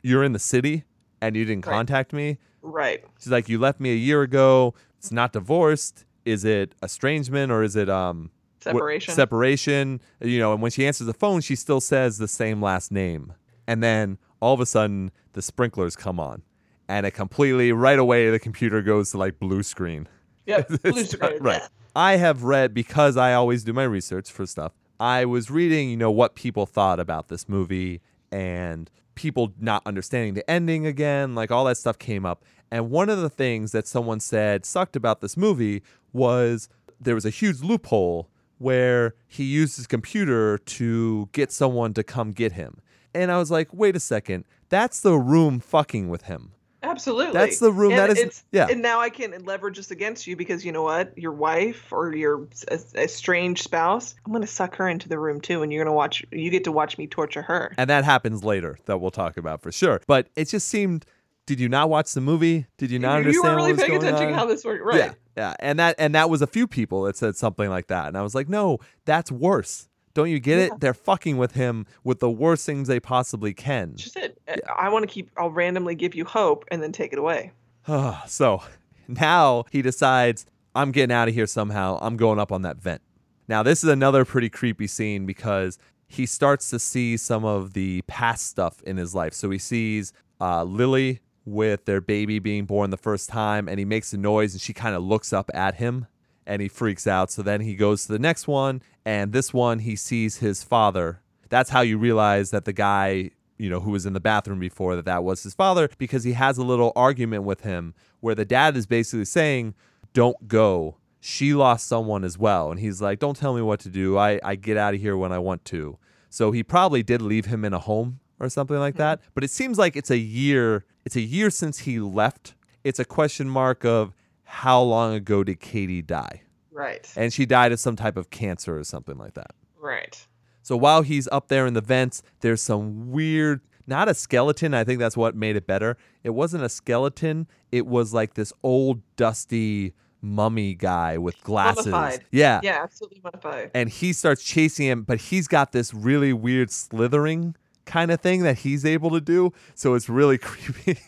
You're 0.02 0.24
in 0.24 0.32
the 0.32 0.38
city 0.38 0.84
and 1.20 1.36
you 1.36 1.44
didn't 1.44 1.66
Right. 1.66 1.74
contact 1.74 2.14
me. 2.14 2.38
Right. 2.62 3.04
She's 3.20 3.30
like, 3.30 3.50
You 3.50 3.58
left 3.58 3.80
me 3.80 3.90
a 3.92 3.96
year 3.96 4.22
ago. 4.22 4.72
It's 4.96 5.12
not 5.12 5.34
divorced. 5.34 6.06
Is 6.24 6.46
it 6.46 6.74
estrangement 6.82 7.52
or 7.52 7.62
is 7.62 7.76
it 7.76 7.90
um 7.90 8.30
wh- 8.60 8.64
Separation. 8.64 9.14
separation? 9.14 10.00
You 10.22 10.38
know, 10.38 10.54
and 10.54 10.62
when 10.62 10.70
she 10.70 10.86
answers 10.86 11.06
the 11.06 11.12
phone, 11.12 11.42
she 11.42 11.54
still 11.54 11.82
says 11.82 12.16
the 12.16 12.28
same 12.28 12.62
last 12.62 12.90
name. 12.90 13.34
And 13.66 13.82
then 13.82 14.16
all 14.40 14.54
of 14.54 14.60
a 14.60 14.66
sudden, 14.66 15.10
the 15.34 15.42
sprinklers 15.42 15.96
come 15.96 16.18
on, 16.18 16.42
and 16.88 17.06
it 17.06 17.12
completely 17.12 17.72
right 17.72 17.98
away 17.98 18.30
the 18.30 18.38
computer 18.38 18.82
goes 18.82 19.10
to 19.12 19.18
like 19.18 19.38
blue 19.38 19.62
screen. 19.62 20.08
Yep. 20.46 20.68
Blue 20.82 21.04
screen. 21.04 21.32
not- 21.34 21.42
right. 21.42 21.62
I 21.94 22.16
have 22.16 22.42
read 22.44 22.72
because 22.72 23.16
I 23.16 23.34
always 23.34 23.64
do 23.64 23.72
my 23.72 23.82
research 23.84 24.30
for 24.30 24.46
stuff. 24.46 24.72
I 24.98 25.24
was 25.26 25.50
reading, 25.50 25.90
you 25.90 25.96
know, 25.96 26.10
what 26.10 26.34
people 26.34 26.64
thought 26.64 26.98
about 26.98 27.28
this 27.28 27.48
movie 27.48 28.00
and 28.32 28.90
people 29.14 29.52
not 29.60 29.82
understanding 29.84 30.34
the 30.34 30.48
ending 30.50 30.86
again, 30.86 31.34
like 31.34 31.50
all 31.50 31.64
that 31.66 31.76
stuff 31.76 31.98
came 31.98 32.24
up. 32.24 32.44
And 32.70 32.90
one 32.90 33.08
of 33.10 33.20
the 33.20 33.28
things 33.28 33.72
that 33.72 33.86
someone 33.86 34.20
said 34.20 34.64
sucked 34.64 34.96
about 34.96 35.20
this 35.20 35.36
movie 35.36 35.82
was 36.12 36.68
there 37.00 37.14
was 37.14 37.26
a 37.26 37.30
huge 37.30 37.60
loophole 37.60 38.28
where 38.58 39.14
he 39.26 39.44
used 39.44 39.76
his 39.76 39.86
computer 39.86 40.58
to 40.58 41.28
get 41.32 41.52
someone 41.52 41.94
to 41.94 42.02
come 42.02 42.32
get 42.32 42.52
him. 42.52 42.80
And 43.14 43.30
I 43.30 43.38
was 43.38 43.50
like, 43.50 43.68
wait 43.72 43.96
a 43.96 44.00
second, 44.00 44.44
that's 44.68 45.00
the 45.00 45.14
room 45.18 45.60
fucking 45.60 46.08
with 46.08 46.22
him. 46.22 46.52
Absolutely. 46.82 47.32
That's 47.32 47.58
the 47.58 47.72
room- 47.72 47.90
And 47.92 47.98
that 47.98 48.18
is- 48.18 48.44
yeah. 48.52 48.68
And 48.70 48.80
now 48.82 49.00
I 49.00 49.10
can 49.10 49.44
leverage 49.44 49.76
this 49.76 49.90
against 49.90 50.26
you 50.26 50.36
because 50.36 50.64
you 50.64 50.70
know 50.72 50.82
what? 50.82 51.16
Your 51.18 51.32
wife 51.32 51.92
or 51.92 52.14
your 52.14 52.46
estranged 52.94 53.62
spouse, 53.62 54.14
I'm 54.24 54.32
going 54.32 54.42
to 54.42 54.46
suck 54.48 54.76
her 54.76 54.88
into 54.88 55.08
the 55.08 55.18
room 55.18 55.40
too, 55.40 55.62
and 55.62 55.72
you're 55.72 55.84
going 55.84 55.92
to 55.92 55.96
watch. 55.96 56.24
You 56.30 56.50
get 56.50 56.64
to 56.64 56.72
watch 56.72 56.96
me 56.98 57.06
torture 57.06 57.42
her. 57.42 57.74
And 57.78 57.90
that 57.90 58.04
happens 58.04 58.44
later 58.44 58.78
that 58.86 59.00
we'll 59.00 59.10
talk 59.10 59.36
about 59.36 59.60
for 59.62 59.72
sure. 59.72 60.00
But 60.06 60.28
it 60.36 60.46
just 60.48 60.68
seemed 60.68 61.04
did 61.46 61.58
you 61.60 61.68
not 61.68 61.88
watch 61.88 62.12
the 62.12 62.20
movie? 62.20 62.66
Did 62.76 62.90
you 62.90 62.98
not 62.98 63.12
you 63.14 63.18
understand 63.18 63.48
were 63.56 63.56
really 63.56 63.74
paying 63.74 63.96
attention 63.96 64.28
on? 64.28 64.34
how 64.34 64.44
this 64.44 64.64
worked, 64.64 64.84
right? 64.84 64.96
Yeah. 64.98 65.12
Yeah. 65.36 65.54
And 65.60 65.78
that 65.78 65.94
and 65.98 66.14
that 66.14 66.28
was 66.30 66.42
a 66.42 66.46
few 66.46 66.66
people 66.66 67.02
that 67.04 67.16
said 67.16 67.36
something 67.36 67.70
like 67.70 67.86
that. 67.88 68.08
And 68.08 68.18
I 68.18 68.22
was 68.22 68.34
like, 68.34 68.48
"No, 68.48 68.78
that's 69.06 69.32
worse." 69.32 69.87
Don't 70.18 70.30
you 70.30 70.40
get 70.40 70.58
Yeah. 70.58 70.64
it? 70.74 70.80
They're 70.80 70.94
fucking 70.94 71.36
with 71.36 71.52
him 71.52 71.86
with 72.02 72.18
the 72.18 72.28
worst 72.28 72.66
things 72.66 72.88
they 72.88 72.98
possibly 72.98 73.54
can. 73.54 73.94
Just 73.94 74.16
it. 74.16 74.36
I 74.68 74.88
want 74.88 75.04
to 75.04 75.06
keep. 75.06 75.30
I'll 75.36 75.52
randomly 75.52 75.94
give 75.94 76.12
you 76.16 76.24
hope 76.24 76.64
and 76.72 76.82
then 76.82 76.90
take 76.90 77.12
it 77.12 77.20
away. 77.20 77.52
so 78.26 78.60
now 79.06 79.64
he 79.70 79.80
decides, 79.80 80.44
I'm 80.74 80.90
getting 80.90 81.14
out 81.14 81.28
of 81.28 81.34
here 81.34 81.46
somehow. 81.46 82.00
I'm 82.02 82.16
going 82.16 82.40
up 82.40 82.50
on 82.50 82.62
that 82.62 82.78
vent. 82.78 83.00
Now, 83.46 83.62
this 83.62 83.84
is 83.84 83.90
another 83.90 84.24
pretty 84.24 84.48
creepy 84.50 84.88
scene 84.88 85.24
because 85.24 85.78
he 86.08 86.26
starts 86.26 86.68
to 86.70 86.80
see 86.80 87.16
some 87.16 87.44
of 87.44 87.74
the 87.74 88.02
past 88.08 88.48
stuff 88.48 88.82
in 88.82 88.96
his 88.96 89.14
life. 89.14 89.34
So 89.34 89.50
he 89.50 89.58
sees 89.58 90.12
uh, 90.40 90.64
Lily 90.64 91.20
with 91.44 91.84
their 91.84 92.00
baby 92.00 92.40
being 92.40 92.64
born 92.64 92.90
the 92.90 92.96
first 92.96 93.28
time, 93.28 93.68
and 93.68 93.78
he 93.78 93.84
makes 93.84 94.12
a 94.12 94.16
noise, 94.18 94.52
and 94.52 94.60
she 94.60 94.72
kind 94.72 94.96
of 94.96 95.02
looks 95.04 95.32
up 95.32 95.48
at 95.54 95.76
him 95.76 96.06
and 96.48 96.62
he 96.62 96.66
freaks 96.66 97.06
out. 97.06 97.30
So 97.30 97.42
then 97.42 97.60
he 97.60 97.76
goes 97.76 98.06
to 98.06 98.12
the 98.12 98.18
next 98.18 98.48
one, 98.48 98.82
and 99.04 99.32
this 99.32 99.52
one 99.52 99.80
he 99.80 99.94
sees 99.94 100.38
his 100.38 100.64
father. 100.64 101.20
That's 101.50 101.70
how 101.70 101.82
you 101.82 101.98
realize 101.98 102.50
that 102.50 102.64
the 102.64 102.72
guy, 102.72 103.30
you 103.58 103.70
know, 103.70 103.80
who 103.80 103.92
was 103.92 104.06
in 104.06 104.14
the 104.14 104.20
bathroom 104.20 104.58
before 104.58 104.96
that 104.96 105.04
that 105.04 105.22
was 105.22 105.42
his 105.42 105.54
father 105.54 105.88
because 105.98 106.24
he 106.24 106.32
has 106.32 106.58
a 106.58 106.64
little 106.64 106.92
argument 106.96 107.44
with 107.44 107.60
him 107.60 107.94
where 108.20 108.34
the 108.34 108.44
dad 108.44 108.76
is 108.76 108.86
basically 108.86 109.26
saying, 109.26 109.74
"Don't 110.14 110.48
go. 110.48 110.96
She 111.20 111.54
lost 111.54 111.86
someone 111.86 112.24
as 112.24 112.38
well." 112.38 112.70
And 112.70 112.80
he's 112.80 113.00
like, 113.02 113.18
"Don't 113.18 113.36
tell 113.36 113.54
me 113.54 113.62
what 113.62 113.80
to 113.80 113.90
do. 113.90 114.18
I 114.18 114.40
I 114.42 114.56
get 114.56 114.76
out 114.76 114.94
of 114.94 115.00
here 115.00 115.16
when 115.16 115.32
I 115.32 115.38
want 115.38 115.64
to." 115.66 115.98
So 116.30 116.50
he 116.50 116.62
probably 116.62 117.02
did 117.02 117.22
leave 117.22 117.46
him 117.46 117.64
in 117.64 117.72
a 117.72 117.78
home 117.78 118.20
or 118.40 118.48
something 118.48 118.78
like 118.78 118.94
hmm. 118.94 119.00
that. 119.00 119.20
But 119.34 119.44
it 119.44 119.50
seems 119.50 119.78
like 119.78 119.96
it's 119.96 120.10
a 120.10 120.18
year. 120.18 120.84
It's 121.04 121.16
a 121.16 121.20
year 121.20 121.50
since 121.50 121.80
he 121.80 122.00
left. 122.00 122.54
It's 122.84 122.98
a 122.98 123.04
question 123.04 123.48
mark 123.48 123.84
of 123.84 124.14
how 124.48 124.80
long 124.80 125.12
ago 125.12 125.44
did 125.44 125.60
Katie 125.60 126.00
die? 126.00 126.40
Right. 126.72 127.06
And 127.16 127.32
she 127.32 127.44
died 127.44 127.70
of 127.70 127.78
some 127.78 127.96
type 127.96 128.16
of 128.16 128.30
cancer 128.30 128.78
or 128.78 128.82
something 128.84 129.18
like 129.18 129.34
that. 129.34 129.52
Right. 129.78 130.26
So 130.62 130.74
while 130.76 131.02
he's 131.02 131.28
up 131.28 131.48
there 131.48 131.66
in 131.66 131.74
the 131.74 131.82
vents, 131.82 132.22
there's 132.40 132.62
some 132.62 133.10
weird, 133.10 133.60
not 133.86 134.08
a 134.08 134.14
skeleton. 134.14 134.72
I 134.72 134.84
think 134.84 135.00
that's 135.00 135.16
what 135.18 135.36
made 135.36 135.56
it 135.56 135.66
better. 135.66 135.98
It 136.24 136.30
wasn't 136.30 136.64
a 136.64 136.68
skeleton. 136.70 137.46
It 137.70 137.86
was 137.86 138.14
like 138.14 138.34
this 138.34 138.52
old, 138.62 139.02
dusty 139.16 139.92
mummy 140.22 140.74
guy 140.74 141.18
with 141.18 141.42
glasses. 141.42 141.86
Mummified. 141.88 142.24
Yeah. 142.30 142.60
Yeah. 142.62 142.80
Absolutely 142.82 143.20
mummified. 143.22 143.70
And 143.74 143.90
he 143.90 144.14
starts 144.14 144.42
chasing 144.42 144.86
him, 144.86 145.02
but 145.02 145.18
he's 145.20 145.46
got 145.46 145.72
this 145.72 145.92
really 145.92 146.32
weird 146.32 146.70
slithering 146.70 147.54
kind 147.84 148.10
of 148.10 148.20
thing 148.22 148.44
that 148.44 148.58
he's 148.60 148.86
able 148.86 149.10
to 149.10 149.20
do. 149.20 149.52
So 149.74 149.92
it's 149.92 150.08
really 150.08 150.38
creepy. 150.38 150.98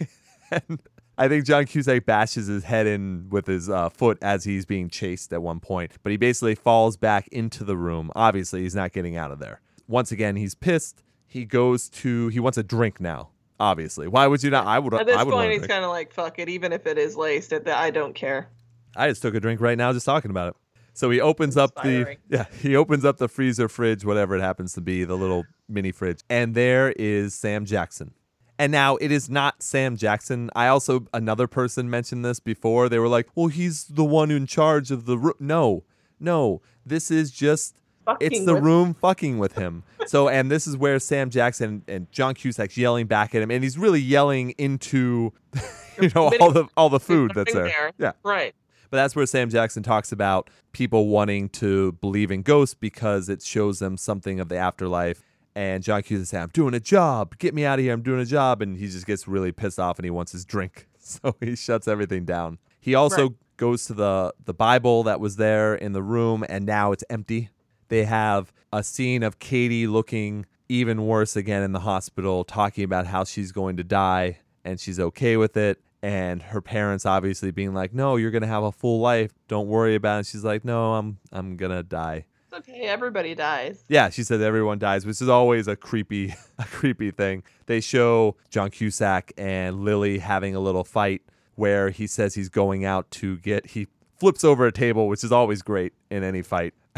and 0.51 0.79
I 1.21 1.29
think 1.29 1.45
John 1.45 1.67
Cusack 1.67 2.07
bashes 2.07 2.47
his 2.47 2.65
head 2.65 2.87
in 2.87 3.27
with 3.29 3.47
his 3.47 3.69
uh, 3.69 3.91
foot 3.91 4.17
as 4.23 4.45
he's 4.45 4.65
being 4.65 4.89
chased 4.89 5.35
at 5.35 5.43
one 5.43 5.61
point, 5.61 5.93
but 6.03 6.13
he 6.13 6.17
basically 6.17 6.55
falls 6.55 6.97
back 6.97 7.29
into 7.29 7.63
the 7.63 7.77
room. 7.77 8.11
Obviously, 8.17 8.63
he's 8.63 8.75
not 8.75 8.93
getting 8.93 9.19
out 9.19 9.31
of 9.31 9.39
there. 9.39 9.61
Once 9.87 10.11
again, 10.11 10.37
he's 10.37 10.55
pissed. 10.55 11.03
He 11.27 11.45
goes 11.45 11.91
to 11.91 12.29
he 12.29 12.41
wants 12.41 12.57
a 12.57 12.63
drink 12.63 13.03
now. 13.03 13.29
Obviously, 13.61 14.09
why 14.09 14.27
would 14.27 14.43
you 14.43 14.49
not? 14.49 14.67
I 14.67 14.79
would. 14.79 14.95
At 14.95 15.05
this 15.05 15.15
I 15.19 15.25
would 15.25 15.33
point, 15.33 15.53
he's 15.53 15.67
kind 15.67 15.85
of 15.85 15.91
like, 15.91 16.11
"Fuck 16.11 16.39
it," 16.39 16.49
even 16.49 16.73
if 16.73 16.87
it 16.87 16.97
is 16.97 17.17
laced. 17.17 17.53
At 17.53 17.69
I 17.69 17.91
don't 17.91 18.15
care. 18.15 18.49
I 18.97 19.11
just 19.11 19.21
took 19.21 19.35
a 19.35 19.41
drink 19.41 19.61
right 19.61 19.77
now 19.77 19.93
just 19.93 20.07
talking 20.07 20.31
about 20.31 20.49
it. 20.49 20.57
So 20.95 21.11
he 21.11 21.21
opens 21.21 21.59
up 21.59 21.75
the 21.83 22.17
yeah, 22.31 22.47
he 22.63 22.77
opens 22.77 23.05
up 23.05 23.19
the 23.19 23.29
freezer 23.29 23.69
fridge, 23.69 24.07
whatever 24.07 24.37
it 24.37 24.41
happens 24.41 24.73
to 24.73 24.81
be, 24.81 25.05
the 25.05 25.17
little 25.17 25.45
mini 25.69 25.93
fridge. 25.93 26.21
And 26.31 26.55
there 26.55 26.93
is 26.93 27.35
Sam 27.35 27.67
Jackson. 27.67 28.15
And 28.61 28.71
now 28.71 28.97
it 28.97 29.11
is 29.11 29.31
not 29.31 29.63
Sam 29.63 29.97
Jackson. 29.97 30.51
I 30.55 30.67
also 30.67 31.07
another 31.15 31.47
person 31.47 31.89
mentioned 31.89 32.27
this 32.27 32.41
before. 32.41 32.91
They 32.91 32.99
were 32.99 33.09
like, 33.09 33.29
"Well, 33.35 33.47
he's 33.47 33.85
the 33.85 34.05
one 34.05 34.31
in 34.31 34.47
charge 34.47 34.91
of 34.91 35.07
the 35.07 35.17
room." 35.17 35.33
No. 35.41 35.85
No. 36.21 36.61
This 36.85 37.11
is 37.11 37.31
just 37.31 37.81
it's 38.21 38.45
the 38.45 38.53
with- 38.53 38.63
room 38.63 38.93
fucking 38.93 39.39
with 39.39 39.55
him. 39.55 39.83
So, 40.07 40.29
and 40.29 40.51
this 40.51 40.67
is 40.67 40.77
where 40.77 40.99
Sam 40.99 41.31
Jackson 41.31 41.83
and 41.89 42.13
John 42.13 42.35
Cusack's 42.35 42.77
yelling 42.77 43.07
back 43.07 43.35
at 43.35 43.41
him, 43.41 43.51
and 43.51 43.65
he's 43.65 43.79
really 43.79 44.01
yelling 44.01 44.51
into, 44.59 45.33
you 45.99 46.11
know, 46.15 46.31
all 46.39 46.51
the 46.51 46.67
all 46.77 46.91
the 46.91 47.01
food 47.01 47.33
that's 47.35 47.55
there. 47.55 47.65
there. 47.65 47.93
Yeah. 47.99 48.13
Right. 48.23 48.55
But 48.91 48.99
that's 48.99 49.17
where 49.17 49.25
Sam 49.25 49.49
Jackson 49.49 49.83
talks 49.83 50.13
about 50.13 50.51
people 50.73 51.07
wanting 51.09 51.49
to 51.51 51.93
believe 51.93 52.31
in 52.31 52.43
ghosts 52.43 52.75
because 52.75 53.31
it 53.31 53.41
shows 53.41 53.79
them 53.79 53.97
something 53.97 54.39
of 54.39 54.51
the 54.51 54.57
afterlife. 54.57 55.23
And 55.61 55.83
John 55.83 56.03
Cusack 56.03 56.27
says, 56.27 56.41
I'm 56.43 56.49
doing 56.55 56.73
a 56.73 56.81
job. 56.81 57.37
Get 57.37 57.53
me 57.55 57.67
out 57.67 57.79
of 57.79 57.85
here. 57.85 57.93
I'm 57.93 58.01
doing 58.01 58.21
a 58.21 58.25
job. 58.25 58.63
And 58.63 58.79
he 58.79 58.87
just 58.89 59.07
gets 59.07 59.29
really 59.29 59.53
pissed 59.53 59.79
off 59.79 59.99
and 59.99 60.05
he 60.05 60.11
wants 60.11 60.33
his 60.33 60.45
drink. 60.45 60.87
So 61.03 61.35
he 61.41 61.57
shuts 61.57 61.89
everything 61.89 62.25
down. 62.25 62.59
He 62.79 62.95
also 62.95 63.23
Right. 63.29 63.37
goes 63.57 63.85
to 63.87 63.95
the, 63.95 64.33
the 64.45 64.55
Bible 64.55 65.03
that 65.03 65.19
was 65.19 65.37
there 65.37 65.75
in 65.75 65.93
the 65.93 66.03
room 66.03 66.45
and 66.49 66.65
now 66.65 66.93
it's 66.93 67.03
empty. 67.11 67.51
They 67.89 68.05
have 68.05 68.53
a 68.73 68.85
scene 68.85 69.23
of 69.25 69.39
Katie 69.41 69.87
looking 69.89 70.47
even 70.69 71.07
worse 71.07 71.35
again 71.37 71.63
in 71.65 71.73
the 71.73 71.81
hospital, 71.81 72.45
talking 72.45 72.85
about 72.85 73.07
how 73.09 73.25
she's 73.25 73.51
going 73.51 73.77
to 73.79 73.83
die 73.85 74.39
and 74.65 74.79
she's 74.79 75.01
okay 75.01 75.37
with 75.37 75.57
it. 75.57 75.81
And 76.03 76.43
her 76.43 76.61
parents 76.61 77.05
obviously 77.05 77.51
being 77.51 77.75
like, 77.75 77.93
"No, 77.93 78.17
you're 78.17 78.31
gonna 78.31 78.47
have 78.47 78.63
a 78.63 78.73
full 78.73 79.01
life. 79.01 79.33
Don't 79.49 79.67
worry 79.69 79.95
about 79.97 80.15
it." 80.15 80.19
And 80.19 80.27
she's 80.27 80.45
like, 80.45 80.65
"No, 80.65 80.95
I'm 80.95 81.19
I'm 81.33 81.57
gonna 81.57 81.83
die." 81.83 82.25
It's 82.53 82.69
okay. 82.69 82.83
Everybody 82.83 83.35
dies. 83.35 83.85
Yeah, 83.89 84.11
she 84.11 84.25
said 84.25 84.41
everyone 84.41 84.79
dies, 84.79 85.07
which 85.07 85.23
is 85.23 85.29
always 85.29 85.69
a 85.69 85.77
creepy, 85.77 86.35
a 86.59 86.65
creepy 86.65 87.11
thing. 87.11 87.43
They 87.67 87.81
show 87.81 88.37
John 88.51 88.71
Cusack 88.71 89.33
and 89.39 89.85
Lily 89.85 90.19
having 90.19 90.55
a 90.55 90.61
little 90.61 90.85
fight 90.85 91.23
where 91.55 91.91
he 91.91 92.07
says 92.07 92.35
he's 92.35 92.49
going 92.49 92.85
out 92.85 93.11
to 93.13 93.39
get. 93.39 93.67
He 93.67 93.87
flips 94.19 94.45
over 94.45 94.67
a 94.67 94.73
table, 94.73 95.09
which 95.09 95.23
is 95.23 95.33
always 95.33 95.63
great 95.63 95.93
in 96.11 96.25
any 96.25 96.43
fight. 96.43 96.75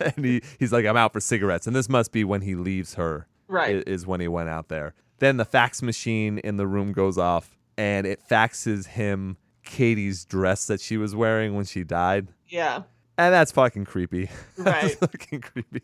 and 0.00 0.24
he, 0.24 0.42
he's 0.58 0.72
like, 0.72 0.86
"I'm 0.86 0.96
out 0.96 1.12
for 1.12 1.20
cigarettes," 1.20 1.66
and 1.66 1.76
this 1.76 1.88
must 1.88 2.12
be 2.12 2.24
when 2.24 2.42
he 2.42 2.54
leaves 2.54 2.94
her. 2.94 3.26
Right. 3.48 3.86
Is 3.86 4.06
when 4.06 4.20
he 4.20 4.28
went 4.28 4.48
out 4.48 4.68
there. 4.68 4.94
Then 5.18 5.36
the 5.36 5.44
fax 5.44 5.82
machine 5.82 6.38
in 6.38 6.56
the 6.56 6.66
room 6.66 6.92
goes 6.92 7.18
off, 7.18 7.58
and 7.76 8.06
it 8.06 8.20
faxes 8.26 8.86
him 8.86 9.36
Katie's 9.64 10.24
dress 10.24 10.66
that 10.66 10.80
she 10.80 10.96
was 10.96 11.14
wearing 11.14 11.54
when 11.54 11.64
she 11.64 11.84
died. 11.84 12.28
Yeah. 12.48 12.82
And 13.20 13.34
that's 13.34 13.52
fucking 13.52 13.84
creepy. 13.84 14.30
Right. 14.58 14.92
fucking 14.98 15.40
creepy. 15.40 15.82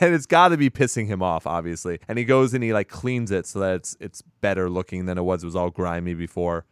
And 0.00 0.14
it's 0.14 0.26
got 0.26 0.48
to 0.48 0.56
be 0.56 0.70
pissing 0.70 1.06
him 1.06 1.22
off, 1.22 1.46
obviously. 1.46 1.98
And 2.08 2.18
he 2.18 2.24
goes 2.24 2.52
and 2.54 2.62
he 2.64 2.72
like 2.72 2.88
cleans 2.88 3.30
it 3.30 3.46
so 3.46 3.58
that 3.60 3.74
it's 3.76 3.96
it's 4.00 4.22
better 4.40 4.68
looking 4.70 5.06
than 5.06 5.18
it 5.18 5.22
was. 5.22 5.42
It 5.42 5.46
was 5.46 5.56
all 5.56 5.70
grimy 5.70 6.14
before. 6.14 6.64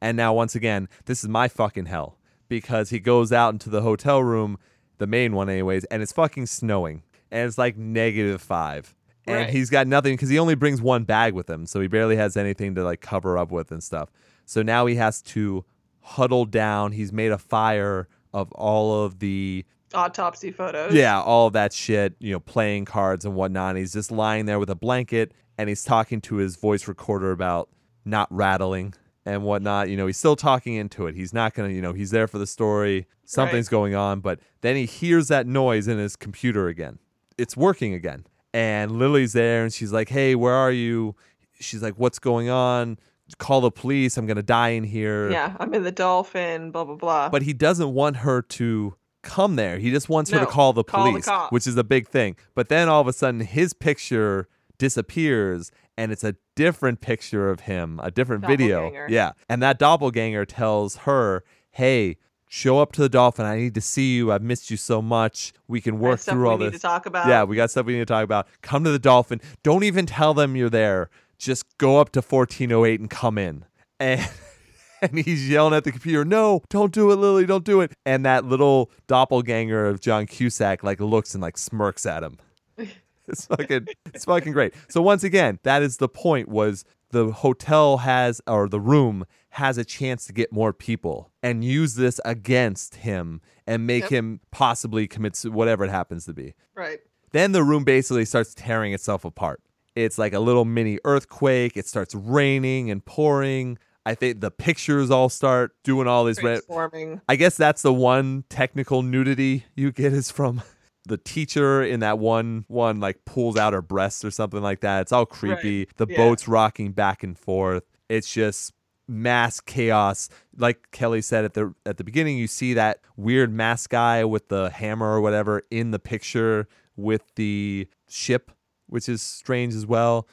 And 0.00 0.16
now 0.16 0.32
once 0.34 0.54
again, 0.54 0.88
this 1.06 1.22
is 1.22 1.28
my 1.28 1.48
fucking 1.48 1.86
hell 1.86 2.16
because 2.48 2.90
he 2.90 3.00
goes 3.00 3.32
out 3.32 3.52
into 3.52 3.68
the 3.68 3.82
hotel 3.82 4.22
room, 4.22 4.58
the 4.98 5.06
main 5.06 5.34
one 5.34 5.48
anyways, 5.50 5.84
and 5.84 6.02
it's 6.02 6.12
fucking 6.12 6.46
snowing. 6.46 7.02
And 7.30 7.46
it's 7.46 7.58
like 7.58 7.76
negative 7.76 8.40
5. 8.40 8.94
And 9.26 9.36
Right. 9.36 9.50
he's 9.50 9.68
got 9.68 9.86
nothing 9.86 10.14
because 10.14 10.30
he 10.30 10.38
only 10.38 10.54
brings 10.54 10.80
one 10.80 11.04
bag 11.04 11.34
with 11.34 11.50
him, 11.50 11.66
so 11.66 11.80
he 11.80 11.88
barely 11.88 12.16
has 12.16 12.36
anything 12.36 12.74
to 12.76 12.84
like 12.84 13.00
cover 13.02 13.36
up 13.36 13.50
with 13.50 13.70
and 13.70 13.82
stuff. 13.82 14.10
So 14.46 14.62
now 14.62 14.86
he 14.86 14.94
has 14.94 15.20
to 15.22 15.64
huddle 16.00 16.46
down. 16.46 16.92
He's 16.92 17.12
made 17.12 17.30
a 17.32 17.36
fire 17.38 18.08
of 18.32 18.50
all 18.52 19.04
of 19.04 19.18
the 19.18 19.64
Autopsy 19.94 20.50
photos. 20.50 20.92
yeah, 20.92 21.20
all 21.20 21.46
of 21.46 21.54
that 21.54 21.72
shit, 21.72 22.14
you 22.18 22.32
know, 22.32 22.40
playing 22.40 22.84
cards 22.84 23.24
and 23.24 23.34
whatnot. 23.34 23.76
He's 23.76 23.92
just 23.92 24.10
lying 24.10 24.44
there 24.46 24.58
with 24.58 24.68
a 24.68 24.74
blanket 24.74 25.32
and 25.56 25.68
he's 25.68 25.82
talking 25.82 26.20
to 26.22 26.36
his 26.36 26.56
voice 26.56 26.86
recorder 26.86 27.30
about 27.32 27.68
not 28.04 28.28
rattling 28.30 28.94
and 29.24 29.44
whatnot. 29.44 29.88
You 29.88 29.96
know, 29.96 30.06
he's 30.06 30.18
still 30.18 30.36
talking 30.36 30.74
into 30.74 31.06
it. 31.06 31.14
He's 31.14 31.32
not 31.32 31.54
gonna, 31.54 31.70
you 31.70 31.80
know, 31.80 31.92
he's 31.94 32.10
there 32.10 32.28
for 32.28 32.38
the 32.38 32.46
story. 32.46 33.06
Something's 33.24 33.68
going 33.68 33.94
on, 33.94 34.20
but 34.20 34.40
then 34.62 34.76
he 34.76 34.86
hears 34.86 35.28
that 35.28 35.46
noise 35.46 35.88
in 35.88 35.98
his 35.98 36.16
computer 36.16 36.68
again. 36.68 36.98
It's 37.36 37.56
working 37.56 37.94
again. 37.94 38.26
And 38.54 38.92
Lily's 38.92 39.32
there 39.34 39.62
and 39.64 39.72
she's 39.72 39.92
like, 39.92 40.08
Hey, 40.08 40.34
where 40.34 40.54
are 40.54 40.72
you? 40.72 41.14
She's 41.60 41.82
like, 41.82 41.94
What's 41.94 42.18
going 42.18 42.48
on? 42.50 42.98
Call 43.36 43.60
the 43.60 43.70
police. 43.70 44.16
I'm 44.16 44.26
gonna 44.26 44.42
die 44.42 44.70
in 44.70 44.84
here. 44.84 45.30
Yeah, 45.30 45.54
I'm 45.60 45.74
in 45.74 45.82
the 45.82 45.92
dolphin, 45.92 46.70
blah 46.70 46.84
blah 46.84 46.96
blah. 46.96 47.28
But 47.28 47.42
he 47.42 47.52
doesn't 47.52 47.92
want 47.92 48.16
her 48.18 48.40
to 48.42 48.96
come 49.22 49.56
there. 49.56 49.78
He 49.78 49.90
just 49.90 50.08
wants 50.08 50.30
her 50.30 50.40
to 50.40 50.46
call 50.46 50.72
the 50.72 50.82
call 50.82 51.04
the 51.04 51.10
police, 51.10 51.24
cops. 51.26 51.52
which 51.52 51.66
is 51.66 51.76
a 51.76 51.84
big 51.84 52.08
thing. 52.08 52.36
But 52.54 52.68
then 52.68 52.88
all 52.88 53.00
of 53.00 53.06
a 53.08 53.12
sudden, 53.12 53.40
his 53.40 53.74
picture 53.74 54.48
disappears 54.78 55.70
and 55.98 56.12
it's 56.12 56.24
a 56.24 56.36
different 56.54 57.00
picture 57.00 57.50
of 57.50 57.60
him, 57.60 58.00
a 58.02 58.10
different 58.10 58.46
video. 58.46 58.92
Yeah. 59.08 59.32
And 59.48 59.60
that 59.62 59.80
doppelganger 59.80 60.44
tells 60.44 60.96
her, 60.98 61.42
hey, 61.72 62.18
show 62.48 62.78
up 62.78 62.92
to 62.92 63.00
the 63.00 63.08
dolphin. 63.08 63.44
I 63.44 63.56
need 63.56 63.74
to 63.74 63.80
see 63.80 64.14
you. 64.14 64.30
I've 64.30 64.42
missed 64.42 64.70
you 64.70 64.76
so 64.76 65.02
much. 65.02 65.52
We 65.66 65.80
can 65.80 65.98
work 65.98 66.20
through 66.20 66.42
we 66.42 66.48
all 66.48 66.56
need 66.56 66.66
this. 66.66 66.74
to 66.74 66.86
talk 66.86 67.06
about. 67.06 67.26
Yeah, 67.26 67.42
we 67.42 67.56
got 67.56 67.72
stuff 67.72 67.84
we 67.84 67.94
need 67.94 67.98
to 67.98 68.06
talk 68.06 68.22
about. 68.22 68.46
Come 68.62 68.84
to 68.84 68.92
the 68.92 68.98
dolphin. 69.00 69.40
Don't 69.64 69.82
even 69.82 70.06
tell 70.06 70.34
them 70.34 70.54
you're 70.54 70.70
there. 70.70 71.10
Just 71.38 71.64
go 71.78 71.98
up 71.98 72.10
to 72.12 72.20
1408 72.20 73.00
and 73.00 73.10
come 73.10 73.38
in. 73.38 73.64
And 74.00 74.28
and 75.02 75.18
he's 75.18 75.48
yelling 75.48 75.74
at 75.74 75.84
the 75.84 75.92
computer, 75.92 76.24
"No, 76.24 76.62
don't 76.68 76.92
do 76.92 77.10
it, 77.10 77.16
Lily, 77.16 77.46
don't 77.46 77.64
do 77.64 77.80
it." 77.80 77.92
And 78.04 78.24
that 78.26 78.44
little 78.44 78.90
doppelganger 79.06 79.86
of 79.86 80.00
John 80.00 80.26
Cusack 80.26 80.82
like 80.82 81.00
looks 81.00 81.34
and 81.34 81.42
like 81.42 81.56
smirks 81.58 82.04
at 82.06 82.22
him. 82.22 82.38
It's 83.30 83.44
fucking 83.44 83.86
it's 84.06 84.24
fucking 84.24 84.54
great. 84.54 84.72
So 84.88 85.02
once 85.02 85.22
again, 85.22 85.58
that 85.62 85.82
is 85.82 85.98
the 85.98 86.08
point 86.08 86.48
was 86.48 86.86
the 87.10 87.30
hotel 87.30 87.98
has 87.98 88.40
or 88.46 88.70
the 88.70 88.80
room 88.80 89.26
has 89.50 89.76
a 89.76 89.84
chance 89.84 90.26
to 90.28 90.32
get 90.32 90.50
more 90.50 90.72
people 90.72 91.30
and 91.42 91.62
use 91.62 91.94
this 91.94 92.22
against 92.24 92.94
him 92.94 93.42
and 93.66 93.86
make 93.86 94.04
Yep. 94.04 94.10
him 94.12 94.40
possibly 94.50 95.06
commit 95.06 95.38
whatever 95.44 95.84
it 95.84 95.90
happens 95.90 96.24
to 96.24 96.32
be. 96.32 96.54
right. 96.74 97.00
Then 97.32 97.52
the 97.52 97.62
room 97.62 97.84
basically 97.84 98.24
starts 98.24 98.54
tearing 98.54 98.94
itself 98.94 99.26
apart. 99.26 99.60
It's 100.04 100.18
like 100.18 100.32
a 100.32 100.40
little 100.40 100.64
mini 100.64 100.98
earthquake. 101.04 101.76
It 101.76 101.86
starts 101.86 102.14
raining 102.14 102.90
and 102.90 103.04
pouring. 103.04 103.78
I 104.06 104.14
think 104.14 104.40
the 104.40 104.50
pictures 104.50 105.10
all 105.10 105.28
start 105.28 105.72
doing 105.84 106.06
all 106.06 106.24
these. 106.24 106.38
Ra- 106.42 106.52
Transforming. 106.52 107.20
I 107.28 107.36
guess 107.36 107.56
that's 107.56 107.82
the 107.82 107.92
one 107.92 108.44
technical 108.48 109.02
nudity 109.02 109.64
you 109.74 109.92
get 109.92 110.12
is 110.12 110.30
from 110.30 110.62
the 111.04 111.16
teacher 111.18 111.82
in 111.82 112.00
that 112.00 112.18
one 112.18 112.64
one 112.68 113.00
like 113.00 113.24
pulls 113.24 113.56
out 113.56 113.72
her 113.72 113.82
breasts 113.82 114.24
or 114.24 114.30
something 114.30 114.62
like 114.62 114.80
that. 114.80 115.02
It's 115.02 115.12
all 115.12 115.26
creepy. 115.26 115.80
Right. 115.80 115.96
The 115.96 116.06
Yeah. 116.08 116.16
boat's 116.16 116.46
rocking 116.48 116.92
back 116.92 117.22
and 117.22 117.36
forth. 117.38 117.84
It's 118.08 118.32
just 118.32 118.72
mass 119.08 119.58
chaos. 119.60 120.28
Like 120.56 120.90
Kelly 120.92 121.22
said 121.22 121.44
at 121.44 121.54
the 121.54 121.74
at 121.84 121.96
the 121.96 122.04
beginning, 122.04 122.38
you 122.38 122.46
see 122.46 122.74
that 122.74 123.00
weird 123.16 123.52
mask 123.52 123.90
guy 123.90 124.24
with 124.24 124.48
the 124.48 124.70
hammer 124.70 125.06
or 125.14 125.20
whatever 125.20 125.62
in 125.70 125.90
the 125.90 125.98
picture 125.98 126.68
with 126.96 127.22
the 127.36 127.88
ship, 128.08 128.50
which 128.88 129.08
is 129.08 129.22
strange 129.22 129.74
as 129.74 129.86
well. 129.86 130.26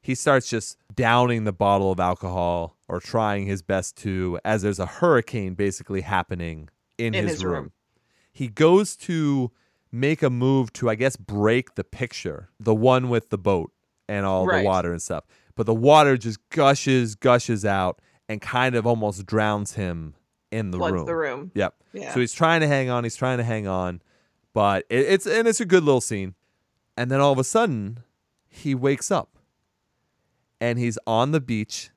He 0.00 0.14
starts 0.14 0.48
just 0.48 0.78
downing 0.94 1.44
the 1.44 1.52
bottle 1.52 1.92
of 1.92 2.00
alcohol 2.00 2.76
or 2.88 2.98
trying 3.00 3.46
his 3.46 3.62
best 3.62 3.96
to 3.98 4.38
as 4.44 4.62
there's 4.62 4.78
a 4.80 4.86
hurricane 4.86 5.54
basically 5.54 6.00
happening 6.00 6.68
in, 6.98 7.14
In 7.14 7.24
his, 7.24 7.34
his 7.36 7.44
room. 7.44 7.54
room. 7.54 7.72
He 8.32 8.48
goes 8.48 8.96
to 8.96 9.52
make 9.92 10.22
a 10.22 10.30
move 10.30 10.72
to 10.74 10.88
I 10.90 10.94
guess 10.96 11.16
break 11.16 11.74
the 11.76 11.84
picture, 11.84 12.48
the 12.58 12.74
one 12.74 13.08
with 13.10 13.30
the 13.30 13.38
boat 13.38 13.72
and 14.08 14.26
all 14.26 14.46
Right. 14.46 14.62
the 14.62 14.66
water 14.68 14.90
and 14.92 15.00
stuff. 15.00 15.24
But 15.54 15.66
the 15.66 15.74
water 15.74 16.16
just 16.16 16.38
gushes, 16.48 17.14
gushes 17.14 17.64
out 17.64 18.00
and 18.28 18.40
kind 18.40 18.74
of 18.74 18.86
almost 18.86 19.24
drowns 19.26 19.74
him 19.74 20.14
in 20.50 20.70
the 20.70 20.78
Floods 20.78 20.94
room. 20.94 21.06
the 21.06 21.14
room. 21.16 21.50
Yep. 21.54 21.74
Yeah. 21.92 22.12
So 22.14 22.20
he's 22.20 22.32
trying 22.32 22.62
to 22.62 22.66
hang 22.66 22.88
on. 22.90 23.04
He's 23.04 23.16
trying 23.16 23.38
to 23.38 23.44
hang 23.44 23.66
on, 23.68 24.00
but 24.52 24.84
it, 24.90 25.00
it's 25.06 25.26
and 25.26 25.46
it's 25.46 25.60
a 25.60 25.64
good 25.66 25.84
little 25.84 26.00
scene. 26.00 26.34
And 26.96 27.10
then 27.10 27.20
all 27.20 27.32
of 27.32 27.38
a 27.38 27.44
sudden, 27.44 28.00
he 28.48 28.74
wakes 28.74 29.10
up, 29.10 29.38
and 30.60 30.78
he's 30.78 30.98
on 31.06 31.30
the 31.32 31.40
beach, 31.40 31.90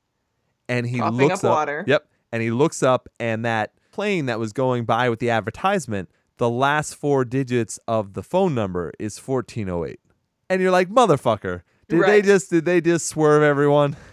and 0.69 0.87
he 0.87 0.99
Coughing 0.99 1.17
looks 1.27 1.43
up 1.43 1.51
up. 1.51 1.57
water. 1.57 1.83
Yep. 1.87 2.07
And 2.31 2.41
he 2.41 2.51
looks 2.51 2.81
up, 2.83 3.07
and 3.19 3.45
that 3.45 3.73
plane 3.91 4.25
that 4.25 4.39
was 4.39 4.51
going 4.53 4.85
by 4.85 5.09
with 5.09 5.19
the 5.19 5.29
advertisement, 5.29 6.09
the 6.37 6.49
last 6.49 6.95
four 6.95 7.23
digits 7.23 7.79
of 7.87 8.13
the 8.13 8.23
phone 8.23 8.53
number 8.55 8.91
is 8.99 9.17
fourteen 9.19 9.69
oh 9.69 9.85
eight. 9.85 9.99
And 10.49 10.61
you're 10.61 10.71
like, 10.71 10.89
motherfucker, 10.89 11.61
did 11.87 12.03
they 12.03 12.21
just 12.21 12.49
did 12.49 12.65
they 12.65 12.81
just 12.81 13.07
swerve 13.07 13.43
everyone? 13.43 13.95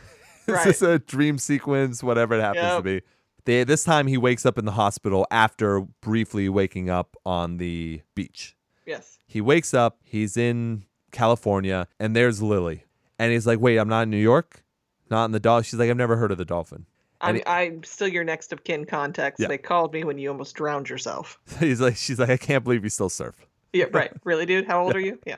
Is 0.48 0.54
Right. 0.54 0.64
this 0.66 0.82
a 0.82 0.98
dream 0.98 1.38
sequence? 1.38 2.02
Whatever 2.02 2.34
it 2.34 2.40
happens 2.40 2.76
to 2.76 2.82
be. 2.82 3.02
They, 3.44 3.62
this 3.64 3.84
time 3.84 4.08
he 4.08 4.16
wakes 4.18 4.44
up 4.44 4.58
in 4.58 4.64
the 4.64 4.72
hospital 4.72 5.24
after 5.30 5.80
briefly 6.00 6.48
waking 6.48 6.90
up 6.90 7.16
on 7.24 7.58
the 7.58 8.02
beach. 8.16 8.56
Yes. 8.86 9.18
He 9.26 9.40
wakes 9.40 9.74
up, 9.74 9.98
he's 10.02 10.36
in 10.36 10.84
California, 11.10 11.88
and 11.98 12.16
there's 12.16 12.42
Lily. 12.42 12.84
And 13.18 13.32
he's 13.32 13.46
like, 13.46 13.60
Wait, 13.60 13.78
I'm 13.78 13.88
not 13.88 14.02
in 14.02 14.10
New 14.10 14.16
York? 14.16 14.64
Not 15.10 15.26
in 15.26 15.32
the 15.32 15.40
dolphin. 15.40 15.64
She's 15.64 15.78
like, 15.78 15.90
I've 15.90 15.96
never 15.96 16.16
heard 16.16 16.32
of 16.32 16.38
the 16.38 16.44
dolphin. 16.44 16.86
I'm, 17.20 17.36
And 17.36 17.44
I'm 17.46 17.84
still 17.84 18.08
your 18.08 18.24
next 18.24 18.52
of 18.52 18.64
kin 18.64 18.84
context. 18.84 19.40
Yeah. 19.40 19.48
They 19.48 19.58
called 19.58 19.92
me 19.92 20.04
when 20.04 20.18
you 20.18 20.30
almost 20.30 20.56
drowned 20.56 20.88
yourself. 20.88 21.38
he's 21.60 21.80
like, 21.80 21.96
she's 21.96 22.18
like, 22.18 22.30
I 22.30 22.36
can't 22.36 22.64
believe 22.64 22.82
you 22.82 22.90
still 22.90 23.08
surf. 23.08 23.46
Yeah, 23.72 23.86
right. 23.92 24.10
Really, 24.24 24.46
dude? 24.46 24.66
How 24.66 24.82
old 24.82 24.94
are 24.96 25.00
you? 25.00 25.18
Yeah. 25.26 25.36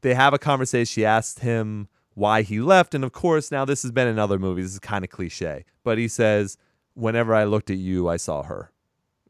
They 0.00 0.14
have 0.14 0.34
a 0.34 0.38
conversation. 0.38 0.86
She 0.86 1.04
asked 1.04 1.40
him 1.40 1.88
why 2.14 2.42
he 2.42 2.60
left. 2.60 2.94
And 2.94 3.04
of 3.04 3.12
course, 3.12 3.50
now 3.50 3.64
this 3.64 3.82
has 3.82 3.92
been 3.92 4.08
in 4.08 4.18
other 4.18 4.38
movies. 4.38 4.66
This 4.66 4.72
is 4.74 4.78
kind 4.80 5.04
of 5.04 5.10
cliche. 5.10 5.64
But 5.84 5.98
he 5.98 6.08
says, 6.08 6.58
Whenever 6.94 7.34
I 7.34 7.44
looked 7.44 7.68
at 7.70 7.76
you, 7.76 8.08
I 8.08 8.16
saw 8.16 8.42
her. 8.42 8.70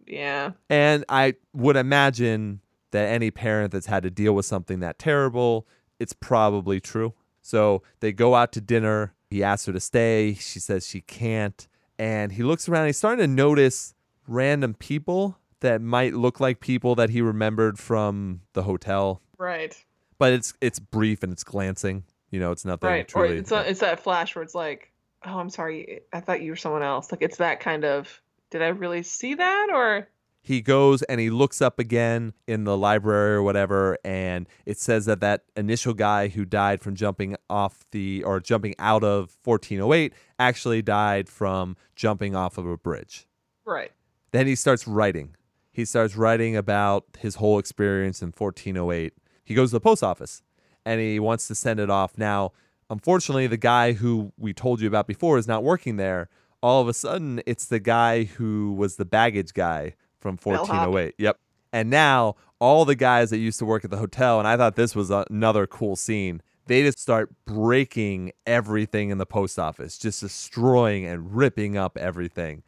Yeah. 0.06 0.52
And 0.70 1.04
I 1.08 1.34
would 1.52 1.76
imagine 1.76 2.60
that 2.92 3.08
any 3.08 3.30
parent 3.30 3.72
that's 3.72 3.86
had 3.86 4.02
to 4.02 4.10
deal 4.10 4.32
with 4.34 4.46
something 4.46 4.80
that 4.80 4.98
terrible, 4.98 5.66
it's 5.98 6.12
probably 6.12 6.80
true. 6.80 7.14
So 7.42 7.82
they 8.00 8.12
go 8.12 8.34
out 8.34 8.52
to 8.52 8.60
dinner. 8.60 9.14
He 9.30 9.42
asks 9.42 9.66
her 9.66 9.72
to 9.72 9.80
stay. 9.80 10.34
She 10.34 10.60
says 10.60 10.86
she 10.86 11.00
can't. 11.00 11.66
And 11.98 12.32
he 12.32 12.42
looks 12.42 12.68
around. 12.68 12.86
He's 12.86 12.98
starting 12.98 13.22
to 13.22 13.32
notice 13.32 13.94
random 14.26 14.74
people 14.74 15.38
that 15.60 15.80
might 15.80 16.14
look 16.14 16.40
like 16.40 16.60
people 16.60 16.94
that 16.96 17.10
he 17.10 17.22
remembered 17.22 17.78
from 17.78 18.42
the 18.52 18.62
hotel. 18.62 19.22
Right. 19.38 19.76
But 20.18 20.32
it's 20.32 20.54
it's 20.60 20.78
brief 20.78 21.22
and 21.22 21.32
it's 21.32 21.44
glancing. 21.44 22.04
You 22.30 22.40
know, 22.40 22.50
it's 22.50 22.64
nothing 22.64 22.88
Right. 22.88 23.10
Or 23.14 23.26
it's, 23.26 23.52
a, 23.52 23.68
it's 23.68 23.80
that 23.80 24.00
flash 24.00 24.34
where 24.34 24.42
it's 24.42 24.54
like, 24.54 24.92
oh, 25.24 25.38
I'm 25.38 25.50
sorry. 25.50 26.00
I 26.12 26.20
thought 26.20 26.42
you 26.42 26.50
were 26.50 26.56
someone 26.56 26.82
else. 26.82 27.10
Like, 27.12 27.22
it's 27.22 27.38
that 27.38 27.60
kind 27.60 27.84
of, 27.84 28.20
did 28.50 28.62
I 28.62 28.68
really 28.68 29.02
see 29.02 29.34
that? 29.34 29.68
Or, 29.72 30.08
he 30.46 30.60
goes 30.60 31.02
and 31.02 31.20
he 31.20 31.28
looks 31.28 31.60
up 31.60 31.80
again 31.80 32.32
in 32.46 32.62
the 32.62 32.76
library 32.76 33.34
or 33.34 33.42
whatever 33.42 33.98
and 34.04 34.48
it 34.64 34.78
says 34.78 35.04
that 35.06 35.18
that 35.18 35.42
initial 35.56 35.92
guy 35.92 36.28
who 36.28 36.44
died 36.44 36.80
from 36.80 36.94
jumping 36.94 37.36
off 37.50 37.84
the 37.90 38.22
or 38.22 38.38
jumping 38.38 38.72
out 38.78 39.02
of 39.02 39.36
1408 39.42 40.12
actually 40.38 40.82
died 40.82 41.28
from 41.28 41.76
jumping 41.96 42.36
off 42.36 42.58
of 42.58 42.66
a 42.66 42.76
bridge. 42.76 43.26
Right. 43.64 43.90
then 44.30 44.46
he 44.46 44.54
starts 44.54 44.86
writing. 44.86 45.34
He 45.72 45.84
starts 45.84 46.14
writing 46.14 46.56
about 46.56 47.06
his 47.18 47.34
whole 47.34 47.58
experience 47.58 48.22
in 48.22 48.28
1408 48.28 49.14
he 49.44 49.54
goes 49.54 49.70
to 49.70 49.76
the 49.76 49.80
post 49.80 50.04
office 50.04 50.42
and 50.84 51.00
he 51.00 51.18
wants 51.18 51.48
to 51.48 51.56
send 51.56 51.80
it 51.80 51.90
off. 51.90 52.16
Now 52.16 52.52
unfortunately 52.88 53.48
the 53.48 53.56
guy 53.56 53.94
who 53.94 54.32
we 54.38 54.52
told 54.52 54.80
you 54.80 54.86
about 54.86 55.08
before 55.08 55.38
is 55.38 55.48
not 55.48 55.64
working 55.64 55.96
there. 55.96 56.28
All 56.62 56.80
of 56.80 56.86
a 56.86 56.94
sudden 56.94 57.42
it's 57.46 57.66
the 57.66 57.80
guy 57.80 58.22
who 58.22 58.74
was 58.74 58.94
the 58.94 59.04
baggage 59.04 59.52
guy 59.52 59.94
from 60.26 60.38
1408 60.42 61.14
yep. 61.18 61.38
And 61.72 61.90
now 61.90 62.36
all 62.58 62.84
the 62.84 62.94
guys 62.94 63.30
that 63.30 63.38
used 63.38 63.58
to 63.58 63.66
work 63.66 63.84
at 63.84 63.90
the 63.90 63.98
hotel 63.98 64.38
and 64.38 64.48
i 64.48 64.56
thought 64.56 64.76
this 64.76 64.96
was 64.96 65.10
another 65.10 65.66
cool 65.66 65.94
scene 65.94 66.40
they 66.66 66.82
just 66.82 66.98
start 66.98 67.32
breaking 67.46 68.32
everything 68.46 69.10
in 69.10 69.18
the 69.18 69.26
post 69.26 69.58
office 69.58 69.98
just 69.98 70.20
destroying 70.20 71.04
and 71.04 71.34
ripping 71.36 71.76
up 71.76 71.96
everything. 71.96 72.62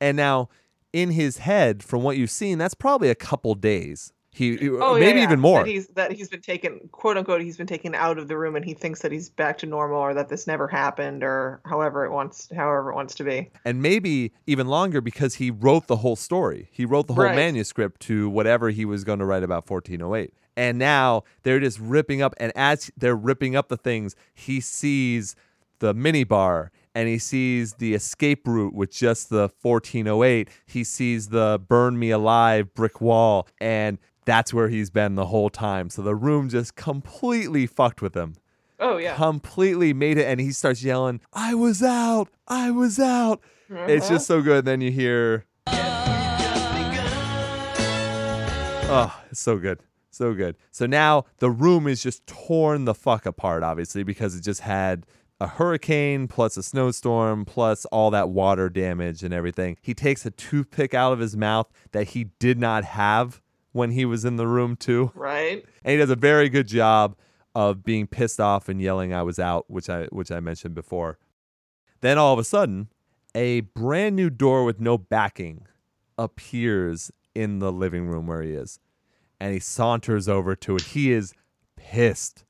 And 0.00 0.16
now 0.16 0.48
in 0.92 1.10
his 1.10 1.38
head 1.38 1.82
from 1.82 2.02
what 2.02 2.16
you've 2.16 2.30
seen 2.30 2.58
that's 2.58 2.74
probably 2.74 3.10
a 3.10 3.14
couple 3.14 3.54
days 3.54 4.12
he 4.34 4.56
he- 4.56 4.68
Oh, 4.70 4.96
yeah, 4.96 5.00
maybe 5.06 5.18
yeah. 5.20 5.24
even 5.24 5.40
more 5.40 5.60
That 5.60 5.68
he's 5.70 5.86
that 5.88 6.12
he's 6.12 6.28
been 6.28 6.40
taken, 6.42 6.80
quote 6.92 7.16
unquote, 7.16 7.40
he's 7.40 7.56
been 7.56 7.66
taken 7.66 7.94
out 7.94 8.18
of 8.18 8.28
the 8.28 8.36
room, 8.36 8.56
and 8.56 8.64
he 8.64 8.74
thinks 8.74 9.00
that 9.02 9.12
he's 9.12 9.30
back 9.30 9.56
to 9.58 9.66
normal, 9.66 9.98
or 9.98 10.12
that 10.14 10.28
this 10.28 10.46
never 10.46 10.68
happened, 10.68 11.22
or 11.22 11.60
however 11.64 12.04
it 12.04 12.10
wants, 12.10 12.48
however 12.54 12.90
it 12.90 12.94
wants 12.94 13.14
to 13.14 13.24
be. 13.24 13.50
and 13.64 13.80
maybe 13.80 14.32
even 14.46 14.66
longer 14.66 15.00
because 15.00 15.36
he 15.36 15.50
wrote 15.50 15.86
the 15.86 15.96
whole 15.96 16.16
story. 16.16 16.68
He 16.72 16.84
wrote 16.84 17.06
the 17.06 17.14
whole 17.14 17.24
Right. 17.24 17.36
manuscript 17.36 18.00
to 18.02 18.28
whatever 18.28 18.70
he 18.70 18.84
was 18.84 19.04
going 19.04 19.20
to 19.20 19.24
write 19.24 19.42
about 19.42 19.66
1408. 19.66 20.32
And 20.56 20.78
now 20.78 21.22
they're 21.42 21.60
just 21.60 21.78
ripping 21.80 22.20
up, 22.22 22.34
and 22.38 22.52
as 22.56 22.90
they're 22.96 23.16
ripping 23.16 23.56
up 23.56 23.68
the 23.68 23.76
things, 23.76 24.14
he 24.34 24.60
sees 24.60 25.34
the 25.80 25.94
minibar 25.94 26.68
and 26.96 27.08
he 27.08 27.18
sees 27.18 27.74
the 27.74 27.92
escape 27.94 28.46
route 28.46 28.72
with 28.72 28.92
just 28.92 29.28
the 29.28 29.48
1408. 29.60 30.48
He 30.64 30.84
sees 30.84 31.28
the 31.30 31.60
burn 31.68 31.98
me 31.98 32.10
alive 32.10 32.72
brick 32.72 33.00
wall, 33.00 33.48
and 33.60 33.98
that's 34.24 34.52
where 34.54 34.68
he's 34.68 34.90
been 34.90 35.14
the 35.14 35.26
whole 35.26 35.50
time. 35.50 35.90
So 35.90 36.02
the 36.02 36.14
room 36.14 36.48
just 36.48 36.76
completely 36.76 37.66
fucked 37.66 38.00
with 38.02 38.14
him 38.16 38.34
Oh 38.80 38.96
yeah. 38.96 39.14
completely 39.14 39.92
made 39.92 40.18
it 40.18 40.26
and 40.26 40.40
he 40.40 40.50
starts 40.50 40.82
yelling 40.82 41.20
i 41.32 41.54
was 41.54 41.80
out 41.82 42.28
i 42.48 42.70
was 42.70 42.98
out 42.98 43.40
It's 43.70 44.08
just 44.08 44.26
so 44.26 44.42
good. 44.42 44.64
Then 44.64 44.80
you 44.80 44.90
hear. 44.90 45.46
Oh, 48.86 49.20
it's 49.30 49.40
so 49.40 49.56
good. 49.58 49.80
So 50.10 50.34
good. 50.34 50.56
So 50.70 50.86
now 50.86 51.24
the 51.38 51.50
room 51.50 51.86
is 51.88 52.02
just 52.02 52.24
torn 52.26 52.84
the 52.84 52.94
fuck 52.94 53.26
apart, 53.26 53.62
obviously, 53.62 54.02
because 54.04 54.36
it 54.36 54.42
just 54.42 54.60
had 54.60 55.06
a 55.40 55.48
hurricane 55.48 56.28
plus 56.28 56.56
a 56.56 56.62
snowstorm 56.62 57.44
plus 57.44 57.84
all 57.86 58.10
that 58.12 58.28
water 58.28 58.68
damage 58.68 59.24
and 59.24 59.34
everything. 59.34 59.76
He 59.82 59.94
takes 59.94 60.24
a 60.26 60.30
toothpick 60.30 60.94
out 60.94 61.12
of 61.12 61.18
his 61.18 61.36
mouth 61.36 61.66
that 61.92 62.08
he 62.08 62.24
did 62.38 62.58
not 62.60 62.84
have 62.84 63.40
when 63.74 63.90
he 63.90 64.06
was 64.06 64.24
in 64.24 64.36
the 64.36 64.46
room, 64.46 64.76
too. 64.76 65.12
Right. 65.14 65.64
And 65.84 65.92
he 65.92 65.98
does 65.98 66.08
a 66.08 66.16
very 66.16 66.48
good 66.48 66.66
job 66.68 67.16
of 67.54 67.84
being 67.84 68.06
pissed 68.06 68.40
off 68.40 68.68
and 68.68 68.80
yelling 68.80 69.12
I 69.12 69.22
was 69.22 69.38
out, 69.38 69.66
which 69.68 69.90
I 69.90 70.04
which 70.06 70.30
I 70.30 70.40
mentioned 70.40 70.74
before. 70.74 71.18
Then 72.00 72.18
all 72.18 72.32
of 72.32 72.38
a 72.38 72.44
sudden, 72.44 72.88
a 73.34 73.60
brand 73.60 74.16
new 74.16 74.30
door 74.30 74.64
with 74.64 74.80
no 74.80 74.96
backing 74.96 75.66
appears 76.16 77.10
in 77.34 77.58
the 77.58 77.72
living 77.72 78.06
room 78.06 78.26
where 78.26 78.42
he 78.42 78.52
is. 78.52 78.78
And 79.40 79.52
he 79.52 79.60
saunters 79.60 80.28
over 80.28 80.54
to 80.56 80.76
it. 80.76 80.82
He 80.82 81.12
is 81.12 81.34
pissed. 81.76 82.44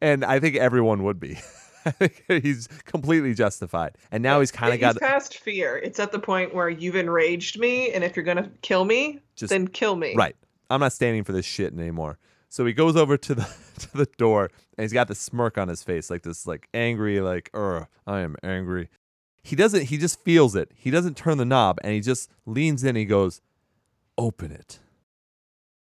And 0.00 0.24
I 0.24 0.38
think 0.38 0.56
everyone 0.56 1.02
would 1.02 1.18
be. 1.18 1.38
He's 2.28 2.68
completely 2.84 3.34
justified. 3.34 3.96
And 4.10 4.22
now 4.22 4.40
he's 4.40 4.52
kind 4.52 4.74
of 4.74 4.80
got 4.80 4.96
past 4.98 5.38
fear. 5.38 5.78
It's 5.78 5.98
at 5.98 6.12
the 6.12 6.18
point 6.18 6.54
where 6.54 6.68
you've 6.68 6.96
enraged 6.96 7.58
me, 7.58 7.92
and 7.92 8.04
if 8.04 8.14
you're 8.14 8.24
gonna 8.24 8.50
kill 8.62 8.84
me, 8.84 9.20
Just- 9.36 9.50
then 9.50 9.66
kill 9.68 9.96
me. 9.96 10.14
Right. 10.14 10.36
I'm 10.70 10.80
not 10.80 10.92
standing 10.92 11.24
for 11.24 11.32
this 11.32 11.46
shit 11.46 11.72
anymore. 11.72 12.18
So 12.48 12.64
he 12.64 12.72
goes 12.72 12.96
over 12.96 13.16
to 13.16 13.34
the 13.34 13.48
to 13.80 13.96
the 13.96 14.06
door 14.16 14.50
and 14.76 14.84
he's 14.84 14.92
got 14.92 15.08
this 15.08 15.18
smirk 15.20 15.58
on 15.58 15.68
his 15.68 15.82
face, 15.82 16.10
like 16.10 16.22
this 16.22 16.46
like 16.46 16.68
angry, 16.72 17.20
like, 17.20 17.50
er, 17.54 17.88
I 18.06 18.20
am 18.20 18.36
angry. 18.42 18.88
He 19.42 19.56
doesn't 19.56 19.84
he 19.84 19.98
just 19.98 20.22
feels 20.24 20.54
it. 20.54 20.70
He 20.74 20.90
doesn't 20.90 21.16
turn 21.16 21.38
the 21.38 21.44
knob 21.44 21.78
and 21.82 21.92
he 21.92 22.00
just 22.00 22.30
leans 22.46 22.84
in, 22.84 22.96
he 22.96 23.04
goes, 23.04 23.40
Open 24.16 24.50
it. 24.50 24.80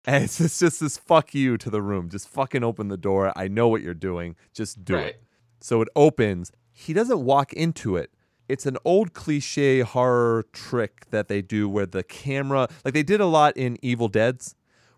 And 0.07 0.25
it's 0.25 0.39
just, 0.39 0.61
just 0.61 0.81
this 0.81 0.99
fuck 0.99 1.35
you 1.35 1.57
to 1.57 1.71
the 1.71 1.81
room. 1.81 2.11
Just 2.11 2.29
fucking 2.29 2.63
open 2.63 2.89
the 2.89 2.97
door. 2.97 3.33
I 3.37 3.49
know 3.49 3.69
what 3.69 3.81
you're 3.81 3.95
doing. 3.95 4.37
Just 4.53 4.85
do 4.85 4.97
Right. 4.97 5.07
it. 5.07 5.23
So 5.61 5.81
it 5.81 5.89
opens. 5.97 6.53
He 6.73 6.93
doesn't 6.93 7.21
walk 7.25 7.53
into 7.55 7.97
it. 7.97 8.11
It's 8.47 8.67
an 8.67 8.77
old 8.85 9.15
cliche 9.15 9.81
horror 9.81 10.45
trick 10.53 11.07
that 11.11 11.29
they 11.29 11.41
do 11.41 11.69
where 11.71 11.87
the 11.87 12.03
camera, 12.03 12.69
like 12.85 12.93
they 12.93 13.03
did 13.03 13.21
a 13.21 13.27
lot 13.27 13.57
in 13.57 13.79
Evil 13.81 14.09
Dead's, 14.09 14.55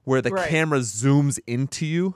where 0.07 0.23
the 0.23 0.31
Right. 0.31 0.49
camera 0.49 0.79
zooms 0.79 1.39
into 1.47 1.85
you. 1.85 2.15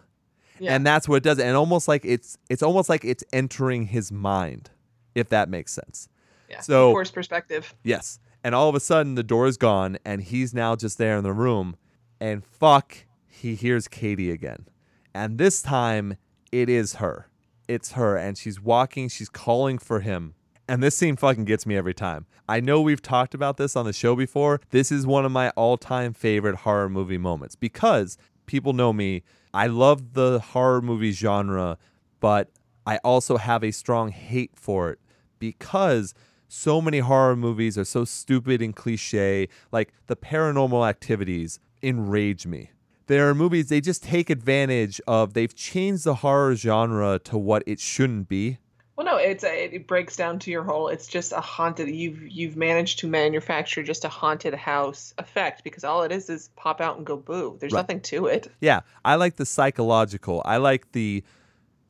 Yeah. 0.58 0.74
And 0.74 0.86
that's 0.86 1.08
what 1.08 1.16
it 1.16 1.22
does. 1.22 1.38
And 1.38 1.56
almost 1.56 1.88
like 1.88 2.04
it's 2.04 2.38
it's 2.48 2.62
almost 2.62 2.88
like 2.88 3.04
it's 3.04 3.24
entering 3.32 3.86
his 3.86 4.10
mind, 4.12 4.70
if 5.14 5.28
that 5.28 5.48
makes 5.50 5.72
sense. 5.72 6.08
yeah. 6.48 6.60
so- 6.60 6.92
forced 6.92 7.12
perspective. 7.14 7.74
Yes. 7.84 8.18
And 8.42 8.54
all 8.54 8.68
of 8.68 8.74
a 8.74 8.80
sudden 8.80 9.14
the 9.16 9.22
door 9.22 9.46
is 9.46 9.56
gone 9.56 9.98
and 10.04 10.22
he's 10.22 10.54
now 10.54 10.74
just 10.76 10.96
there 10.98 11.16
in 11.18 11.24
the 11.24 11.32
room 11.32 11.76
and 12.20 12.44
fuck, 12.44 12.96
he 13.28 13.54
hears 13.54 13.86
Katie 13.88 14.30
again. 14.30 14.66
And 15.14 15.36
this 15.38 15.60
time 15.62 16.16
it 16.52 16.68
is 16.68 16.94
her. 16.94 17.28
It's 17.68 17.92
her 17.92 18.16
and 18.16 18.36
she's 18.38 18.60
walking, 18.60 19.08
she's 19.08 19.28
calling 19.28 19.78
for 19.78 20.00
him. 20.00 20.34
And 20.70 20.84
this 20.84 20.96
scene 20.96 21.16
fucking 21.16 21.46
gets 21.46 21.66
me 21.66 21.76
every 21.76 21.94
time. 21.94 22.26
I 22.48 22.60
know 22.60 22.80
we've 22.80 23.02
talked 23.02 23.34
about 23.34 23.56
this 23.56 23.74
on 23.74 23.86
the 23.86 23.92
show 23.92 24.14
before. 24.14 24.60
This 24.70 24.92
is 24.92 25.04
one 25.04 25.24
of 25.24 25.32
my 25.32 25.50
all-time 25.56 26.12
favorite 26.12 26.58
horror 26.58 26.88
movie 26.88 27.18
moments 27.18 27.56
because 27.56 28.16
people 28.46 28.72
know 28.72 28.92
me. 28.92 29.24
I 29.52 29.66
love 29.66 30.12
the 30.12 30.38
horror 30.38 30.80
movie 30.80 31.10
genre, 31.10 31.76
but 32.20 32.52
I 32.86 32.98
also 32.98 33.36
have 33.36 33.64
a 33.64 33.72
strong 33.72 34.10
hate 34.12 34.52
for 34.54 34.90
it 34.90 35.00
because 35.40 36.14
so 36.46 36.80
many 36.80 37.00
horror 37.00 37.34
movies 37.34 37.76
are 37.76 37.84
so 37.84 38.04
stupid 38.04 38.62
and 38.62 38.76
cliche. 38.76 39.48
Like 39.72 39.92
the 40.06 40.14
paranormal 40.14 40.88
activities 40.88 41.58
enrage 41.82 42.46
me. 42.46 42.70
There 43.08 43.28
are 43.28 43.34
movies 43.34 43.70
they 43.70 43.80
just 43.80 44.04
take 44.04 44.30
advantage 44.30 45.00
of. 45.08 45.34
They've 45.34 45.52
changed 45.52 46.04
the 46.04 46.14
horror 46.14 46.54
genre 46.54 47.18
to 47.24 47.36
what 47.36 47.64
it 47.66 47.80
shouldn't 47.80 48.28
be. 48.28 48.58
Well, 49.00 49.16
no, 49.16 49.16
it's 49.16 49.44
a, 49.44 49.74
it 49.74 49.86
breaks 49.86 50.14
down 50.14 50.38
to 50.40 50.50
your 50.50 50.62
whole. 50.62 50.88
It's 50.88 51.06
just 51.06 51.32
a 51.32 51.40
haunted. 51.40 51.88
You've 51.88 52.20
you've 52.20 52.54
managed 52.54 52.98
to 52.98 53.06
manufacture 53.06 53.82
just 53.82 54.04
a 54.04 54.10
haunted 54.10 54.52
house 54.52 55.14
effect 55.16 55.64
because 55.64 55.84
all 55.84 56.02
it 56.02 56.12
is 56.12 56.28
is 56.28 56.50
pop 56.54 56.82
out 56.82 56.98
and 56.98 57.06
go 57.06 57.16
boo. 57.16 57.56
There's 57.58 57.72
Right. 57.72 57.78
nothing 57.78 58.02
to 58.02 58.26
it. 58.26 58.52
Yeah, 58.60 58.80
I 59.02 59.14
like 59.14 59.36
the 59.36 59.46
psychological. 59.46 60.42
I 60.44 60.58
like 60.58 60.92
the 60.92 61.24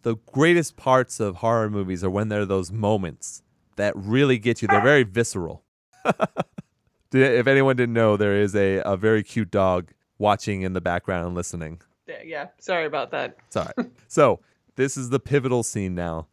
the 0.03 0.19
greatest 0.31 0.77
parts 0.77 1.19
of 1.19 1.35
horror 1.39 1.69
movies 1.69 2.05
are 2.05 2.11
when 2.11 2.29
there 2.29 2.43
are 2.43 2.47
those 2.47 2.71
moments 2.71 3.43
that 3.75 3.93
really 3.97 4.39
get 4.39 4.63
you. 4.63 4.69
They're 4.69 4.81
very 4.81 5.03
visceral. 5.03 5.65
if 7.13 7.47
anyone 7.49 7.75
didn't 7.75 7.93
know, 7.93 8.17
there 8.17 8.37
is 8.37 8.55
a, 8.55 8.83
a 8.85 8.97
very 8.97 9.25
cute 9.25 9.51
dog 9.51 9.91
watching 10.19 10.63
in 10.63 10.75
the 10.75 10.81
background 10.81 11.27
and 11.27 11.35
listening. 11.35 11.81
Yeah, 12.07 12.23
yeah. 12.25 12.47
Sorry 12.61 12.87
about 12.87 13.11
that. 13.11 13.37
It's 13.49 13.57
all 13.57 13.69
right. 13.77 13.91
so 14.07 14.39
this 14.77 14.97
is 14.97 15.11
the 15.11 15.19
pivotal 15.19 15.65
scene 15.65 15.97
now. 15.97 16.29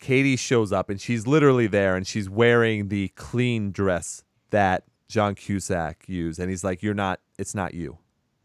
Katie 0.00 0.36
shows 0.36 0.72
up 0.72 0.88
and 0.88 1.00
she's 1.00 1.26
literally 1.26 1.66
there 1.66 1.94
and 1.94 2.06
she's 2.06 2.28
wearing 2.28 2.88
the 2.88 3.08
clean 3.08 3.70
dress 3.70 4.24
that 4.48 4.84
John 5.08 5.34
Cusack 5.34 6.08
used. 6.08 6.40
And 6.40 6.48
he's 6.48 6.64
like, 6.64 6.82
You're 6.82 6.94
not, 6.94 7.20
it's 7.38 7.54
not 7.54 7.74
you. 7.74 7.98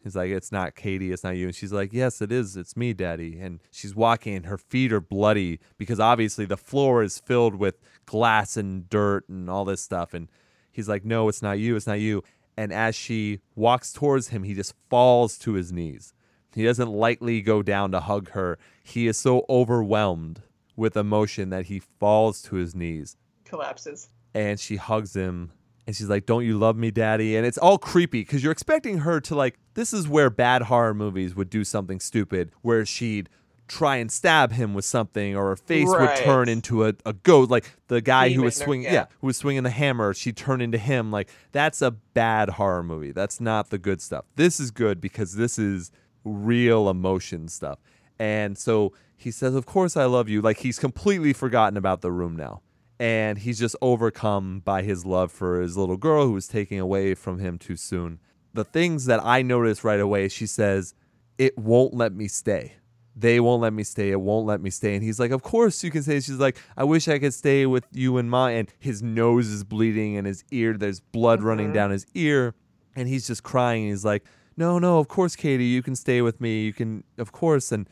He's 0.04 0.16
like, 0.16 0.30
It's 0.30 0.52
not 0.52 0.76
Katie, 0.76 1.14
it's 1.14 1.24
not 1.24 1.38
you. 1.38 1.48
And 1.48 1.56
she's 1.56 1.72
like, 1.72 1.94
Yes, 1.94 2.22
it 2.22 2.32
is. 2.32 2.58
It's 2.58 2.76
me, 2.76 2.94
daddy. 2.94 3.40
And 3.40 3.62
she's 3.72 3.96
walking 3.96 4.36
and 4.36 4.46
her 4.48 4.58
feet 4.58 4.92
are 4.92 5.02
bloody 5.02 5.60
because 5.78 6.00
obviously 6.00 6.46
the 6.46 6.58
floor 6.58 7.02
is 7.02 7.20
filled 7.20 7.56
with 7.56 7.80
glass 8.06 8.58
and 8.58 8.90
dirt 8.90 9.28
and 9.30 9.50
all 9.50 9.64
this 9.64 9.82
stuff. 9.82 10.14
And 10.14 10.30
he's 10.72 10.90
like, 10.90 11.06
No, 11.06 11.30
it's 11.30 11.42
not 11.42 11.58
you, 11.58 11.78
it's 11.78 11.88
not 11.88 12.00
you. 12.00 12.22
And 12.58 12.74
as 12.74 12.96
she 12.96 13.40
walks 13.56 13.94
towards 13.94 14.30
him, 14.30 14.44
he 14.44 14.54
just 14.54 14.74
falls 14.90 15.38
to 15.40 15.54
his 15.54 15.72
knees. 15.72 16.14
He 16.54 16.64
doesn't 16.64 16.90
lightly 16.90 17.42
go 17.42 17.62
down 17.62 17.92
to 17.92 18.00
hug 18.00 18.32
her. 18.32 18.58
He 18.82 19.08
is 19.08 19.18
so 19.18 19.46
overwhelmed 19.50 20.42
with 20.76 20.98
emotion 20.98 21.50
that 21.50 21.66
he 21.66 21.80
falls 21.80 22.42
to 22.44 22.56
his 22.56 22.76
knees. 22.76 23.18
Collapses. 23.46 24.10
and 24.34 24.60
she 24.60 24.76
hugs 24.76 25.16
him 25.16 25.52
and 25.88 25.96
she's 25.96 26.10
like, 26.10 26.26
Don't 26.26 26.46
you 26.46 26.58
love 26.58 26.76
me, 26.76 26.92
daddy? 26.92 27.36
And 27.36 27.46
it's 27.46 27.58
all 27.58 27.78
creepy 27.78 28.22
because 28.22 28.44
you're 28.44 28.52
expecting 28.52 29.00
her 29.00 29.20
to, 29.22 29.36
like, 29.36 29.60
this 29.76 29.94
is 29.94 30.08
where 30.08 30.30
bad 30.30 30.64
horror 30.64 30.94
movies 30.94 31.36
would 31.36 31.50
do 31.50 31.64
something 31.64 32.00
stupid 32.00 32.52
where 32.62 32.86
she'd 32.86 33.30
try 33.68 33.96
and 33.96 34.12
stab 34.12 34.52
him 34.52 34.74
with 34.74 34.86
something 34.86 35.36
or 35.36 35.50
her 35.50 35.56
face 35.56 35.88
would 35.88 36.16
turn 36.18 36.48
into 36.48 36.86
a, 36.86 36.94
a 37.06 37.14
ghost. 37.14 37.50
Like 37.50 37.66
the 37.88 38.00
guy 38.00 38.30
who 38.30 38.44
was 38.44 38.56
swinging 38.56 38.86
yeah. 38.86 38.94
yeah 38.94 39.06
who 39.22 39.28
was 39.28 39.38
swinging 39.38 39.64
the 39.64 39.72
hammer 39.72 40.14
she'd 40.14 40.38
turn 40.38 40.62
into 40.62 40.78
him. 40.78 41.12
Like 41.12 41.30
that's 41.52 41.82
a 41.82 41.92
bad 41.92 42.50
horror 42.50 42.84
movie. 42.84 43.12
That's 43.12 43.42
not 43.42 43.72
the 43.72 43.80
good 43.80 44.02
stuff. 44.02 44.26
This 44.36 44.60
is 44.60 44.70
good 44.70 45.02
because 45.02 45.36
this 45.36 45.58
is 45.58 45.92
real 46.24 46.90
emotion 46.90 47.48
stuff 47.48 47.80
and 48.20 48.58
so 48.58 48.94
he 49.16 49.32
says 49.32 49.56
of 49.56 49.66
course 49.66 49.98
i 49.98 50.06
love 50.06 50.30
you 50.30 50.42
like 50.42 50.60
he's 50.60 50.80
completely 50.80 51.34
forgotten 51.34 51.78
about 51.78 52.02
the 52.02 52.12
room 52.12 52.36
now 52.36 52.62
and 53.00 53.40
he's 53.40 53.60
just 53.60 53.76
overcome 53.82 54.62
by 54.62 54.82
his 54.82 55.06
love 55.06 55.32
for 55.32 55.62
his 55.62 55.76
little 55.76 55.98
girl 55.98 56.26
who 56.26 56.34
was 56.34 56.48
taken 56.48 56.80
away 56.80 57.14
from 57.14 57.40
him 57.40 57.58
too 57.58 57.76
soon 57.76 58.20
the 58.54 58.64
things 58.64 59.06
that 59.06 59.24
i 59.24 59.42
notice 59.42 59.84
right 59.84 60.00
away 60.00 60.28
she 60.28 60.48
says 60.48 60.94
it 61.38 61.58
won't 61.58 61.94
let 61.94 62.14
me 62.14 62.28
stay 62.28 62.74
they 63.16 63.40
won't 63.40 63.62
let 63.62 63.72
me 63.72 63.84
stay. 63.84 64.12
It 64.12 64.20
won't 64.20 64.46
let 64.46 64.62
me 64.62 64.70
stay. 64.70 64.94
And 64.94 65.04
he's 65.04 65.20
like, 65.20 65.32
Of 65.32 65.42
course 65.42 65.84
you 65.84 65.92
can 65.92 66.04
stay. 66.04 66.20
She's 66.20 66.38
like, 66.38 66.58
I 66.76 66.84
wish 66.84 67.08
I 67.08 67.18
could 67.18 67.34
stay 67.34 67.66
with 67.66 67.86
you 67.92 68.18
and 68.18 68.30
my. 68.30 68.52
And 68.52 68.72
his 68.78 69.02
nose 69.02 69.48
is 69.48 69.64
bleeding 69.64 70.18
and 70.18 70.28
his 70.28 70.44
ear, 70.52 70.78
there's 70.78 71.00
blood 71.00 71.42
running 71.42 71.68
mm-hmm. 71.68 71.76
down 71.76 71.92
his 71.92 72.06
ear. 72.14 72.56
And 72.96 73.08
he's 73.08 73.28
just 73.28 73.44
crying. 73.44 73.88
He's 73.88 74.04
like, 74.04 74.26
No, 74.58 74.80
no, 74.80 75.00
of 75.00 75.08
course, 75.08 75.36
Katie, 75.36 75.66
you 75.66 75.82
can 75.82 75.96
stay 75.96 76.22
with 76.22 76.42
me. 76.42 76.66
You 76.66 76.74
can, 76.74 77.04
of 77.18 77.32
course. 77.32 77.72
And 77.72 77.90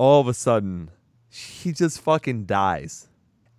all 0.00 0.18
of 0.22 0.28
a 0.28 0.32
sudden, 0.34 0.90
she 1.28 1.72
just 1.72 2.00
fucking 2.00 2.46
dies. 2.46 3.06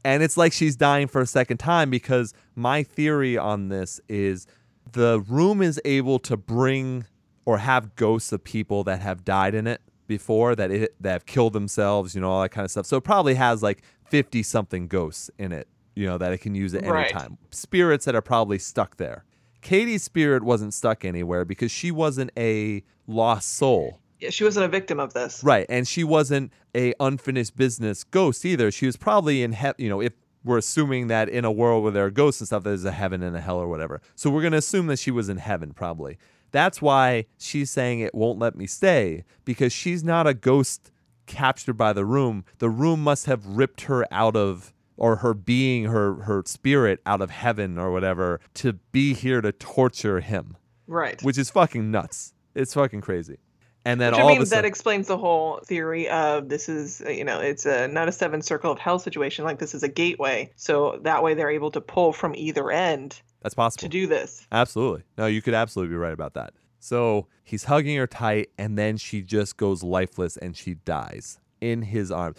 And 0.04 0.24
it's 0.24 0.36
like 0.38 0.52
she's 0.54 0.76
dying 0.76 1.08
for 1.08 1.22
a 1.22 1.28
second 1.28 1.58
time 1.58 1.92
because 1.92 2.34
my 2.56 2.82
theory 2.82 3.38
on 3.38 3.70
this 3.70 4.02
is 4.10 4.48
the 4.92 5.20
room 5.28 5.62
is 5.62 5.80
able 5.86 6.18
to 6.18 6.36
bring 6.36 7.06
or 7.46 7.60
have 7.60 7.96
ghosts 7.96 8.32
of 8.32 8.44
people 8.44 8.84
that 8.86 9.02
have 9.02 9.24
died 9.24 9.54
in 9.54 9.68
it 9.68 9.82
before 10.08 10.56
that 10.56 10.72
it 10.72 10.96
that 11.00 11.12
have 11.12 11.26
killed 11.28 11.54
themselves, 11.54 12.16
you 12.16 12.22
know, 12.22 12.32
all 12.32 12.42
that 12.42 12.50
kind 12.50 12.66
of 12.66 12.72
stuff. 12.72 12.88
So 12.88 12.98
it 12.98 13.04
probably 13.04 13.36
has 13.36 13.62
like 13.62 13.84
50 14.10 14.42
something 14.42 14.88
ghosts 14.88 15.30
in 15.38 15.52
it, 15.52 15.68
you 15.96 16.08
know, 16.08 16.18
that 16.18 16.34
it 16.34 16.40
can 16.40 16.56
use 16.56 16.74
at 16.74 16.82
any 16.82 16.92
Right. 16.92 17.12
time. 17.12 17.38
Spirits 17.52 18.06
that 18.06 18.16
are 18.16 18.22
probably 18.24 18.58
stuck 18.58 18.98
there. 18.98 19.26
Katie's 19.62 20.04
spirit 20.04 20.42
wasn't 20.42 20.74
stuck 20.74 21.06
anywhere 21.06 21.46
because 21.46 21.70
she 21.72 21.92
wasn't 21.92 22.32
a 22.36 22.84
lost 23.06 23.54
soul. 23.54 24.01
Yeah, 24.22 24.30
she 24.30 24.44
wasn't 24.44 24.66
a 24.66 24.70
victim 24.70 25.00
of 25.00 25.14
this. 25.14 25.44
Right, 25.44 25.66
and 25.68 25.88
she 25.88 26.04
wasn't 26.04 26.54
a 26.76 26.94
unfinished 27.00 27.58
business 27.58 28.04
ghost 28.04 28.46
either. 28.46 28.72
She 28.72 28.86
was 28.86 28.96
probably 28.96 29.42
in 29.44 29.52
heaven. 29.54 29.76
You 29.84 29.90
know, 29.90 30.00
if 30.02 30.14
we're 30.44 30.60
assuming 30.60 31.08
that 31.08 31.28
in 31.28 31.44
a 31.44 31.52
world 31.52 31.84
where 31.84 31.92
there 31.92 32.06
are 32.06 32.12
ghosts 32.12 32.40
and 32.42 32.48
stuff, 32.48 32.64
there's 32.64 32.86
a 32.86 32.92
heaven 32.92 33.22
and 33.24 33.36
a 33.36 33.42
hell 33.42 33.58
or 33.58 33.68
whatever. 33.68 34.00
So 34.16 34.30
we're 34.30 34.44
gonna 34.44 34.58
assume 34.58 34.88
that 34.88 35.00
she 35.00 35.12
was 35.12 35.28
in 35.30 35.38
heaven 35.38 35.74
probably. 35.74 36.18
That's 36.52 36.82
why 36.82 37.26
she's 37.38 37.70
saying 37.72 38.02
it 38.02 38.14
won't 38.14 38.38
let 38.40 38.56
me 38.56 38.68
stay 38.68 39.24
because 39.46 39.72
she's 39.74 40.04
not 40.04 40.28
a 40.28 40.34
ghost 40.34 40.92
captured 41.26 41.74
by 41.74 41.94
the 41.94 42.04
room. 42.06 42.44
The 42.60 42.70
room 42.70 43.02
must 43.04 43.26
have 43.26 43.46
ripped 43.46 43.82
her 43.82 44.06
out 44.14 44.36
of 44.36 44.74
or 44.98 45.18
her 45.18 45.34
being, 45.34 45.86
her 45.86 46.16
her 46.24 46.44
spirit 46.46 47.00
out 47.06 47.22
of 47.22 47.32
heaven 47.32 47.78
or 47.80 47.92
whatever 47.92 48.40
to 48.56 48.74
be 48.92 49.14
here 49.16 49.42
to 49.42 49.52
torture 49.52 50.20
him, 50.20 50.58
Right. 50.88 51.22
which 51.24 51.38
is 51.38 51.50
fucking 51.50 51.90
nuts. 51.90 52.34
It's 52.54 52.74
fucking 52.74 53.02
crazy. 53.02 53.38
And 53.84 54.00
then 54.00 54.12
Which 54.12 54.22
all 54.22 54.30
I 54.30 54.38
mean, 54.38 54.48
that 54.50 54.66
explains 54.66 55.08
the 55.08 55.18
whole 55.18 55.60
theory 55.66 56.08
of 56.08 56.50
this 56.50 56.70
is, 56.70 57.02
uh, 57.06 57.10
you 57.10 57.24
know, 57.24 57.40
it's 57.40 57.66
a 57.66 57.88
not 57.88 58.08
a 58.08 58.12
seven 58.12 58.42
circle 58.42 58.72
of 58.72 58.78
hell 58.78 59.00
situation. 59.00 59.44
Like 59.44 59.58
this 59.58 59.74
is 59.74 59.82
a 59.82 59.88
gateway, 59.88 60.52
so 60.56 61.00
that 61.02 61.24
way 61.24 61.34
they're 61.34 61.50
able 61.50 61.72
to 61.72 61.82
pull 61.82 62.14
from 62.14 62.36
either 62.36 62.70
end 62.70 63.22
that's 63.42 63.56
possible. 63.56 63.82
to 63.82 63.90
do 63.90 64.06
this. 64.06 64.46
Absolutely. 64.52 65.04
No, 65.18 65.26
you 65.26 65.42
could 65.42 65.56
absolutely 65.56 65.94
be 65.94 65.98
right 65.98 66.14
about 66.14 66.36
that. 66.36 66.54
So 66.80 67.28
he's 67.44 67.64
hugging 67.64 67.98
her 67.98 68.08
tight, 68.08 68.50
and 68.58 68.78
then 68.78 68.98
she 68.98 69.22
just 69.22 69.58
goes 69.58 69.84
lifeless 69.84 70.38
and 70.38 70.56
she 70.56 70.76
dies 70.76 71.40
in 71.60 71.84
his 71.84 72.12
arms. 72.12 72.38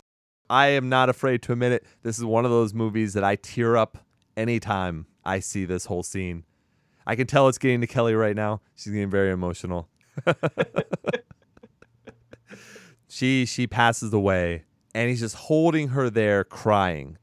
I 0.48 0.68
am 0.68 0.88
not 0.88 1.08
afraid 1.08 1.42
to 1.42 1.52
admit 1.52 1.72
it. 1.72 1.84
This 2.02 2.18
is 2.18 2.24
one 2.24 2.44
of 2.44 2.50
those 2.50 2.74
movies 2.74 3.14
that 3.14 3.24
I 3.24 3.36
tear 3.36 3.76
up 3.76 3.98
anytime 4.36 5.06
I 5.24 5.40
see 5.40 5.64
this 5.64 5.86
whole 5.86 6.02
scene. 6.02 6.44
I 7.06 7.16
can 7.16 7.26
tell 7.26 7.48
it's 7.48 7.58
getting 7.58 7.80
to 7.80 7.86
Kelly 7.86 8.14
right 8.14 8.36
now. 8.36 8.60
She's 8.76 8.92
getting 8.92 9.10
very 9.10 9.30
emotional. 9.30 9.88
she 13.12 13.44
she 13.44 13.66
passes 13.66 14.10
away, 14.14 14.64
and 14.94 15.10
he's 15.10 15.20
just 15.20 15.34
holding 15.36 15.88
her 15.88 16.08
there, 16.08 16.44
crying. 16.44 17.18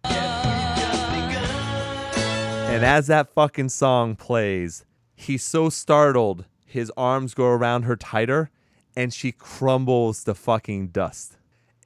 And 2.70 2.86
as 2.86 3.08
that 3.08 3.34
fucking 3.34 3.70
song 3.70 4.16
plays, 4.16 4.86
he's 5.16 5.42
so 5.44 5.70
startled, 5.70 6.46
his 6.64 6.92
arms 6.96 7.34
go 7.34 7.48
around 7.48 7.84
her 7.84 7.96
tighter, 7.96 8.52
and 8.96 9.12
she 9.12 9.32
crumbles 9.32 10.24
to 10.26 10.36
fucking 10.36 10.90
dust. 10.90 11.38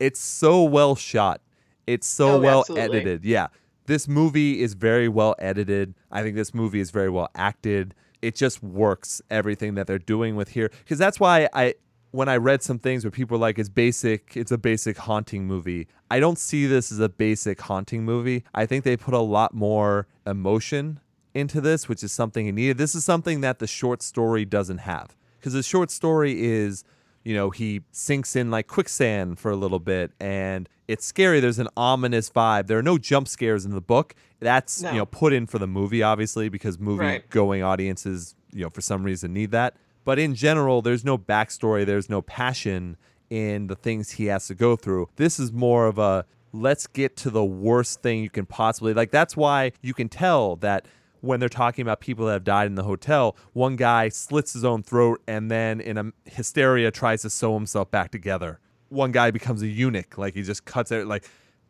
It's 0.01 0.19
so 0.19 0.63
well 0.63 0.95
shot. 0.95 1.39
It's 1.87 2.05
so 2.05 2.31
Oh, 2.33 2.39
well 2.41 2.59
absolutely. 2.59 2.97
edited. 2.97 3.23
Yeah. 3.23 3.47
This 3.85 4.09
movie 4.09 4.61
is 4.61 4.73
very 4.73 5.07
well 5.07 5.35
edited. 5.39 5.93
I 6.11 6.21
think 6.23 6.35
this 6.35 6.53
movie 6.53 6.81
is 6.81 6.91
very 6.91 7.09
well 7.09 7.29
acted. 7.35 7.95
It 8.21 8.35
just 8.35 8.61
works 8.61 9.21
everything 9.31 9.75
that 9.75 9.87
they're 9.87 9.97
doing 9.99 10.35
with 10.35 10.49
here. 10.49 10.69
Because 10.79 10.97
that's 10.97 11.19
why 11.19 11.47
I 11.53 11.75
when 12.13 12.29
I 12.29 12.37
read 12.37 12.61
some 12.61 12.77
things 12.77 13.03
where 13.03 13.09
people 13.11 13.35
are 13.37 13.39
like, 13.39 13.57
it's 13.57 13.69
basic, 13.69 14.33
it's 14.37 14.51
a 14.51 14.57
basic 14.57 14.97
haunting 14.97 15.45
movie. 15.47 15.87
I 16.11 16.19
don't 16.19 16.37
see 16.37 16.67
this 16.67 16.91
as 16.91 16.99
a 16.99 17.09
basic 17.09 17.59
haunting 17.61 18.05
movie. 18.05 18.43
I 18.53 18.67
think 18.67 18.83
they 18.83 18.95
put 18.95 19.15
a 19.15 19.19
lot 19.19 19.55
more 19.55 20.05
emotion 20.27 20.99
into 21.33 21.59
this, 21.59 21.89
which 21.89 22.03
is 22.03 22.11
something 22.11 22.45
it 22.45 22.51
needed. 22.51 22.77
This 22.77 22.93
is 22.93 23.03
something 23.03 23.41
that 23.41 23.57
the 23.57 23.65
short 23.65 24.03
story 24.03 24.45
doesn't 24.45 24.77
have. 24.79 25.15
Because 25.39 25.53
the 25.53 25.63
short 25.63 25.89
story 25.89 26.39
is, 26.45 26.83
you 27.23 27.33
know, 27.33 27.49
he 27.49 27.81
sinks 27.91 28.35
in 28.35 28.51
like 28.51 28.67
quicksand 28.67 29.39
for 29.39 29.49
a 29.49 29.55
little 29.55 29.79
bit 29.79 30.11
and 30.19 30.69
it's 30.87 31.05
scary. 31.05 31.39
There's 31.39 31.57
an 31.57 31.69
ominous 31.75 32.29
vibe. 32.29 32.67
There 32.67 32.77
are 32.77 32.83
no 32.83 32.99
jump 32.99 33.27
scares 33.27 33.65
in 33.65 33.71
the 33.73 33.81
book. 33.81 34.13
That's, 34.39 34.83
No. 34.83 34.91
you 34.91 34.97
know, 34.99 35.05
put 35.07 35.33
in 35.33 35.47
for 35.47 35.57
the 35.57 35.65
movie, 35.67 36.03
obviously, 36.03 36.47
because 36.47 36.77
movie 36.77 36.99
Right. 37.05 37.29
going 37.31 37.63
audiences, 37.63 38.35
you 38.53 38.61
know, 38.63 38.69
for 38.69 38.81
some 38.81 39.01
reason 39.03 39.33
need 39.33 39.49
that. 39.51 39.75
But 40.05 40.19
in 40.19 40.35
general, 40.35 40.81
there's 40.81 41.05
no 41.05 41.17
backstory, 41.17 41.85
there's 41.85 42.09
no 42.09 42.21
passion 42.21 42.97
in 43.29 43.67
the 43.67 43.75
things 43.75 44.11
he 44.11 44.25
has 44.25 44.47
to 44.47 44.55
go 44.55 44.75
through. 44.75 45.09
This 45.15 45.39
is 45.39 45.51
more 45.51 45.87
of 45.87 45.97
a 45.97 46.25
let's 46.51 46.85
get 46.85 47.15
to 47.17 47.29
the 47.29 47.43
worst 47.43 48.01
thing 48.01 48.21
you 48.21 48.29
can 48.29 48.45
possibly 48.45 48.93
like 48.93 49.09
that's 49.09 49.35
why 49.35 49.71
you 49.81 49.91
can 49.91 50.07
tell 50.07 50.55
that 50.57 50.85
when 51.21 51.39
they're 51.39 51.49
talking 51.49 51.81
about 51.81 52.01
people 52.01 52.25
that 52.25 52.33
have 52.33 52.43
died 52.43 52.67
in 52.67 52.75
the 52.75 52.83
hotel, 52.83 53.37
one 53.53 53.77
guy 53.77 54.09
slits 54.09 54.51
his 54.51 54.65
own 54.65 54.83
throat 54.83 55.21
and 55.25 55.49
then 55.49 55.79
in 55.79 55.97
a 55.97 56.11
hysteria 56.25 56.91
tries 56.91 57.21
to 57.21 57.29
sew 57.29 57.53
himself 57.53 57.89
back 57.89 58.11
together. 58.11 58.59
One 58.89 59.13
guy 59.13 59.31
becomes 59.31 59.61
a 59.61 59.67
eunuch, 59.67 60.17
like 60.17 60.33
he 60.33 60.43
just 60.43 60.65
cuts 60.65 60.91
it 60.91 61.07
like 61.07 61.23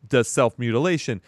does 0.08 0.28
self 0.28 0.58
mutilation. 0.58 1.22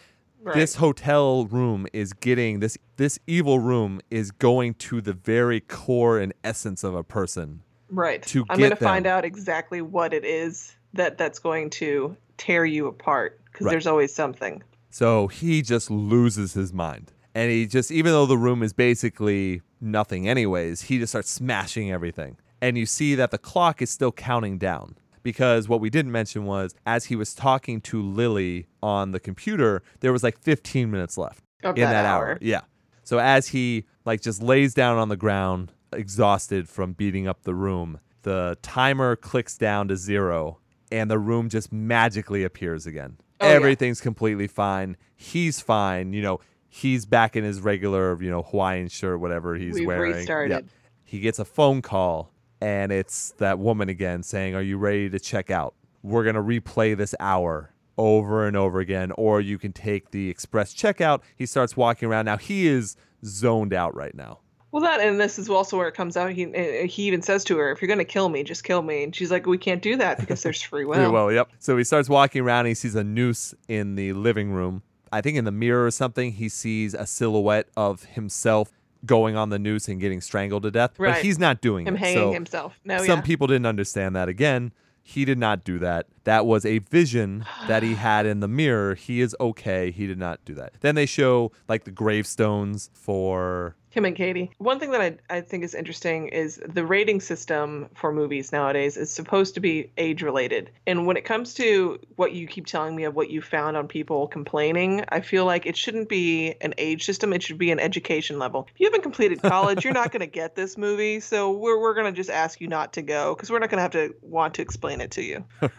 This 0.45 0.75
hotel 0.75 1.45
room 1.45 1.87
is 1.93 2.13
getting 2.13 2.59
this 2.61 2.77
this 2.95 3.19
evil 3.27 3.59
room 3.59 3.99
is 4.09 4.31
going 4.31 4.75
to 4.75 5.01
the 5.01 5.13
very 5.13 5.59
core 5.59 6.19
and 6.19 6.33
essence 6.43 6.83
of 6.83 6.95
a 6.95 7.03
person. 7.03 7.61
Right. 7.89 8.21
to 8.23 8.45
I'm 8.49 8.57
going 8.59 8.69
to 8.71 8.75
find 8.75 9.07
out 9.07 9.23
exactly 9.25 9.81
what 9.81 10.13
it 10.13 10.25
is 10.25 10.75
that 10.93 11.17
that's 11.17 11.39
going 11.39 11.69
to 11.71 12.15
tear 12.37 12.65
you 12.65 12.87
apart 12.87 13.39
because 13.45 13.65
Right. 13.65 13.71
there's 13.71 13.87
always 13.87 14.13
something. 14.13 14.61
So 14.89 15.27
he 15.27 15.61
just 15.61 15.89
loses 15.91 16.53
his 16.53 16.73
mind. 16.73 17.11
And 17.35 17.51
he 17.51 17.67
just, 17.67 17.91
even 17.91 18.11
though 18.13 18.25
the 18.25 18.37
room 18.37 18.63
is 18.63 18.73
basically 18.73 19.61
nothing, 19.79 20.27
anyways, 20.27 20.83
he 20.83 20.97
just 20.97 21.11
starts 21.11 21.29
smashing 21.29 21.91
everything. 21.91 22.37
And 22.61 22.77
you 22.77 22.85
see 22.87 23.13
that 23.15 23.29
the 23.31 23.37
clock 23.37 23.81
is 23.81 23.89
still 23.91 24.11
counting 24.11 24.57
down. 24.57 24.95
Because 25.27 25.67
what 25.67 25.81
we 25.81 25.89
didn't 25.89 26.13
mention 26.13 26.45
was, 26.45 26.73
as 26.85 27.03
he 27.03 27.17
was 27.17 27.35
talking 27.35 27.81
to 27.81 28.01
Lily 28.01 28.67
on 28.81 29.11
the 29.11 29.19
computer, 29.19 29.83
there 29.99 30.13
was 30.13 30.23
like 30.23 30.39
15 30.39 30.89
minutes 30.89 31.17
left 31.17 31.43
Of 31.63 31.75
in 31.75 31.81
that 31.83 31.91
that 31.91 32.05
hour. 32.05 32.27
hour. 32.29 32.37
Yeah. 32.39 32.61
So 33.03 33.19
as 33.19 33.49
he 33.49 33.83
like 34.05 34.21
just 34.21 34.41
lays 34.41 34.73
down 34.73 34.97
on 34.97 35.09
the 35.09 35.17
ground, 35.17 35.73
exhausted 35.91 36.69
from 36.69 36.93
beating 36.93 37.27
up 37.27 37.43
the 37.43 37.53
room, 37.53 37.99
the 38.21 38.57
timer 38.61 39.17
clicks 39.17 39.57
down 39.57 39.89
to 39.89 39.97
zero 39.97 40.59
and 40.93 41.11
the 41.11 41.19
room 41.19 41.49
just 41.49 41.73
magically 41.73 42.45
appears 42.45 42.85
again. 42.87 43.17
Oh, 43.41 43.49
yeah. 43.49 43.55
Everything's 43.55 43.99
completely 43.99 44.47
fine. 44.47 44.95
He's 45.17 45.59
fine. 45.59 46.13
You 46.13 46.21
know, 46.21 46.39
he's 46.69 47.05
back 47.05 47.35
in 47.35 47.43
his 47.43 47.59
regular, 47.59 48.17
you 48.23 48.29
know, 48.31 48.43
Hawaiian 48.43 48.87
shirt, 48.87 49.19
whatever 49.19 49.55
he's 49.55 49.73
We've 49.73 49.87
wearing. 49.87 50.13
restarted. 50.13 50.69
He 51.03 51.19
gets 51.19 51.37
a 51.37 51.43
phone 51.45 51.81
call 51.81 52.31
and 52.61 52.91
it's 52.91 53.31
that 53.37 53.59
woman 53.59 53.89
again 53.89 54.23
saying, 54.23 54.55
Are 54.55 54.61
you 54.61 54.77
ready 54.77 55.09
to 55.09 55.19
check 55.19 55.49
out? 55.49 55.75
We're 56.03 56.23
going 56.23 56.35
to 56.35 56.41
replay 56.41 56.95
this 56.95 57.13
hour 57.19 57.73
over 57.97 58.45
and 58.45 58.55
over 58.55 58.79
again, 58.79 59.11
or 59.17 59.41
you 59.41 59.57
can 59.57 59.73
take 59.73 60.11
the 60.11 60.29
express 60.29 60.73
checkout. 60.73 61.21
He 61.35 61.45
starts 61.45 61.75
walking 61.75 62.07
around. 62.07 62.25
Now, 62.25 62.37
he 62.37 62.67
is 62.67 62.95
zoned 63.25 63.73
out 63.73 63.95
right 63.95 64.13
now. 64.15 64.39
Well, 64.71 64.83
that 64.83 64.99
and 64.99 65.19
this 65.19 65.39
is 65.39 65.49
also 65.49 65.77
where 65.77 65.87
it 65.87 65.95
comes 65.95 66.17
out. 66.17 66.31
He 66.31 66.45
uh, 66.45 66.87
he 66.87 67.03
even 67.03 67.21
says 67.21 67.43
to 67.45 67.57
her, 67.57 67.71
"If 67.71 67.81
you're 67.81 67.87
going 67.87 67.99
to 67.99 68.05
kill 68.05 68.29
me, 68.29 68.43
just 68.43 68.63
kill 68.63 68.81
me." 68.81 69.03
And 69.03 69.15
she's 69.15 69.31
like, 69.31 69.45
"We 69.45 69.57
can't 69.57 69.81
do 69.81 69.95
that 69.95 70.19
because 70.19 70.43
there's 70.43 70.61
free 70.61 70.85
will." 70.85 70.95
Very 70.95 71.09
well, 71.09 71.31
yep. 71.31 71.49
So 71.59 71.77
he 71.77 71.83
starts 71.83 72.09
walking 72.09 72.41
around. 72.41 72.59
And 72.59 72.69
he 72.69 72.73
sees 72.75 72.93
a 72.93 73.03
noose 73.03 73.55
in 73.67 73.95
the 73.95 74.13
living 74.13 74.51
room. 74.51 74.83
I 75.11 75.21
think 75.21 75.37
in 75.37 75.45
the 75.45 75.51
mirror 75.51 75.85
or 75.85 75.91
something, 75.91 76.33
he 76.33 76.49
sees 76.49 76.93
a 76.93 77.07
silhouette 77.07 77.69
of 77.77 78.03
himself 78.03 78.71
going 79.07 79.35
on 79.35 79.49
the 79.49 79.57
noose 79.57 79.87
and 79.87 79.99
getting 79.99 80.21
strangled 80.21 80.63
to 80.63 80.71
death. 80.71 80.91
But 80.97 81.03
Right. 81.03 81.25
he's 81.25 81.39
not 81.39 81.61
doing 81.61 81.87
Him 81.87 81.95
it. 81.95 81.99
hanging 81.99 82.17
so 82.19 82.31
himself. 82.33 82.79
No, 82.85 82.97
some 82.99 83.19
yeah. 83.19 83.21
people 83.21 83.47
didn't 83.47 83.65
understand 83.65 84.15
that. 84.15 84.29
Again, 84.29 84.71
he 85.01 85.23
did 85.23 85.37
not 85.37 85.63
do 85.63 85.79
that. 85.79 86.05
That 86.25 86.45
was 86.45 86.65
a 86.65 86.79
vision 86.79 87.45
that 87.69 87.81
he 87.81 87.93
had 87.95 88.25
in 88.25 88.41
the 88.41 88.47
mirror. 88.49 88.93
He 88.93 89.21
is 89.21 89.33
okay. 89.39 89.89
He 89.89 90.05
did 90.05 90.19
not 90.19 90.43
do 90.43 90.53
that. 90.55 90.73
Then 90.81 90.95
they 90.95 91.05
show 91.05 91.51
like 91.69 91.85
the 91.85 91.91
gravestones 91.91 92.89
for 92.93 93.75
Him 93.97 94.05
and 94.05 94.15
Katie. 94.15 94.51
One 94.57 94.79
thing 94.79 94.91
that 94.91 95.01
I, 95.01 95.17
I 95.29 95.41
think 95.41 95.63
is 95.63 95.73
interesting 95.73 96.29
is 96.29 96.61
the 96.65 96.85
rating 96.85 97.19
system 97.19 97.89
for 97.95 98.11
movies 98.11 98.51
nowadays 98.51 98.97
is 98.97 99.11
supposed 99.11 99.55
to 99.55 99.59
be 99.59 99.91
age 99.97 100.21
related. 100.21 100.71
And 100.85 101.05
when 101.05 101.17
it 101.17 101.25
comes 101.25 101.53
to 101.55 101.99
what 102.15 102.33
you 102.33 102.47
keep 102.47 102.65
telling 102.65 102.95
me 102.95 103.03
of 103.03 103.15
what 103.15 103.29
you 103.29 103.41
found 103.41 103.75
on 103.75 103.87
people 103.87 104.27
complaining, 104.27 105.03
I 105.09 105.21
feel 105.21 105.45
like 105.45 105.65
it 105.65 105.75
shouldn't 105.75 106.09
be 106.09 106.55
an 106.61 106.73
age 106.77 107.05
system. 107.05 107.33
It 107.33 107.43
should 107.43 107.57
be 107.57 107.71
an 107.71 107.79
education 107.79 108.39
level. 108.39 108.67
If 108.73 108.79
you 108.79 108.85
haven't 108.85 109.03
completed 109.03 109.41
college, 109.41 109.83
you're 109.83 109.93
not 109.93 110.11
going 110.11 110.21
to 110.21 110.27
get 110.27 110.55
this 110.55 110.77
movie. 110.77 111.19
So 111.19 111.51
we're, 111.51 111.79
we're 111.79 111.93
going 111.93 112.13
to 112.13 112.15
just 112.15 112.29
ask 112.29 112.61
you 112.61 112.67
not 112.67 112.93
to 112.93 113.01
go 113.01 113.35
because 113.35 113.49
we're 113.49 113.59
not 113.59 113.69
going 113.69 113.77
to 113.77 113.81
have 113.81 113.91
to 113.91 114.15
want 114.21 114.53
to 114.55 114.61
explain 114.61 115.01
it 115.01 115.11
to 115.11 115.23
you. 115.23 115.43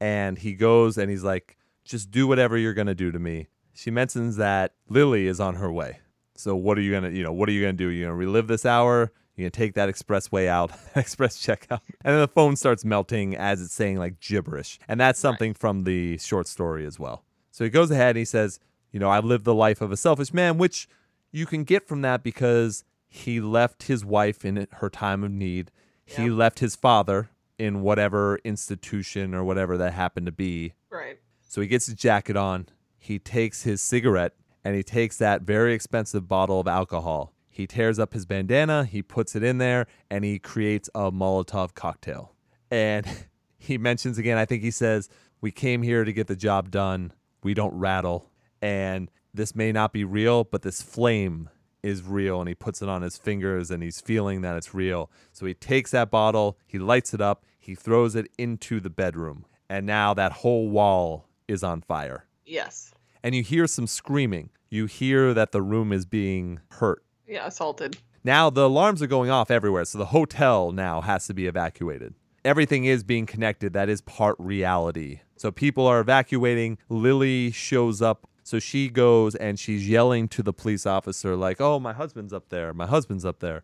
and 0.00 0.38
he 0.38 0.54
goes 0.54 0.98
and 0.98 1.10
he's 1.10 1.24
like, 1.24 1.58
just 1.88 2.10
do 2.10 2.26
whatever 2.26 2.56
you're 2.56 2.74
gonna 2.74 2.94
do 2.94 3.10
to 3.10 3.18
me. 3.18 3.48
She 3.74 3.90
mentions 3.90 4.36
that 4.36 4.74
Lily 4.88 5.26
is 5.26 5.40
on 5.40 5.54
her 5.54 5.72
way. 5.72 6.00
So 6.38 6.54
what 6.54 6.78
are 6.78 6.80
you 6.80 6.92
gonna, 6.92 7.10
you 7.10 7.24
know, 7.24 7.32
what 7.32 7.48
are 7.48 7.52
you 7.52 7.62
gonna 7.62 7.72
do? 7.72 7.88
You're 7.88 8.06
gonna 8.06 8.16
relive 8.16 8.46
this 8.46 8.64
hour. 8.64 9.12
You're 9.34 9.44
gonna 9.44 9.50
take 9.50 9.74
that 9.74 9.88
expressway 9.88 10.46
out, 10.46 10.70
express 10.94 11.36
checkout, 11.36 11.80
and 12.02 12.14
then 12.14 12.20
the 12.20 12.28
phone 12.28 12.54
starts 12.54 12.84
melting 12.84 13.36
as 13.36 13.60
it's 13.60 13.74
saying 13.74 13.98
like 13.98 14.20
gibberish, 14.20 14.78
and 14.86 15.00
that's 15.00 15.18
something 15.18 15.52
from 15.52 15.82
the 15.82 16.16
short 16.18 16.46
story 16.46 16.86
as 16.86 16.98
well. 16.98 17.24
So 17.50 17.64
he 17.64 17.70
goes 17.70 17.90
ahead 17.90 18.10
and 18.10 18.18
he 18.18 18.24
says, 18.24 18.60
you 18.92 19.00
know, 19.00 19.10
I've 19.10 19.24
lived 19.24 19.44
the 19.44 19.54
life 19.54 19.80
of 19.80 19.90
a 19.90 19.96
selfish 19.96 20.32
man, 20.32 20.58
which 20.58 20.88
you 21.32 21.44
can 21.44 21.64
get 21.64 21.86
from 21.88 22.02
that 22.02 22.22
because 22.22 22.84
he 23.08 23.40
left 23.40 23.84
his 23.84 24.04
wife 24.04 24.44
in 24.44 24.68
her 24.74 24.88
time 24.88 25.24
of 25.24 25.30
need. 25.30 25.70
He 26.04 26.30
left 26.30 26.60
his 26.60 26.74
father 26.74 27.30
in 27.58 27.82
whatever 27.82 28.38
institution 28.44 29.34
or 29.34 29.44
whatever 29.44 29.76
that 29.76 29.92
happened 29.92 30.26
to 30.26 30.32
be. 30.32 30.72
Right. 30.88 31.18
So 31.42 31.60
he 31.60 31.66
gets 31.66 31.86
his 31.86 31.96
jacket 31.96 32.36
on, 32.36 32.68
he 32.98 33.18
takes 33.18 33.62
his 33.62 33.82
cigarette, 33.82 34.34
and 34.68 34.76
he 34.76 34.82
takes 34.82 35.16
that 35.16 35.40
very 35.40 35.72
expensive 35.72 36.28
bottle 36.28 36.60
of 36.60 36.68
alcohol. 36.68 37.32
He 37.48 37.66
tears 37.66 37.98
up 37.98 38.12
his 38.12 38.26
bandana, 38.26 38.84
he 38.84 39.00
puts 39.00 39.34
it 39.34 39.42
in 39.42 39.56
there, 39.56 39.86
and 40.10 40.26
he 40.26 40.38
creates 40.38 40.90
a 40.94 41.10
Molotov 41.10 41.72
cocktail. 41.72 42.34
And 42.70 43.06
he 43.58 43.78
mentions 43.78 44.18
again, 44.18 44.36
I 44.36 44.44
think 44.44 44.62
he 44.62 44.70
says, 44.70 45.08
We 45.40 45.52
came 45.52 45.82
here 45.82 46.04
to 46.04 46.12
get 46.12 46.26
the 46.26 46.36
job 46.36 46.70
done. 46.70 47.14
We 47.42 47.54
don't 47.54 47.72
rattle. 47.78 48.28
And 48.60 49.10
this 49.32 49.54
may 49.54 49.72
not 49.72 49.94
be 49.94 50.04
real, 50.04 50.44
but 50.44 50.60
this 50.60 50.82
flame 50.82 51.48
is 51.82 52.02
real. 52.02 52.38
And 52.38 52.46
he 52.46 52.54
puts 52.54 52.82
it 52.82 52.90
on 52.90 53.00
his 53.00 53.16
fingers 53.16 53.70
and 53.70 53.82
he's 53.82 54.02
feeling 54.02 54.42
that 54.42 54.54
it's 54.58 54.74
real. 54.74 55.10
So 55.32 55.46
he 55.46 55.54
takes 55.54 55.92
that 55.92 56.10
bottle, 56.10 56.58
he 56.66 56.78
lights 56.78 57.14
it 57.14 57.22
up, 57.22 57.46
he 57.58 57.74
throws 57.74 58.14
it 58.14 58.30
into 58.36 58.80
the 58.80 58.90
bedroom. 58.90 59.46
And 59.70 59.86
now 59.86 60.12
that 60.12 60.32
whole 60.32 60.68
wall 60.68 61.26
is 61.48 61.64
on 61.64 61.80
fire. 61.80 62.26
Yes. 62.44 62.92
And 63.22 63.34
you 63.34 63.42
hear 63.42 63.66
some 63.66 63.86
screaming. 63.86 64.50
You 64.70 64.86
hear 64.86 65.34
that 65.34 65.52
the 65.52 65.62
room 65.62 65.92
is 65.92 66.06
being 66.06 66.60
hurt. 66.72 67.02
Yeah, 67.26 67.46
assaulted. 67.46 67.98
Now 68.24 68.50
the 68.50 68.66
alarms 68.66 69.02
are 69.02 69.06
going 69.06 69.30
off 69.30 69.50
everywhere, 69.50 69.84
so 69.84 69.98
the 69.98 70.06
hotel 70.06 70.72
now 70.72 71.00
has 71.00 71.26
to 71.28 71.34
be 71.34 71.46
evacuated. 71.46 72.14
Everything 72.44 72.84
is 72.84 73.02
being 73.02 73.26
connected. 73.26 73.72
That 73.72 73.88
is 73.88 74.00
part 74.00 74.36
reality. 74.38 75.20
So 75.36 75.50
people 75.50 75.86
are 75.86 76.00
evacuating. 76.00 76.78
Lily 76.88 77.50
shows 77.50 78.00
up. 78.02 78.28
So 78.42 78.58
she 78.58 78.88
goes 78.88 79.34
and 79.34 79.58
she's 79.58 79.88
yelling 79.88 80.28
to 80.28 80.42
the 80.42 80.54
police 80.54 80.86
officer, 80.86 81.36
like, 81.36 81.60
oh, 81.60 81.78
my 81.78 81.92
husband's 81.92 82.32
up 82.32 82.48
there. 82.48 82.72
My 82.72 82.86
husband's 82.86 83.24
up 83.24 83.40
there. 83.40 83.62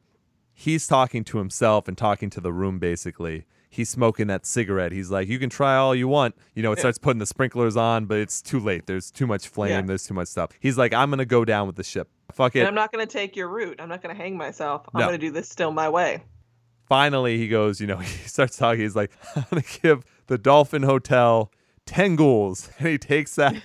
He's 0.53 0.87
talking 0.87 1.25
to 1.25 1.39
himself 1.39 1.89
and 1.89 1.97
talking 1.97 2.31
to 2.31 2.41
the 2.41 2.53
room, 2.53 2.79
basically. 2.79 3.47
He's 3.75 3.91
smoking 3.91 4.29
that 4.29 4.47
cigarette. 4.47 4.93
He's 4.93 5.11
like, 5.11 5.27
you 5.27 5.39
can 5.41 5.51
try 5.51 5.75
all 5.77 5.95
you 5.97 6.07
want. 6.07 6.37
You 6.55 6.63
know, 6.63 6.71
it 6.71 6.79
starts 6.79 6.97
putting 6.97 7.19
the 7.19 7.27
sprinklers 7.27 7.77
on, 7.77 8.07
but 8.07 8.19
it's 8.19 8.41
too 8.41 8.61
late. 8.61 8.87
There's 8.87 9.11
too 9.11 9.27
much 9.27 9.49
flame. 9.49 9.71
Yeah. 9.71 9.83
There's 9.83 10.07
too 10.07 10.15
much 10.15 10.29
stuff. 10.29 10.51
He's 10.61 10.79
like, 10.79 10.95
I'm 10.95 11.11
going 11.11 11.19
to 11.19 11.25
go 11.25 11.45
down 11.45 11.67
with 11.67 11.75
the 11.75 11.83
ship. 11.83 12.09
Fuck 12.33 12.55
it. 12.55 12.61
And 12.61 12.69
I'm 12.69 12.75
not 12.77 12.93
going 12.93 13.05
to 13.05 13.13
take 13.13 13.35
your 13.35 13.49
route. 13.49 13.81
I'm 13.81 13.89
not 13.89 14.01
going 14.01 14.15
to 14.15 14.21
hang 14.23 14.37
myself. 14.37 14.87
I'm 14.95 15.01
No. 15.01 15.07
going 15.09 15.19
to 15.19 15.27
do 15.27 15.33
this 15.33 15.49
still 15.49 15.73
my 15.73 15.89
way. 15.89 16.23
finally 16.89 17.37
he 17.39 17.49
goes, 17.49 17.81
you 17.81 17.87
know, 17.89 17.97
he 18.13 18.29
starts 18.29 18.57
talking. 18.57 18.81
He's 18.83 18.95
like, 18.97 19.11
I'm 19.37 19.45
gonna 19.51 19.63
give 19.83 20.05
the 20.29 20.39
Dolphin 20.39 20.83
Hotel 20.85 21.51
ten 21.87 22.15
ghouls, 22.17 22.71
and 22.79 22.89
he 22.89 22.99
takes 22.99 23.35
that. 23.37 23.57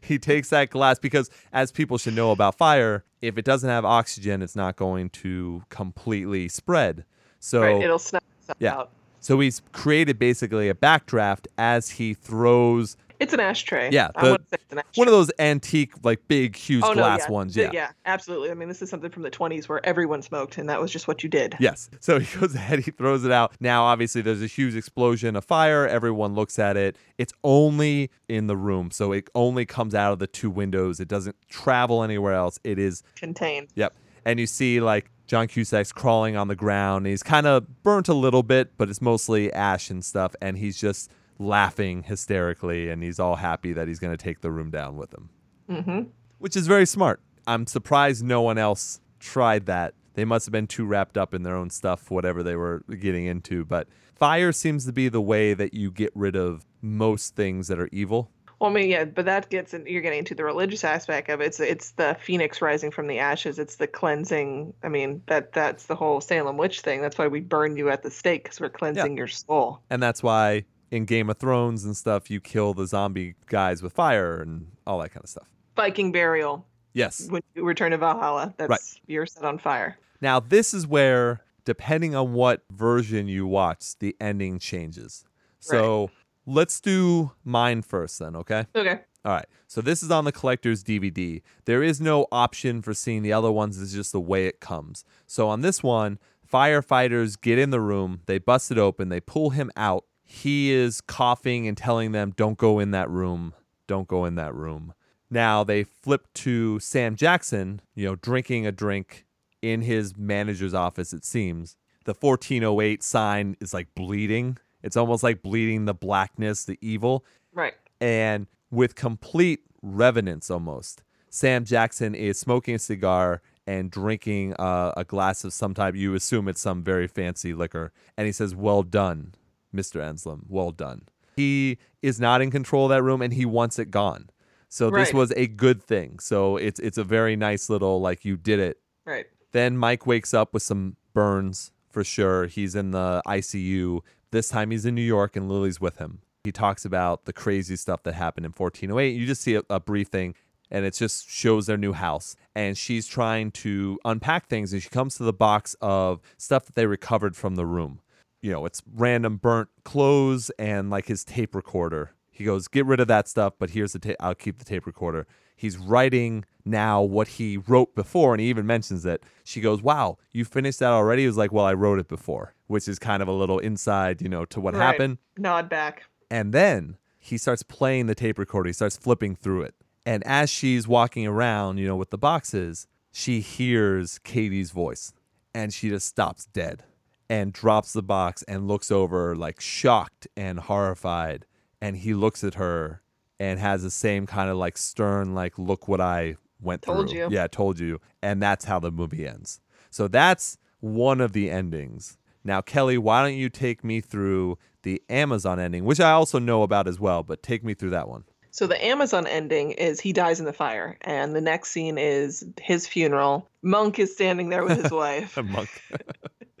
He 0.00 0.16
takes 0.18 0.48
that 0.50 0.70
glass 0.70 0.98
because, 1.00 1.28
as 1.52 1.72
people 1.72 1.98
should 1.98 2.14
know 2.14 2.30
about 2.30 2.56
fire, 2.56 3.04
if 3.20 3.36
it 3.36 3.44
doesn't 3.44 3.68
have 3.68 3.84
oxygen, 3.84 4.40
it's 4.40 4.54
not 4.54 4.76
going 4.76 5.10
to 5.10 5.64
completely 5.70 6.48
spread. 6.48 7.04
So, 7.40 7.62
right. 7.62 7.82
It'll 7.82 7.98
snap 7.98 8.22
itself 8.38 8.58
yeah. 8.60 8.74
out. 8.76 8.92
So 9.22 9.40
he's 9.40 9.62
created 9.72 10.18
basically 10.18 10.68
a 10.68 10.74
backdraft 10.74 11.46
as 11.56 11.88
he 11.90 12.12
throws 12.14 12.96
It's 13.20 13.32
an 13.32 13.38
ashtray. 13.40 13.88
Yeah, 13.92 14.10
I 14.16 14.24
the- 14.24 14.30
would 14.32 14.50
say 14.50 14.56
it's 14.60 14.72
an 14.72 14.78
ashtray. 14.78 15.00
one 15.00 15.06
of 15.08 15.12
those 15.12 15.30
antique, 15.38 15.92
like 16.02 16.26
big, 16.26 16.56
huge 16.56 16.82
oh, 16.84 16.92
glass 16.92 17.20
no, 17.20 17.24
yeah. 17.26 17.30
ones. 17.30 17.56
Yeah. 17.56 17.64
Yeah. 17.66 17.70
yeah, 17.72 17.90
absolutely. 18.04 18.50
I 18.50 18.54
mean, 18.54 18.66
this 18.68 18.82
is 18.82 18.90
something 18.90 19.10
from 19.10 19.22
the 19.22 19.30
20s 19.30 19.68
where 19.68 19.84
everyone 19.86 20.22
smoked, 20.22 20.58
and 20.58 20.68
that 20.68 20.80
was 20.80 20.90
just 20.90 21.06
what 21.06 21.22
you 21.22 21.28
did. 21.28 21.54
Yes. 21.60 21.88
So 22.00 22.18
he 22.18 22.38
goes 22.40 22.52
ahead, 22.56 22.80
he 22.80 22.90
throws 22.90 23.24
it 23.24 23.30
out. 23.30 23.52
Now, 23.60 23.84
obviously, 23.84 24.22
there's 24.22 24.42
a 24.42 24.48
huge 24.48 24.74
explosion 24.74 25.36
of 25.36 25.44
fire. 25.44 25.86
Everyone 25.86 26.34
looks 26.34 26.58
at 26.58 26.76
it. 26.76 26.96
It's 27.16 27.32
only 27.44 28.10
in 28.28 28.48
the 28.48 28.56
room. 28.56 28.90
So 28.90 29.12
it 29.12 29.30
only 29.36 29.66
comes 29.66 29.94
out 29.94 30.12
of 30.12 30.18
the 30.18 30.26
two 30.26 30.50
windows. 30.50 30.98
It 30.98 31.06
doesn't 31.06 31.36
travel 31.48 32.02
anywhere 32.02 32.32
else. 32.34 32.58
It 32.64 32.80
is, 32.80 33.04
Contained. 33.14 33.68
yep. 33.76 33.94
And 34.24 34.40
you 34.40 34.48
see, 34.48 34.80
like, 34.80 35.10
John 35.32 35.48
Cusack's 35.48 35.92
crawling 35.92 36.36
on 36.36 36.48
the 36.48 36.54
ground. 36.54 37.06
He's 37.06 37.22
kind 37.22 37.46
of 37.46 37.82
burnt 37.82 38.06
a 38.06 38.12
little 38.12 38.42
bit, 38.42 38.76
but 38.76 38.90
it's 38.90 39.00
mostly 39.00 39.50
ash 39.50 39.88
and 39.88 40.04
stuff. 40.04 40.36
And 40.42 40.58
he's 40.58 40.78
just 40.78 41.10
laughing 41.38 42.02
hysterically. 42.02 42.90
And 42.90 43.02
he's 43.02 43.18
all 43.18 43.36
happy 43.36 43.72
that 43.72 43.88
he's 43.88 43.98
going 43.98 44.14
to 44.14 44.22
take 44.22 44.42
the 44.42 44.50
room 44.50 44.70
down 44.70 44.98
with 44.98 45.14
him 45.14 45.30
Mm-hmm. 45.70 46.00
which 46.36 46.54
is 46.54 46.66
very 46.66 46.84
smart. 46.84 47.22
I'm 47.46 47.66
surprised 47.66 48.22
no 48.22 48.42
one 48.42 48.58
else 48.58 49.00
tried 49.20 49.64
that. 49.64 49.94
They 50.12 50.26
must 50.26 50.44
have 50.44 50.52
been 50.52 50.66
too 50.66 50.84
wrapped 50.84 51.16
up 51.16 51.32
in 51.32 51.44
their 51.44 51.56
own 51.56 51.70
stuff, 51.70 52.10
whatever 52.10 52.42
they 52.42 52.54
were 52.54 52.82
getting 53.00 53.24
into. 53.24 53.64
But 53.64 53.88
fire 54.14 54.52
seems 54.52 54.84
to 54.84 54.92
be 54.92 55.08
the 55.08 55.22
way 55.22 55.54
that 55.54 55.72
you 55.72 55.90
get 55.90 56.12
rid 56.14 56.36
of 56.36 56.66
most 56.82 57.34
things 57.36 57.68
that 57.68 57.80
are 57.80 57.88
evil. 57.90 58.30
Well, 58.62 58.70
I 58.70 58.74
mean, 58.74 58.90
yeah, 58.90 59.06
but 59.06 59.24
that 59.24 59.50
gets 59.50 59.74
in, 59.74 59.84
you're 59.86 60.02
getting 60.02 60.20
into 60.20 60.36
the 60.36 60.44
religious 60.44 60.84
aspect 60.84 61.28
of 61.28 61.40
it. 61.40 61.46
It's 61.46 61.58
it's 61.58 61.90
the 61.90 62.16
phoenix 62.20 62.62
rising 62.62 62.92
from 62.92 63.08
the 63.08 63.18
ashes. 63.18 63.58
It's 63.58 63.74
the 63.74 63.88
cleansing. 63.88 64.72
I 64.84 64.88
mean, 64.88 65.20
that 65.26 65.52
that's 65.52 65.86
the 65.86 65.96
whole 65.96 66.20
Salem 66.20 66.56
witch 66.56 66.80
thing. 66.82 67.02
That's 67.02 67.18
why 67.18 67.26
we 67.26 67.40
burn 67.40 67.76
you 67.76 67.90
at 67.90 68.04
the 68.04 68.10
stake 68.10 68.44
because 68.44 68.60
we're 68.60 68.68
cleansing 68.68 69.16
your 69.16 69.26
soul. 69.26 69.80
And 69.90 70.00
that's 70.00 70.22
why 70.22 70.64
in 70.92 71.06
Game 71.06 71.28
of 71.28 71.38
Thrones 71.38 71.84
and 71.84 71.96
stuff, 71.96 72.30
you 72.30 72.40
kill 72.40 72.72
the 72.72 72.86
zombie 72.86 73.34
guys 73.46 73.82
with 73.82 73.94
fire 73.94 74.40
and 74.40 74.68
all 74.86 75.00
that 75.00 75.08
kind 75.08 75.24
of 75.24 75.30
stuff. 75.30 75.48
Viking 75.74 76.12
burial. 76.12 76.64
Yes. 76.92 77.26
When 77.28 77.42
you 77.56 77.64
return 77.64 77.90
to 77.90 77.98
Valhalla, 77.98 78.54
that's 78.58 78.70
Right. 78.70 78.80
you're 79.08 79.26
set 79.26 79.44
on 79.44 79.58
fire. 79.58 79.98
Now, 80.20 80.38
this 80.38 80.72
is 80.72 80.86
where, 80.86 81.42
depending 81.64 82.14
on 82.14 82.32
what 82.32 82.62
version 82.70 83.26
you 83.26 83.44
watch, 83.44 83.98
the 83.98 84.14
ending 84.20 84.60
changes. 84.60 85.24
So 85.58 86.10
let's 86.46 86.80
do 86.80 87.32
mine 87.44 87.82
first, 87.82 88.18
then, 88.18 88.36
okay? 88.36 88.66
Okay. 88.74 89.00
All 89.24 89.32
right. 89.32 89.46
So 89.68 89.80
this 89.80 90.02
is 90.02 90.10
on 90.10 90.24
the 90.24 90.32
collector's 90.32 90.82
DVD. 90.82 91.42
There 91.64 91.82
is 91.82 92.00
no 92.00 92.26
option 92.32 92.82
for 92.82 92.92
seeing 92.92 93.22
the 93.22 93.32
other 93.32 93.52
ones. 93.52 93.80
It's 93.80 93.92
just 93.92 94.12
the 94.12 94.20
way 94.20 94.46
it 94.46 94.60
comes. 94.60 95.04
So 95.26 95.48
on 95.48 95.60
this 95.60 95.82
one, 95.82 96.18
firefighters 96.52 97.40
get 97.40 97.58
in 97.58 97.70
the 97.70 97.80
room, 97.80 98.20
they 98.26 98.38
bust 98.38 98.70
it 98.70 98.78
open, 98.78 99.08
they 99.08 99.20
pull 99.20 99.50
him 99.50 99.70
out. 99.76 100.04
He 100.24 100.72
is 100.72 101.00
coughing 101.00 101.68
and 101.68 101.76
telling 101.76 102.12
them, 102.12 102.32
"Don't 102.36 102.58
go 102.58 102.78
in 102.78 102.90
that 102.92 103.08
room. 103.10 103.54
Don't 103.86 104.08
go 104.08 104.24
in 104.24 104.34
that 104.36 104.54
room." 104.54 104.94
Now 105.30 105.62
they 105.62 105.84
flip 105.84 106.26
to 106.34 106.78
Sam 106.80 107.16
Jackson, 107.16 107.80
you 107.94 108.06
know, 108.06 108.16
drinking 108.16 108.66
a 108.66 108.72
drink 108.72 109.26
in 109.60 109.82
his 109.82 110.16
manager's 110.16 110.74
office, 110.74 111.12
it 111.12 111.24
seems. 111.24 111.76
The 112.04 112.14
1408 112.14 113.02
sign 113.02 113.56
is 113.60 113.72
like 113.72 113.94
bleeding. 113.94 114.58
It's 114.82 114.96
almost 114.96 115.22
like 115.22 115.42
bleeding 115.42 115.84
the 115.84 115.94
blackness, 115.94 116.64
the 116.64 116.78
evil. 116.80 117.24
Right. 117.54 117.74
and 118.00 118.46
with 118.70 118.94
complete 118.94 119.60
revenance 119.84 120.50
almost. 120.50 121.02
Sam 121.28 121.64
jackson 121.64 122.14
is 122.14 122.38
smoking 122.38 122.74
a 122.76 122.78
cigar 122.78 123.42
and 123.66 123.90
drinking 123.90 124.54
uh, 124.54 124.92
a 124.96 125.04
glass 125.04 125.44
of 125.44 125.52
some 125.52 125.74
type. 125.74 125.94
You 125.94 126.14
assume 126.14 126.48
it's 126.48 126.60
some 126.60 126.82
very 126.82 127.06
fancy 127.06 127.52
liquor. 127.52 127.92
And 128.16 128.26
he 128.26 128.32
says 128.32 128.54
well 128.54 128.82
done 128.82 129.34
mr 129.74 130.02
Enslin 130.02 130.42
well 130.48 130.70
done. 130.70 131.02
He 131.36 131.78
is 132.02 132.20
not 132.20 132.40
in 132.42 132.50
control 132.50 132.86
of 132.86 132.90
that 132.90 133.02
room 133.02 133.22
and 133.22 133.32
he 133.32 133.44
wants 133.44 133.78
it 133.78 133.90
gone. 133.90 134.30
So 134.68 134.90
this 134.90 135.12
was 135.12 135.32
a 135.36 135.46
good 135.46 135.82
thing. 135.82 136.18
So 136.18 136.56
it's 136.56 136.80
it's 136.80 136.96
a 136.98 137.04
very 137.04 137.36
nice 137.36 137.68
little 137.68 138.00
like 138.00 138.24
you 138.24 138.36
did 138.38 138.58
it. 138.58 138.78
Right. 139.04 139.26
then 139.52 139.76
Mike 139.76 140.06
wakes 140.06 140.32
up 140.32 140.54
with 140.54 140.62
some 140.62 140.96
burns 141.12 141.72
for 141.90 142.02
sure. 142.04 142.46
He's 142.46 142.74
in 142.74 142.92
the 142.92 143.20
ICU. 143.26 144.00
This 144.32 144.48
time 144.48 144.70
he's 144.70 144.86
in 144.86 144.94
New 144.94 145.02
York 145.02 145.36
and 145.36 145.46
Lily's 145.46 145.78
with 145.78 145.98
him. 145.98 146.22
He 146.44 146.52
talks 146.52 146.86
about 146.86 147.26
the 147.26 147.34
crazy 147.34 147.76
stuff 147.76 148.02
that 148.04 148.14
happened 148.14 148.46
in 148.46 148.52
1408. 148.52 149.10
You 149.10 149.26
just 149.26 149.42
see 149.42 149.56
a, 149.56 149.62
a 149.68 149.78
brief 149.78 150.08
thing 150.08 150.34
and 150.70 150.86
it 150.86 150.94
just 150.94 151.30
shows 151.30 151.66
their 151.66 151.76
new 151.76 151.92
house. 151.92 152.34
And 152.54 152.76
she's 152.76 153.06
trying 153.06 153.50
to 153.52 153.98
unpack 154.06 154.48
things 154.48 154.72
and 154.72 154.82
she 154.82 154.88
comes 154.88 155.16
to 155.16 155.22
the 155.22 155.34
box 155.34 155.76
of 155.82 156.22
stuff 156.38 156.64
that 156.64 156.74
they 156.74 156.86
recovered 156.86 157.36
from 157.36 157.56
the 157.56 157.66
room. 157.66 158.00
You 158.40 158.50
know, 158.52 158.64
it's 158.64 158.82
random 158.94 159.36
burnt 159.36 159.68
clothes 159.84 160.50
and 160.58 160.88
like 160.88 161.06
his 161.08 161.24
tape 161.24 161.54
recorder. 161.54 162.12
He 162.32 162.42
goes, 162.44 162.66
"Get 162.66 162.86
rid 162.86 162.98
of 162.98 163.06
that 163.08 163.28
stuff, 163.28 163.52
but 163.58 163.70
here's 163.70 163.92
the 163.92 163.98
tape. 164.00 164.16
I'll 164.18 164.34
keep 164.34 164.58
the 164.58 164.64
tape 164.64 164.86
recorder." 164.86 165.26
He's 165.54 165.76
writing 165.78 166.44
now 166.64 167.00
what 167.02 167.28
he 167.28 167.56
wrote 167.56 167.94
before, 167.94 168.32
and 168.34 168.40
he 168.40 168.48
even 168.48 168.66
mentions 168.66 169.06
it. 169.06 169.22
She 169.44 169.60
goes, 169.60 169.80
"Wow, 169.82 170.18
you 170.32 170.44
finished 170.44 170.80
that 170.80 170.90
already?" 170.90 171.22
He 171.22 171.28
was 171.28 171.36
like, 171.36 171.52
"Well, 171.52 171.64
I 171.66 171.74
wrote 171.74 172.00
it 172.00 172.08
before," 172.08 172.54
which 172.66 172.88
is 172.88 172.98
kind 172.98 173.22
of 173.22 173.28
a 173.28 173.32
little 173.32 173.58
inside, 173.60 174.20
you 174.22 174.28
know, 174.28 174.44
to 174.46 174.60
what 174.60 174.74
Right. 174.74 174.82
happened. 174.82 175.18
Nod 175.36 175.68
back. 175.68 176.04
And 176.30 176.52
then 176.52 176.96
he 177.18 177.36
starts 177.38 177.62
playing 177.62 178.06
the 178.06 178.14
tape 178.16 178.38
recorder. 178.38 178.68
He 178.70 178.72
starts 178.72 178.96
flipping 178.96 179.36
through 179.36 179.62
it. 179.62 179.74
And 180.04 180.26
as 180.26 180.50
she's 180.50 180.88
walking 180.88 181.26
around, 181.28 181.78
you 181.78 181.86
know, 181.86 181.94
with 181.96 182.10
the 182.10 182.18
boxes, 182.18 182.88
she 183.12 183.40
hears 183.40 184.18
Katie's 184.18 184.72
voice 184.72 185.12
and 185.54 185.72
she 185.72 185.90
just 185.90 186.08
stops 186.08 186.46
dead 186.46 186.82
and 187.30 187.52
drops 187.52 187.92
the 187.92 188.02
box 188.02 188.42
and 188.44 188.66
looks 188.66 188.90
over 188.90 189.36
like 189.36 189.60
shocked 189.60 190.26
and 190.36 190.58
horrified. 190.58 191.46
And 191.82 191.96
he 191.96 192.14
looks 192.14 192.42
at 192.44 192.54
her 192.54 193.02
and 193.38 193.58
has 193.58 193.82
the 193.82 193.90
same 193.90 194.24
kind 194.26 194.48
of 194.48 194.56
like 194.56 194.78
stern, 194.78 195.34
like, 195.34 195.58
look 195.58 195.88
what 195.88 196.00
I 196.00 196.36
went 196.60 196.82
Told 196.82 197.10
through. 197.10 197.18
you. 197.18 197.28
Yeah, 197.30 197.48
told 197.48 197.78
you. 197.80 198.00
And 198.22 198.40
that's 198.40 198.64
how 198.64 198.78
the 198.78 198.90
movie 198.90 199.26
ends. 199.26 199.60
So 199.90 200.08
that's 200.08 200.56
one 200.80 201.20
of 201.20 201.32
the 201.32 201.50
endings. 201.50 202.16
Now, 202.44 202.60
Kelly, 202.60 202.98
why 202.98 203.22
don't 203.22 203.36
you 203.36 203.48
take 203.48 203.84
me 203.84 204.00
through 204.00 204.58
the 204.82 205.02
Amazon 205.10 205.60
ending, 205.60 205.84
which 205.84 206.00
I 206.00 206.12
also 206.12 206.38
know 206.38 206.62
about 206.62 206.88
as 206.88 206.98
well, 206.98 207.22
but 207.22 207.42
take 207.42 207.62
me 207.64 207.74
through 207.74 207.90
that 207.90 208.08
one. 208.08 208.24
So 208.50 208.66
the 208.66 208.84
Amazon 208.84 209.26
ending 209.26 209.70
is 209.72 209.98
he 210.00 210.12
dies 210.12 210.38
in 210.38 210.44
the 210.44 210.52
fire, 210.52 210.98
and 211.02 211.34
the 211.34 211.40
next 211.40 211.70
scene 211.70 211.98
is 211.98 212.44
his 212.60 212.86
funeral. 212.86 213.48
Monk 213.62 213.98
is 213.98 214.12
standing 214.12 214.50
there 214.50 214.64
with 214.64 214.82
his 214.82 214.92
wife, 214.92 215.36
monk. 215.42 215.70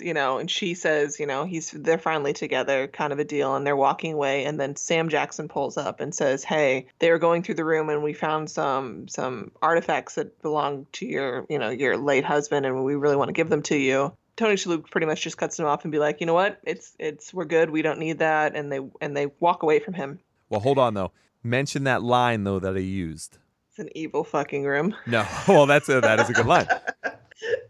you 0.00 0.14
know, 0.14 0.38
and 0.38 0.50
she 0.50 0.74
says, 0.74 1.20
you 1.20 1.26
know, 1.26 1.44
he's 1.44 1.70
they're 1.70 1.98
finally 1.98 2.32
together, 2.32 2.86
kind 2.86 3.12
of 3.12 3.18
a 3.18 3.24
deal, 3.24 3.54
and 3.56 3.66
they're 3.66 3.76
walking 3.76 4.12
away, 4.14 4.44
and 4.44 4.58
then 4.58 4.76
Sam 4.76 5.08
Jackson 5.08 5.48
pulls 5.48 5.76
up 5.76 6.00
and 6.00 6.14
says, 6.14 6.44
"Hey, 6.44 6.86
they 6.98 7.10
were 7.10 7.18
going 7.18 7.42
through 7.42 7.56
the 7.56 7.64
room, 7.64 7.88
and 7.88 8.02
we 8.02 8.12
found 8.12 8.50
some 8.50 9.08
some 9.08 9.52
artifacts 9.62 10.14
that 10.16 10.40
belong 10.42 10.86
to 10.92 11.06
your, 11.06 11.46
you 11.48 11.58
know, 11.58 11.70
your 11.70 11.96
late 11.96 12.24
husband, 12.24 12.66
and 12.66 12.84
we 12.84 12.94
really 12.94 13.16
want 13.16 13.28
to 13.28 13.34
give 13.34 13.48
them 13.48 13.62
to 13.62 13.76
you." 13.76 14.12
Tony 14.36 14.54
Shalhoub 14.54 14.90
pretty 14.90 15.06
much 15.06 15.20
just 15.20 15.36
cuts 15.36 15.58
him 15.58 15.66
off 15.66 15.84
and 15.84 15.92
be 15.92 15.98
like, 15.98 16.20
"You 16.20 16.26
know 16.26 16.34
what? 16.34 16.60
It's 16.64 16.94
it's 16.98 17.34
we're 17.34 17.44
good. 17.44 17.70
We 17.70 17.82
don't 17.82 17.98
need 17.98 18.20
that," 18.20 18.56
and 18.56 18.72
they 18.72 18.80
and 19.00 19.16
they 19.16 19.26
walk 19.40 19.62
away 19.62 19.80
from 19.80 19.94
him. 19.94 20.18
well, 20.48 20.60
hold 20.60 20.78
on 20.78 20.94
though. 20.94 21.12
Mention 21.42 21.84
that 21.84 22.02
line 22.02 22.44
though 22.44 22.58
that 22.58 22.74
I 22.74 22.80
used. 22.80 23.38
It's 23.70 23.78
an 23.78 23.88
evil 23.94 24.24
fucking 24.24 24.64
room. 24.64 24.94
No, 25.06 25.26
well, 25.48 25.66
that's 25.66 25.88
a, 25.88 26.00
that 26.00 26.20
is 26.20 26.28
a 26.30 26.32
good 26.32 26.46
line. 26.46 26.66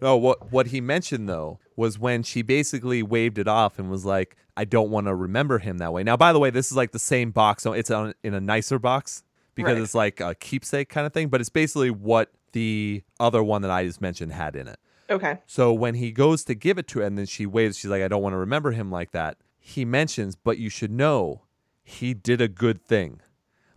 No, 0.02 0.16
what 0.16 0.50
what 0.50 0.66
he 0.66 0.80
mentioned 0.80 1.28
though 1.28 1.60
was 1.80 1.98
when 1.98 2.22
she 2.22 2.42
basically 2.42 3.02
waved 3.02 3.38
it 3.38 3.48
off 3.48 3.78
and 3.78 3.90
was 3.90 4.04
like, 4.04 4.36
"I 4.56 4.64
don't 4.64 4.90
want 4.90 5.06
to 5.06 5.14
remember 5.14 5.58
him 5.58 5.78
that 5.78 5.92
way." 5.92 6.02
Now, 6.04 6.16
by 6.16 6.32
the 6.32 6.38
way, 6.38 6.50
this 6.50 6.70
is 6.70 6.76
like 6.76 6.92
the 6.92 6.98
same 6.98 7.30
box. 7.32 7.62
so 7.64 7.72
It's 7.72 7.90
on, 7.90 8.14
in 8.22 8.34
a 8.34 8.40
nicer 8.40 8.78
box 8.78 9.24
because 9.54 9.74
Right. 9.74 9.82
it's 9.82 9.94
like 9.94 10.20
a 10.20 10.34
keepsake 10.34 10.88
kind 10.88 11.06
of 11.06 11.12
thing, 11.12 11.28
but 11.28 11.40
it's 11.40 11.50
basically 11.50 11.90
what 11.90 12.30
the 12.52 13.02
other 13.18 13.42
one 13.42 13.62
that 13.62 13.70
I 13.70 13.84
just 13.84 14.00
mentioned 14.00 14.32
had 14.32 14.54
in 14.56 14.68
it. 14.68 14.78
Okay. 15.08 15.38
So 15.46 15.72
when 15.72 15.94
he 15.94 16.12
goes 16.12 16.44
to 16.44 16.54
give 16.54 16.78
it 16.78 16.86
to 16.88 17.00
her 17.00 17.04
and 17.06 17.16
then 17.18 17.26
she 17.26 17.46
waves, 17.46 17.78
she's 17.78 17.90
like, 17.90 18.02
I 18.02 18.08
don't 18.08 18.22
want 18.22 18.34
to 18.34 18.38
remember 18.38 18.70
him 18.72 18.90
like 18.90 19.10
that. 19.12 19.38
He 19.58 19.84
mentions, 19.84 20.36
but 20.36 20.58
you 20.58 20.68
should 20.68 20.92
know 20.92 21.42
he 21.82 22.14
did 22.14 22.40
a 22.40 22.48
good 22.48 22.80
thing. 22.84 23.20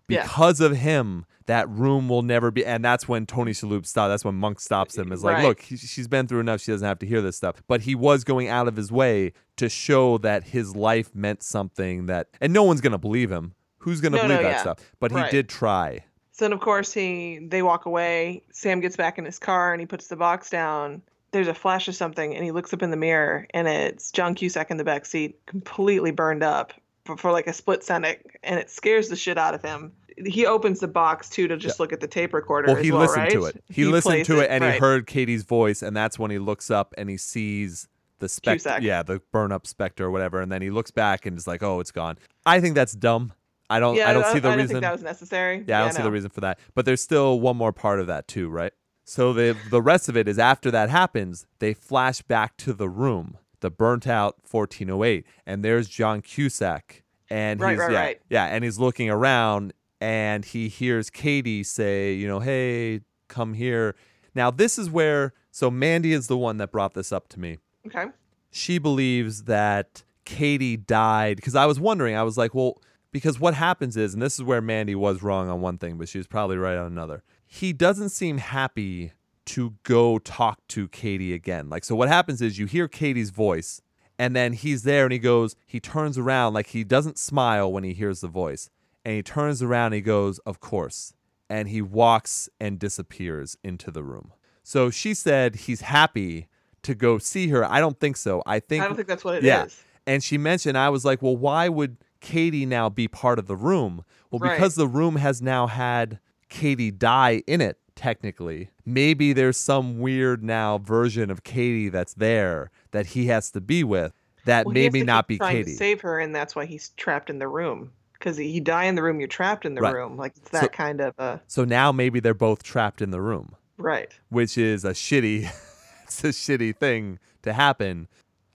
Yeah. 0.07 0.23
Because 0.23 0.59
of 0.59 0.75
him, 0.77 1.25
that 1.45 1.67
room 1.69 2.09
will 2.09 2.21
never 2.23 2.51
be. 2.51 2.65
And 2.65 2.84
that's 2.84 3.07
when 3.07 3.25
Tony 3.25 3.51
Shalhoub 3.51 3.85
stops. 3.85 4.09
That's 4.11 4.25
when 4.25 4.35
Monk 4.35 4.59
stops 4.59 4.97
him. 4.97 5.11
Is 5.11 5.23
like, 5.23 5.38
Right. 5.38 5.45
look, 5.47 5.61
she's 5.61 6.07
been 6.07 6.27
through 6.27 6.39
enough. 6.41 6.61
She 6.61 6.71
doesn't 6.71 6.88
have 6.88 6.99
to 6.99 7.05
hear 7.05 7.21
this 7.21 7.38
stuff. 7.38 7.61
But 7.67 7.81
he 7.81 7.95
was 7.95 8.23
going 8.23 8.47
out 8.49 8.67
of 8.67 8.75
his 8.75 8.91
way 8.91 9.34
to 9.57 9.69
show 9.69 10.17
that 10.19 10.43
his 10.45 10.75
life 10.75 11.13
meant 11.15 11.41
something 11.43 12.05
that, 12.07 12.27
and 12.41 12.51
no 12.53 12.63
one's 12.63 12.81
going 12.81 12.91
to 12.91 12.97
believe 12.97 13.31
him. 13.31 13.53
Who's 13.80 14.01
going 14.01 14.13
to 14.13 14.17
No, 14.17 14.23
believe 14.23 14.38
no, 14.38 14.43
that 14.43 14.51
yeah. 14.51 14.61
stuff? 14.61 14.77
But 14.99 15.11
he 15.11 15.17
Right. 15.17 15.31
did 15.31 15.49
try. 15.49 16.05
So 16.31 16.45
then, 16.45 16.53
of 16.53 16.59
course, 16.61 16.91
he 16.93 17.39
they 17.49 17.61
walk 17.61 17.85
away. 17.85 18.41
Sam 18.51 18.80
gets 18.80 18.95
back 18.95 19.17
in 19.17 19.25
his 19.25 19.38
car 19.39 19.71
and 19.73 19.80
he 19.80 19.85
puts 19.85 20.07
the 20.07 20.15
box 20.15 20.49
down. 20.49 21.01
There's 21.31 21.47
a 21.47 21.53
flash 21.53 21.88
of 21.88 21.95
something, 21.95 22.35
and 22.35 22.43
he 22.43 22.51
looks 22.51 22.73
up 22.73 22.81
in 22.84 22.91
the 22.91 22.97
mirror, 22.97 23.47
and 23.53 23.67
it's 23.67 24.11
John 24.11 24.35
Cusack 24.35 24.69
in 24.71 24.77
the 24.77 24.84
back 24.84 25.05
seat, 25.05 25.39
completely 25.47 26.11
burned 26.11 26.43
up 26.43 26.73
for, 27.05 27.17
for 27.17 27.31
like 27.31 27.47
a 27.47 27.53
split 27.53 27.84
second, 27.84 28.17
and 28.43 28.59
it 28.59 28.69
scares 28.69 29.09
the 29.09 29.15
shit 29.15 29.38
out 29.38 29.53
of 29.53 29.61
him. 29.61 29.91
He 30.25 30.45
opens 30.45 30.80
the 30.80 30.88
box 30.88 31.30
too 31.30 31.47
to 31.47 31.57
just 31.57 31.80
look 31.80 31.91
at 31.91 31.99
the 31.99 32.07
tape 32.07 32.34
recorder. 32.34 32.73
Well, 32.73 32.84
he 32.84 32.91
well, 32.91 33.01
listened 33.01 33.31
to 33.31 33.45
it. 33.45 33.63
He, 33.69 33.85
listened 33.85 34.25
to 34.25 34.39
it, 34.39 34.49
and 34.49 34.63
right. 34.63 34.73
he 34.73 34.80
heard 34.80 35.07
Katie's 35.07 35.43
voice, 35.43 35.81
and 35.81 35.97
that's 35.97 36.19
when 36.19 36.30
he 36.30 36.38
looks 36.38 36.69
up 36.69 36.93
and 36.97 37.09
he 37.09 37.17
sees 37.17 37.88
the 38.19 38.30
specter. 38.30 38.77
Yeah, 38.81 39.03
the 39.03 39.21
burn 39.31 39.51
up 39.51 39.65
specter 39.65 40.05
or 40.05 40.11
whatever, 40.11 40.39
and 40.39 40.51
then 40.51 40.61
he 40.61 40.69
looks 40.69 40.91
back 40.91 41.25
and 41.25 41.38
is 41.38 41.47
like, 41.47 41.63
"Oh, 41.63 41.80
it's 41.80 41.91
gone." 41.91 42.17
I 42.45 42.59
think 42.59 42.75
that's 42.75 42.93
dumb. 42.93 43.34
I 43.69 43.80
don't. 43.80 43.95
Yeah, 43.95 44.09
I 44.09 44.13
don't 44.13 44.31
see 44.31 44.39
the 44.39 44.49
I 44.49 44.55
reason. 44.55 44.67
think 44.69 44.81
that 44.81 44.91
was 44.91 45.03
necessary. 45.03 45.63
yeah, 45.67 45.80
I 45.80 45.84
don't 45.85 45.93
see 45.93 46.03
the 46.03 46.11
reason 46.11 46.30
for 46.30 46.41
that. 46.41 46.59
But 46.75 46.85
there's 46.85 47.01
still 47.01 47.39
one 47.39 47.57
more 47.57 47.73
part 47.73 47.99
of 47.99 48.07
that 48.07 48.27
too, 48.27 48.49
right? 48.49 48.73
So 49.05 49.34
the 49.34 49.57
the 49.69 49.81
rest 49.81 50.09
of 50.09 50.15
it 50.15 50.27
is 50.27 50.38
after 50.38 50.69
that 50.71 50.89
happens, 50.89 51.45
they 51.59 51.73
flash 51.73 52.21
back 52.21 52.55
to 52.57 52.73
the 52.73 52.88
room, 52.88 53.38
the 53.64 53.72
burnt 53.72 54.06
out 54.06 54.35
1408, 54.49 55.26
and 55.48 55.65
there's 55.65 55.90
John 55.90 56.22
Cusack, 56.22 57.02
and 57.30 57.60
Right, 57.60 57.72
he's 57.72 57.80
right, 57.80 57.91
yeah, 57.91 57.99
right. 57.99 58.22
yeah, 58.30 58.45
and 58.45 58.64
he's 58.64 58.77
looking 58.77 59.10
around, 59.10 59.73
and 59.99 60.45
he 60.45 60.68
hears 60.68 61.10
Katie 61.10 61.64
say, 61.64 62.14
you 62.14 62.27
know, 62.27 62.40
hey, 62.40 63.02
come 63.27 63.56
here. 63.56 63.95
Now 64.35 64.52
this 64.52 64.77
is 64.77 64.90
where 64.90 65.34
so 65.49 65.72
Mandy 65.72 66.14
is 66.14 66.27
the 66.27 66.38
one 66.38 66.57
that 66.57 66.72
brought 66.72 66.94
this 66.94 67.11
up 67.11 67.27
to 67.30 67.40
me 67.40 67.57
Okay. 67.88 68.06
she 68.52 68.77
believes 68.80 69.44
that 69.44 70.03
Katie 70.26 70.77
died 70.77 71.35
because 71.38 71.56
I 71.56 71.65
was 71.65 71.80
wondering, 71.80 72.15
I 72.15 72.23
was 72.23 72.38
like, 72.38 72.53
well, 72.56 72.81
because 73.11 73.40
what 73.40 73.53
happens 73.53 73.95
is, 73.98 74.14
and 74.14 74.22
this 74.23 74.35
is 74.35 74.44
where 74.44 74.61
Mandy 74.61 74.95
was 74.95 75.22
wrong 75.23 75.49
on 75.49 75.61
one 75.61 75.77
thing, 75.77 75.98
but 75.98 76.10
she 76.10 76.18
was 76.18 76.27
probably 76.27 76.57
right 76.57 76.77
on 76.77 76.88
another. 76.88 77.23
He 77.45 77.72
doesn't 77.73 78.10
seem 78.10 78.40
happy 78.40 79.11
to 79.48 79.76
go 79.84 80.18
talk 80.20 80.60
to 80.70 80.88
Katie 80.88 81.34
again. 81.34 81.70
Like, 81.70 81.84
so 81.84 81.95
what 81.95 82.07
happens 82.07 82.41
is 82.41 82.57
you 82.60 82.65
hear 82.65 82.88
Katie's 82.88 83.30
voice, 83.30 83.82
and 84.18 84.36
then 84.36 84.53
he's 84.53 84.84
there 84.84 85.06
and 85.06 85.11
he 85.14 85.20
goes, 85.20 85.56
he 85.65 85.80
turns 85.80 86.18
around, 86.18 86.53
like 86.53 86.68
he 86.68 86.84
doesn't 86.84 87.18
smile 87.18 87.72
when 87.72 87.84
he 87.84 87.94
hears 87.94 88.22
the 88.22 88.28
voice. 88.28 88.70
And 89.03 89.15
he 89.15 89.24
turns 89.24 89.61
around 89.61 89.88
and 89.88 89.95
he 89.95 90.02
goes, 90.02 90.40
Of 90.40 90.60
course. 90.61 91.14
And 91.49 91.68
he 91.68 91.82
walks 91.82 92.48
and 92.60 92.80
disappears 92.80 93.57
into 93.64 93.91
the 93.91 94.03
room. 94.03 94.32
So 94.64 94.90
she 94.90 95.14
said 95.14 95.56
he's 95.56 95.82
happy 95.82 96.48
to 96.84 96.95
go 96.95 97.18
see 97.18 97.49
her. 97.49 97.65
I 97.70 97.80
don't 97.82 97.99
think 97.99 98.15
so. 98.18 98.41
I 98.45 98.60
think 98.60 98.84
I 98.84 98.88
don't 98.88 98.95
think 98.95 99.07
that's 99.10 99.24
what 99.26 99.36
it 99.36 99.40
is. 99.40 99.45
yeah. 99.45 99.65
And 100.07 100.24
she 100.24 100.38
mentioned, 100.38 100.78
I 100.78 100.90
was 100.90 101.03
like, 101.03 101.22
well, 101.22 101.36
why 101.36 101.68
would 101.70 101.98
Katie 102.22 102.65
now 102.65 102.90
be 102.90 103.07
part 103.10 103.40
of 103.40 103.48
the 103.48 103.56
room? 103.57 104.06
Well, 104.32 104.40
Right. 104.40 104.56
because 104.56 104.76
the 104.76 104.88
room 104.88 105.18
has 105.18 105.41
now 105.41 105.68
had 105.68 106.20
Katie 106.49 106.91
die 106.91 107.44
in 107.48 107.61
it, 107.61 107.78
technically. 107.95 108.70
Maybe 108.86 109.34
there's 109.34 109.57
some 109.57 109.99
weird 109.99 110.44
now 110.44 110.78
version 110.78 111.30
of 111.32 111.44
Katie 111.44 111.90
that's 111.90 112.14
there 112.15 112.72
that 112.91 113.07
he 113.07 113.28
has 113.28 113.52
to 113.52 113.61
be 113.61 113.84
with 113.84 114.14
that 114.45 114.65
Well, 114.65 114.74
maybe 114.74 115.03
not 115.03 115.28
be 115.28 115.38
trying 115.38 115.57
Katie. 115.57 115.72
To 115.72 115.78
save 115.78 116.02
her, 116.02 116.20
and 116.20 116.36
that's 116.36 116.56
why 116.56 116.65
he's 116.65 116.90
trapped 116.90 117.30
in 117.30 117.40
the 117.40 117.48
room. 117.48 117.91
Because 118.14 118.40
you 118.40 118.61
die 118.61 118.86
in 118.86 118.95
the 118.95 119.03
room, 119.03 119.20
you're 119.20 119.28
trapped 119.28 119.65
in 119.65 119.76
the 119.76 119.82
Right. 119.82 119.94
room. 119.94 120.18
Like 120.18 120.34
it's 120.38 120.52
So- 120.52 120.60
that 120.61 120.72
kind 120.74 121.02
of 121.02 121.14
uh 121.18 121.38
so 121.48 121.64
now 121.65 121.91
maybe 121.91 122.20
they're 122.20 122.34
both 122.34 122.64
trapped 122.64 123.02
in 123.02 123.11
the 123.11 123.22
room, 123.22 123.56
right. 123.78 124.14
which 124.30 124.57
is 124.57 124.86
a 124.86 124.91
shitty, 124.91 125.44
it's 126.03 126.24
a 126.24 126.28
shitty 126.30 126.76
thing 126.76 127.20
to 127.44 127.53
happen. 127.53 128.07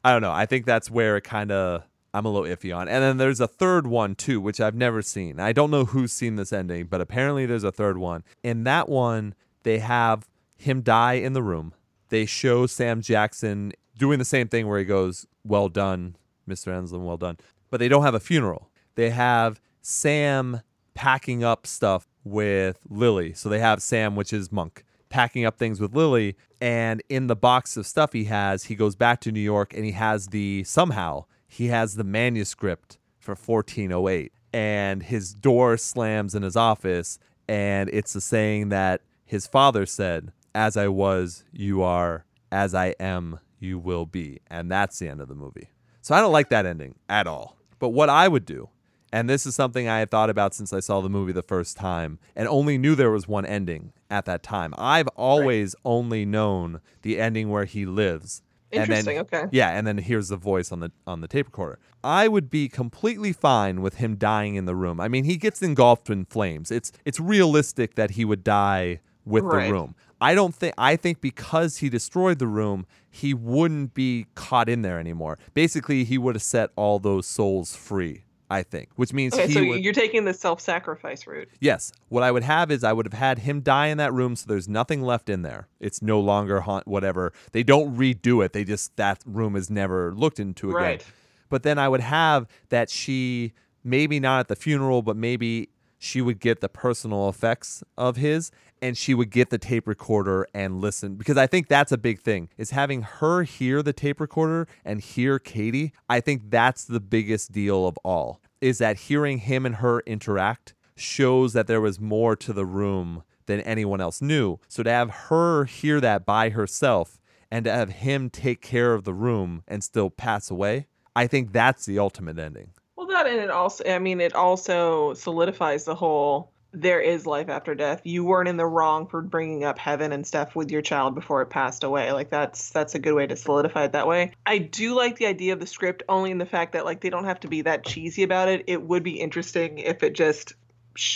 I 0.04 0.12
don't 0.12 0.22
know. 0.22 0.32
I 0.32 0.46
think 0.46 0.64
that's 0.64 0.90
where 0.90 1.16
it 1.16 1.24
kind 1.24 1.50
of 1.52 1.82
I'm 2.14 2.24
a 2.24 2.30
little 2.30 2.48
iffy 2.48 2.74
on. 2.74 2.88
And 2.88 3.02
then 3.02 3.16
there's 3.18 3.40
a 3.40 3.46
third 3.46 3.86
one 3.86 4.14
too, 4.14 4.40
which 4.40 4.60
I've 4.60 4.74
never 4.74 5.02
seen. 5.02 5.38
I 5.38 5.52
don't 5.52 5.70
know 5.70 5.84
who's 5.84 6.12
seen 6.12 6.36
this 6.36 6.52
ending, 6.52 6.86
but 6.86 7.00
apparently 7.00 7.46
there's 7.46 7.64
a 7.64 7.72
third 7.72 7.98
one. 7.98 8.24
In 8.42 8.64
that 8.64 8.88
one, 8.88 9.34
they 9.62 9.78
have 9.78 10.28
him 10.56 10.80
die 10.80 11.14
in 11.14 11.34
the 11.34 11.42
room. 11.42 11.74
They 12.08 12.24
show 12.24 12.66
Sam 12.66 13.02
Jackson 13.02 13.72
doing 13.96 14.18
the 14.18 14.24
same 14.24 14.48
thing 14.48 14.66
where 14.66 14.78
he 14.78 14.84
goes, 14.84 15.26
"Well 15.44 15.68
done, 15.68 16.16
Mr. 16.48 16.72
Enslin, 16.72 17.04
well 17.04 17.18
done." 17.18 17.36
But 17.70 17.80
they 17.80 17.88
don't 17.88 18.02
have 18.02 18.14
a 18.14 18.20
funeral. 18.20 18.70
They 18.94 19.10
have 19.10 19.60
Sam 19.82 20.62
packing 20.94 21.44
up 21.44 21.66
stuff 21.66 22.08
with 22.24 22.78
Lily. 22.88 23.32
So 23.34 23.48
they 23.48 23.60
have 23.60 23.82
Sam, 23.82 24.16
which 24.16 24.32
is 24.32 24.50
Monk, 24.50 24.84
packing 25.10 25.44
up 25.44 25.58
things 25.58 25.80
with 25.80 25.94
Lily. 25.94 26.36
And 26.60 27.02
in 27.08 27.26
the 27.26 27.36
box 27.36 27.76
of 27.76 27.86
stuff 27.86 28.12
he 28.12 28.24
has, 28.24 28.64
he 28.64 28.74
goes 28.74 28.96
back 28.96 29.20
to 29.20 29.32
New 29.32 29.40
York 29.40 29.74
and 29.74 29.84
he 29.84 29.92
has 29.92 30.28
the 30.28 30.64
somehow 30.64 31.24
he 31.48 31.68
has 31.68 31.96
the 31.96 32.04
manuscript 32.04 32.98
for 33.18 33.32
1408. 33.32 34.32
And 34.52 35.02
his 35.02 35.34
door 35.34 35.76
slams 35.76 36.34
in 36.34 36.42
his 36.42 36.56
office, 36.56 37.18
and 37.48 37.90
it's 37.90 38.14
a 38.14 38.20
saying 38.20 38.70
that 38.70 39.02
his 39.24 39.46
father 39.46 39.84
said, 39.84 40.32
As 40.54 40.76
I 40.76 40.88
was, 40.88 41.44
you 41.52 41.82
are, 41.82 42.24
as 42.50 42.74
I 42.74 42.94
am, 42.98 43.40
you 43.58 43.78
will 43.78 44.06
be. 44.06 44.40
And 44.46 44.70
that's 44.70 44.98
the 44.98 45.08
end 45.08 45.20
of 45.20 45.28
the 45.28 45.34
movie. 45.34 45.70
So 46.00 46.14
I 46.14 46.20
don't 46.20 46.32
like 46.32 46.48
that 46.48 46.64
ending 46.64 46.94
at 47.08 47.26
all. 47.26 47.58
But 47.78 47.90
what 47.90 48.08
I 48.08 48.28
would 48.28 48.46
do, 48.46 48.70
and 49.12 49.28
this 49.28 49.46
is 49.46 49.54
something 49.54 49.88
I 49.88 49.98
had 49.98 50.10
thought 50.10 50.30
about 50.30 50.54
since 50.54 50.72
I 50.72 50.80
saw 50.80 51.00
the 51.00 51.08
movie 51.08 51.32
the 51.32 51.42
first 51.42 51.76
time 51.76 52.18
and 52.36 52.48
only 52.48 52.78
knew 52.78 52.94
there 52.94 53.10
was 53.10 53.28
one 53.28 53.46
ending 53.46 53.92
at 54.10 54.24
that 54.26 54.42
time. 54.42 54.74
I've 54.76 55.08
always 55.08 55.74
only 55.84 56.24
known 56.24 56.80
the 57.02 57.20
ending 57.20 57.50
where 57.50 57.64
he 57.64 57.86
lives. 57.86 58.42
Interesting, 58.70 59.16
then, 59.16 59.24
okay. 59.24 59.44
Yeah, 59.50 59.70
and 59.70 59.86
then 59.86 59.98
here's 59.98 60.28
the 60.28 60.36
voice 60.36 60.70
on 60.72 60.80
the 60.80 60.90
on 61.06 61.20
the 61.20 61.28
tape 61.28 61.46
recorder. 61.46 61.78
I 62.04 62.28
would 62.28 62.50
be 62.50 62.68
completely 62.68 63.32
fine 63.32 63.80
with 63.80 63.94
him 63.96 64.16
dying 64.16 64.54
in 64.56 64.66
the 64.66 64.74
room. 64.76 65.00
I 65.00 65.08
mean, 65.08 65.24
he 65.24 65.36
gets 65.36 65.62
engulfed 65.62 66.10
in 66.10 66.26
flames. 66.26 66.70
It's 66.70 66.92
it's 67.04 67.18
realistic 67.18 67.94
that 67.94 68.12
he 68.12 68.24
would 68.24 68.44
die 68.44 69.00
with 69.24 69.44
Right. 69.44 69.66
the 69.66 69.72
room. 69.72 69.94
I 70.20 70.34
don't 70.34 70.54
think 70.54 70.74
I 70.76 70.96
think 70.96 71.20
because 71.20 71.78
he 71.78 71.88
destroyed 71.88 72.38
the 72.38 72.46
room, 72.46 72.86
he 73.10 73.32
wouldn't 73.34 73.94
be 73.94 74.26
caught 74.34 74.68
in 74.68 74.82
there 74.82 74.98
anymore. 74.98 75.38
Basically, 75.54 76.04
he 76.04 76.18
would 76.18 76.34
have 76.34 76.42
set 76.42 76.70
all 76.76 76.98
those 76.98 77.26
souls 77.26 77.74
free, 77.76 78.24
I 78.50 78.62
think. 78.62 78.88
Which 78.96 79.12
means 79.12 79.34
Okay, 79.34 79.46
he 79.46 79.52
so 79.52 79.64
would 79.64 79.84
you're 79.84 79.92
taking 79.92 80.24
the 80.24 80.34
self-sacrifice 80.34 81.26
route. 81.26 81.48
Yes. 81.60 81.92
What 82.08 82.22
I 82.22 82.30
would 82.30 82.44
have 82.44 82.70
is 82.70 82.82
I 82.82 82.92
would 82.92 83.06
have 83.06 83.12
had 83.12 83.40
him 83.40 83.60
die 83.60 83.88
in 83.88 83.98
that 83.98 84.12
room 84.12 84.36
so 84.36 84.46
there's 84.48 84.68
nothing 84.68 85.02
left 85.02 85.28
in 85.28 85.42
there. 85.42 85.68
It's 85.80 86.00
no 86.00 86.18
longer 86.20 86.60
haunt 86.60 86.86
whatever. 86.86 87.32
They 87.52 87.62
don't 87.62 87.96
redo 87.96 88.44
it. 88.44 88.52
They 88.52 88.64
just 88.64 88.96
that 88.96 89.22
room 89.26 89.54
is 89.54 89.70
never 89.70 90.14
looked 90.14 90.40
into 90.40 90.70
again. 90.70 90.82
Right. 90.82 91.04
But 91.50 91.62
then 91.62 91.78
I 91.78 91.88
would 91.88 92.00
have 92.00 92.46
that 92.68 92.90
she 92.90 93.52
maybe 93.84 94.20
not 94.20 94.40
at 94.40 94.48
the 94.48 94.56
funeral, 94.56 95.02
but 95.02 95.16
maybe 95.16 95.70
she 95.98 96.20
would 96.20 96.40
get 96.40 96.60
the 96.60 96.68
personal 96.68 97.28
effects 97.28 97.82
of 97.96 98.16
his 98.16 98.50
and 98.80 98.96
she 98.96 99.14
would 99.14 99.30
get 99.30 99.50
the 99.50 99.58
tape 99.58 99.86
recorder 99.86 100.46
and 100.54 100.80
listen 100.80 101.16
because 101.16 101.36
I 101.36 101.46
think 101.46 101.68
that's 101.68 101.92
a 101.92 101.98
big 101.98 102.20
thing 102.20 102.48
is 102.56 102.70
having 102.70 103.02
her 103.02 103.42
hear 103.42 103.82
the 103.82 103.92
tape 103.92 104.20
recorder 104.20 104.66
and 104.84 105.00
hear 105.00 105.38
Katie. 105.38 105.92
I 106.08 106.20
think 106.20 106.50
that's 106.50 106.84
the 106.84 107.00
biggest 107.00 107.52
deal 107.52 107.86
of 107.86 107.98
all 108.04 108.40
is 108.60 108.78
that 108.78 108.96
hearing 108.96 109.38
him 109.38 109.64
and 109.64 109.76
her 109.76 110.00
interact 110.00 110.74
shows 110.96 111.52
that 111.52 111.66
there 111.66 111.80
was 111.80 112.00
more 112.00 112.34
to 112.36 112.52
the 112.52 112.66
room 112.66 113.22
than 113.46 113.60
anyone 113.60 114.00
else 114.00 114.20
knew. 114.20 114.58
So 114.68 114.82
to 114.82 114.90
have 114.90 115.10
her 115.10 115.64
hear 115.64 116.00
that 116.00 116.26
by 116.26 116.50
herself 116.50 117.20
and 117.50 117.64
to 117.64 117.72
have 117.72 117.90
him 117.90 118.30
take 118.30 118.60
care 118.60 118.94
of 118.94 119.04
the 119.04 119.14
room 119.14 119.62
and 119.66 119.82
still 119.82 120.10
pass 120.10 120.50
away, 120.50 120.86
I 121.16 121.26
think 121.26 121.52
that's 121.52 121.86
the 121.86 121.98
ultimate 121.98 122.38
ending. 122.38 122.70
Well, 122.96 123.06
that 123.06 123.26
and 123.26 123.40
it 123.40 123.50
also, 123.50 123.84
I 123.84 123.98
mean, 123.98 124.20
it 124.20 124.34
also 124.34 125.14
solidifies 125.14 125.84
the 125.84 125.94
whole 125.94 126.52
there 126.72 127.00
is 127.00 127.26
life 127.26 127.48
after 127.48 127.74
death. 127.74 128.02
You 128.04 128.24
weren't 128.24 128.48
in 128.48 128.56
the 128.56 128.66
wrong 128.66 129.06
for 129.06 129.22
bringing 129.22 129.64
up 129.64 129.78
heaven 129.78 130.12
and 130.12 130.26
stuff 130.26 130.54
with 130.54 130.70
your 130.70 130.82
child 130.82 131.14
before 131.14 131.42
it 131.42 131.46
passed 131.46 131.82
away. 131.82 132.12
Like 132.12 132.30
that's 132.30 132.70
that's 132.70 132.94
a 132.94 132.98
good 132.98 133.14
way 133.14 133.26
to 133.26 133.36
solidify 133.36 133.84
it 133.84 133.92
that 133.92 134.06
way. 134.06 134.32
I 134.44 134.58
do 134.58 134.94
like 134.94 135.16
the 135.16 135.26
idea 135.26 135.54
of 135.54 135.60
the 135.60 135.66
script 135.66 136.02
only 136.08 136.30
in 136.30 136.38
the 136.38 136.46
fact 136.46 136.72
that 136.72 136.84
like 136.84 137.00
they 137.00 137.10
don't 137.10 137.24
have 137.24 137.40
to 137.40 137.48
be 137.48 137.62
that 137.62 137.84
cheesy 137.84 138.22
about 138.22 138.48
it. 138.48 138.64
It 138.66 138.82
would 138.82 139.02
be 139.02 139.18
interesting 139.18 139.78
if 139.78 140.02
it 140.02 140.14
just 140.14 140.54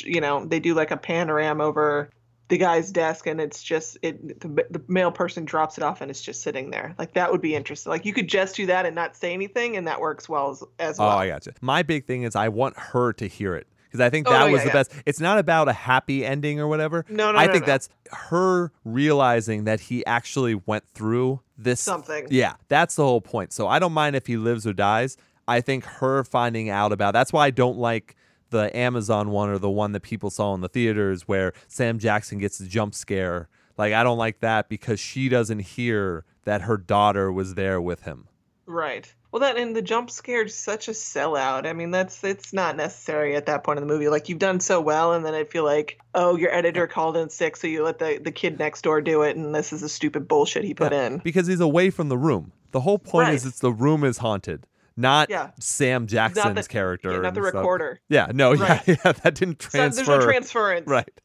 you 0.05 0.21
know, 0.21 0.45
they 0.45 0.61
do 0.61 0.75
like 0.75 0.91
a 0.91 0.97
panorama 0.97 1.65
over 1.65 2.11
the 2.49 2.59
guy's 2.59 2.93
desk 2.93 3.27
and 3.27 3.41
it's 3.41 3.63
just 3.63 3.97
it 4.03 4.41
the, 4.41 4.67
the 4.71 4.83
mail 4.87 5.11
person 5.11 5.45
drops 5.45 5.79
it 5.79 5.85
off 5.85 6.01
and 6.01 6.11
it's 6.11 6.23
just 6.23 6.43
sitting 6.43 6.71
there. 6.71 6.95
Like 6.99 7.15
that 7.15 7.33
would 7.33 7.41
be 7.41 7.55
interesting. 7.55 7.91
Like 7.91 8.05
you 8.05 8.13
could 8.13 8.29
just 8.29 8.57
do 8.57 8.67
that 8.67 8.87
and 8.87 8.95
not 8.95 9.17
say 9.17 9.33
anything 9.33 9.77
and 9.77 9.87
that 9.87 10.01
works 10.01 10.29
well 10.29 10.51
as, 10.51 10.63
as 10.79 10.99
well 10.99 11.09
Oh, 11.09 11.11
well. 11.11 11.19
I 11.19 11.29
gotcha. 11.29 11.53
My 11.61 11.83
big 11.83 12.07
thing 12.07 12.23
is 12.23 12.37
I 12.37 12.49
want 12.49 12.79
her 12.79 13.13
to 13.15 13.27
hear 13.27 13.55
it 13.55 13.67
because 13.93 14.01
I 14.01 14.09
think 14.09 14.27
Oh, 14.27 14.33
that 14.33 14.47
no, 14.47 14.53
was 14.53 14.61
yeah, 14.61 14.65
the 14.65 14.69
yeah. 14.69 14.73
best. 14.73 14.93
It's 15.05 15.21
not 15.21 15.39
about 15.39 15.69
a 15.69 15.75
happy 15.75 16.25
ending 16.25 16.59
or 16.59 16.67
whatever. 16.67 17.05
No, 17.11 17.31
no, 17.31 17.39
I 17.39 17.47
no, 17.47 17.53
think 17.53 17.67
no. 17.67 17.73
that's 17.73 17.91
her 18.11 18.73
realizing 18.85 19.65
that 19.65 19.81
he 19.81 20.05
actually 20.07 20.55
went 20.55 20.85
through 20.95 21.41
this 21.59 21.79
Something. 21.81 22.27
Yeah, 22.31 22.55
that's 22.69 22.95
the 22.97 23.05
whole 23.05 23.21
point. 23.21 23.53
So 23.53 23.69
I 23.69 23.79
don't 23.79 23.93
mind 23.93 24.17
if 24.17 24.27
he 24.27 24.39
lives 24.39 24.67
or 24.67 24.73
dies. 24.73 25.19
I 25.47 25.61
think 25.61 25.85
her 25.85 26.25
finding 26.25 26.71
out 26.71 26.91
about 26.93 27.13
that's 27.13 27.33
why 27.35 27.47
I 27.47 27.51
don't 27.51 27.77
like 27.77 28.17
the 28.49 28.75
Amazon 28.75 29.31
one 29.31 29.51
or 29.51 29.59
the 29.59 29.71
one 29.71 29.93
that 29.93 30.01
people 30.03 30.31
saw 30.31 30.55
in 30.55 30.63
the 30.63 30.69
theaters 30.69 31.29
where 31.29 31.53
Sam 31.69 31.99
Jackson 31.99 32.39
gets 32.39 32.61
a 32.61 32.67
jump 32.67 32.95
scare. 32.95 33.49
Like 33.77 33.93
I 33.93 34.03
don't 34.03 34.19
like 34.19 34.41
that 34.41 34.69
because 34.71 35.01
she 35.01 35.29
doesn't 35.29 35.59
hear 35.61 36.25
that 36.45 36.63
her 36.63 36.77
daughter 36.79 37.31
was 37.31 37.55
there 37.55 37.81
with 37.81 38.03
him. 38.05 38.29
Right. 38.67 39.13
Well, 39.33 39.41
that 39.41 39.57
and 39.57 39.75
the 39.75 39.83
jump 39.83 40.11
scare's 40.11 40.55
such 40.55 40.89
a 40.89 40.93
sellout. 40.93 41.67
I 41.67 41.73
mean, 41.73 41.91
that's 41.91 42.23
it's 42.23 42.53
not 42.53 42.77
necessary 42.77 43.35
at 43.35 43.47
that 43.47 43.65
point 43.65 43.79
in 43.79 43.87
the 43.87 43.93
movie. 43.93 44.09
Like 44.09 44.29
you've 44.29 44.39
done 44.39 44.61
so 44.61 44.81
well, 44.81 45.13
and 45.15 45.25
then 45.25 45.35
I 45.35 45.45
feel 45.45 45.65
like, 45.65 45.99
oh, 46.15 46.37
your 46.37 46.53
editor 46.55 46.87
called 46.87 47.17
in 47.17 47.29
sick, 47.31 47.57
so 47.57 47.67
you 47.67 47.83
let 47.83 47.99
the 47.99 48.21
the 48.23 48.31
kid 48.33 48.59
next 48.59 48.83
door 48.83 49.01
do 49.01 49.23
it, 49.23 49.37
and 49.37 49.55
this 49.55 49.73
is 49.73 49.81
the 49.81 49.89
stupid 49.89 50.29
bullshit 50.29 50.65
he 50.65 50.75
put 50.75 50.93
in. 50.93 51.19
because 51.19 51.47
he's 51.47 51.61
away 51.61 51.91
from 51.91 52.09
the 52.09 52.19
room. 52.19 52.53
The 52.73 52.81
whole 52.81 52.99
point 52.99 53.31
is 53.31 53.45
it's 53.47 53.59
the 53.61 53.73
room 53.73 54.05
is 54.05 54.19
haunted, 54.19 54.67
not 54.97 55.29
Yeah. 55.31 55.51
Sam 55.59 56.07
Jackson's 56.07 56.69
character. 56.69 57.13
yeah, 57.13 57.19
not 57.21 57.35
the 57.35 57.43
recorder. 57.43 58.01
Yeah, 58.09 58.29
no, 58.33 58.55
Right. 58.55 58.81
yeah, 58.87 58.97
yeah, 59.05 59.13
that 59.13 59.35
didn't 59.35 59.63
So 59.63 59.71
transfer. 59.71 60.05
there's 60.05 60.09
no 60.21 60.25
transference. 60.25 60.87
Right. 60.87 61.21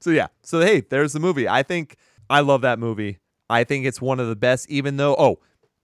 So 0.00 0.10
yeah, 0.10 0.28
so 0.42 0.60
hey, 0.60 0.80
there's 0.82 1.12
the 1.12 1.20
movie. 1.20 1.48
I 1.48 1.62
think 1.62 1.96
I 2.28 2.40
love 2.40 2.60
that 2.62 2.78
movie. 2.78 3.18
I 3.48 3.64
think 3.64 3.86
it's 3.86 4.00
one 4.00 4.20
of 4.20 4.28
the 4.28 4.36
best, 4.36 4.68
even 4.70 4.96
though 4.96 5.14
oh, 5.18 5.38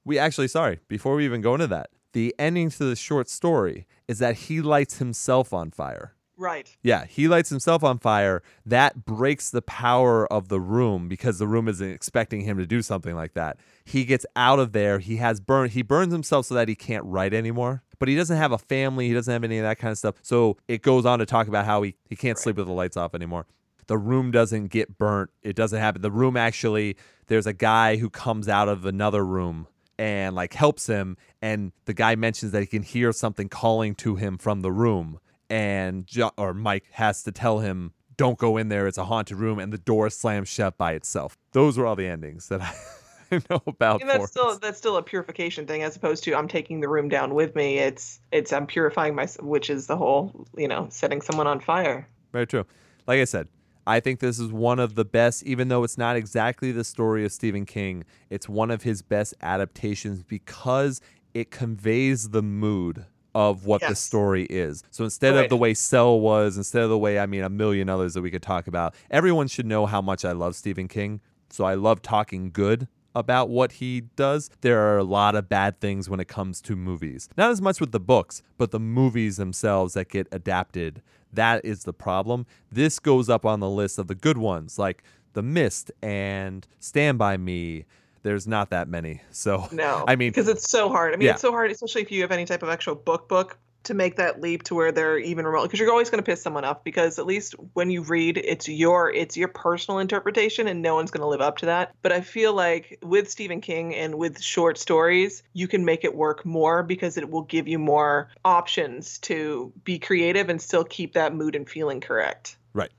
we 0.07 0.19
actually 0.19 0.49
sorry, 0.49 0.79
before 0.89 1.17
we 1.17 1.27
even 1.27 1.43
go 1.43 1.55
into 1.55 1.67
that, 1.67 1.91
the 2.13 2.35
ending 2.39 2.71
to 2.71 2.85
the 2.85 2.97
short 2.97 3.29
story 3.29 3.87
is 4.09 4.21
that 4.21 4.37
he 4.37 4.63
lights 4.63 4.99
himself 4.99 5.53
on 5.53 5.71
fire. 5.71 6.15
Right. 6.39 6.77
Yeah, 6.83 7.07
he 7.07 7.29
lights 7.29 7.49
himself 7.49 7.83
on 7.83 7.99
fire. 7.99 8.43
That 8.65 9.05
breaks 9.05 9.51
the 9.51 9.63
power 9.63 10.31
of 10.31 10.49
the 10.49 10.61
room 10.61 11.09
because 11.09 11.39
the 11.39 11.47
room 11.49 11.67
isn't 11.67 11.91
expecting 11.91 12.43
him 12.43 12.59
to 12.59 12.67
do 12.67 12.83
something 12.83 13.15
like 13.15 13.33
that. 13.35 13.57
He 13.85 14.05
gets 14.05 14.25
out 14.37 14.59
of 14.59 14.73
there. 14.73 14.99
He 14.99 15.17
has 15.17 15.41
burned. 15.41 15.73
He 15.73 15.83
burns 15.83 16.13
himself 16.13 16.47
so 16.47 16.55
that 16.55 16.69
he 16.69 16.75
can't 16.75 17.05
write 17.05 17.33
anymore. 17.35 17.83
But 17.99 18.09
he 18.09 18.17
doesn't 18.17 18.37
have 18.37 18.53
a 18.53 18.59
family. 18.59 19.09
He 19.09 19.15
doesn't 19.15 19.33
have 19.33 19.45
any 19.45 19.59
of 19.59 19.65
that 19.65 19.79
kind 19.79 19.91
of 19.91 19.99
stuff. 19.99 20.17
So 20.23 20.59
it 20.69 20.83
goes 20.83 21.07
on 21.07 21.19
to 21.21 21.27
talk 21.27 21.49
about 21.49 21.65
how 21.65 21.83
he, 21.83 21.97
he 22.09 22.17
can't 22.17 22.39
sleep 22.39 22.57
with 22.57 22.67
the 22.67 22.73
lights 22.73 22.99
off 22.99 23.15
anymore. 23.15 23.47
The 23.87 23.97
room 23.97 24.31
doesn't 24.31 24.67
get 24.67 24.99
burnt. 24.99 25.31
It 25.43 25.57
doesn't 25.57 25.81
happen. 25.81 26.03
The 26.03 26.11
room 26.11 26.37
actually, 26.37 26.97
there's 27.29 27.47
a 27.47 27.55
guy 27.55 27.97
who 27.97 28.11
comes 28.11 28.47
out 28.47 28.69
of 28.69 28.85
another 28.85 29.25
room 29.25 29.69
and 29.99 30.35
like 30.35 30.53
helps 30.55 30.87
him. 30.87 31.17
And 31.43 31.73
the 31.85 31.95
guy 31.95 32.15
mentions 32.17 32.53
that 32.53 32.61
he 32.61 32.67
can 32.67 32.83
hear 32.83 33.13
something 33.13 33.49
calling 33.49 33.95
to 33.97 34.17
him 34.17 34.39
from 34.39 34.61
the 34.61 34.73
room. 34.73 35.21
And 35.49 36.07
jo- 36.07 36.33
or 36.37 36.55
Mike 36.55 36.87
has 36.93 37.23
to 37.23 37.33
tell 37.33 37.61
him, 37.61 37.93
"Don't 38.17 38.39
go 38.39 38.57
in 38.57 38.69
there. 38.69 38.87
It's 38.87 38.99
a 38.99 39.05
haunted 39.05 39.37
room." 39.37 39.59
And 39.59 39.73
the 39.73 39.79
door 39.79 40.11
slams 40.11 40.49
shut 40.49 40.77
by 40.77 40.93
itself. 40.95 41.37
Those 41.53 41.79
were 41.79 41.87
all 41.87 41.97
the 41.97 42.07
endings 42.09 42.49
that 42.49 42.61
I 43.31 43.41
know 43.51 43.63
about. 43.67 44.01
And 44.01 44.11
that's 44.11 44.31
still 44.31 44.49
us. 44.49 44.59
that's 44.59 44.79
still 44.79 44.97
a 44.97 45.03
purification 45.03 45.67
thing, 45.67 45.83
as 45.83 45.97
opposed 45.97 46.25
to 46.25 46.35
I'm 46.35 46.49
taking 46.49 46.81
the 46.81 46.89
room 46.89 47.09
down 47.09 47.35
with 47.35 47.55
me. 47.55 47.79
It's 47.79 48.21
it's 48.33 48.53
I'm 48.53 48.67
purifying 48.67 49.15
myself, 49.15 49.47
which 49.47 49.71
is 49.71 49.87
the 49.87 49.97
whole 49.97 50.47
you 50.57 50.69
know 50.69 50.89
setting 50.91 51.21
someone 51.21 51.47
on 51.47 51.61
fire. 51.61 52.09
Very 52.33 52.47
true. 52.47 52.65
Like 53.07 53.21
I 53.21 53.25
said, 53.25 53.47
I 53.87 54.01
think 54.01 54.21
this 54.21 54.39
is 54.39 54.53
one 54.53 54.79
of 54.79 54.97
the 54.97 55.05
best, 55.05 55.45
even 55.45 55.69
though 55.69 55.85
it's 55.85 55.97
not 55.97 56.17
exactly 56.17 56.73
the 56.73 56.85
story 56.85 57.25
of 57.25 57.33
Stephen 57.33 57.65
King, 57.65 58.05
it's 58.31 58.49
one 58.49 58.71
of 58.71 58.83
his 58.83 59.01
best 59.03 59.35
adaptations 59.43 60.23
because 60.23 61.01
it 61.35 61.51
conveys 61.51 62.31
the 62.31 62.43
mood 62.43 63.07
of 63.35 63.67
what 63.67 63.83
the 63.83 63.95
story 63.95 64.47
is. 64.49 64.83
So 64.91 65.05
instead 65.05 65.37
of 65.37 65.51
the 65.51 65.57
way 65.57 65.75
Cell 65.75 66.19
was, 66.19 66.57
instead 66.57 66.83
of 66.83 66.89
the 66.89 66.99
way, 66.99 67.19
I 67.19 67.27
mean, 67.27 67.45
a 67.45 67.51
million 67.51 67.89
others 67.89 68.15
that 68.15 68.23
we 68.23 68.31
could 68.31 68.43
talk 68.43 68.67
about, 68.67 68.95
everyone 69.11 69.47
should 69.47 69.67
know 69.67 69.85
how 69.87 70.01
much 70.01 70.25
I 70.25 70.33
love 70.33 70.57
Stephen 70.57 70.89
King. 70.89 71.21
So 71.51 71.65
I 71.65 71.75
love 71.75 72.03
talking 72.03 72.51
good 72.51 72.89
about 73.17 73.49
what 73.49 73.73
he 73.73 74.03
does. 74.15 74.51
There 74.61 74.79
are 74.81 74.99
a 74.99 75.05
lot 75.05 75.35
of 75.35 75.49
bad 75.49 75.81
things 75.81 76.09
when 76.09 76.21
it 76.21 76.29
comes 76.29 76.61
to 76.63 76.77
movies. 76.77 77.29
Not 77.37 77.51
as 77.51 77.63
much 77.63 77.81
with 77.81 77.91
the 77.93 77.99
books, 77.99 78.43
but 78.59 78.71
the 78.71 78.79
movies 78.79 79.39
themselves 79.39 79.95
that 79.95 80.11
get 80.11 80.29
adapted. 80.31 81.03
That 81.33 81.65
is 81.65 81.85
the 81.85 81.93
problem. 81.95 82.47
This 82.71 82.99
goes 82.99 83.29
up 83.31 83.47
on 83.47 83.61
the 83.61 83.71
list 83.71 83.99
of 83.99 84.07
the 84.07 84.15
good 84.15 84.39
ones, 84.39 84.79
like 84.79 85.03
The 85.33 85.43
Mist 85.43 85.91
and 86.03 86.67
Stand 86.79 87.17
By 87.19 87.37
Me. 87.39 87.87
There's 88.23 88.47
not 88.47 88.71
that 88.71 88.89
many. 88.89 89.23
So, 89.31 89.67
No, 89.73 90.05
I 90.09 90.17
mean, 90.17 90.31
because 90.31 90.49
it's 90.49 90.69
so 90.71 90.89
hard. 90.91 91.15
I 91.15 91.17
mean, 91.17 91.27
Yeah. 91.27 91.33
it's 91.33 91.41
so 91.43 91.53
hard, 91.53 91.71
especially 91.71 92.03
if 92.03 92.11
you 92.13 92.21
have 92.23 92.33
any 92.33 92.45
type 92.45 92.63
of 92.63 92.69
actual 92.69 92.95
book 92.97 93.29
book 93.29 93.59
to 93.87 93.95
make 93.95 94.17
that 94.17 94.41
leap 94.41 94.63
to 94.65 94.75
where 94.75 94.93
they're 94.93 95.19
even 95.19 95.47
remote. 95.47 95.65
Because 95.65 95.81
you're 95.81 95.91
always 95.91 96.11
going 96.11 96.23
to 96.23 96.29
piss 96.29 96.43
someone 96.43 96.65
off. 96.65 96.85
Because 96.85 97.19
at 97.19 97.27
least 97.27 97.55
when 97.73 97.91
you 97.91 98.03
read, 98.03 98.39
it's 98.39 98.69
your 98.69 99.13
it's 99.13 99.37
your 99.37 99.49
personal 99.49 99.99
interpretation, 99.99 100.69
and 100.69 100.83
no 100.83 100.95
one's 100.95 101.11
going 101.11 101.23
to 101.23 101.27
live 101.27 101.41
up 101.41 101.59
to 101.59 101.67
that. 101.67 101.95
But 102.03 102.13
I 102.13 102.21
feel 102.21 102.53
like 102.55 102.99
with 103.03 103.31
Stephen 103.31 103.61
King 103.61 103.95
and 103.95 104.17
with 104.17 104.41
short 104.41 104.79
stories, 104.79 105.43
you 105.53 105.69
can 105.69 105.85
make 105.85 106.05
it 106.05 106.15
work 106.15 106.45
more 106.45 106.83
because 106.83 107.17
it 107.17 107.31
will 107.31 107.43
give 107.43 107.67
you 107.67 107.79
more 107.79 108.29
options 108.45 109.19
to 109.21 109.73
be 109.85 109.99
creative 109.99 110.49
and 110.49 110.61
still 110.61 110.85
keep 110.85 111.15
that 111.15 111.35
mood 111.35 111.57
and 111.57 111.69
feeling 111.69 112.01
correct. 112.01 112.57
Right. 112.73 112.93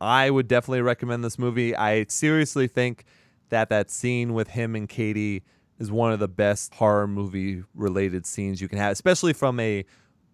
I 0.00 0.30
would 0.30 0.48
definitely 0.48 0.82
recommend 0.82 1.24
this 1.24 1.38
movie. 1.38 1.74
I 1.74 2.04
seriously 2.08 2.66
think 2.66 3.04
that 3.48 3.68
that 3.68 3.90
scene 3.90 4.34
with 4.34 4.48
him 4.48 4.74
and 4.74 4.88
Katie 4.88 5.44
is 5.78 5.90
one 5.90 6.12
of 6.12 6.18
the 6.18 6.28
best 6.28 6.74
horror 6.74 7.06
movie 7.06 7.62
related 7.74 8.26
scenes 8.26 8.60
you 8.60 8.68
can 8.68 8.78
have, 8.78 8.92
especially 8.92 9.32
from 9.32 9.58
a 9.60 9.84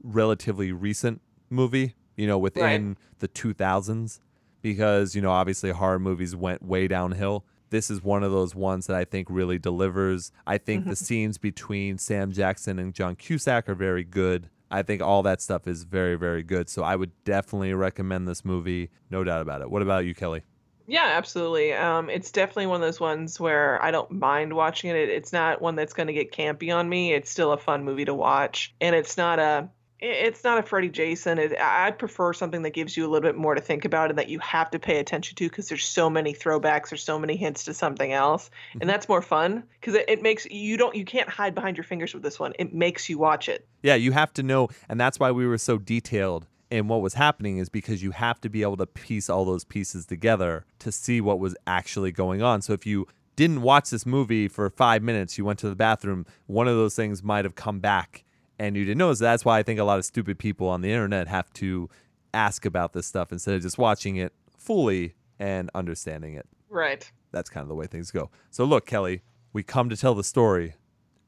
relatively 0.02 0.72
recent 0.72 1.20
movie, 1.48 1.94
you 2.16 2.26
know, 2.26 2.38
within 2.38 2.96
the 3.18 3.28
2000s 3.28 4.20
because, 4.62 5.14
you 5.14 5.22
know, 5.22 5.30
obviously 5.30 5.70
horror 5.70 5.98
movies 5.98 6.36
went 6.36 6.62
way 6.62 6.88
downhill. 6.88 7.44
This 7.70 7.90
is 7.90 8.02
one 8.02 8.22
of 8.22 8.32
those 8.32 8.54
ones 8.54 8.86
that 8.88 8.96
I 8.96 9.04
think 9.04 9.28
really 9.30 9.58
delivers. 9.58 10.32
I 10.46 10.58
think 10.58 10.86
the 10.86 10.96
scenes 10.96 11.38
between 11.38 11.98
Sam 11.98 12.32
Jackson 12.32 12.78
and 12.78 12.92
John 12.92 13.14
Cusack 13.14 13.68
are 13.68 13.74
very 13.74 14.04
good. 14.04 14.50
I 14.72 14.82
think 14.82 15.02
all 15.02 15.22
that 15.24 15.40
stuff 15.40 15.66
is 15.66 15.84
very, 15.84 16.16
very 16.16 16.42
good. 16.42 16.68
So 16.68 16.82
I 16.82 16.96
would 16.96 17.12
definitely 17.24 17.74
recommend 17.74 18.28
this 18.28 18.44
movie. 18.44 18.90
No 19.10 19.24
doubt 19.24 19.40
about 19.40 19.62
it. 19.62 19.70
What 19.70 19.82
about 19.82 20.04
you, 20.04 20.14
Kelly? 20.14 20.42
Yeah, 20.86 21.12
absolutely. 21.14 21.72
Um, 21.72 22.10
it's 22.10 22.32
definitely 22.32 22.66
one 22.66 22.76
of 22.76 22.80
those 22.80 22.98
ones 22.98 23.38
where 23.38 23.80
I 23.82 23.92
don't 23.92 24.10
mind 24.10 24.52
watching 24.52 24.90
it. 24.90 24.96
it 24.96 25.08
it's 25.08 25.32
not 25.32 25.62
one 25.62 25.76
that's 25.76 25.92
going 25.92 26.08
to 26.08 26.12
get 26.12 26.32
campy 26.32 26.74
on 26.74 26.88
me. 26.88 27.12
It's 27.12 27.30
still 27.30 27.52
a 27.52 27.58
fun 27.58 27.84
movie 27.84 28.06
to 28.06 28.14
watch, 28.14 28.74
and 28.80 28.96
it's 28.96 29.16
not 29.16 29.38
a 29.38 29.68
it's 30.00 30.42
not 30.44 30.58
a 30.58 30.62
Freddy 30.62 30.88
Jason. 30.88 31.38
It, 31.38 31.58
I 31.60 31.90
prefer 31.90 32.32
something 32.32 32.62
that 32.62 32.70
gives 32.70 32.96
you 32.96 33.06
a 33.06 33.08
little 33.08 33.28
bit 33.28 33.36
more 33.36 33.54
to 33.54 33.60
think 33.60 33.84
about 33.84 34.10
and 34.10 34.18
that 34.18 34.28
you 34.28 34.38
have 34.38 34.70
to 34.70 34.78
pay 34.78 34.98
attention 34.98 35.36
to 35.36 35.48
because 35.48 35.68
there's 35.68 35.84
so 35.84 36.08
many 36.08 36.32
throwbacks, 36.32 36.90
there's 36.90 37.02
so 37.02 37.18
many 37.18 37.36
hints 37.36 37.64
to 37.64 37.74
something 37.74 38.12
else, 38.12 38.50
and 38.72 38.82
mm-hmm. 38.82 38.88
that's 38.88 39.08
more 39.08 39.22
fun 39.22 39.64
because 39.80 39.94
it, 39.94 40.06
it 40.08 40.22
makes 40.22 40.46
you 40.46 40.76
don't 40.76 40.94
you 40.94 41.04
can't 41.04 41.28
hide 41.28 41.54
behind 41.54 41.76
your 41.76 41.84
fingers 41.84 42.14
with 42.14 42.22
this 42.22 42.38
one. 42.38 42.54
It 42.58 42.72
makes 42.72 43.08
you 43.08 43.18
watch 43.18 43.48
it. 43.48 43.66
Yeah, 43.82 43.94
you 43.94 44.12
have 44.12 44.32
to 44.34 44.42
know, 44.42 44.68
and 44.88 44.98
that's 44.98 45.20
why 45.20 45.30
we 45.30 45.46
were 45.46 45.58
so 45.58 45.78
detailed 45.78 46.46
in 46.70 46.88
what 46.88 47.02
was 47.02 47.14
happening, 47.14 47.58
is 47.58 47.68
because 47.68 48.02
you 48.02 48.12
have 48.12 48.40
to 48.40 48.48
be 48.48 48.62
able 48.62 48.76
to 48.78 48.86
piece 48.86 49.28
all 49.28 49.44
those 49.44 49.64
pieces 49.64 50.06
together 50.06 50.64
to 50.78 50.92
see 50.92 51.20
what 51.20 51.38
was 51.40 51.56
actually 51.66 52.12
going 52.12 52.42
on. 52.42 52.62
So 52.62 52.72
if 52.72 52.86
you 52.86 53.06
didn't 53.36 53.62
watch 53.62 53.90
this 53.90 54.06
movie 54.06 54.48
for 54.48 54.70
five 54.70 55.02
minutes, 55.02 55.36
you 55.36 55.44
went 55.44 55.58
to 55.58 55.68
the 55.68 55.74
bathroom, 55.74 56.26
one 56.46 56.68
of 56.68 56.76
those 56.76 56.94
things 56.94 57.22
might 57.22 57.44
have 57.44 57.54
come 57.54 57.80
back 57.80 58.24
and 58.60 58.76
you 58.76 58.84
didn't 58.84 58.98
notice. 58.98 59.18
That's 59.18 59.42
why 59.42 59.58
I 59.58 59.62
think 59.62 59.80
a 59.80 59.84
lot 59.84 59.98
of 59.98 60.04
stupid 60.04 60.38
people 60.38 60.68
on 60.68 60.82
the 60.82 60.90
internet 60.92 61.28
have 61.28 61.50
to 61.54 61.88
ask 62.34 62.66
about 62.66 62.92
this 62.92 63.06
stuff 63.06 63.32
instead 63.32 63.54
of 63.54 63.62
just 63.62 63.78
watching 63.78 64.16
it 64.16 64.34
fully 64.58 65.14
and 65.38 65.70
understanding 65.74 66.34
it. 66.34 66.46
Right. 66.68 67.10
That's 67.32 67.48
kind 67.48 67.62
of 67.62 67.68
the 67.68 67.74
way 67.74 67.86
things 67.86 68.10
go. 68.10 68.30
So 68.50 68.64
look, 68.64 68.84
Kelly, 68.84 69.22
we 69.54 69.62
come 69.62 69.88
to 69.88 69.96
tell 69.96 70.14
the 70.14 70.22
story 70.22 70.74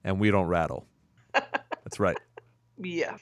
and 0.04 0.20
we 0.20 0.30
don't 0.30 0.46
rattle. 0.46 0.86
That's 1.32 1.98
right. 1.98 2.18
Yeah. 2.76 3.16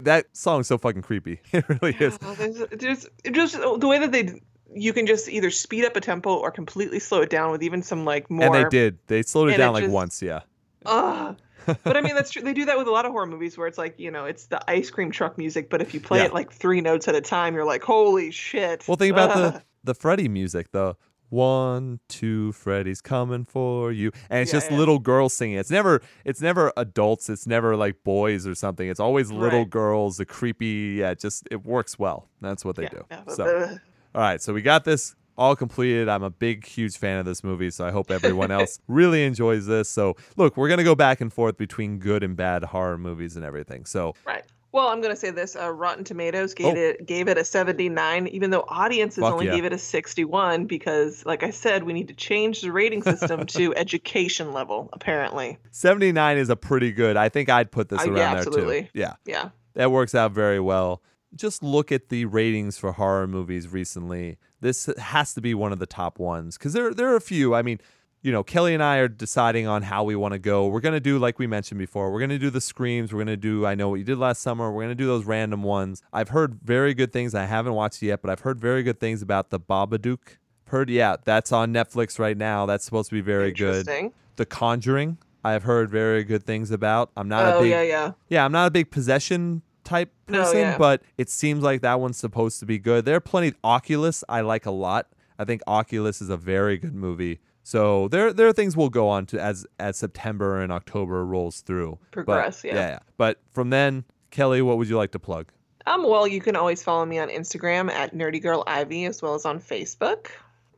That 0.00 0.26
song's 0.32 0.66
so 0.66 0.78
fucking 0.78 1.02
creepy. 1.02 1.40
It 1.52 1.68
really 1.68 1.94
is. 2.00 2.18
Oh, 2.22 2.34
there's, 2.34 2.64
there's 2.72 3.06
just 3.30 3.54
the 3.54 3.86
way 3.86 3.98
that 3.98 4.12
they 4.12 4.40
you 4.74 4.92
can 4.92 5.06
just 5.06 5.28
either 5.28 5.50
speed 5.50 5.84
up 5.84 5.96
a 5.96 6.00
tempo 6.00 6.34
or 6.36 6.50
completely 6.50 6.98
slow 6.98 7.20
it 7.22 7.30
down 7.30 7.50
with 7.50 7.62
even 7.62 7.82
some 7.82 8.04
like 8.04 8.30
more. 8.30 8.44
And 8.44 8.54
they 8.54 8.68
did. 8.68 8.98
They 9.06 9.22
slowed 9.22 9.50
it 9.50 9.56
down 9.56 9.70
it 9.70 9.72
like 9.72 9.84
just- 9.84 9.92
once, 9.94 10.22
yeah. 10.22 10.40
Ugh. 10.86 11.36
but 11.84 11.96
I 11.96 12.00
mean 12.00 12.14
that's 12.16 12.30
true. 12.32 12.42
They 12.42 12.52
do 12.54 12.64
that 12.64 12.76
with 12.76 12.88
a 12.88 12.90
lot 12.90 13.06
of 13.06 13.12
horror 13.12 13.26
movies 13.26 13.56
where 13.56 13.68
it's 13.68 13.78
like 13.78 13.98
you 13.98 14.10
know 14.10 14.24
it's 14.24 14.46
the 14.46 14.60
ice 14.70 14.90
cream 14.90 15.10
truck 15.10 15.38
music, 15.38 15.70
but 15.70 15.80
if 15.80 15.94
you 15.94 16.00
play 16.00 16.18
Yeah. 16.18 16.24
it 16.26 16.34
like 16.34 16.50
three 16.52 16.80
notes 16.80 17.06
at 17.08 17.14
a 17.14 17.20
time, 17.20 17.54
you're 17.54 17.64
like, 17.64 17.82
holy 17.82 18.30
shit. 18.32 18.86
Well, 18.88 18.96
think 18.96 19.12
about 19.12 19.30
Ugh. 19.30 19.52
the 19.54 19.62
the 19.84 19.94
Freddy 19.94 20.28
music, 20.28 20.72
the 20.72 20.96
one, 21.28 21.98
two, 22.08 22.52
Freddy's 22.52 23.00
coming 23.00 23.44
for 23.46 23.90
you, 23.90 24.10
and 24.28 24.40
it's 24.40 24.52
Yeah, 24.52 24.58
just 24.60 24.70
yeah. 24.70 24.76
little 24.76 24.98
girls 24.98 25.32
singing. 25.32 25.56
It's 25.56 25.70
never, 25.70 26.02
it's 26.26 26.42
never 26.42 26.74
adults. 26.76 27.30
It's 27.30 27.46
never 27.46 27.74
like 27.74 28.04
boys 28.04 28.46
or 28.46 28.54
something. 28.54 28.86
It's 28.86 29.00
always 29.00 29.32
little 29.32 29.60
Right. 29.60 29.70
girls. 29.70 30.18
The 30.18 30.26
creepy, 30.26 30.96
yeah, 30.98 31.14
just 31.14 31.48
it 31.50 31.64
works 31.64 31.98
well. 31.98 32.28
That's 32.42 32.66
what 32.66 32.76
they 32.76 32.84
do. 32.86 33.06
yeah, 33.10 33.22
So. 33.28 33.78
All 34.14 34.20
right, 34.22 34.40
so 34.40 34.52
we 34.52 34.62
got 34.62 34.84
this 34.84 35.14
all 35.38 35.56
completed. 35.56 36.08
I'm 36.08 36.22
a 36.22 36.30
big, 36.30 36.66
huge 36.66 36.96
fan 36.98 37.18
of 37.18 37.24
this 37.24 37.42
movie, 37.42 37.70
so 37.70 37.86
I 37.86 37.90
hope 37.90 38.10
everyone 38.10 38.50
else 38.58 38.78
really 38.88 39.24
enjoys 39.24 39.66
this. 39.66 39.88
So, 39.88 40.16
look, 40.36 40.56
we're 40.56 40.68
gonna 40.68 40.84
go 40.84 40.94
back 40.94 41.20
and 41.20 41.32
forth 41.32 41.56
between 41.56 41.98
good 41.98 42.22
and 42.22 42.36
bad 42.36 42.64
horror 42.64 42.98
movies 42.98 43.36
and 43.36 43.44
everything. 43.44 43.84
So, 43.86 44.14
Right. 44.26 44.44
Well, 44.74 44.88
I'm 44.88 45.02
gonna 45.02 45.16
say 45.16 45.30
this: 45.30 45.54
uh, 45.54 45.70
Rotten 45.70 46.02
Tomatoes 46.02 46.54
gave 46.54 46.74
Oh. 46.74 46.80
it 46.80 47.06
gave 47.06 47.28
it 47.28 47.36
a 47.36 47.44
79, 47.44 48.26
even 48.28 48.48
though 48.50 48.64
audiences 48.68 49.20
Fuck 49.22 49.34
only 49.34 49.44
yeah. 49.46 49.54
gave 49.54 49.64
it 49.66 49.72
a 49.74 49.78
61 49.78 50.64
because, 50.64 51.26
like 51.26 51.42
I 51.42 51.50
said, 51.50 51.84
we 51.84 51.92
need 51.92 52.08
to 52.08 52.14
change 52.14 52.62
the 52.62 52.72
rating 52.72 53.02
system 53.02 53.44
to 53.58 53.74
education 53.74 54.54
level. 54.54 54.88
Apparently, 54.94 55.58
79 55.72 56.38
is 56.38 56.48
a 56.48 56.56
pretty 56.56 56.90
good. 56.90 57.18
I 57.18 57.28
think 57.28 57.50
I'd 57.50 57.70
put 57.70 57.90
this 57.90 58.00
Uh, 58.00 58.04
around 58.04 58.16
yeah, 58.16 58.30
there 58.30 58.38
absolutely. 58.38 58.82
too. 58.84 58.88
Yeah. 58.94 59.14
yeah. 59.26 59.48
That 59.74 59.90
works 59.90 60.14
out 60.14 60.32
very 60.32 60.60
well. 60.60 61.02
Just 61.34 61.62
look 61.62 61.90
at 61.90 62.08
the 62.08 62.24
ratings 62.26 62.76
for 62.78 62.92
horror 62.92 63.26
movies 63.26 63.68
recently. 63.68 64.38
This 64.60 64.88
has 64.98 65.34
to 65.34 65.40
be 65.40 65.54
one 65.54 65.72
of 65.72 65.78
the 65.78 65.86
top 65.86 66.18
ones 66.18 66.58
because 66.58 66.72
there 66.72 66.92
there 66.92 67.08
are 67.08 67.16
a 67.16 67.20
few. 67.20 67.54
I 67.54 67.62
mean, 67.62 67.80
you 68.20 68.30
know, 68.30 68.44
Kelly 68.44 68.74
and 68.74 68.82
I 68.82 68.98
are 68.98 69.08
deciding 69.08 69.66
on 69.66 69.82
how 69.82 70.04
we 70.04 70.14
want 70.14 70.32
to 70.32 70.38
go. 70.38 70.66
We're 70.68 70.80
gonna 70.80 71.00
do 71.00 71.18
like 71.18 71.38
we 71.38 71.46
mentioned 71.46 71.78
before. 71.78 72.12
We're 72.12 72.20
gonna 72.20 72.38
do 72.38 72.50
the 72.50 72.60
screams. 72.60 73.12
We're 73.12 73.20
gonna 73.20 73.36
do 73.36 73.66
I 73.66 73.74
know 73.74 73.88
what 73.88 73.96
you 73.96 74.04
did 74.04 74.18
last 74.18 74.42
summer. 74.42 74.70
We're 74.70 74.82
gonna 74.82 74.94
do 74.94 75.06
those 75.06 75.24
random 75.24 75.62
ones. 75.62 76.02
I've 76.12 76.28
heard 76.28 76.60
very 76.62 76.94
good 76.94 77.12
things. 77.12 77.34
I 77.34 77.46
haven't 77.46 77.74
watched 77.74 78.02
it 78.02 78.06
yet, 78.06 78.22
but 78.22 78.30
I've 78.30 78.40
heard 78.40 78.60
very 78.60 78.82
good 78.82 79.00
things 79.00 79.22
about 79.22 79.50
the 79.50 79.58
Babadook. 79.58 80.36
Heard 80.66 80.88
yeah, 80.90 81.16
that's 81.24 81.50
on 81.50 81.72
Netflix 81.72 82.18
right 82.18 82.36
now. 82.36 82.66
That's 82.66 82.84
supposed 82.84 83.10
to 83.10 83.14
be 83.14 83.20
very 83.20 83.52
good. 83.52 84.12
The 84.36 84.46
Conjuring. 84.46 85.18
I've 85.44 85.64
heard 85.64 85.90
very 85.90 86.22
good 86.22 86.44
things 86.44 86.70
about. 86.70 87.10
I'm 87.16 87.28
not 87.28 87.44
a 87.44 87.54
Oh 87.56 87.60
big 87.62 87.70
yeah, 87.70 87.82
yeah. 87.82 88.12
yeah, 88.28 88.44
I'm 88.44 88.52
not 88.52 88.68
a 88.68 88.70
big 88.70 88.90
possession 88.92 89.62
type 89.92 90.12
No, 90.28 90.42
person, 90.42 90.58
yeah. 90.58 90.78
but 90.78 91.02
it 91.18 91.28
seems 91.28 91.62
like 91.62 91.82
that 91.82 92.00
one's 92.00 92.16
supposed 92.16 92.58
to 92.60 92.66
be 92.66 92.78
good. 92.78 93.04
There 93.04 93.16
are 93.16 93.20
plenty. 93.20 93.52
Oculus, 93.64 94.24
I 94.28 94.40
like 94.40 94.66
a 94.66 94.70
lot. 94.70 95.08
I 95.38 95.44
think 95.44 95.62
Oculus 95.66 96.20
is 96.22 96.28
a 96.30 96.36
very 96.36 96.78
good 96.78 96.94
movie. 96.94 97.40
So 97.64 98.08
there, 98.08 98.32
there 98.32 98.48
are 98.48 98.52
things 98.52 98.76
we'll 98.76 98.88
go 98.88 99.08
on 99.08 99.26
to 99.26 99.40
as 99.40 99.66
as 99.78 99.96
September 99.96 100.60
and 100.60 100.72
October 100.72 101.24
rolls 101.24 101.60
through. 101.60 101.98
But- 102.10 102.24
Progress, 102.24 102.64
yeah. 102.64 102.74
yeah. 102.74 102.98
But 103.16 103.40
from 103.50 103.70
then, 103.70 104.04
Kelly, 104.30 104.62
what 104.62 104.78
would 104.78 104.88
you 104.88 104.96
like 104.96 105.12
to 105.12 105.18
plug? 105.18 105.52
Um, 105.86 106.02
well, 106.04 106.26
you 106.28 106.40
can 106.40 106.54
always 106.56 106.82
follow 106.82 107.04
me 107.04 107.18
on 107.18 107.28
Instagram 107.28 107.90
at 107.90 108.14
Nerdy 108.14 108.40
Girl 108.42 108.62
Ivy 108.66 109.04
as 109.06 109.20
well 109.22 109.34
as 109.34 109.44
on 109.44 109.58
Facebook. 109.60 110.28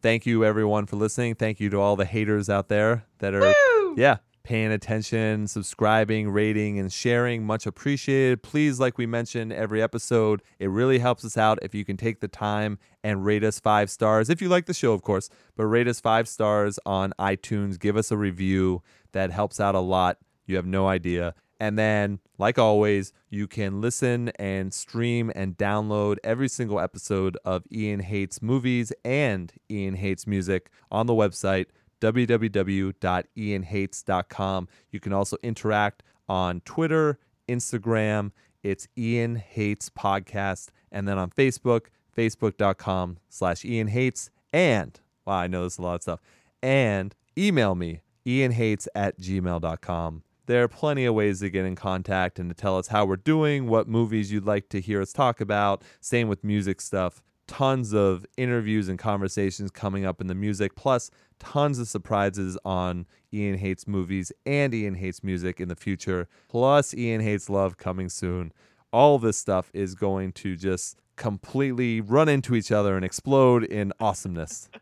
Thank 0.02 0.26
you 0.26 0.44
everyone 0.44 0.86
for 0.86 0.96
listening. 0.96 1.34
Thank 1.34 1.60
you 1.60 1.68
to 1.70 1.78
all 1.80 1.96
the 1.96 2.04
haters 2.06 2.48
out 2.50 2.68
there 2.68 3.04
that 3.18 3.34
are 3.34 3.40
Woo! 3.40 3.94
yeah, 3.96 4.16
paying 4.44 4.70
attention, 4.70 5.48
subscribing, 5.48 6.28
rating, 6.28 6.78
and 6.78 6.92
sharing. 6.92 7.44
Much 7.44 7.66
appreciated. 7.66 8.42
Please, 8.42 8.78
like 8.78 8.98
we 8.98 9.06
mentioned 9.06 9.52
every 9.52 9.82
episode, 9.82 10.42
it 10.58 10.68
really 10.68 10.98
helps 10.98 11.24
us 11.24 11.36
out 11.36 11.58
if 11.62 11.74
you 11.74 11.84
can 11.84 11.96
take 11.96 12.20
the 12.20 12.28
time 12.28 12.78
and 13.02 13.24
rate 13.24 13.42
us 13.42 13.58
five 13.58 13.90
stars. 13.90 14.30
If 14.30 14.40
you 14.42 14.48
like 14.48 14.66
the 14.66 14.74
show, 14.74 14.92
of 14.92 15.02
course, 15.02 15.30
but 15.56 15.64
rate 15.64 15.88
us 15.88 15.98
five 15.98 16.28
stars 16.28 16.78
on 16.84 17.14
iTunes. 17.18 17.80
Give 17.80 17.96
us 17.96 18.10
a 18.10 18.16
review. 18.16 18.82
That 19.12 19.30
helps 19.30 19.58
out 19.58 19.74
a 19.74 19.80
lot. 19.80 20.18
You 20.46 20.56
have 20.56 20.66
no 20.66 20.88
idea. 20.88 21.34
And 21.60 21.78
then, 21.78 22.18
like 22.36 22.58
always, 22.58 23.12
you 23.30 23.46
can 23.46 23.80
listen 23.80 24.28
and 24.38 24.74
stream 24.74 25.32
and 25.34 25.56
download 25.56 26.16
every 26.22 26.48
single 26.48 26.80
episode 26.80 27.38
of 27.44 27.64
Ian 27.72 28.00
Hates 28.00 28.42
Movies 28.42 28.92
and 29.04 29.52
Ian 29.70 29.94
Hates 29.94 30.26
Music 30.26 30.68
on 30.90 31.06
the 31.06 31.14
website 31.14 31.66
www.ianhates.com. 32.00 34.68
You 34.90 35.00
can 35.00 35.12
also 35.12 35.36
interact 35.42 36.02
on 36.28 36.60
Twitter, 36.60 37.18
Instagram. 37.48 38.32
It's 38.62 38.88
Ian 38.96 39.36
Hates 39.36 39.90
Podcast. 39.90 40.68
And 40.90 41.06
then 41.06 41.18
on 41.18 41.30
Facebook, 41.30 41.86
facebook.com 42.16 43.18
slash 43.28 43.64
Ian 43.64 43.88
Hates. 43.88 44.30
And, 44.52 44.98
wow, 45.26 45.38
I 45.38 45.46
know 45.46 45.60
there's 45.60 45.78
a 45.78 45.82
lot 45.82 45.94
of 45.96 46.02
stuff. 46.02 46.20
And 46.62 47.14
email 47.36 47.74
me, 47.74 48.00
ianhates 48.26 48.86
at 48.94 49.20
gmail.com. 49.20 50.22
There 50.46 50.62
are 50.62 50.68
plenty 50.68 51.06
of 51.06 51.14
ways 51.14 51.40
to 51.40 51.50
get 51.50 51.64
in 51.64 51.74
contact 51.74 52.38
and 52.38 52.50
to 52.50 52.54
tell 52.54 52.78
us 52.78 52.88
how 52.88 53.06
we're 53.06 53.16
doing, 53.16 53.66
what 53.66 53.88
movies 53.88 54.30
you'd 54.30 54.44
like 54.44 54.68
to 54.70 54.80
hear 54.80 55.00
us 55.00 55.12
talk 55.12 55.40
about. 55.40 55.82
Same 56.00 56.28
with 56.28 56.44
music 56.44 56.80
stuff. 56.80 57.22
Tons 57.46 57.92
of 57.92 58.24
interviews 58.36 58.88
and 58.88 58.98
conversations 58.98 59.70
coming 59.70 60.04
up 60.06 60.20
in 60.20 60.26
the 60.28 60.34
music, 60.34 60.74
plus 60.76 61.10
tons 61.38 61.78
of 61.78 61.86
surprises 61.88 62.56
on 62.64 63.06
Ian 63.32 63.58
Hates 63.58 63.86
movies 63.86 64.32
and 64.46 64.72
Ian 64.72 64.94
Hates 64.94 65.22
music 65.22 65.60
in 65.60 65.68
the 65.68 65.76
future, 65.76 66.26
plus 66.48 66.94
Ian 66.94 67.20
Hates 67.20 67.50
love 67.50 67.76
coming 67.76 68.08
soon. 68.08 68.52
All 68.92 69.18
this 69.18 69.36
stuff 69.36 69.70
is 69.74 69.94
going 69.94 70.32
to 70.32 70.56
just 70.56 70.98
completely 71.16 72.00
run 72.00 72.28
into 72.28 72.54
each 72.54 72.72
other 72.72 72.96
and 72.96 73.04
explode 73.04 73.64
in 73.64 73.92
awesomeness. 74.00 74.68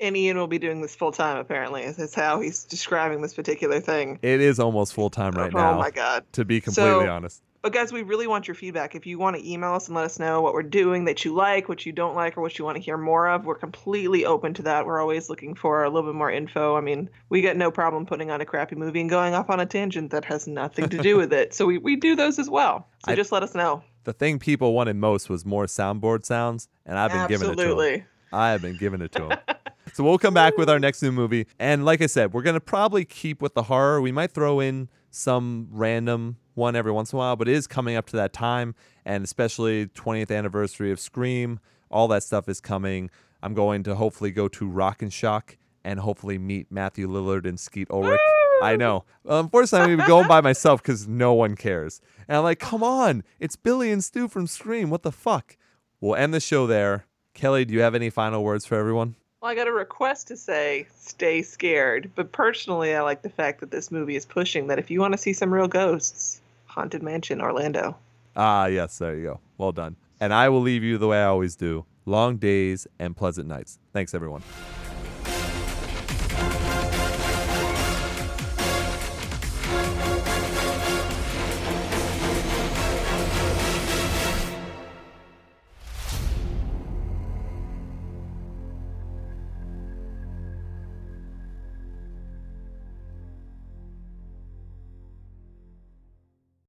And 0.00 0.16
Ian 0.16 0.36
will 0.36 0.48
be 0.48 0.58
doing 0.58 0.82
this 0.82 0.94
full 0.94 1.12
time. 1.12 1.38
Apparently, 1.38 1.88
that's 1.90 2.16
how 2.16 2.40
he's 2.40 2.64
describing 2.64 3.22
this 3.22 3.32
particular 3.32 3.78
thing. 3.80 4.18
It 4.22 4.40
is 4.40 4.58
almost 4.58 4.92
full 4.92 5.08
time 5.08 5.32
right 5.32 5.52
oh 5.54 5.56
now. 5.56 5.74
Oh 5.74 5.78
my 5.78 5.90
god! 5.92 6.24
To 6.32 6.44
be 6.44 6.60
completely 6.60 6.90
So- 7.06 7.08
honest. 7.08 7.42
But 7.64 7.72
guys, 7.72 7.94
we 7.94 8.02
really 8.02 8.26
want 8.26 8.46
your 8.46 8.54
feedback. 8.54 8.94
If 8.94 9.06
you 9.06 9.18
want 9.18 9.36
to 9.36 9.50
email 9.50 9.72
us 9.72 9.86
and 9.86 9.96
let 9.96 10.04
us 10.04 10.18
know 10.18 10.42
what 10.42 10.52
we're 10.52 10.62
doing 10.62 11.06
that 11.06 11.24
you 11.24 11.32
like, 11.34 11.66
what 11.66 11.86
you 11.86 11.92
don't 11.92 12.14
like, 12.14 12.36
or 12.36 12.42
what 12.42 12.58
you 12.58 12.64
want 12.66 12.76
to 12.76 12.82
hear 12.82 12.98
more 12.98 13.26
of, 13.26 13.46
we're 13.46 13.54
completely 13.54 14.26
open 14.26 14.52
to 14.52 14.62
that. 14.64 14.84
We're 14.84 15.00
always 15.00 15.30
looking 15.30 15.54
for 15.54 15.82
a 15.82 15.88
little 15.88 16.10
bit 16.10 16.14
more 16.14 16.30
info. 16.30 16.76
I 16.76 16.82
mean, 16.82 17.08
we 17.30 17.40
get 17.40 17.56
no 17.56 17.70
problem 17.70 18.04
putting 18.04 18.30
on 18.30 18.42
a 18.42 18.44
crappy 18.44 18.76
movie 18.76 19.00
and 19.00 19.08
going 19.08 19.32
off 19.32 19.48
on 19.48 19.60
a 19.60 19.64
tangent 19.64 20.10
that 20.10 20.26
has 20.26 20.46
nothing 20.46 20.90
to 20.90 20.98
do 20.98 21.16
with 21.20 21.32
it. 21.32 21.54
So 21.54 21.64
we, 21.64 21.78
we 21.78 21.96
do 21.96 22.14
those 22.14 22.38
as 22.38 22.50
well. 22.50 22.86
So 23.06 23.12
I- 23.12 23.14
just 23.14 23.32
let 23.32 23.42
us 23.42 23.54
know. 23.54 23.82
The 24.04 24.12
thing 24.12 24.38
people 24.38 24.74
wanted 24.74 24.96
most 24.96 25.30
was 25.30 25.46
more 25.46 25.64
soundboard 25.64 26.26
sounds, 26.26 26.68
and 26.84 26.98
I've 26.98 27.12
been 27.12 27.28
giving 27.28 27.48
it 27.48 27.52
to 27.52 27.56
them. 27.56 27.70
Absolutely. 27.70 28.04
I 28.30 28.50
have 28.50 28.60
been 28.60 28.76
giving 28.76 29.00
it 29.00 29.12
to 29.12 29.28
them. 29.28 29.38
so 29.94 30.04
we'll 30.04 30.18
come 30.18 30.34
back 30.34 30.58
with 30.58 30.68
our 30.68 30.78
next 30.78 31.00
new 31.00 31.12
movie. 31.12 31.46
And 31.58 31.86
like 31.86 32.02
I 32.02 32.06
said, 32.08 32.34
we're 32.34 32.42
going 32.42 32.52
to 32.52 32.60
probably 32.60 33.06
keep 33.06 33.40
with 33.40 33.54
the 33.54 33.62
horror. 33.62 34.02
We 34.02 34.12
might 34.12 34.32
throw 34.32 34.60
in 34.60 34.90
some 35.10 35.68
random 35.70 36.36
one 36.54 36.76
every 36.76 36.92
once 36.92 37.12
in 37.12 37.16
a 37.16 37.18
while, 37.18 37.36
but 37.36 37.48
it 37.48 37.54
is 37.54 37.66
coming 37.66 37.96
up 37.96 38.06
to 38.06 38.16
that 38.16 38.32
time. 38.32 38.74
And 39.04 39.24
especially 39.24 39.86
20th 39.86 40.36
anniversary 40.36 40.90
of 40.90 40.98
Scream, 40.98 41.60
all 41.90 42.08
that 42.08 42.22
stuff 42.22 42.48
is 42.48 42.60
coming. 42.60 43.10
I'm 43.42 43.54
going 43.54 43.82
to 43.84 43.94
hopefully 43.94 44.30
go 44.30 44.48
to 44.48 44.66
Rock 44.66 45.02
and 45.02 45.12
Shock 45.12 45.58
and 45.84 46.00
hopefully 46.00 46.38
meet 46.38 46.70
Matthew 46.70 47.08
Lillard 47.08 47.46
and 47.46 47.60
Skeet 47.60 47.90
Ulrich. 47.90 48.20
I 48.62 48.76
know. 48.76 49.04
Unfortunately, 49.26 49.92
I'm 49.92 50.08
going 50.08 50.26
by 50.26 50.40
myself 50.40 50.82
because 50.82 51.06
no 51.06 51.34
one 51.34 51.56
cares. 51.56 52.00
And 52.26 52.38
I'm 52.38 52.44
like, 52.44 52.58
come 52.58 52.82
on, 52.82 53.22
it's 53.38 53.56
Billy 53.56 53.90
and 53.90 54.02
Stu 54.02 54.28
from 54.28 54.46
Scream. 54.46 54.88
What 54.88 55.02
the 55.02 55.12
fuck? 55.12 55.56
We'll 56.00 56.16
end 56.16 56.32
the 56.32 56.40
show 56.40 56.66
there. 56.66 57.04
Kelly, 57.34 57.64
do 57.64 57.74
you 57.74 57.80
have 57.80 57.94
any 57.94 58.10
final 58.10 58.42
words 58.42 58.64
for 58.64 58.76
everyone? 58.76 59.16
Well, 59.40 59.50
I 59.50 59.54
got 59.54 59.68
a 59.68 59.72
request 59.72 60.28
to 60.28 60.36
say 60.36 60.86
stay 60.96 61.42
scared. 61.42 62.10
But 62.14 62.32
personally, 62.32 62.94
I 62.94 63.02
like 63.02 63.20
the 63.20 63.28
fact 63.28 63.60
that 63.60 63.70
this 63.70 63.90
movie 63.90 64.16
is 64.16 64.24
pushing 64.24 64.68
that 64.68 64.78
if 64.78 64.90
you 64.90 65.00
want 65.00 65.12
to 65.12 65.18
see 65.18 65.34
some 65.34 65.52
real 65.52 65.68
ghosts, 65.68 66.40
Haunted 66.74 67.04
Mansion, 67.04 67.40
Orlando. 67.40 67.96
Ah, 68.34 68.66
yes, 68.66 68.98
there 68.98 69.14
you 69.14 69.22
go. 69.22 69.40
Well 69.58 69.70
done. 69.70 69.94
And 70.18 70.34
I 70.34 70.48
will 70.48 70.60
leave 70.60 70.82
you 70.82 70.98
the 70.98 71.06
way 71.06 71.22
I 71.22 71.26
always 71.26 71.54
do 71.54 71.86
long 72.04 72.36
days 72.36 72.86
and 72.98 73.16
pleasant 73.16 73.48
nights. 73.48 73.78
Thanks, 73.92 74.12
everyone. 74.12 74.42